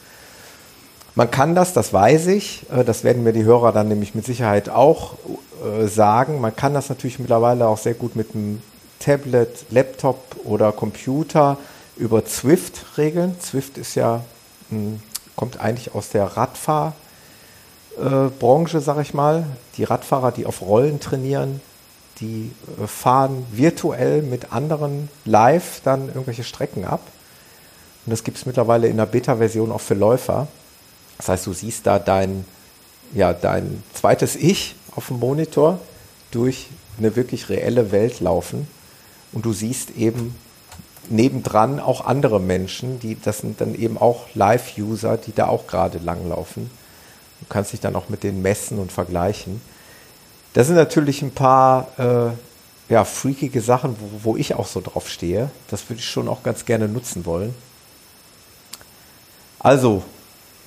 Man 1.16 1.30
kann 1.30 1.56
das, 1.56 1.74
das 1.74 1.92
weiß 1.92 2.28
ich, 2.28 2.66
äh, 2.72 2.86
das 2.86 3.04
werden 3.04 3.24
mir 3.24 3.34
die 3.34 3.44
Hörer 3.44 3.74
dann 3.74 3.90
nämlich 3.90 4.16
mit 4.16 4.26
Sicherheit 4.26 4.70
auch 4.70 5.16
äh, 5.62 5.88
sagen. 5.88 6.40
Man 6.40 6.56
kann 6.56 6.74
das 6.74 6.88
natürlich 6.88 7.20
mittlerweile 7.20 7.68
auch 7.68 7.78
sehr 7.78 7.96
gut 7.96 8.16
mit 8.16 8.34
einem 8.34 8.62
Tablet, 9.00 9.66
Laptop 9.70 10.38
oder 10.46 10.72
Computer 10.72 11.58
über 11.98 12.26
Zwift 12.26 12.98
regeln. 12.98 13.36
Zwift 13.40 13.78
ist 13.78 13.96
ja, 13.96 14.24
kommt 15.36 15.60
eigentlich 15.60 15.96
aus 15.96 16.10
der 16.10 16.26
Radfahrbranche, 16.26 16.96
äh, 17.98 18.30
Branche, 18.40 18.82
sag 18.82 19.00
ich 19.02 19.14
mal. 19.14 19.46
Die 19.78 19.84
Radfahrer, 19.84 20.32
die 20.32 20.46
auf 20.46 20.62
Rollen 20.62 21.00
trainieren, 21.00 21.62
die 22.20 22.52
äh, 22.82 22.88
fahren 22.88 23.46
virtuell 23.52 24.22
mit 24.22 24.52
anderen 24.52 25.10
live 25.26 25.82
dann 25.84 26.08
irgendwelche 26.08 26.44
Strecken 26.44 26.86
ab. 26.86 27.02
Und 28.06 28.12
das 28.12 28.24
gibt 28.24 28.38
es 28.38 28.46
mittlerweile 28.46 28.88
in 28.88 28.98
der 28.98 29.06
Beta-Version 29.06 29.72
auch 29.72 29.82
für 29.82 29.94
Läufer. 29.94 30.48
Das 31.18 31.30
heißt, 31.30 31.48
du 31.48 31.54
siehst 31.54 31.86
da 31.86 32.00
dein, 32.00 32.46
ja, 33.14 33.34
dein 33.34 33.84
zweites 33.94 34.36
Ich 34.36 34.76
auf 34.96 35.08
dem 35.08 35.20
Monitor 35.20 35.80
durch 36.32 36.68
eine 36.98 37.16
wirklich 37.16 37.50
reelle 37.50 37.92
Welt 37.92 38.20
laufen. 38.20 38.68
Und 39.32 39.46
du 39.46 39.54
siehst 39.54 39.92
eben 39.92 40.36
nebendran 41.10 41.80
auch 41.80 42.06
andere 42.06 42.40
Menschen, 42.40 43.00
die 43.00 43.20
das 43.20 43.40
sind 43.40 43.62
dann 43.62 43.76
eben 43.76 43.98
auch 43.98 44.28
Live-User, 44.36 45.18
die 45.18 45.34
da 45.34 45.48
auch 45.48 45.68
gerade 45.68 46.00
langlaufen. 46.00 46.70
Du 47.42 47.46
kannst 47.50 47.74
dich 47.74 47.80
dann 47.80 47.96
auch 47.96 48.10
mit 48.10 48.24
denen 48.24 48.42
messen 48.42 48.80
und 48.80 48.92
vergleichen. 48.92 49.62
Das 50.54 50.68
sind 50.68 50.76
natürlich 50.76 51.22
ein 51.22 51.32
paar 51.32 51.88
äh, 51.98 52.94
ja, 52.94 53.06
freakige 53.06 53.62
Sachen, 53.62 53.96
wo, 54.00 54.32
wo 54.32 54.38
ich 54.38 54.56
auch 54.56 54.68
so 54.68 54.82
drauf 54.82 55.10
stehe. 55.10 55.52
Das 55.70 55.90
würde 55.90 56.00
ich 56.00 56.10
schon 56.10 56.28
auch 56.28 56.44
ganz 56.44 56.66
gerne 56.66 56.88
nutzen 56.88 57.26
wollen. 57.26 57.54
Also, 59.60 60.04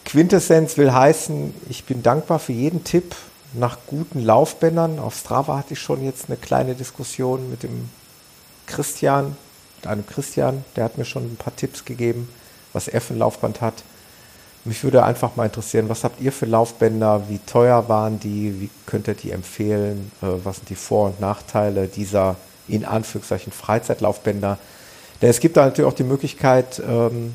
Quintessenz 0.05 0.77
will 0.77 0.93
heißen, 0.93 1.55
ich 1.69 1.85
bin 1.85 2.03
dankbar 2.03 2.39
für 2.39 2.53
jeden 2.53 2.85
Tipp 2.85 3.15
nach 3.55 3.79
guten 3.87 4.21
Laufbändern. 4.21 4.99
Auf 4.99 5.17
Strava 5.17 5.57
hatte 5.59 5.75
ich 5.75 5.81
schon 5.81 6.05
jetzt 6.05 6.27
eine 6.29 6.37
kleine 6.37 6.75
Diskussion 6.75 7.51
mit 7.51 7.63
dem 7.63 7.89
Christian, 8.67 9.37
mit 9.83 9.91
einem 9.91 10.07
Christian, 10.07 10.65
der 10.77 10.85
hat 10.85 10.97
mir 10.97 11.05
schon 11.05 11.25
ein 11.25 11.37
paar 11.37 11.57
Tipps 11.57 11.85
gegeben, 11.85 12.29
was 12.73 12.87
er 12.87 13.01
für 13.01 13.15
ein 13.15 13.19
Laufband 13.19 13.61
hat. 13.61 13.83
Mich 14.65 14.85
würde 14.85 15.03
einfach 15.03 15.35
mal 15.35 15.47
interessieren, 15.47 15.89
was 15.89 16.05
habt 16.05 16.21
ihr 16.21 16.31
für 16.31 16.47
Laufbänder? 16.47 17.29
Wie 17.29 17.41
teuer 17.41 17.89
waren 17.89 18.21
die? 18.21 18.61
Wie 18.61 18.71
könnt 18.87 19.09
ihr 19.09 19.15
die 19.15 19.33
empfehlen? 19.33 20.13
Äh, 20.23 20.27
was 20.45 20.59
sind 20.59 20.71
die 20.71 20.77
Vor- 20.77 21.07
und 21.07 21.19
Nachteile 21.21 21.89
dieser 21.89 22.37
in 22.69 22.85
Anführungszeichen 22.85 23.53
Freizeitlaufbänder? 23.53 24.57
Denn 25.21 25.31
es 25.31 25.41
gibt 25.41 25.57
da 25.57 25.65
natürlich 25.65 25.91
auch 25.91 25.97
die 25.97 26.05
Möglichkeit, 26.05 26.81
ähm, 26.87 27.35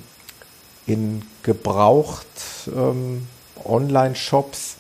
in 0.85 1.23
gebraucht 1.43 2.27
ähm, 2.73 3.27
Online-Shops, 3.65 4.77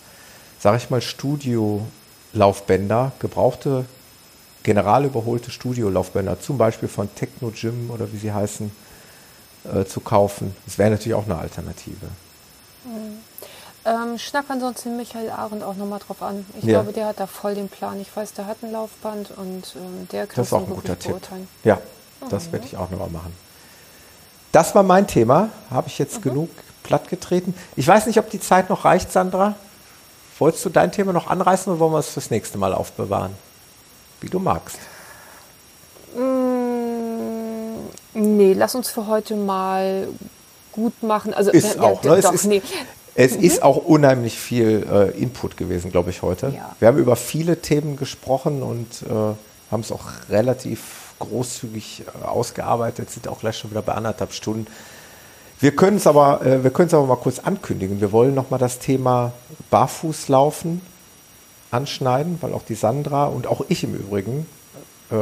sage 0.57 0.77
ich 0.77 0.89
mal, 0.89 1.01
Studio-Laufbänder, 1.01 3.11
gebrauchte, 3.19 3.83
general 4.67 5.05
überholte 5.05 5.49
Studio-Laufbänder, 5.49 6.39
zum 6.41 6.57
Beispiel 6.57 6.89
von 6.89 7.07
Techno 7.15 7.51
Gym 7.55 7.89
oder 7.89 8.11
wie 8.11 8.17
sie 8.17 8.33
heißen, 8.33 8.69
äh, 9.73 9.85
zu 9.85 10.01
kaufen. 10.01 10.53
Das 10.65 10.77
wäre 10.77 10.89
natürlich 10.91 11.13
auch 11.15 11.23
eine 11.25 11.37
Alternative. 11.37 12.05
Ähm, 13.85 14.17
schnapp 14.19 14.45
ansonsten 14.49 14.97
Michael 14.97 15.29
Arendt 15.29 15.63
auch 15.63 15.75
nochmal 15.77 15.99
drauf 15.99 16.21
an. 16.21 16.45
Ich 16.57 16.65
Ja. 16.65 16.81
glaube, 16.81 16.91
der 16.91 17.07
hat 17.07 17.19
da 17.21 17.27
voll 17.27 17.55
den 17.55 17.69
Plan. 17.69 17.99
Ich 18.01 18.13
weiß, 18.15 18.33
der 18.33 18.45
hat 18.45 18.57
ein 18.61 18.73
Laufband 18.73 19.31
und 19.37 19.73
ähm, 19.77 20.07
der 20.11 20.27
kann 20.27 20.35
Das 20.35 20.47
ist 20.47 20.53
auch 20.53 20.67
ein 20.67 20.69
guter 20.75 20.99
Tipp. 20.99 21.11
beurteilen. 21.11 21.47
Ja, 21.63 21.79
das 22.29 22.51
werde 22.51 22.65
ich 22.65 22.75
auch 22.75 22.89
nochmal 22.89 23.09
machen. 23.09 23.33
Das 24.51 24.75
war 24.75 24.83
mein 24.83 25.07
Thema. 25.07 25.49
Habe 25.71 25.87
ich 25.87 25.97
jetzt 25.97 26.21
genug 26.21 26.49
plattgetreten. 26.83 27.53
Ich 27.77 27.87
weiß 27.87 28.05
nicht, 28.07 28.19
ob 28.19 28.29
die 28.29 28.41
Zeit 28.41 28.69
noch 28.69 28.83
reicht, 28.83 29.11
Sandra. 29.13 29.55
Wolltest 30.39 30.65
du 30.65 30.69
dein 30.69 30.91
Thema 30.91 31.13
noch 31.13 31.27
anreißen 31.27 31.71
oder 31.71 31.79
wollen 31.79 31.93
wir 31.93 31.99
es 31.99 32.09
fürs 32.09 32.29
nächste 32.29 32.57
Mal 32.57 32.73
aufbewahren? 32.73 33.31
Wie 34.21 34.29
du 34.29 34.39
magst. 34.39 34.77
Mm, 36.15 37.37
Nee, 38.13 38.53
lass 38.53 38.73
uns 38.73 38.89
für 38.89 39.05
heute 39.07 39.35
mal 39.35 40.07
gut 40.71 41.03
machen. 41.03 41.33
Also, 41.35 41.51
Ist 41.51 41.79
auch, 41.79 42.01
ne? 42.03 42.15
Es 42.15 42.25
doch, 42.25 42.33
ist- 42.33 42.45
nee. 42.45 42.61
Es 43.19 43.35
ist 43.35 43.63
auch 43.63 43.77
unheimlich 43.77 44.39
viel 44.39 44.85
äh, 44.91 45.09
Input 45.19 45.57
gewesen, 45.57 45.91
glaube 45.91 46.11
ich, 46.11 46.21
heute. 46.21 46.53
Ja. 46.55 46.75
Wir 46.79 46.87
haben 46.87 46.97
über 46.99 47.15
viele 47.15 47.61
Themen 47.61 47.95
gesprochen 47.95 48.61
und 48.61 48.87
äh, 49.03 49.35
haben 49.71 49.81
es 49.81 49.91
auch 49.91 50.05
relativ 50.29 50.79
großzügig 51.19 52.03
äh, 52.23 52.25
ausgearbeitet, 52.27 53.09
sind 53.09 53.27
auch 53.27 53.39
gleich 53.39 53.57
schon 53.57 53.71
wieder 53.71 53.81
bei 53.81 53.93
anderthalb 53.93 54.33
Stunden. 54.33 54.67
Wir 55.59 55.75
können 55.75 55.97
es 55.97 56.05
aber, 56.05 56.45
äh, 56.45 56.63
wir 56.63 56.69
können 56.69 56.89
es 56.89 56.93
aber 56.93 57.07
mal 57.07 57.15
kurz 57.17 57.39
ankündigen. 57.39 58.01
Wir 58.01 58.11
wollen 58.11 58.35
nochmal 58.35 58.59
das 58.59 58.77
Thema 58.77 59.31
Barfußlaufen 59.71 60.81
anschneiden, 61.71 62.37
weil 62.41 62.53
auch 62.53 62.63
die 62.63 62.75
Sandra 62.75 63.25
und 63.25 63.47
auch 63.47 63.61
ich 63.67 63.83
im 63.83 63.93
Übrigen 63.93 64.45
äh, 65.11 65.15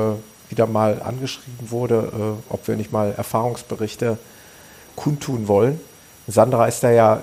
wieder 0.50 0.68
mal 0.68 1.02
angeschrieben 1.02 1.72
wurde, 1.72 2.12
äh, 2.14 2.54
ob 2.54 2.68
wir 2.68 2.76
nicht 2.76 2.92
mal 2.92 3.14
Erfahrungsberichte 3.16 4.18
kundtun 4.96 5.48
wollen. 5.48 5.80
Sandra 6.28 6.68
ist 6.68 6.84
da 6.84 6.92
ja 6.92 7.22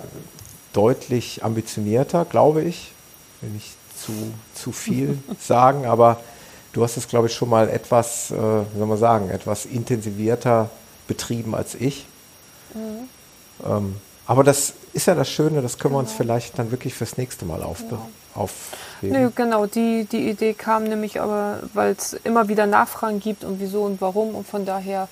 deutlich 0.72 1.44
ambitionierter, 1.44 2.24
glaube 2.24 2.62
ich. 2.62 2.92
Will 3.40 3.50
nicht 3.50 3.74
zu, 3.96 4.12
zu 4.54 4.72
viel 4.72 5.18
sagen, 5.40 5.86
aber 5.86 6.20
du 6.72 6.82
hast 6.82 6.96
es, 6.96 7.08
glaube 7.08 7.28
ich, 7.28 7.34
schon 7.34 7.48
mal 7.48 7.68
etwas, 7.68 8.30
äh, 8.30 8.34
wie 8.34 8.78
soll 8.78 8.86
man 8.86 8.98
sagen, 8.98 9.30
etwas 9.30 9.66
intensivierter 9.66 10.70
betrieben 11.06 11.54
als 11.54 11.74
ich. 11.74 12.06
Ähm, 13.64 13.96
aber 14.26 14.44
das 14.44 14.72
ist 14.92 15.06
ja 15.06 15.14
das 15.14 15.28
Schöne, 15.28 15.62
das 15.62 15.78
können 15.78 15.94
wir 15.94 15.98
uns 15.98 16.12
vielleicht 16.12 16.58
dann 16.58 16.70
wirklich 16.70 16.94
fürs 16.94 17.18
nächste 17.18 17.44
Mal 17.44 17.62
aufbe 17.62 17.98
aufheben. 18.34 19.24
Nee, 19.24 19.28
genau, 19.34 19.66
die, 19.66 20.06
die 20.10 20.28
Idee 20.28 20.54
kam 20.54 20.84
nämlich 20.84 21.20
aber, 21.20 21.60
weil 21.74 21.92
es 21.92 22.12
immer 22.12 22.48
wieder 22.48 22.66
Nachfragen 22.66 23.20
gibt 23.20 23.44
und 23.44 23.60
wieso 23.60 23.82
und 23.82 24.00
warum 24.00 24.34
und 24.34 24.46
von 24.46 24.64
daher 24.64 25.08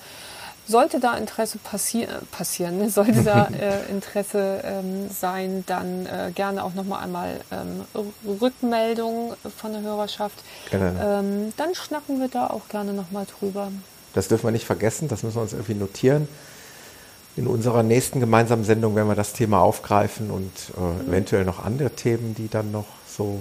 sollte 0.67 0.99
da 0.99 1.15
Interesse 1.15 1.57
passi 1.59 2.07
passieren, 2.31 2.77
ne? 2.77 2.89
sollte 2.89 3.23
da 3.23 3.47
äh, 3.59 3.89
Interesse 3.91 4.61
ähm, 4.63 5.09
sein, 5.09 5.63
dann 5.67 6.05
äh, 6.05 6.31
gerne 6.33 6.63
auch 6.63 6.73
nochmal 6.73 7.03
einmal 7.03 7.41
ähm, 7.51 7.85
Rückmeldung 8.41 9.33
von 9.57 9.73
der 9.73 9.81
Hörerschaft. 9.81 10.43
Ähm, 10.71 11.53
dann 11.57 11.75
schnacken 11.75 12.19
wir 12.19 12.29
da 12.29 12.47
auch 12.47 12.67
gerne 12.69 12.93
nochmal 12.93 13.25
drüber. 13.25 13.71
Das 14.13 14.27
dürfen 14.27 14.45
wir 14.47 14.51
nicht 14.51 14.65
vergessen, 14.65 15.07
das 15.07 15.23
müssen 15.23 15.35
wir 15.35 15.41
uns 15.41 15.53
irgendwie 15.53 15.75
notieren. 15.75 16.27
In 17.37 17.47
unserer 17.47 17.81
nächsten 17.81 18.19
gemeinsamen 18.19 18.65
Sendung 18.65 18.95
werden 18.95 19.07
wir 19.07 19.15
das 19.15 19.31
Thema 19.31 19.61
aufgreifen 19.61 20.31
und 20.31 20.51
äh, 20.77 21.09
eventuell 21.09 21.45
noch 21.45 21.63
andere 21.63 21.91
Themen, 21.91 22.35
die 22.35 22.49
dann 22.49 22.71
noch 22.71 22.87
so 23.17 23.39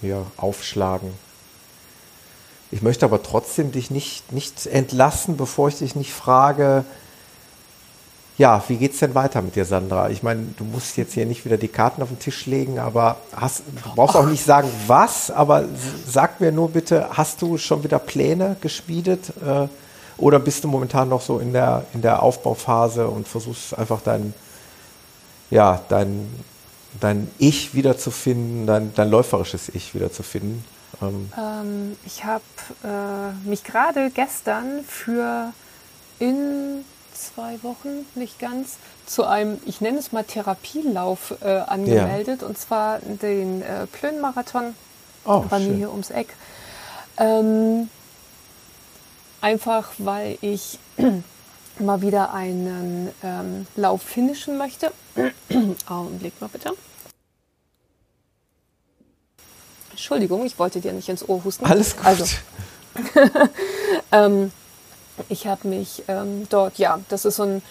hier 0.00 0.26
aufschlagen. 0.36 1.12
Ich 2.70 2.82
möchte 2.82 3.04
aber 3.04 3.22
trotzdem 3.22 3.70
dich 3.70 3.90
nicht, 3.90 4.32
nicht 4.32 4.66
entlassen, 4.66 5.36
bevor 5.36 5.68
ich 5.68 5.78
dich 5.78 5.94
nicht 5.94 6.12
frage, 6.12 6.84
ja, 8.38 8.62
wie 8.68 8.76
geht's 8.76 8.98
denn 8.98 9.14
weiter 9.14 9.42
mit 9.42 9.56
dir, 9.56 9.66
Sandra? 9.66 10.08
Ich 10.08 10.22
meine, 10.22 10.46
du 10.56 10.64
musst 10.64 10.96
jetzt 10.96 11.12
hier 11.12 11.26
nicht 11.26 11.44
wieder 11.44 11.58
die 11.58 11.68
Karten 11.68 12.02
auf 12.02 12.08
den 12.08 12.18
Tisch 12.18 12.46
legen, 12.46 12.78
aber 12.78 13.16
hast, 13.36 13.60
du 13.60 13.94
brauchst 13.94 14.16
auch 14.16 14.26
nicht 14.26 14.44
sagen, 14.44 14.70
was, 14.86 15.30
aber 15.30 15.64
sag 16.06 16.40
mir 16.40 16.50
nur 16.50 16.70
bitte, 16.70 17.08
hast 17.12 17.42
du 17.42 17.58
schon 17.58 17.84
wieder 17.84 17.98
Pläne 17.98 18.56
geschmiedet 18.60 19.32
äh, 19.46 19.68
oder 20.16 20.38
bist 20.38 20.64
du 20.64 20.68
momentan 20.68 21.10
noch 21.10 21.20
so 21.20 21.40
in 21.40 21.52
der, 21.52 21.84
in 21.92 22.00
der 22.00 22.22
Aufbauphase 22.22 23.06
und 23.06 23.28
versuchst 23.28 23.76
einfach 23.78 24.00
dein, 24.02 24.32
ja, 25.50 25.82
dein, 25.90 26.28
dein 27.00 27.30
Ich 27.38 27.74
wiederzufinden, 27.74 28.66
dein, 28.66 28.94
dein 28.94 29.10
läuferisches 29.10 29.68
Ich 29.68 29.94
wiederzufinden? 29.94 30.64
Ähm, 31.00 31.32
Ähm, 31.36 31.96
ich 32.06 32.24
habe 32.24 32.42
äh, 32.84 33.48
mich 33.48 33.64
gerade 33.64 34.10
gestern 34.10 34.84
für 34.86 35.52
in 36.18 36.84
zwei 37.14 37.62
Wochen, 37.62 38.06
nicht 38.14 38.38
ganz, 38.38 38.76
zu 39.06 39.24
einem, 39.24 39.58
ich 39.66 39.80
nenne 39.80 39.98
es 39.98 40.12
mal 40.12 40.24
Therapielauf 40.24 41.34
äh, 41.42 41.58
angemeldet. 41.58 42.42
Und 42.42 42.58
zwar 42.58 42.98
den 43.00 43.62
äh, 43.62 43.86
Plön-Marathon 43.86 44.74
oh, 45.24 45.44
bei 45.48 45.58
mir 45.58 45.74
hier 45.74 45.90
ums 45.90 46.10
Eck. 46.10 46.28
Ähm, 47.18 47.88
einfach 49.40 49.90
weil 49.98 50.38
ich 50.40 50.78
mal 51.78 52.02
wieder 52.02 52.32
einen 52.32 53.10
ähm, 53.22 53.66
Lauf 53.76 54.02
finishen 54.02 54.58
möchte. 54.58 54.92
Augenblick 55.88 56.40
mal 56.40 56.48
bitte. 56.48 56.72
Entschuldigung, 59.90 60.44
ich 60.46 60.58
wollte 60.58 60.80
dir 60.80 60.92
nicht 60.92 61.08
ins 61.08 61.28
Ohr 61.28 61.44
husten. 61.44 61.66
Alles 61.66 61.96
gut. 61.96 62.06
Also, 62.06 62.24
ähm, 64.12 64.50
ich 65.28 65.46
habe 65.46 65.68
mich 65.68 66.02
ähm, 66.08 66.46
dort, 66.48 66.78
ja, 66.78 66.98
das 67.08 67.24
ist 67.24 67.36
so 67.36 67.44
eine 67.44 67.62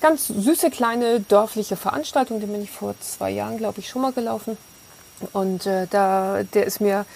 ganz 0.00 0.28
süße 0.28 0.70
kleine 0.70 1.20
dörfliche 1.20 1.76
Veranstaltung, 1.76 2.40
die 2.40 2.46
bin 2.46 2.62
ich 2.62 2.70
vor 2.70 2.94
zwei 3.00 3.30
Jahren, 3.30 3.58
glaube 3.58 3.80
ich, 3.80 3.88
schon 3.88 4.02
mal 4.02 4.12
gelaufen. 4.12 4.56
Und 5.32 5.66
äh, 5.66 5.86
da, 5.88 6.42
der 6.42 6.66
ist 6.66 6.80
mir 6.80 7.06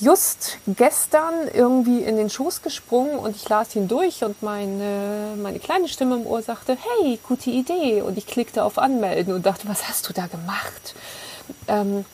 just 0.00 0.58
gestern 0.66 1.48
irgendwie 1.52 2.02
in 2.02 2.16
den 2.16 2.30
Schoß 2.30 2.62
gesprungen 2.62 3.18
und 3.18 3.36
ich 3.36 3.48
las 3.48 3.74
ihn 3.74 3.88
durch 3.88 4.24
und 4.24 4.42
meine, 4.42 5.34
meine 5.36 5.58
kleine 5.58 5.88
Stimme 5.88 6.16
im 6.16 6.26
Ohr 6.26 6.42
sagte, 6.42 6.76
hey, 6.76 7.18
gute 7.26 7.50
Idee. 7.50 8.02
Und 8.02 8.16
ich 8.18 8.26
klickte 8.26 8.64
auf 8.64 8.78
Anmelden 8.78 9.34
und 9.34 9.46
dachte, 9.46 9.68
was 9.68 9.88
hast 9.88 10.08
du 10.08 10.12
da 10.12 10.26
gemacht? 10.26 10.94
Ähm, 11.66 12.04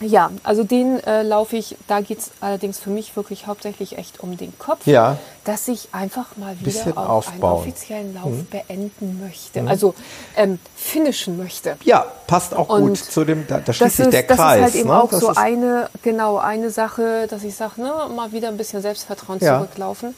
ja, 0.00 0.30
also 0.42 0.64
den 0.64 1.02
äh, 1.04 1.22
laufe 1.22 1.56
ich, 1.56 1.76
da 1.86 2.00
geht 2.00 2.18
es 2.18 2.30
allerdings 2.40 2.78
für 2.78 2.90
mich 2.90 3.14
wirklich 3.16 3.46
hauptsächlich 3.46 3.96
echt 3.96 4.20
um 4.20 4.36
den 4.36 4.56
Kopf, 4.58 4.86
Ja. 4.86 5.18
dass 5.44 5.68
ich 5.68 5.88
einfach 5.92 6.36
mal 6.36 6.56
wieder 6.60 6.96
aufbauen. 7.08 7.34
einen 7.34 7.42
offiziellen 7.60 8.14
Lauf 8.14 8.32
beenden 8.50 9.20
möchte, 9.24 9.62
also 9.68 9.94
ähm, 10.36 10.58
finishen 10.76 11.36
möchte. 11.38 11.76
Ja, 11.84 12.06
passt 12.26 12.54
auch 12.54 12.68
gut 12.68 12.80
Und 12.80 12.96
zu 12.96 13.24
dem, 13.24 13.46
da, 13.46 13.56
da 13.58 13.60
Das 13.66 13.76
schließt 13.76 13.96
sich 13.96 14.06
ist, 14.06 14.12
der 14.12 14.22
das 14.24 14.36
Kreis. 14.36 14.56
ist 14.58 14.62
halt 14.64 14.74
eben 14.74 14.88
ne? 14.88 15.02
auch 15.02 15.10
Das 15.10 15.20
so 15.20 15.28
eine, 15.28 15.88
genau, 16.02 16.38
eine 16.38 16.70
Sache, 16.70 17.26
dass 17.28 17.44
ich 17.44 17.54
sage, 17.54 17.80
ne, 17.80 17.92
mal 18.14 18.32
wieder 18.32 18.48
ein 18.48 18.56
bisschen 18.56 18.82
Selbstvertrauen 18.82 19.38
Ja. 19.40 19.58
zurücklaufen. 19.58 20.14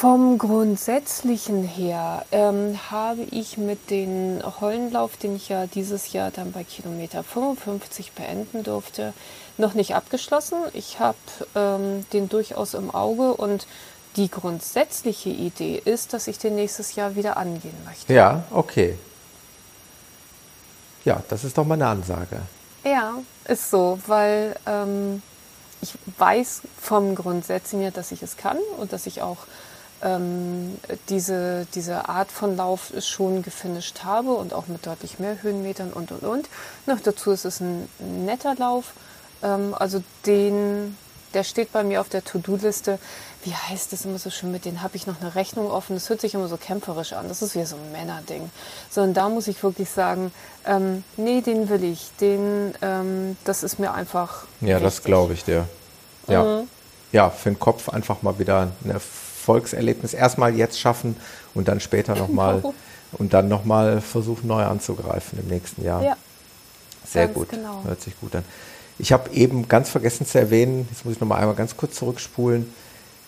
Vom 0.00 0.38
Grundsätzlichen 0.38 1.64
her 1.64 2.24
ähm, 2.30 2.78
habe 2.88 3.22
ich 3.32 3.58
mit 3.58 3.90
dem 3.90 4.40
Heulenlauf, 4.60 5.16
den 5.16 5.34
ich 5.34 5.48
ja 5.48 5.66
dieses 5.66 6.12
Jahr 6.12 6.30
dann 6.30 6.52
bei 6.52 6.62
Kilometer 6.62 7.24
55 7.24 8.12
beenden 8.12 8.62
durfte, 8.62 9.12
noch 9.56 9.74
nicht 9.74 9.96
abgeschlossen. 9.96 10.58
Ich 10.72 11.00
habe 11.00 11.18
ähm, 11.56 12.06
den 12.12 12.28
durchaus 12.28 12.74
im 12.74 12.92
Auge 12.92 13.34
und 13.34 13.66
die 14.14 14.30
grundsätzliche 14.30 15.30
Idee 15.30 15.82
ist, 15.84 16.12
dass 16.12 16.28
ich 16.28 16.38
den 16.38 16.54
nächstes 16.54 16.94
Jahr 16.94 17.16
wieder 17.16 17.36
angehen 17.36 17.74
möchte. 17.84 18.14
Ja, 18.14 18.44
okay. 18.52 18.96
Ja, 21.04 21.24
das 21.28 21.42
ist 21.42 21.58
doch 21.58 21.64
mal 21.64 21.74
eine 21.74 21.88
Ansage. 21.88 22.42
Ja, 22.84 23.14
ist 23.48 23.68
so, 23.68 23.98
weil 24.06 24.54
ähm, 24.64 25.22
ich 25.80 25.94
weiß 26.18 26.62
vom 26.80 27.16
Grundsätzen 27.16 27.80
her, 27.80 27.90
dass 27.90 28.12
ich 28.12 28.22
es 28.22 28.36
kann 28.36 28.58
und 28.78 28.92
dass 28.92 29.06
ich 29.06 29.22
auch 29.22 29.38
ähm, 30.02 30.78
diese, 31.08 31.66
diese 31.74 32.08
Art 32.08 32.30
von 32.30 32.56
Lauf 32.56 32.92
schon 33.00 33.42
gefinisht 33.42 34.04
habe 34.04 34.32
und 34.32 34.54
auch 34.54 34.66
mit 34.68 34.86
deutlich 34.86 35.18
mehr 35.18 35.42
Höhenmetern 35.42 35.92
und 35.92 36.12
und 36.12 36.22
und. 36.22 36.48
Noch 36.86 37.00
dazu 37.00 37.30
ist 37.30 37.44
es 37.44 37.60
ein 37.60 37.88
netter 37.98 38.54
Lauf. 38.54 38.92
Ähm, 39.42 39.74
also 39.78 40.02
den, 40.26 40.96
der 41.34 41.44
steht 41.44 41.72
bei 41.72 41.82
mir 41.82 42.00
auf 42.00 42.08
der 42.08 42.24
To-Do-Liste. 42.24 42.98
Wie 43.44 43.54
heißt 43.54 43.92
es 43.92 44.04
immer 44.04 44.18
so 44.18 44.30
schön, 44.30 44.50
mit 44.50 44.64
denen 44.64 44.82
habe 44.82 44.96
ich 44.96 45.06
noch 45.06 45.20
eine 45.20 45.34
Rechnung 45.34 45.70
offen. 45.70 45.94
Das 45.94 46.08
hört 46.08 46.20
sich 46.20 46.34
immer 46.34 46.48
so 46.48 46.56
kämpferisch 46.56 47.12
an. 47.12 47.28
Das 47.28 47.42
ist 47.42 47.54
wie 47.54 47.64
so 47.64 47.76
ein 47.76 47.92
Männerding. 47.92 48.50
Sondern 48.90 49.14
da 49.14 49.28
muss 49.28 49.48
ich 49.48 49.62
wirklich 49.62 49.90
sagen, 49.90 50.32
ähm, 50.66 51.04
nee, 51.16 51.40
den 51.40 51.68
will 51.68 51.84
ich. 51.84 52.10
Den, 52.20 52.74
ähm, 52.82 53.36
das 53.44 53.62
ist 53.62 53.78
mir 53.78 53.92
einfach. 53.92 54.44
Ja, 54.60 54.80
das 54.80 54.94
wichtig. 54.94 55.04
glaube 55.04 55.32
ich 55.34 55.44
dir. 55.44 55.68
Ja. 56.26 56.42
Mhm. 56.42 56.68
ja, 57.12 57.30
für 57.30 57.50
den 57.50 57.58
Kopf 57.58 57.88
einfach 57.88 58.22
mal 58.22 58.38
wieder 58.38 58.62
ein 58.84 58.90
Erfolgserlebnis 59.48 60.12
erstmal 60.14 60.54
jetzt 60.54 60.78
schaffen 60.78 61.16
und 61.54 61.68
dann 61.68 61.80
später 61.80 62.14
nochmal 62.14 62.62
und 63.12 63.32
dann 63.32 63.48
nochmal 63.48 64.00
versuchen, 64.02 64.46
neu 64.46 64.62
anzugreifen 64.62 65.38
im 65.38 65.48
nächsten 65.48 65.82
Jahr. 65.84 66.02
Ja, 66.02 66.16
Sehr 67.10 67.28
gut. 67.28 67.48
genau. 67.50 67.82
Hört 67.84 68.02
sich 68.02 68.18
gut 68.20 68.34
an. 68.36 68.44
Ich 68.98 69.12
habe 69.12 69.30
eben 69.32 69.68
ganz 69.68 69.88
vergessen 69.88 70.26
zu 70.26 70.38
erwähnen, 70.38 70.86
jetzt 70.90 71.04
muss 71.04 71.14
ich 71.14 71.20
nochmal 71.20 71.40
einmal 71.40 71.54
ganz 71.54 71.76
kurz 71.76 71.94
zurückspulen. 71.96 72.70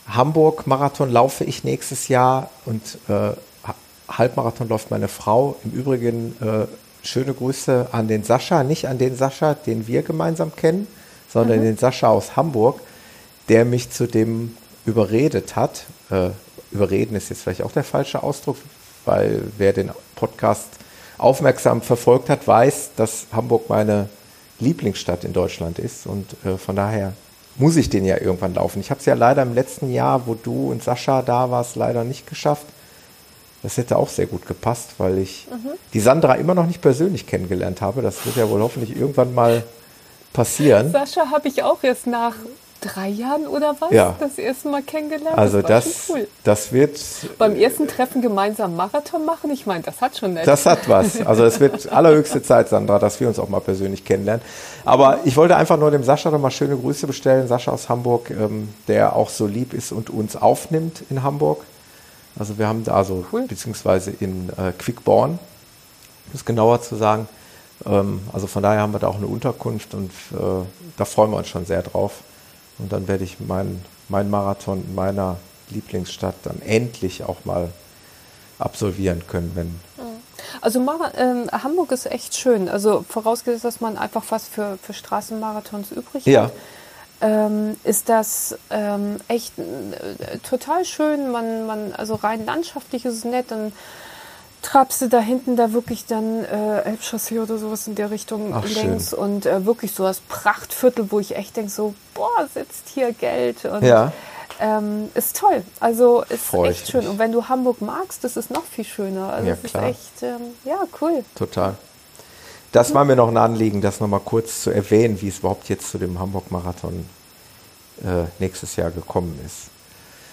Hamburg 0.08 0.66
Marathon 0.66 1.10
laufe 1.10 1.44
ich 1.44 1.64
nächstes 1.64 2.08
Jahr 2.08 2.50
und 2.66 2.98
äh, 3.08 3.12
Ha- 3.12 3.74
Halbmarathon 4.10 4.68
läuft 4.68 4.90
meine 4.90 5.08
Frau. 5.08 5.56
Im 5.64 5.70
Übrigen 5.70 6.36
äh, 6.42 6.66
schöne 7.06 7.32
Grüße 7.32 7.86
an 7.92 8.08
den 8.08 8.24
Sascha, 8.24 8.62
nicht 8.64 8.88
an 8.88 8.98
den 8.98 9.16
Sascha, 9.16 9.54
den 9.54 9.86
wir 9.86 10.02
gemeinsam 10.02 10.54
kennen, 10.54 10.86
sondern 11.32 11.60
Mhm. 11.60 11.64
den 11.64 11.78
Sascha 11.78 12.08
aus 12.08 12.34
Hamburg, 12.36 12.80
der 13.48 13.64
mich 13.64 13.90
zu 13.90 14.06
dem 14.06 14.56
überredet 14.86 15.56
hat. 15.56 15.84
Äh, 16.10 16.30
überreden 16.72 17.16
ist 17.16 17.30
jetzt 17.30 17.42
vielleicht 17.42 17.62
auch 17.62 17.72
der 17.72 17.84
falsche 17.84 18.22
Ausdruck, 18.22 18.56
weil 19.04 19.42
wer 19.58 19.72
den 19.72 19.90
Podcast 20.14 20.68
aufmerksam 21.18 21.82
verfolgt 21.82 22.30
hat, 22.30 22.46
weiß, 22.46 22.90
dass 22.96 23.26
Hamburg 23.32 23.68
meine 23.68 24.08
Lieblingsstadt 24.58 25.24
in 25.24 25.32
Deutschland 25.32 25.78
ist 25.78 26.06
und 26.06 26.26
äh, 26.44 26.56
von 26.56 26.76
daher 26.76 27.12
muss 27.56 27.76
ich 27.76 27.90
den 27.90 28.04
ja 28.04 28.18
irgendwann 28.18 28.54
laufen. 28.54 28.80
Ich 28.80 28.90
habe 28.90 29.00
es 29.00 29.06
ja 29.06 29.14
leider 29.14 29.42
im 29.42 29.54
letzten 29.54 29.92
Jahr, 29.92 30.26
wo 30.26 30.34
du 30.34 30.70
und 30.70 30.82
Sascha 30.82 31.22
da 31.22 31.50
warst, 31.50 31.76
leider 31.76 32.04
nicht 32.04 32.26
geschafft. 32.26 32.66
Das 33.62 33.76
hätte 33.76 33.98
auch 33.98 34.08
sehr 34.08 34.26
gut 34.26 34.46
gepasst, 34.46 34.94
weil 34.96 35.18
ich 35.18 35.46
die 35.92 36.00
Sandra 36.00 36.34
immer 36.36 36.54
noch 36.54 36.66
nicht 36.66 36.80
persönlich 36.80 37.26
kennengelernt 37.26 37.82
habe. 37.82 38.00
Das 38.00 38.24
wird 38.24 38.36
ja 38.36 38.48
wohl 38.48 38.62
hoffentlich 38.62 38.96
irgendwann 38.96 39.34
mal 39.34 39.62
passieren. 40.32 40.90
Sascha 40.92 41.30
habe 41.30 41.48
ich 41.48 41.62
auch 41.62 41.82
erst 41.82 42.06
nach 42.06 42.36
drei 42.80 43.08
Jahren 43.08 43.46
oder 43.46 43.76
was 43.80 43.90
Ja. 43.90 44.16
das 44.18 44.38
erste 44.38 44.68
Mal 44.68 44.82
kennengelernt. 44.82 45.36
Also 45.38 45.62
das, 45.62 46.06
schon 46.06 46.16
cool. 46.16 46.28
das 46.44 46.72
wird, 46.72 46.98
Beim 47.38 47.54
ersten 47.56 47.86
Treffen 47.88 48.22
gemeinsam 48.22 48.76
Marathon 48.76 49.24
machen, 49.24 49.50
ich 49.50 49.66
meine, 49.66 49.82
das 49.82 50.00
hat 50.00 50.16
schon 50.16 50.34
nett. 50.34 50.46
das 50.46 50.66
hat 50.66 50.88
was. 50.88 51.20
Also 51.26 51.44
es 51.44 51.60
wird 51.60 51.88
allerhöchste 51.92 52.42
Zeit, 52.42 52.68
Sandra, 52.68 52.98
dass 52.98 53.20
wir 53.20 53.28
uns 53.28 53.38
auch 53.38 53.48
mal 53.48 53.60
persönlich 53.60 54.04
kennenlernen. 54.04 54.42
Aber 54.84 55.18
ich 55.24 55.36
wollte 55.36 55.56
einfach 55.56 55.76
nur 55.78 55.90
dem 55.90 56.02
Sascha 56.04 56.30
noch 56.30 56.40
mal 56.40 56.50
schöne 56.50 56.76
Grüße 56.76 57.06
bestellen. 57.06 57.46
Sascha 57.48 57.70
aus 57.72 57.88
Hamburg, 57.88 58.30
ähm, 58.30 58.68
der 58.88 59.14
auch 59.16 59.28
so 59.28 59.46
lieb 59.46 59.74
ist 59.74 59.92
und 59.92 60.10
uns 60.10 60.36
aufnimmt 60.36 61.02
in 61.10 61.22
Hamburg. 61.22 61.62
Also 62.38 62.58
wir 62.58 62.66
haben 62.68 62.84
da 62.84 62.94
also, 62.94 63.24
Cool. 63.32 63.46
beziehungsweise 63.46 64.10
in 64.20 64.48
äh, 64.50 64.72
Quickborn, 64.78 65.32
um 65.32 65.38
es 66.32 66.44
genauer 66.44 66.80
zu 66.80 66.96
sagen. 66.96 67.28
Ähm, 67.84 68.20
also 68.32 68.46
von 68.46 68.62
daher 68.62 68.80
haben 68.82 68.92
wir 68.92 68.98
da 69.00 69.08
auch 69.08 69.16
eine 69.16 69.26
Unterkunft 69.26 69.94
und 69.94 70.10
äh, 70.32 70.36
da 70.96 71.04
freuen 71.04 71.30
wir 71.32 71.36
uns 71.38 71.48
schon 71.48 71.66
sehr 71.66 71.82
drauf. 71.82 72.20
Und 72.80 72.92
dann 72.92 73.08
werde 73.08 73.24
ich 73.24 73.40
meinen 73.40 73.84
mein 74.08 74.28
Marathon 74.28 74.84
in 74.86 74.94
meiner 74.94 75.36
Lieblingsstadt 75.70 76.34
dann 76.42 76.60
endlich 76.62 77.22
auch 77.22 77.44
mal 77.44 77.70
absolvieren 78.58 79.22
können, 79.26 79.52
wenn 79.54 79.80
Also 80.60 80.80
Mara 80.80 81.12
ähm, 81.16 81.48
Hamburg 81.50 81.92
ist 81.92 82.06
echt 82.06 82.34
schön. 82.36 82.68
Also 82.68 83.04
vorausgesetzt, 83.08 83.64
dass 83.64 83.80
man 83.80 83.96
einfach 83.96 84.24
was 84.30 84.48
für, 84.48 84.78
für 84.82 84.92
Straßenmarathons 84.92 85.92
übrig 85.92 86.26
Ja. 86.26 86.44
hat. 86.44 86.52
Ähm, 87.22 87.76
ist 87.84 88.08
das 88.08 88.58
ähm, 88.70 89.18
echt 89.28 89.58
äh, 89.58 90.38
total 90.38 90.84
schön. 90.84 91.30
Man, 91.30 91.66
man, 91.66 91.92
also 91.92 92.14
rein 92.14 92.46
landschaftlich 92.46 93.04
ist 93.04 93.14
es 93.14 93.24
nett. 93.24 93.50
Dann 93.50 93.72
trabst 94.70 95.02
du 95.02 95.08
da 95.08 95.18
hinten 95.20 95.56
da 95.56 95.72
wirklich 95.72 96.06
dann 96.06 96.44
äh, 96.44 96.82
Elbchaussee 96.82 97.40
oder 97.40 97.58
sowas 97.58 97.86
in 97.88 97.94
der 97.96 98.10
Richtung 98.10 98.54
Ach, 98.54 98.64
längs 98.68 99.12
und 99.12 99.46
äh, 99.46 99.66
wirklich 99.66 99.92
so 99.92 100.04
das 100.04 100.20
Prachtviertel, 100.20 101.10
wo 101.10 101.18
ich 101.18 101.34
echt 101.36 101.56
denke 101.56 101.70
so, 101.70 101.94
boah, 102.14 102.46
sitzt 102.52 102.88
hier 102.94 103.12
Geld 103.12 103.64
und 103.64 103.82
Ja. 103.82 104.12
ähm, 104.60 105.10
ist 105.14 105.36
toll. 105.38 105.62
Also 105.80 106.22
ist 106.28 106.44
Freu 106.44 106.68
echt 106.68 106.88
schön. 106.88 107.00
mich. 107.00 107.08
Und 107.10 107.18
wenn 107.18 107.32
du 107.32 107.48
Hamburg 107.48 107.80
magst, 107.80 108.22
das 108.22 108.36
ist 108.36 108.50
noch 108.50 108.64
viel 108.64 108.84
schöner. 108.84 109.32
Also 109.32 109.48
Ja, 109.48 109.56
es 109.60 109.70
klar. 109.70 109.88
ist 109.88 109.90
echt, 109.90 110.22
ähm, 110.22 110.40
ja, 110.64 110.78
cool. 111.00 111.24
Total. 111.34 111.74
Das 112.72 112.94
war 112.94 113.04
mir 113.04 113.16
noch 113.16 113.26
ein 113.28 113.36
Anliegen, 113.36 113.80
das 113.80 113.98
nochmal 113.98 114.20
kurz 114.20 114.62
zu 114.62 114.70
erwähnen, 114.70 115.20
wie 115.20 115.28
es 115.28 115.40
überhaupt 115.40 115.68
jetzt 115.68 115.90
zu 115.90 115.98
dem 115.98 116.20
Hamburg-Marathon 116.20 117.04
äh, 118.04 118.24
nächstes 118.38 118.76
Jahr 118.76 118.92
gekommen 118.92 119.36
ist. 119.44 119.66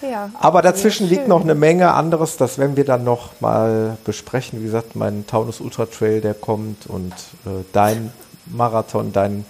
Ja, 0.00 0.30
Aber 0.40 0.62
dazwischen 0.62 1.08
liegt 1.08 1.26
noch 1.26 1.40
eine 1.40 1.54
Menge 1.54 1.92
anderes, 1.92 2.36
das 2.36 2.58
werden 2.58 2.76
wir 2.76 2.84
dann 2.84 3.04
noch 3.04 3.40
mal 3.40 3.96
besprechen. 4.04 4.60
Wie 4.60 4.64
gesagt, 4.64 4.94
mein 4.94 5.26
Taunus 5.26 5.60
Ultra 5.60 5.86
Trail, 5.86 6.20
der 6.20 6.34
kommt 6.34 6.86
und 6.86 7.12
äh, 7.44 7.64
dein 7.72 8.12
Marathon, 8.46 9.12
dein, 9.12 9.44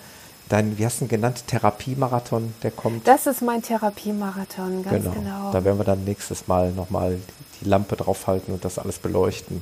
dein, 0.48 0.78
wie 0.78 0.86
hast 0.86 1.00
du 1.00 1.04
ihn 1.04 1.08
genannt, 1.08 1.44
Therapiemarathon, 1.46 2.54
der 2.62 2.70
kommt. 2.70 3.06
Das 3.06 3.26
ist 3.26 3.42
mein 3.42 3.62
Therapiemarathon, 3.62 4.84
ganz 4.84 5.04
genau. 5.04 5.52
Da 5.52 5.64
werden 5.64 5.78
wir 5.78 5.84
dann 5.84 6.04
nächstes 6.04 6.48
Mal 6.48 6.72
nochmal 6.72 7.18
die 7.60 7.68
Lampe 7.68 7.96
draufhalten 7.96 8.54
und 8.54 8.64
das 8.64 8.78
alles 8.78 8.98
beleuchten. 8.98 9.60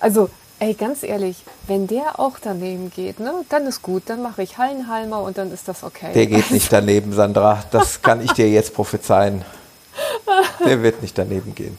Also, 0.00 0.30
ey, 0.60 0.74
ganz 0.74 1.02
ehrlich, 1.02 1.44
wenn 1.66 1.86
der 1.86 2.18
auch 2.20 2.38
daneben 2.40 2.90
geht, 2.90 3.20
ne, 3.20 3.32
dann 3.48 3.66
ist 3.66 3.82
gut. 3.82 4.04
Dann 4.06 4.22
mache 4.22 4.42
ich 4.42 4.58
Hallenhalmer 4.58 5.22
und 5.22 5.38
dann 5.38 5.52
ist 5.52 5.68
das 5.68 5.82
okay. 5.82 6.12
Der 6.14 6.26
geht 6.26 6.50
nicht 6.50 6.72
daneben, 6.72 7.12
Sandra. 7.12 7.64
Das 7.70 8.02
kann 8.02 8.20
ich 8.20 8.32
dir 8.32 8.48
jetzt 8.48 8.74
prophezeien. 8.74 9.44
Der 10.64 10.82
wird 10.82 11.02
nicht 11.02 11.16
daneben 11.16 11.54
gehen. 11.54 11.78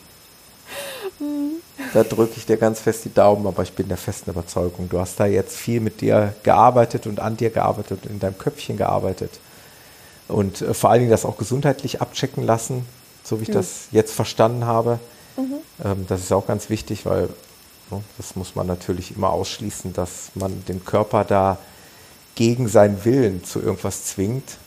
Da 1.93 2.03
drücke 2.03 2.33
ich 2.37 2.45
dir 2.45 2.57
ganz 2.57 2.79
fest 2.79 3.05
die 3.05 3.13
Daumen, 3.13 3.47
aber 3.47 3.63
ich 3.63 3.73
bin 3.73 3.87
der 3.87 3.97
festen 3.97 4.29
Überzeugung, 4.29 4.89
du 4.89 4.99
hast 4.99 5.19
da 5.19 5.25
jetzt 5.25 5.55
viel 5.57 5.79
mit 5.79 6.01
dir 6.01 6.33
gearbeitet 6.43 7.07
und 7.07 7.19
an 7.19 7.35
dir 7.35 7.49
gearbeitet 7.49 8.05
und 8.05 8.11
in 8.11 8.19
deinem 8.19 8.37
Köpfchen 8.37 8.77
gearbeitet. 8.77 9.39
Und 10.27 10.61
äh, 10.61 10.73
vor 10.73 10.91
allen 10.91 10.99
Dingen 10.99 11.11
das 11.11 11.25
auch 11.25 11.37
gesundheitlich 11.37 12.01
abchecken 12.01 12.43
lassen, 12.43 12.85
so 13.23 13.39
wie 13.39 13.43
ich 13.43 13.51
das 13.51 13.87
jetzt 13.91 14.13
verstanden 14.13 14.65
habe. 14.65 14.99
Ähm, 15.83 16.05
das 16.07 16.21
ist 16.21 16.31
auch 16.31 16.45
ganz 16.45 16.69
wichtig, 16.69 17.05
weil 17.05 17.29
ne, 17.89 18.03
das 18.17 18.35
muss 18.35 18.55
man 18.55 18.67
natürlich 18.67 19.15
immer 19.15 19.31
ausschließen, 19.31 19.93
dass 19.93 20.31
man 20.35 20.63
den 20.67 20.85
Körper 20.85 21.23
da 21.23 21.57
gegen 22.35 22.67
seinen 22.67 23.03
Willen 23.03 23.43
zu 23.43 23.59
irgendwas 23.59 24.05
zwingt. 24.05 24.57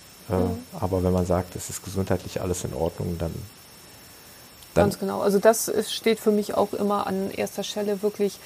Äh, 0.41 0.79
Aber 0.81 1.03
wenn 1.03 1.13
man 1.13 1.27
sagt, 1.27 1.57
es 1.57 1.71
ist 1.71 1.85
gesundheitlich 1.85 2.41
alles 2.41 2.65
in 2.65 2.75
Ordnung, 2.75 3.17
dann, 3.19 3.33
dann 4.75 4.85
Ganz 4.85 4.99
genau. 4.99 5.21
Also 5.21 5.39
das 5.39 5.71
steht 5.89 6.21
für 6.21 6.31
mich 6.31 6.55
auch 6.55 6.73
immer 6.73 7.07
an 7.07 7.31
erster 7.31 7.63
Stelle 7.63 8.03
wirklich 8.03 8.39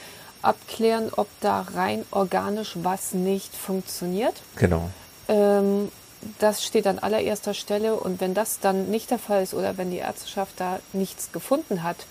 abklären, 0.42 1.10
ob 1.16 1.28
da 1.40 1.66
rein 1.74 2.04
organisch 2.10 2.74
was 2.82 3.12
nicht 3.12 3.54
funktioniert. 3.54 4.34
genau. 4.56 4.90
Ähm, 5.28 5.90
das 6.38 6.64
steht 6.64 6.86
an 6.86 6.98
allererster 6.98 7.54
Stelle 7.54 7.94
und 7.94 8.20
wenn 8.20 8.34
das 8.34 8.58
dann 8.60 8.90
nicht 8.90 9.10
der 9.10 9.18
Fall 9.18 9.42
ist 9.42 9.54
oder 9.54 9.76
wenn 9.76 9.90
die 9.90 9.98
Ärzteschaft 9.98 10.54
da 10.58 10.80
nichts 10.92 11.30
gefunden 11.30 11.82
hat, 11.82 12.06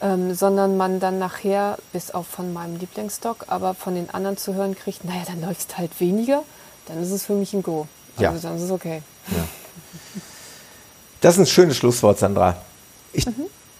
ähm, 0.00 0.34
sondern 0.34 0.76
man 0.76 1.00
dann 1.00 1.18
nachher, 1.18 1.78
bis 1.92 2.10
auf 2.10 2.26
von 2.26 2.52
meinem 2.52 2.78
Lieblingsdoc, 2.78 3.46
aber 3.48 3.74
von 3.74 3.94
den 3.94 4.10
anderen 4.10 4.36
zu 4.36 4.54
hören 4.54 4.76
kriegt, 4.76 5.04
naja, 5.04 5.22
dann 5.26 5.40
läuft 5.40 5.76
halt 5.78 6.00
weniger, 6.00 6.42
dann 6.86 7.02
ist 7.02 7.10
es 7.10 7.24
für 7.24 7.34
mich 7.34 7.52
ein 7.52 7.62
Go. 7.62 7.86
Also 8.26 8.46
Ja. 8.46 8.50
dann 8.50 8.56
ist 8.56 8.62
es 8.64 8.70
okay. 8.70 9.02
Das 11.20 11.34
ist 11.34 11.40
ein 11.40 11.46
schönes 11.46 11.76
Schlusswort, 11.76 12.18
Sandra. 12.18 12.56
Ich 13.12 13.26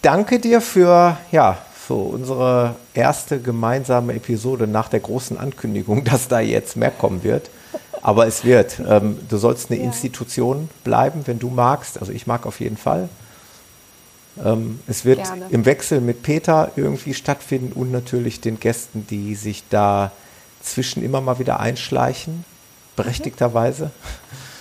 danke 0.02 0.39
dir 0.40 0.60
für, 0.60 1.16
ja, 1.31 1.59
für 1.86 1.94
unsere 1.94 2.74
erste 2.94 3.40
gemeinsame 3.40 4.15
Episode 4.15 4.66
nach 4.66 4.89
der 4.89 5.01
großen 5.01 5.39
Ankündigung, 5.39 6.05
dass 6.05 6.28
da 6.28 6.40
jetzt 6.40 6.77
mehr 6.77 6.90
kommen 6.90 7.23
wird. 7.23 7.51
Aber 8.02 8.27
es 8.27 8.44
wird. 8.44 8.81
Ähm, 8.89 9.19
du 9.28 9.36
sollst 9.39 9.70
eine 9.70 9.81
Ja. 9.81 9.86
Institution 9.86 10.69
bleiben, 10.85 11.23
wenn 11.27 11.39
du 11.39 11.48
magst. 11.51 11.98
Also 12.01 12.12
ich 12.12 12.27
mag 12.27 12.47
auf 12.47 12.60
jeden 12.60 12.77
Fall. 12.77 13.09
Ähm, 14.44 14.78
es 14.86 15.05
wird 15.05 15.19
Gerne. 15.24 15.47
im 15.51 15.65
Wechsel 15.65 16.01
mit 16.01 16.23
Peter 16.23 16.70
irgendwie 16.77 17.12
stattfinden 17.15 17.73
und 17.73 17.90
natürlich 17.90 18.40
den 18.40 18.60
Gästen, 18.60 19.06
die 19.09 19.35
sich 19.35 19.65
da 19.69 20.12
zwischen 20.62 21.02
immer 21.05 21.20
mal 21.20 21.39
wieder 21.40 21.59
einschleichen, 21.60 22.44
berechtigterweise. 22.98 23.90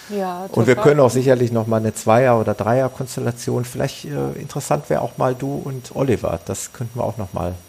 Ja, 0.10 0.46
Und 0.54 0.68
wir 0.68 0.78
können 0.78 1.02
auch 1.02 1.10
sicherlich 1.10 1.52
noch 1.52 1.68
mal 1.68 1.78
eine 1.78 1.94
Zweier- 1.94 2.40
oder 2.40 2.54
Dreier-Konstellation. 2.54 3.66
Vielleicht 3.66 4.06
äh, 4.06 4.32
interessant 4.40 4.90
wäre 4.90 5.02
auch 5.02 5.18
mal 5.18 5.36
du 5.36 5.62
und 5.66 5.94
Oliver. 5.96 6.40
Das 6.46 6.72
könnten 6.72 6.98
wir 7.00 7.04
auch 7.04 7.18
noch 7.18 7.34
mal. 7.34 7.54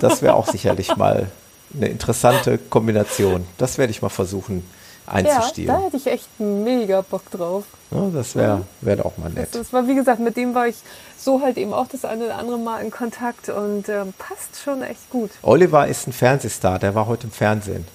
Das 0.00 0.22
wäre 0.22 0.34
auch 0.34 0.48
sicherlich 0.48 0.96
mal 0.96 1.28
eine 1.74 1.88
interessante 1.88 2.58
Kombination. 2.58 3.46
Das 3.58 3.78
werde 3.78 3.90
ich 3.90 4.02
mal 4.02 4.08
versuchen 4.08 4.64
Ja, 5.06 5.12
einzustielen. 5.12 5.74
da 5.76 5.82
hätte 5.84 5.96
ich 5.98 6.06
echt 6.06 6.28
mega 6.40 7.02
Bock 7.02 7.30
drauf. 7.30 7.64
Ja, 7.90 8.08
das 8.12 8.34
wäre 8.34 8.62
wär 8.80 9.04
auch 9.06 9.16
mal 9.18 9.30
nett. 9.30 9.50
Das 9.54 9.72
war, 9.72 9.86
wie 9.86 9.94
gesagt, 9.94 10.20
mit 10.20 10.36
dem 10.36 10.54
war 10.54 10.66
ich 10.66 10.76
so 11.18 11.42
halt 11.42 11.58
eben 11.58 11.72
auch 11.72 11.86
das 11.86 12.04
eine 12.04 12.24
oder 12.24 12.38
andere 12.38 12.58
Mal 12.58 12.82
in 12.82 12.90
Kontakt 12.90 13.48
und 13.50 13.88
ähm, 13.88 14.12
passt 14.18 14.60
schon 14.64 14.82
echt 14.82 15.08
gut. 15.10 15.30
Oliver 15.42 15.86
ist 15.86 16.08
ein 16.08 16.12
Fernsehstar. 16.12 16.78
Der 16.78 16.94
war 16.94 17.06
heute 17.06 17.26
im 17.26 17.32
Fernsehen. 17.32 17.86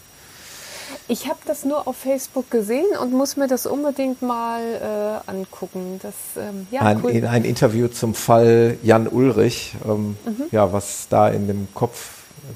Ich 1.11 1.27
habe 1.27 1.40
das 1.45 1.65
nur 1.65 1.88
auf 1.88 1.98
Facebook 1.98 2.52
gesehen 2.52 2.86
und 3.02 3.11
muss 3.11 3.36
mir 3.36 3.48
das 3.48 3.65
unbedingt 3.65 4.22
mal 4.22 4.61
äh, 5.27 5.30
angucken. 5.31 5.99
Das, 6.03 6.14
ähm, 6.38 6.68
ja, 6.69 6.81
ein, 6.81 7.03
cool. 7.03 7.10
in 7.10 7.26
ein 7.26 7.45
Interview 7.45 7.88
zum 7.88 8.14
Fall 8.14 8.77
Jan 8.84 9.07
Ulrich, 9.07 9.73
ähm, 9.88 10.15
Mhm. 10.23 10.44
ja, 10.52 10.72
was 10.72 11.07
da 11.10 11.27
in 11.30 11.48
dem 11.48 11.68
Kopf 11.73 12.11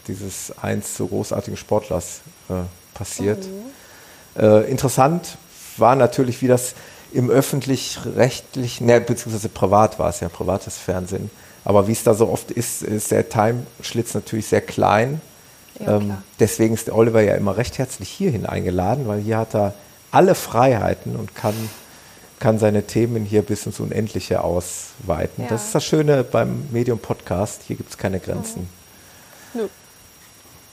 dieses 0.08 0.54
einst 0.62 0.96
so 0.96 1.08
großartigen 1.08 1.58
Sportlers 1.58 2.22
äh, 2.50 2.54
passiert. 2.94 3.44
Mhm. 3.44 4.42
Äh, 4.44 4.70
interessant 4.70 5.38
war 5.78 5.96
natürlich, 5.96 6.44
wie 6.44 6.48
das 6.48 6.76
im 7.12 7.32
öffentlich-rechtlichen, 7.32 8.86
ne, 8.86 9.02
beziehungsweise 9.02 9.50
privat 9.50 9.98
war 9.98 10.10
es 10.10 10.20
ja, 10.20 10.30
privates 10.30 10.78
Fernsehen, 10.78 11.32
aber 11.66 11.88
wie 11.88 11.92
es 11.94 12.04
da 12.04 12.14
so 12.14 12.30
oft 12.30 12.52
ist, 12.52 12.84
ist 12.84 13.10
der 13.10 13.30
Timeschlitz 13.30 14.14
natürlich 14.14 14.46
sehr 14.46 14.62
klein. 14.62 15.22
Ja, 15.80 15.98
ähm, 15.98 16.18
deswegen 16.40 16.74
ist 16.74 16.88
der 16.88 16.96
Oliver 16.96 17.22
ja 17.22 17.36
immer 17.36 17.58
recht 17.58 17.78
herzlich 17.78 18.10
hierhin 18.10 18.46
eingeladen, 18.46 19.08
weil 19.08 19.20
hier 19.22 19.38
hat 19.40 19.56
er 19.56 19.74
alle 20.12 20.36
Freiheiten 20.36 21.16
und 21.16 21.34
kann, 21.36 21.56
kann 22.40 22.60
seine 22.60 22.84
Themen 22.84 23.26
hier 23.26 23.42
bis 23.42 23.66
ins 23.66 23.80
Unendliche 23.80 24.44
ausweiten. 24.44 25.44
Ja. 25.46 25.50
Das 25.50 25.66
ist 25.66 25.76
das 25.76 25.84
Schöne 25.84 26.24
beim 26.24 26.68
Medium-Podcast, 26.72 27.62
hier 27.68 27.76
gibt 27.76 27.90
es 27.90 27.98
keine 27.98 28.20
Grenzen. 28.20 28.70
Nö, 29.56 29.68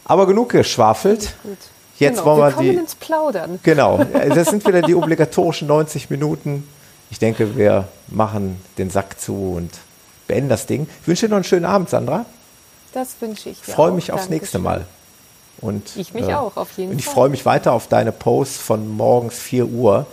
Aber 0.05 0.27
genug 0.27 0.51
geschwafelt. 0.51 1.35
gut. 1.43 1.57
Jetzt 1.99 2.21
genau, 2.21 2.25
wollen 2.27 2.39
wir 2.41 2.47
wir 2.49 2.53
kommen 2.55 2.71
die- 2.71 2.77
ins 2.77 2.95
Plaudern. 2.95 3.59
Genau, 3.63 4.05
das 4.35 4.49
sind 4.49 4.67
wieder 4.67 4.83
die 4.83 4.95
obligatorischen 4.95 5.69
90 5.69 6.09
Minuten. 6.11 6.67
Ich 7.11 7.19
denke, 7.19 7.57
wir 7.57 7.89
machen 8.09 8.61
den 8.79 8.89
Sack 8.91 9.21
zu 9.21 9.55
und 9.57 9.71
beenden 10.29 10.49
das 10.49 10.67
Ding. 10.67 10.87
Ich 11.03 11.09
wünsche 11.09 11.27
dir 11.27 11.31
noch 11.31 11.37
einen 11.37 11.45
schönen 11.45 11.65
Abend, 11.67 11.91
Sandra. 11.91 12.25
Das 12.93 13.17
wünsche 13.21 13.51
ich 13.51 13.61
dir. 13.61 13.73
freue 13.73 13.91
auch. 13.91 13.95
mich 13.95 14.12
aufs 14.12 14.29
nächste 14.29 14.59
Dankeschön. 14.59 14.83
Mal. 14.83 14.87
Und, 15.61 15.97
Ich 15.97 16.15
mich 16.15 16.35
auch, 16.35 16.57
auf 16.57 16.71
jeden 16.77 16.93
Und 16.93 16.99
ich 16.99 17.05
Fall. 17.05 17.15
freue 17.15 17.29
mich 17.29 17.45
weiter 17.45 17.73
auf 17.73 17.87
deine 17.87 18.12
Posts 18.12 18.57
von 18.57 18.89
morgens 18.89 19.39
4 19.39 19.67
Uhr, 19.67 20.07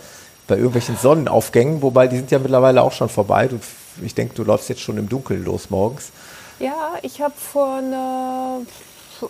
bei 0.46 0.56
irgendwelchen 0.56 0.96
Sonnenaufgängen, 0.96 1.82
wobei 1.82 2.06
die 2.06 2.16
sind 2.16 2.30
ja 2.30 2.38
mittlerweile 2.38 2.82
auch 2.82 2.92
schon 2.92 3.08
vorbei. 3.08 3.48
Du, 3.48 3.58
ich 4.02 4.14
denke, 4.14 4.34
du 4.34 4.44
läufst 4.44 4.68
jetzt 4.68 4.80
schon 4.80 4.98
im 4.98 5.08
Dunkeln 5.08 5.44
los 5.44 5.70
morgens. 5.70 6.10
Ja, 6.58 6.92
ich 7.02 7.20
habe 7.20 7.34
vor 7.36 7.76
einer, 7.76 8.60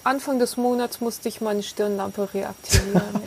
Anfang 0.04 0.38
des 0.38 0.56
Monats 0.56 1.00
musste 1.00 1.28
ich 1.28 1.40
meine 1.40 1.62
Stirnlampe 1.62 2.28
reaktivieren. 2.34 3.02
ja. 3.14 3.20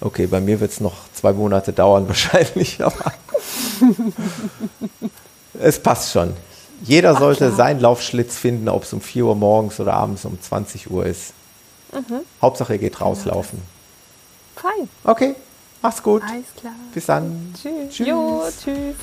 Okay, 0.00 0.26
bei 0.26 0.40
mir 0.40 0.60
wird 0.60 0.72
es 0.72 0.80
noch 0.80 0.94
zwei 1.14 1.32
Monate 1.32 1.72
dauern 1.72 2.08
wahrscheinlich, 2.08 2.82
aber 2.82 3.12
es 5.60 5.80
passt 5.80 6.12
schon. 6.12 6.34
Jeder 6.84 7.16
sollte 7.16 7.46
klar. 7.46 7.56
seinen 7.56 7.80
Laufschlitz 7.80 8.36
finden, 8.36 8.68
ob 8.68 8.84
es 8.84 8.92
um 8.92 9.00
4 9.00 9.24
Uhr 9.26 9.34
morgens 9.36 9.78
oder 9.80 9.94
abends 9.94 10.24
um 10.24 10.40
20 10.40 10.90
Uhr 10.90 11.06
ist. 11.06 11.32
Hauptsache, 12.40 12.74
ihr 12.74 12.78
geht 12.78 13.00
rauslaufen. 13.00 13.60
Fein. 14.56 14.88
Okay, 15.04 15.34
mach's 15.82 16.02
gut. 16.02 16.22
Alles 16.22 16.46
klar. 16.58 16.74
Bis 16.94 17.06
dann. 17.06 17.54
Tschüss. 17.60 17.94
Tschüss. 17.94 18.06
Jo, 18.06 18.42
tschüss. 18.62 18.96